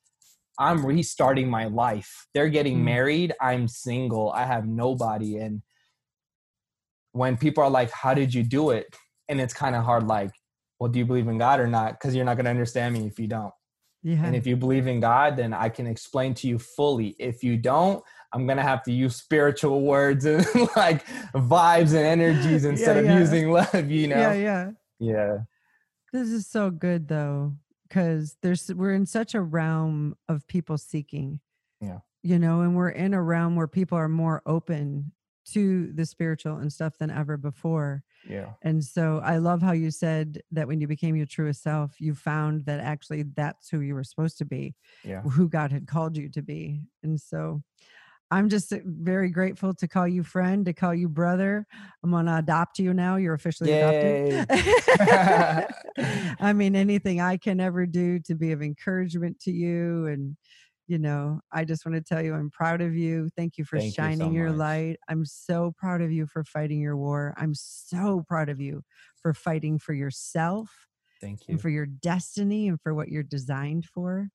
I'm 0.59 0.85
restarting 0.85 1.49
my 1.49 1.67
life. 1.67 2.27
They're 2.35 2.49
getting 2.49 2.79
Mm. 2.79 2.85
married. 2.85 3.33
I'm 3.41 3.69
single. 3.69 4.31
I 4.33 4.45
have 4.45 4.67
nobody. 4.67 5.37
And 5.39 5.63
when 7.13 7.37
people 7.37 7.63
are 7.65 7.71
like, 7.71 7.91
How 7.91 8.15
did 8.15 8.35
you 8.35 8.43
do 8.43 8.71
it? 8.71 8.95
And 9.29 9.41
it's 9.41 9.55
kind 9.55 9.77
of 9.77 9.85
hard, 9.85 10.07
like, 10.07 10.31
Well, 10.81 10.91
do 10.91 10.99
you 10.99 11.05
believe 11.07 11.29
in 11.29 11.39
God 11.39 11.61
or 11.61 11.67
not? 11.67 11.93
Because 11.93 12.15
you're 12.15 12.25
not 12.25 12.37
going 12.37 12.45
to 12.45 12.51
understand 12.51 12.95
me 12.95 13.07
if 13.07 13.19
you 13.19 13.27
don't. 13.29 13.53
yeah. 14.03 14.25
And 14.25 14.35
if 14.37 14.47
you 14.47 14.57
believe 14.57 14.87
in 14.87 15.01
God, 15.01 15.37
then 15.37 15.53
I 15.53 15.69
can 15.69 15.87
explain 15.87 16.35
to 16.35 16.49
you 16.49 16.59
fully. 16.59 17.15
If 17.19 17.43
you 17.45 17.57
don't, 17.57 18.03
I'm 18.33 18.47
gonna 18.47 18.63
have 18.63 18.83
to 18.85 18.93
use 18.93 19.17
spiritual 19.17 19.81
words 19.95 20.25
and 20.27 20.45
like 20.77 21.07
vibes 21.35 21.95
and 21.95 22.07
energies 22.07 22.65
instead 22.73 22.97
Yeah, 22.97 23.13
of 23.13 23.19
using 23.21 23.51
love, 23.59 23.91
you 23.91 24.09
know? 24.09 24.19
yeah, 24.19 24.33
yeah. 24.35 24.71
Yeah. 25.01 25.39
This 26.13 26.29
is 26.29 26.47
so 26.47 26.71
good 26.71 27.09
though, 27.09 27.55
because 27.89 28.37
there's 28.43 28.73
we're 28.75 28.95
in 28.95 29.07
such 29.07 29.35
a 29.35 29.41
realm 29.41 30.17
of 30.29 30.47
people 30.47 30.79
seeking. 30.79 31.41
Yeah. 31.81 31.99
You 32.23 32.39
know, 32.39 32.61
and 32.61 32.77
we're 32.77 32.91
in 32.91 33.15
a 33.15 33.23
realm 33.23 33.57
where 33.57 33.69
people 33.69 33.97
are 33.97 34.09
more 34.09 34.43
open 34.45 35.13
to 35.53 35.93
the 35.93 36.05
spiritual 36.05 36.57
and 36.57 36.71
stuff 36.73 36.99
than 36.99 37.11
ever 37.11 37.37
before. 37.37 38.03
Yeah. 38.29 38.51
And 38.63 38.85
so 38.85 39.21
I 39.25 39.39
love 39.39 39.63
how 39.63 39.73
you 39.73 39.91
said 39.91 40.43
that 40.51 40.69
when 40.69 40.81
you 40.81 40.87
became 40.87 41.17
your 41.17 41.27
truest 41.27 41.63
self, 41.63 42.01
you 42.01 42.15
found 42.15 42.67
that 42.67 42.81
actually 42.81 43.23
that's 43.23 43.71
who 43.71 43.81
you 43.81 43.95
were 43.95 44.05
supposed 44.05 44.37
to 44.39 44.45
be, 44.45 44.75
Yeah. 45.05 45.23
who 45.23 45.49
God 45.49 45.73
had 45.73 45.87
called 45.87 46.17
you 46.17 46.29
to 46.31 46.43
be. 46.43 46.83
And 47.03 47.19
so 47.19 47.63
I'm 48.31 48.49
just 48.49 48.73
uh, 48.73 48.79
very 48.85 49.31
grateful 49.31 49.75
to 49.75 49.89
call 49.89 50.07
you 50.07 50.23
friend, 50.23 50.65
to 50.67 50.73
call 50.73 50.95
you 50.95 51.09
brother. 51.09 51.67
I'm 52.05 52.11
going 52.11 52.27
to 52.27 52.37
adopt 52.37 52.79
you 52.79 52.93
now. 52.93 53.17
You're 53.17 53.35
officially 53.35 53.71
Yay. 53.71 54.47
adopted. 54.51 55.65
I 56.41 56.53
mean, 56.53 56.77
anything 56.77 57.21
I 57.21 57.37
can 57.37 57.61
ever 57.61 57.87
do 57.87 58.19
to 58.21 58.35
be 58.35 58.53
of 58.53 58.63
encouragement 58.63 59.41
to 59.41 59.51
you. 59.51 60.07
And, 60.07 60.37
you 60.87 60.99
know, 60.99 61.41
I 61.53 61.65
just 61.65 61.87
want 61.87 61.97
to 61.97 62.03
tell 62.03 62.23
you 62.23 62.35
I'm 62.35 62.51
proud 62.51 62.81
of 62.83 62.95
you. 62.95 63.31
Thank 63.37 63.57
you 63.57 63.65
for 63.65 63.79
Thank 63.79 63.87
you 63.87 63.93
so 63.93 64.03
shining 64.03 64.35
your 64.35 64.51
much. 64.51 64.59
light. 64.59 64.97
I'm 65.09 65.25
so 65.25 65.75
proud 65.79 66.03
of 66.03 66.13
you 66.13 66.27
for 66.27 66.45
fighting 66.45 66.81
your 66.81 66.97
war. 66.97 67.35
I'm 67.39 67.55
so 67.55 68.25
proud 68.29 68.49
of 68.51 68.61
you 68.61 68.83
for 69.23 69.33
fighting 69.33 69.79
for 69.79 69.95
yourself 69.95 70.71
Thank 71.21 71.49
you. 71.49 71.53
and 71.53 71.63
for 71.63 71.71
your 71.71 71.87
destiny 71.87 72.69
and 72.69 72.81
for 72.81 72.95
what 72.95 73.09
you're 73.09 73.23
designed 73.23 73.87
for. 73.87 74.29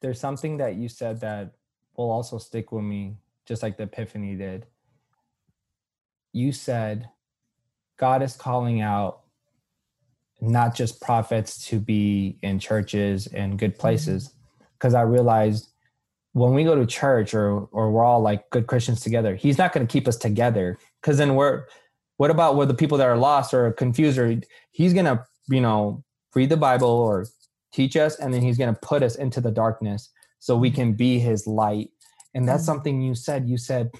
There's 0.00 0.20
something 0.20 0.56
that 0.58 0.76
you 0.76 0.88
said 0.88 1.20
that 1.20 1.54
will 1.96 2.10
also 2.10 2.38
stick 2.38 2.72
with 2.72 2.84
me, 2.84 3.16
just 3.46 3.62
like 3.62 3.76
the 3.76 3.84
Epiphany 3.84 4.34
did. 4.36 4.66
You 6.32 6.52
said 6.52 7.08
God 7.98 8.22
is 8.22 8.36
calling 8.36 8.80
out 8.80 9.20
not 10.42 10.74
just 10.74 11.00
prophets 11.00 11.64
to 11.68 11.78
be 11.78 12.36
in 12.42 12.58
churches 12.58 13.28
and 13.28 13.58
good 13.58 13.72
mm-hmm. 13.72 13.80
places. 13.80 14.34
Because 14.78 14.94
I 14.94 15.02
realized 15.02 15.68
when 16.32 16.54
we 16.54 16.64
go 16.64 16.74
to 16.74 16.84
church 16.84 17.34
or 17.34 17.68
or 17.70 17.90
we're 17.92 18.04
all 18.04 18.20
like 18.20 18.50
good 18.50 18.66
Christians 18.66 19.00
together, 19.00 19.36
he's 19.36 19.58
not 19.58 19.72
going 19.72 19.86
to 19.86 19.90
keep 19.90 20.08
us 20.08 20.16
together. 20.16 20.78
Because 21.00 21.18
then 21.18 21.36
we're 21.36 21.64
what 22.16 22.30
about 22.30 22.56
with 22.56 22.68
the 22.68 22.74
people 22.74 22.98
that 22.98 23.06
are 23.06 23.16
lost 23.16 23.54
or 23.54 23.72
confused 23.72 24.18
or 24.18 24.40
he's 24.70 24.92
going 24.92 25.06
to, 25.06 25.24
you 25.48 25.60
know, 25.60 26.04
read 26.34 26.50
the 26.50 26.56
Bible 26.56 26.88
or 26.88 27.26
teach 27.72 27.96
us 27.96 28.18
and 28.18 28.34
then 28.34 28.42
he's 28.42 28.58
going 28.58 28.72
to 28.72 28.80
put 28.80 29.02
us 29.02 29.14
into 29.14 29.40
the 29.40 29.50
darkness 29.50 30.10
so 30.38 30.56
we 30.56 30.70
can 30.70 30.92
be 30.92 31.18
his 31.18 31.46
light. 31.46 31.90
And 32.34 32.48
that's 32.48 32.62
Mhm. 32.62 32.66
something 32.66 33.02
you 33.02 33.14
said. 33.14 33.48
You 33.48 33.58
said 33.58 33.90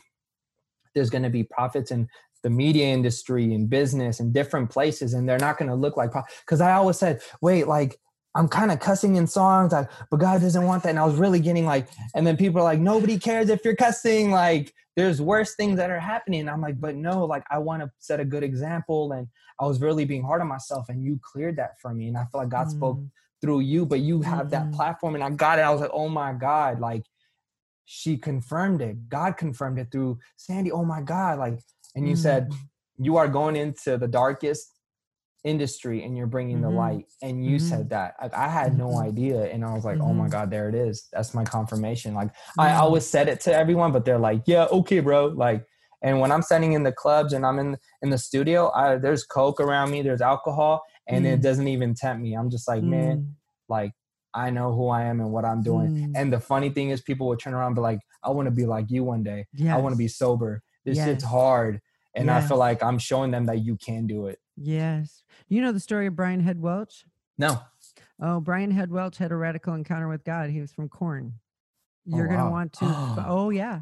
there's 0.94 1.10
going 1.10 1.22
to 1.22 1.30
be 1.30 1.42
prophets 1.44 1.90
in 1.90 2.08
the 2.42 2.50
media 2.50 2.86
industry 2.86 3.54
and 3.54 3.70
business 3.70 4.20
and 4.20 4.32
different 4.32 4.68
places 4.68 5.14
and 5.14 5.28
they're 5.28 5.38
not 5.38 5.58
going 5.58 5.68
to 5.68 5.74
look 5.76 5.96
like 5.96 6.10
because 6.44 6.60
i 6.60 6.72
always 6.72 6.98
said 6.98 7.22
wait 7.40 7.68
like 7.68 7.96
i'm 8.34 8.48
kind 8.48 8.72
of 8.72 8.80
cussing 8.80 9.14
in 9.14 9.26
songs 9.28 9.72
like 9.72 9.88
but 10.10 10.18
god 10.18 10.40
doesn't 10.40 10.64
want 10.64 10.82
that 10.82 10.88
and 10.90 10.98
i 10.98 11.04
was 11.04 11.14
really 11.14 11.38
getting 11.38 11.64
like 11.64 11.86
and 12.16 12.26
then 12.26 12.36
people 12.36 12.60
are 12.60 12.64
like 12.64 12.80
nobody 12.80 13.16
cares 13.16 13.48
if 13.48 13.64
you're 13.64 13.76
cussing 13.76 14.32
like 14.32 14.74
there's 14.96 15.22
worse 15.22 15.54
things 15.54 15.76
that 15.76 15.88
are 15.88 16.00
happening 16.00 16.40
and 16.40 16.50
i'm 16.50 16.60
like 16.60 16.80
but 16.80 16.96
no 16.96 17.24
like 17.24 17.44
i 17.48 17.56
want 17.58 17.80
to 17.80 17.88
set 18.00 18.18
a 18.18 18.24
good 18.24 18.42
example 18.42 19.12
and 19.12 19.28
i 19.60 19.64
was 19.64 19.80
really 19.80 20.04
being 20.04 20.22
hard 20.24 20.40
on 20.40 20.48
myself 20.48 20.88
and 20.88 21.04
you 21.04 21.18
cleared 21.22 21.56
that 21.56 21.80
for 21.80 21.94
me 21.94 22.08
and 22.08 22.18
i 22.18 22.24
feel 22.24 22.40
like 22.40 22.50
god 22.50 22.68
spoke 22.68 22.98
Mm. 22.98 23.10
through 23.40 23.60
you 23.60 23.86
but 23.86 24.00
you 24.00 24.20
have 24.22 24.50
that 24.50 24.66
Mhm. 24.66 24.72
platform 24.74 25.14
and 25.14 25.22
i 25.22 25.30
got 25.30 25.58
it 25.60 25.62
i 25.62 25.70
was 25.70 25.80
like 25.80 25.90
oh 25.94 26.08
my 26.08 26.32
god 26.32 26.80
like 26.80 27.04
she 27.94 28.16
confirmed 28.16 28.80
it 28.80 28.96
god 29.10 29.36
confirmed 29.36 29.78
it 29.78 29.88
through 29.92 30.18
Sandi 30.38 30.72
oh 30.72 30.82
my 30.82 31.02
god 31.02 31.38
like 31.38 31.58
and 31.94 32.08
you 32.08 32.16
said 32.16 32.48
Mm. 32.48 32.56
you 33.06 33.16
are 33.18 33.28
going 33.28 33.54
into 33.54 33.98
the 33.98 34.08
darkest 34.08 34.64
industry 35.44 36.02
and 36.04 36.16
you're 36.16 36.26
bringing 36.36 36.62
the 36.62 36.68
Mhm. 36.70 36.76
light 36.84 37.06
and 37.20 37.44
you 37.44 37.56
Mhm. 37.56 37.60
said 37.60 37.90
that 37.90 38.14
like, 38.22 38.32
i 38.34 38.48
had 38.48 38.78
no 38.78 38.88
Mhm. 38.90 39.02
idea 39.02 39.44
and 39.52 39.62
i 39.62 39.74
was 39.74 39.84
like 39.84 39.98
oh 40.00 40.14
my 40.14 40.26
Mhm. 40.26 40.30
god 40.30 40.50
there 40.50 40.68
it 40.70 40.74
is 40.74 41.08
that's 41.12 41.34
my 41.34 41.44
confirmation 41.44 42.14
like 42.14 42.30
i 42.58 42.72
always 42.72 43.06
said 43.06 43.28
it 43.28 43.40
to 43.40 43.52
everyone 43.54 43.92
but 43.92 44.04
they're 44.06 44.18
like 44.30 44.42
yeah 44.46 44.64
okay 44.70 45.00
bro 45.00 45.26
like 45.26 45.66
and 46.00 46.18
when 46.20 46.32
i'm 46.32 46.42
standing 46.42 46.72
in 46.72 46.82
the 46.84 46.92
clubs 46.92 47.32
and 47.34 47.44
i'm 47.44 47.58
in 47.58 47.76
in 48.02 48.08
the 48.08 48.18
studio 48.18 48.70
I, 48.74 48.96
there's 48.96 49.24
coke 49.24 49.60
around 49.60 49.90
me 49.90 50.00
there's 50.00 50.22
alcohol 50.22 50.82
and 51.08 51.26
it 51.26 51.40
Mm. 51.40 51.42
doesn't 51.42 51.68
even 51.68 51.92
tempt 51.94 52.22
me 52.22 52.32
i'm 52.38 52.48
just 52.48 52.66
like 52.68 52.82
man 52.82 53.16
Mm. 53.18 53.32
like 53.68 53.92
i 54.34 54.50
know 54.50 54.72
who 54.74 54.88
i 54.88 55.02
am 55.04 55.20
and 55.20 55.30
what 55.30 55.44
i'm 55.44 55.62
doing 55.62 55.90
Mm. 55.90 56.12
and 56.16 56.32
the 56.32 56.40
funny 56.40 56.70
thing 56.70 56.90
is 56.90 57.00
people 57.00 57.26
would 57.28 57.38
turn 57.38 57.54
around 57.54 57.68
and 57.68 57.74
be 57.76 57.82
like 57.82 58.00
i 58.22 58.30
want 58.30 58.46
to 58.46 58.50
be 58.50 58.64
like 58.66 58.90
you 58.90 59.04
one 59.04 59.22
day 59.22 59.46
yes. 59.52 59.74
I 59.74 59.78
want 59.78 59.92
to 59.92 59.98
be 59.98 60.08
sober. 60.08 60.62
This 60.84 60.98
shit's 60.98 61.22
hard. 61.24 61.80
And 62.14 62.30
I 62.30 62.40
feel 62.40 62.56
like 62.58 62.82
I'm 62.82 62.98
showing 62.98 63.30
them 63.30 63.46
that 63.46 63.60
you 63.64 63.76
can 63.76 64.06
do 64.06 64.26
it. 64.26 64.38
Yes. 64.56 65.22
You 65.48 65.62
know 65.62 65.72
the 65.72 65.80
story 65.80 66.06
of 66.08 66.16
Brian 66.16 66.40
Head 66.40 66.60
Welch? 66.60 67.04
No. 67.38 67.60
Oh, 68.20 68.40
Brian 68.40 68.70
Head 68.70 68.90
Welch 68.90 69.16
had 69.16 69.32
a 69.32 69.36
radical 69.36 69.74
encounter 69.74 70.08
with 70.08 70.22
God. 70.24 70.50
He 70.50 70.60
was 70.60 70.72
from 70.72 70.88
Korn. 70.88 71.34
Oh, 72.12 72.16
You're 72.16 72.26
gonna 72.28 72.50
want 72.50 72.72
to. 72.74 72.84
oh 73.26 73.50
yeah. 73.50 73.80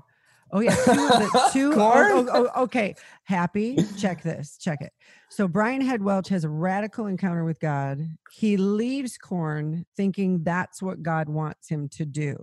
Oh 0.53 0.61
yeah. 0.61 0.75
Two 0.75 0.91
of 0.91 1.19
the 1.19 1.49
two. 1.53 1.73
oh, 1.75 2.27
oh, 2.33 2.51
oh, 2.55 2.63
okay. 2.65 2.95
Happy. 3.25 3.77
Check 3.99 4.23
this. 4.23 4.57
Check 4.59 4.81
it. 4.81 4.93
So 5.29 5.47
Brian 5.47 5.81
Head 5.81 6.03
Welch 6.03 6.29
has 6.29 6.45
a 6.45 6.49
radical 6.49 7.07
encounter 7.07 7.45
with 7.45 7.61
God. 7.61 8.01
He 8.33 8.57
leaves 8.57 9.17
Korn 9.17 9.87
thinking 9.97 10.43
that's 10.43 10.83
what 10.83 11.03
God 11.03 11.29
wants 11.29 11.69
him 11.69 11.89
to 11.91 12.05
do. 12.05 12.43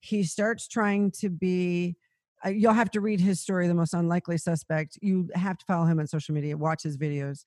He 0.00 0.24
starts 0.24 0.68
trying 0.68 1.12
to 1.20 1.28
be. 1.28 1.96
Uh, 2.44 2.50
you'll 2.50 2.74
have 2.74 2.90
to 2.90 3.00
read 3.00 3.20
his 3.20 3.40
story, 3.40 3.66
The 3.66 3.74
Most 3.74 3.94
Unlikely 3.94 4.38
Suspect. 4.38 4.98
You 5.00 5.28
have 5.34 5.56
to 5.58 5.64
follow 5.66 5.86
him 5.86 5.98
on 5.98 6.06
social 6.06 6.34
media, 6.34 6.56
watch 6.56 6.82
his 6.82 6.98
videos. 6.98 7.44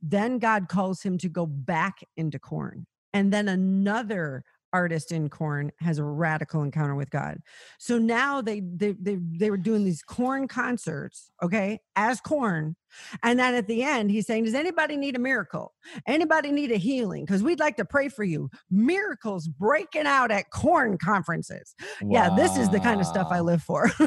Then 0.00 0.38
God 0.38 0.68
calls 0.68 1.00
him 1.02 1.16
to 1.18 1.28
go 1.28 1.46
back 1.46 1.98
into 2.16 2.40
Korn. 2.40 2.86
And 3.12 3.32
then 3.32 3.46
another 3.46 4.42
artist 4.72 5.12
in 5.12 5.28
Korn 5.28 5.70
has 5.80 5.98
a 5.98 6.04
radical 6.04 6.62
encounter 6.62 6.94
with 6.94 7.10
God. 7.10 7.38
So 7.78 7.98
now 7.98 8.40
they 8.40 8.60
they 8.60 8.92
they, 8.92 9.18
they 9.20 9.50
were 9.50 9.56
doing 9.56 9.84
these 9.84 10.02
Korn 10.02 10.48
concerts, 10.48 11.30
okay, 11.42 11.80
as 11.96 12.20
Korn. 12.20 12.76
And 13.22 13.38
then 13.38 13.54
at 13.54 13.68
the 13.68 13.82
end, 13.82 14.10
he's 14.10 14.26
saying, 14.26 14.44
Does 14.44 14.54
anybody 14.54 14.96
need 14.96 15.16
a 15.16 15.18
miracle? 15.18 15.72
Anybody 16.06 16.52
need 16.52 16.72
a 16.72 16.76
healing? 16.76 17.24
Because 17.24 17.42
we'd 17.42 17.60
like 17.60 17.76
to 17.76 17.84
pray 17.84 18.08
for 18.08 18.24
you. 18.24 18.50
Miracles 18.70 19.48
breaking 19.48 20.06
out 20.06 20.30
at 20.30 20.50
Korn 20.50 20.98
conferences. 20.98 21.74
Yeah, 22.06 22.34
this 22.36 22.56
is 22.56 22.68
the 22.68 22.80
kind 22.80 23.00
of 23.00 23.06
stuff 23.06 23.28
I 23.30 23.40
live 23.40 23.62
for. 23.62 23.90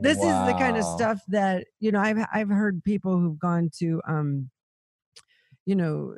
this 0.00 0.18
is 0.18 0.46
the 0.46 0.54
kind 0.58 0.76
of 0.76 0.84
stuff 0.84 1.20
that, 1.28 1.66
you 1.80 1.90
know, 1.90 2.00
I've 2.00 2.18
I've 2.32 2.50
heard 2.50 2.84
people 2.84 3.18
who've 3.18 3.38
gone 3.38 3.70
to 3.78 4.02
um, 4.06 4.50
you 5.66 5.74
know, 5.74 6.14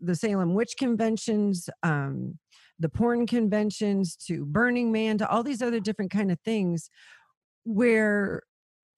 the 0.00 0.14
Salem 0.14 0.54
witch 0.54 0.74
conventions, 0.78 1.68
um, 1.82 2.38
the 2.82 2.88
porn 2.88 3.26
conventions, 3.26 4.16
to 4.16 4.44
Burning 4.44 4.92
Man, 4.92 5.16
to 5.18 5.28
all 5.28 5.42
these 5.42 5.62
other 5.62 5.80
different 5.80 6.10
kind 6.10 6.30
of 6.30 6.38
things 6.40 6.90
where 7.64 8.42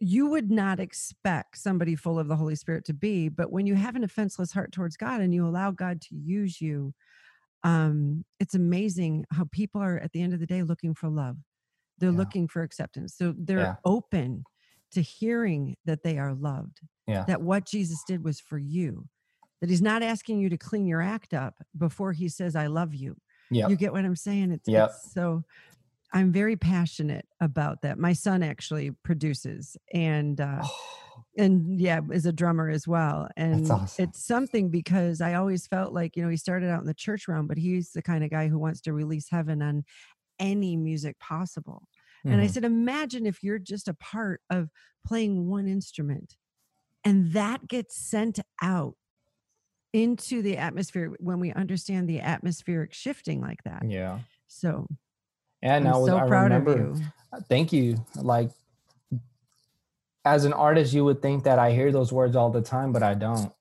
you 0.00 0.26
would 0.26 0.50
not 0.50 0.80
expect 0.80 1.58
somebody 1.58 1.94
full 1.94 2.18
of 2.18 2.26
the 2.26 2.36
Holy 2.36 2.56
Spirit 2.56 2.84
to 2.86 2.94
be, 2.94 3.28
but 3.28 3.52
when 3.52 3.66
you 3.66 3.74
have 3.74 3.94
an 3.94 4.02
offenseless 4.02 4.52
heart 4.52 4.72
towards 4.72 4.96
God 4.96 5.20
and 5.20 5.34
you 5.34 5.46
allow 5.46 5.70
God 5.70 6.00
to 6.02 6.16
use 6.16 6.60
you, 6.60 6.92
um, 7.62 8.24
it's 8.40 8.54
amazing 8.54 9.24
how 9.30 9.44
people 9.52 9.80
are 9.80 9.98
at 9.98 10.12
the 10.12 10.22
end 10.22 10.34
of 10.34 10.40
the 10.40 10.46
day 10.46 10.62
looking 10.62 10.94
for 10.94 11.08
love. 11.08 11.36
They're 11.98 12.10
Yeah. 12.10 12.16
looking 12.18 12.48
for 12.48 12.62
acceptance. 12.62 13.14
So 13.16 13.34
they're 13.38 13.60
Yeah. 13.60 13.76
open 13.84 14.44
to 14.92 15.00
hearing 15.02 15.76
that 15.84 16.02
they 16.02 16.18
are 16.18 16.34
loved, 16.34 16.80
Yeah. 17.06 17.24
that 17.26 17.42
what 17.42 17.66
Jesus 17.66 18.02
did 18.06 18.24
was 18.24 18.40
for 18.40 18.58
you, 18.58 19.08
that 19.60 19.70
he's 19.70 19.82
not 19.82 20.02
asking 20.02 20.40
you 20.40 20.48
to 20.48 20.56
clean 20.56 20.86
your 20.86 21.02
act 21.02 21.32
up 21.32 21.54
before 21.76 22.12
he 22.12 22.28
says, 22.28 22.56
I 22.56 22.66
love 22.66 22.94
you. 22.94 23.16
Yep. 23.50 23.70
You 23.70 23.76
get 23.76 23.92
what 23.92 24.04
I'm 24.04 24.16
saying? 24.16 24.52
It's, 24.52 24.68
Yep. 24.68 24.90
it's 24.90 25.12
so 25.12 25.44
I'm 26.12 26.32
very 26.32 26.56
passionate 26.56 27.26
about 27.40 27.82
that. 27.82 27.98
My 27.98 28.12
son 28.12 28.42
actually 28.42 28.92
produces 28.92 29.76
and 29.92 30.40
uh 30.40 30.62
Oh, 30.62 31.24
and 31.36 31.80
yeah, 31.80 32.00
is 32.12 32.26
a 32.26 32.32
drummer 32.32 32.68
as 32.70 32.86
well. 32.86 33.28
And 33.36 33.70
awesome. 33.70 34.06
it's 34.06 34.24
something 34.24 34.70
because 34.70 35.20
I 35.20 35.34
always 35.34 35.66
felt 35.66 35.92
like, 35.92 36.16
you 36.16 36.22
know, 36.22 36.28
he 36.28 36.36
started 36.36 36.70
out 36.70 36.80
in 36.80 36.86
the 36.86 36.94
church 36.94 37.26
realm, 37.26 37.48
but 37.48 37.58
he's 37.58 37.92
the 37.92 38.02
kind 38.02 38.22
of 38.24 38.30
guy 38.30 38.48
who 38.48 38.58
wants 38.58 38.80
to 38.82 38.92
release 38.92 39.28
heaven 39.30 39.60
on 39.62 39.84
any 40.38 40.76
music 40.76 41.18
possible. 41.20 41.88
And 42.30 42.40
I 42.40 42.46
Mhm. 42.46 42.48
said, 42.48 42.64
imagine 42.64 43.26
if 43.26 43.42
you're 43.42 43.58
just 43.60 43.88
a 43.88 43.94
part 43.94 44.42
of 44.50 44.70
playing 45.06 45.48
one 45.48 45.68
instrument 45.68 46.36
and 47.04 47.32
that 47.32 47.68
gets 47.68 47.96
sent 47.96 48.40
out 48.62 48.96
into 49.94 50.42
the 50.42 50.56
atmosphere 50.58 51.14
when 51.20 51.40
we 51.40 51.52
understand 51.52 52.08
the 52.08 52.20
atmospheric 52.20 52.92
shifting 52.92 53.40
like 53.40 53.62
that. 53.64 53.82
yeah. 53.88 54.18
So 54.48 54.86
And 55.62 55.86
I'm 55.86 55.94
I 55.94 55.96
was 55.96 56.08
so 56.08 56.18
I 56.18 56.24
proud 56.24 56.52
remember 56.52 56.72
of 56.72 56.78
you. 56.78 57.12
thank 57.48 57.72
you. 57.72 58.04
Like 58.16 58.50
as 60.24 60.44
an 60.44 60.52
artist, 60.52 60.92
you 60.92 61.04
would 61.04 61.20
think 61.22 61.44
that 61.44 61.58
I 61.58 61.72
hear 61.72 61.92
those 61.92 62.12
words 62.12 62.34
all 62.36 62.50
the 62.50 62.62
time, 62.62 62.92
but 62.92 63.02
I 63.02 63.14
don't. 63.14 63.52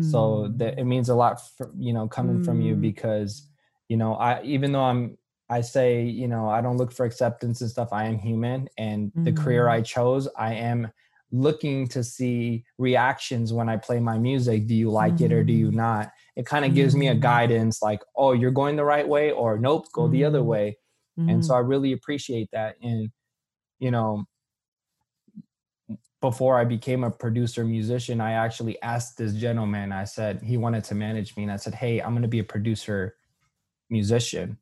So 0.00 0.48
Hmm. 0.48 0.58
that 0.58 0.78
it 0.78 0.84
means 0.84 1.08
a 1.08 1.14
lot 1.14 1.40
for 1.56 1.72
you 1.78 1.92
know 1.92 2.06
coming 2.08 2.40
from 2.40 2.60
you 2.60 2.76
Mm. 2.76 2.80
because 2.80 3.48
you 3.88 3.96
know 3.96 4.14
I 4.14 4.42
even 4.42 4.72
though 4.72 4.84
I'm 4.84 5.18
I 5.50 5.60
say 5.62 6.04
you 6.04 6.28
know 6.28 6.48
I 6.48 6.60
don't 6.60 6.76
look 6.76 6.92
for 6.92 7.06
acceptance 7.06 7.60
and 7.62 7.70
stuff. 7.70 7.92
I 7.92 8.04
am 8.04 8.18
human, 8.18 8.68
and 8.78 9.12
the 9.24 9.32
career 9.32 9.66
Mm. 9.66 9.72
I 9.72 9.80
chose, 9.82 10.28
I 10.36 10.54
am 10.54 10.92
looking 11.32 11.86
to 11.88 12.02
see 12.04 12.64
reactions 12.78 13.52
when 13.52 13.68
I 13.68 13.76
play 13.76 14.00
my 14.00 14.18
music. 14.18 14.66
Do 14.66 14.74
you 14.74 14.90
like 14.90 15.20
it 15.20 15.32
or 15.32 15.44
do 15.44 15.52
you 15.52 15.70
Mhm. 15.70 15.74
not? 15.74 16.12
It 16.36 16.46
kind 16.46 16.64
of 16.64 16.74
gives 16.74 16.96
me 16.96 17.08
a 17.08 17.14
Mhm. 17.14 17.20
guidance, 17.20 17.82
like 17.82 18.02
oh 18.16 18.32
you're 18.32 18.50
going 18.50 18.76
the 18.76 18.84
right 18.84 19.06
way 19.08 19.30
or 19.32 19.58
nope 19.58 19.86
go 19.92 20.08
the 20.08 20.24
other 20.24 20.40
Mhm. 20.40 20.46
way. 20.46 20.78
And 21.18 21.44
so. 21.44 21.54
I 21.54 21.58
really 21.60 21.92
appreciate 21.92 22.48
that. 22.52 22.76
And 22.82 23.10
you 23.80 23.90
know 23.90 24.24
before 26.20 26.58
I 26.58 26.64
became 26.64 27.04
a 27.04 27.10
producer 27.10 27.64
musician, 27.64 28.20
I 28.20 28.32
actually 28.32 28.80
asked 28.82 29.18
this 29.18 29.34
gentleman, 29.34 29.92
I 29.92 30.02
said, 30.04 30.42
he 30.42 30.56
wanted 30.56 30.82
to 30.84 30.94
manage 30.96 31.36
me. 31.36 31.44
And 31.44 31.52
I 31.52 31.56
said, 31.56 31.74
Hey, 31.74 32.00
I'm 32.02 32.10
going 32.10 32.22
to 32.22 32.28
be 32.28 32.40
a 32.40 32.44
producer 32.44 33.16
musician, 33.90 34.58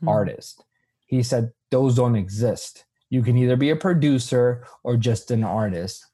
Hmm. 0.00 0.08
artist. 0.08 0.64
He 1.06 1.22
said, 1.22 1.52
Those 1.70 1.96
don't 1.96 2.16
exist. 2.16 2.84
You 3.10 3.22
can 3.22 3.38
either 3.38 3.56
be 3.56 3.70
a 3.70 3.76
producer 3.76 4.66
or 4.84 4.98
just 4.98 5.30
an 5.30 5.44
artist. 5.44 6.06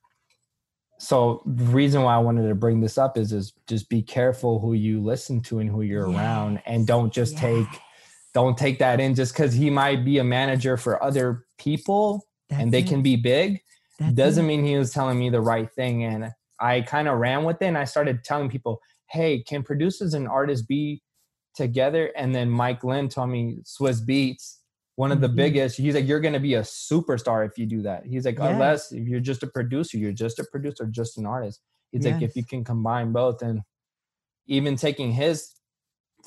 So 1.05 1.43
the 1.45 1.65
reason 1.65 2.03
why 2.03 2.15
I 2.15 2.19
wanted 2.19 2.49
to 2.49 2.55
bring 2.55 2.81
this 2.81 2.97
up 2.97 3.19
is, 3.19 3.33
is 3.33 3.53
just 3.67 3.89
be 3.89 4.01
careful 4.03 4.59
who 4.59 4.73
you 4.73 5.03
listen 5.03 5.41
to 5.43 5.59
and 5.59 5.69
who 5.69 5.83
you're 5.83 6.11
around 6.11 6.63
and 6.67 6.87
don't 6.87 7.13
just 7.13 7.37
take 7.37 7.67
don't 8.33 8.57
take 8.59 8.79
that 8.81 8.99
in 9.01 9.15
just 9.15 9.33
because 9.33 9.53
he 9.53 9.71
might 9.71 10.05
be 10.05 10.19
a 10.19 10.25
manager 10.25 10.77
for 10.77 11.03
other 11.03 11.45
people 11.59 12.27
and 12.51 12.73
they 12.73 12.81
That's 12.81 12.91
can 12.91 13.03
be 13.03 13.17
big 13.17 13.61
That's 14.01 14.15
doesn't 14.15 14.45
it. 14.45 14.49
mean 14.49 14.65
he 14.65 14.77
was 14.77 14.93
telling 14.93 15.19
me 15.19 15.31
the 15.31 15.41
right 15.41 15.71
thing. 15.73 16.05
And 16.05 16.33
I 16.59 16.81
kind 16.81 17.07
of 17.07 17.19
ran 17.19 17.45
with 17.45 17.63
it 17.63 17.67
and 17.67 17.79
I 17.79 17.85
started 17.85 18.25
telling 18.25 18.49
people, 18.49 18.81
hey, 19.11 19.43
can 19.43 19.63
producers 19.63 20.15
and 20.15 20.27
artists 20.27 20.67
be 20.67 21.03
together? 21.55 22.13
And 22.17 22.35
then 22.35 22.51
Mike 22.51 22.83
Lynn 22.83 23.09
told 23.09 23.31
me 23.31 23.59
Swizz 23.65 24.05
Beatz, 24.05 24.57
one 24.97 25.11
of 25.13 25.21
the 25.21 25.29
Mhm. 25.29 25.37
biggest, 25.37 25.77
he's 25.77 25.95
like, 25.95 26.07
you're 26.07 26.21
going 26.21 26.35
to 26.35 26.41
be 26.41 26.55
a 26.55 26.63
superstar 26.63 27.47
if 27.47 27.59
you 27.59 27.67
do 27.67 27.83
that. 27.83 28.07
He's 28.07 28.25
like, 28.25 28.39
Yes. 28.39 28.51
unless 28.53 28.93
if 28.93 29.09
you're 29.09 29.21
just 29.21 29.43
a 29.43 29.47
producer, 29.49 29.99
you're 29.99 30.13
just 30.13 30.39
a 30.39 30.45
producer, 30.45 30.87
just 30.87 31.19
an 31.19 31.27
artist. 31.27 31.61
He's 31.93 32.05
like, 32.07 32.23
if 32.23 32.37
you 32.37 32.45
can 32.45 32.65
combine 32.65 33.13
both 33.13 33.43
and 33.43 33.63
even 34.47 34.77
taking 34.77 35.13
his 35.13 35.55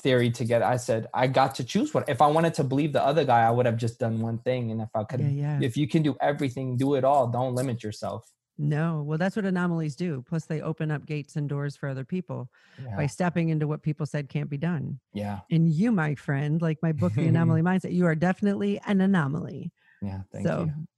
theory 0.00 0.30
together, 0.30 0.64
I 0.64 0.76
said, 0.76 1.06
I 1.14 1.26
got 1.28 1.54
to 1.56 1.64
choose 1.64 1.92
one. 1.94 2.04
If 2.08 2.20
I 2.22 2.26
wanted 2.28 2.54
to 2.54 2.64
believe 2.64 2.92
the 2.92 3.02
other 3.04 3.24
guy, 3.24 3.42
I 3.42 3.50
would 3.50 3.66
have 3.66 3.76
just 3.76 3.98
done 3.98 4.20
one 4.20 4.38
thing. 4.38 4.70
And 4.70 4.80
if 4.82 4.90
I 4.94 5.04
could 5.04 5.20
Yeah, 5.20 5.28
yeah. 5.28 5.60
if 5.62 5.76
you 5.76 5.88
can 5.88 6.02
do 6.02 6.16
everything, 6.20 6.76
do 6.76 6.94
it 6.94 7.04
all. 7.04 7.28
Don't 7.28 7.54
limit 7.54 7.82
yourself. 7.82 8.30
No, 8.58 9.04
well, 9.06 9.18
that's 9.18 9.36
what 9.36 9.44
anomalies 9.44 9.94
do. 9.94 10.24
Plus, 10.28 10.44
they 10.44 10.60
open 10.60 10.90
up 10.90 11.06
gates 11.06 11.36
and 11.36 11.48
doors 11.48 11.76
for 11.76 11.88
other 11.88 12.04
people 12.04 12.50
by 12.96 13.06
stepping 13.06 13.50
into 13.50 13.68
what 13.68 13.82
people 13.82 14.04
said 14.04 14.28
can't 14.28 14.50
be 14.50 14.58
done. 14.58 14.98
Yeah. 15.12 15.40
And 15.50 15.70
you, 15.70 15.92
my 15.92 16.16
friend, 16.16 16.60
like 16.60 16.78
my 16.82 16.90
book, 16.90 17.14
The 17.14 17.26
Anomaly 17.26 17.62
Mindset, 17.62 17.92
you 17.92 18.04
are 18.06 18.16
definitely 18.16 18.80
an 18.86 19.00
anomaly. 19.00 19.72
Yeah. 20.02 20.22
Thank 20.32 20.46
so, 20.46 20.64
you. 20.64 20.88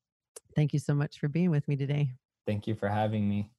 thank 0.56 0.72
you 0.72 0.78
so 0.78 0.94
much 0.94 1.18
for 1.18 1.28
being 1.28 1.50
with 1.50 1.68
me 1.68 1.76
today. 1.76 2.12
Thank 2.46 2.66
you 2.66 2.74
for 2.74 2.88
having 2.88 3.28
me. 3.28 3.50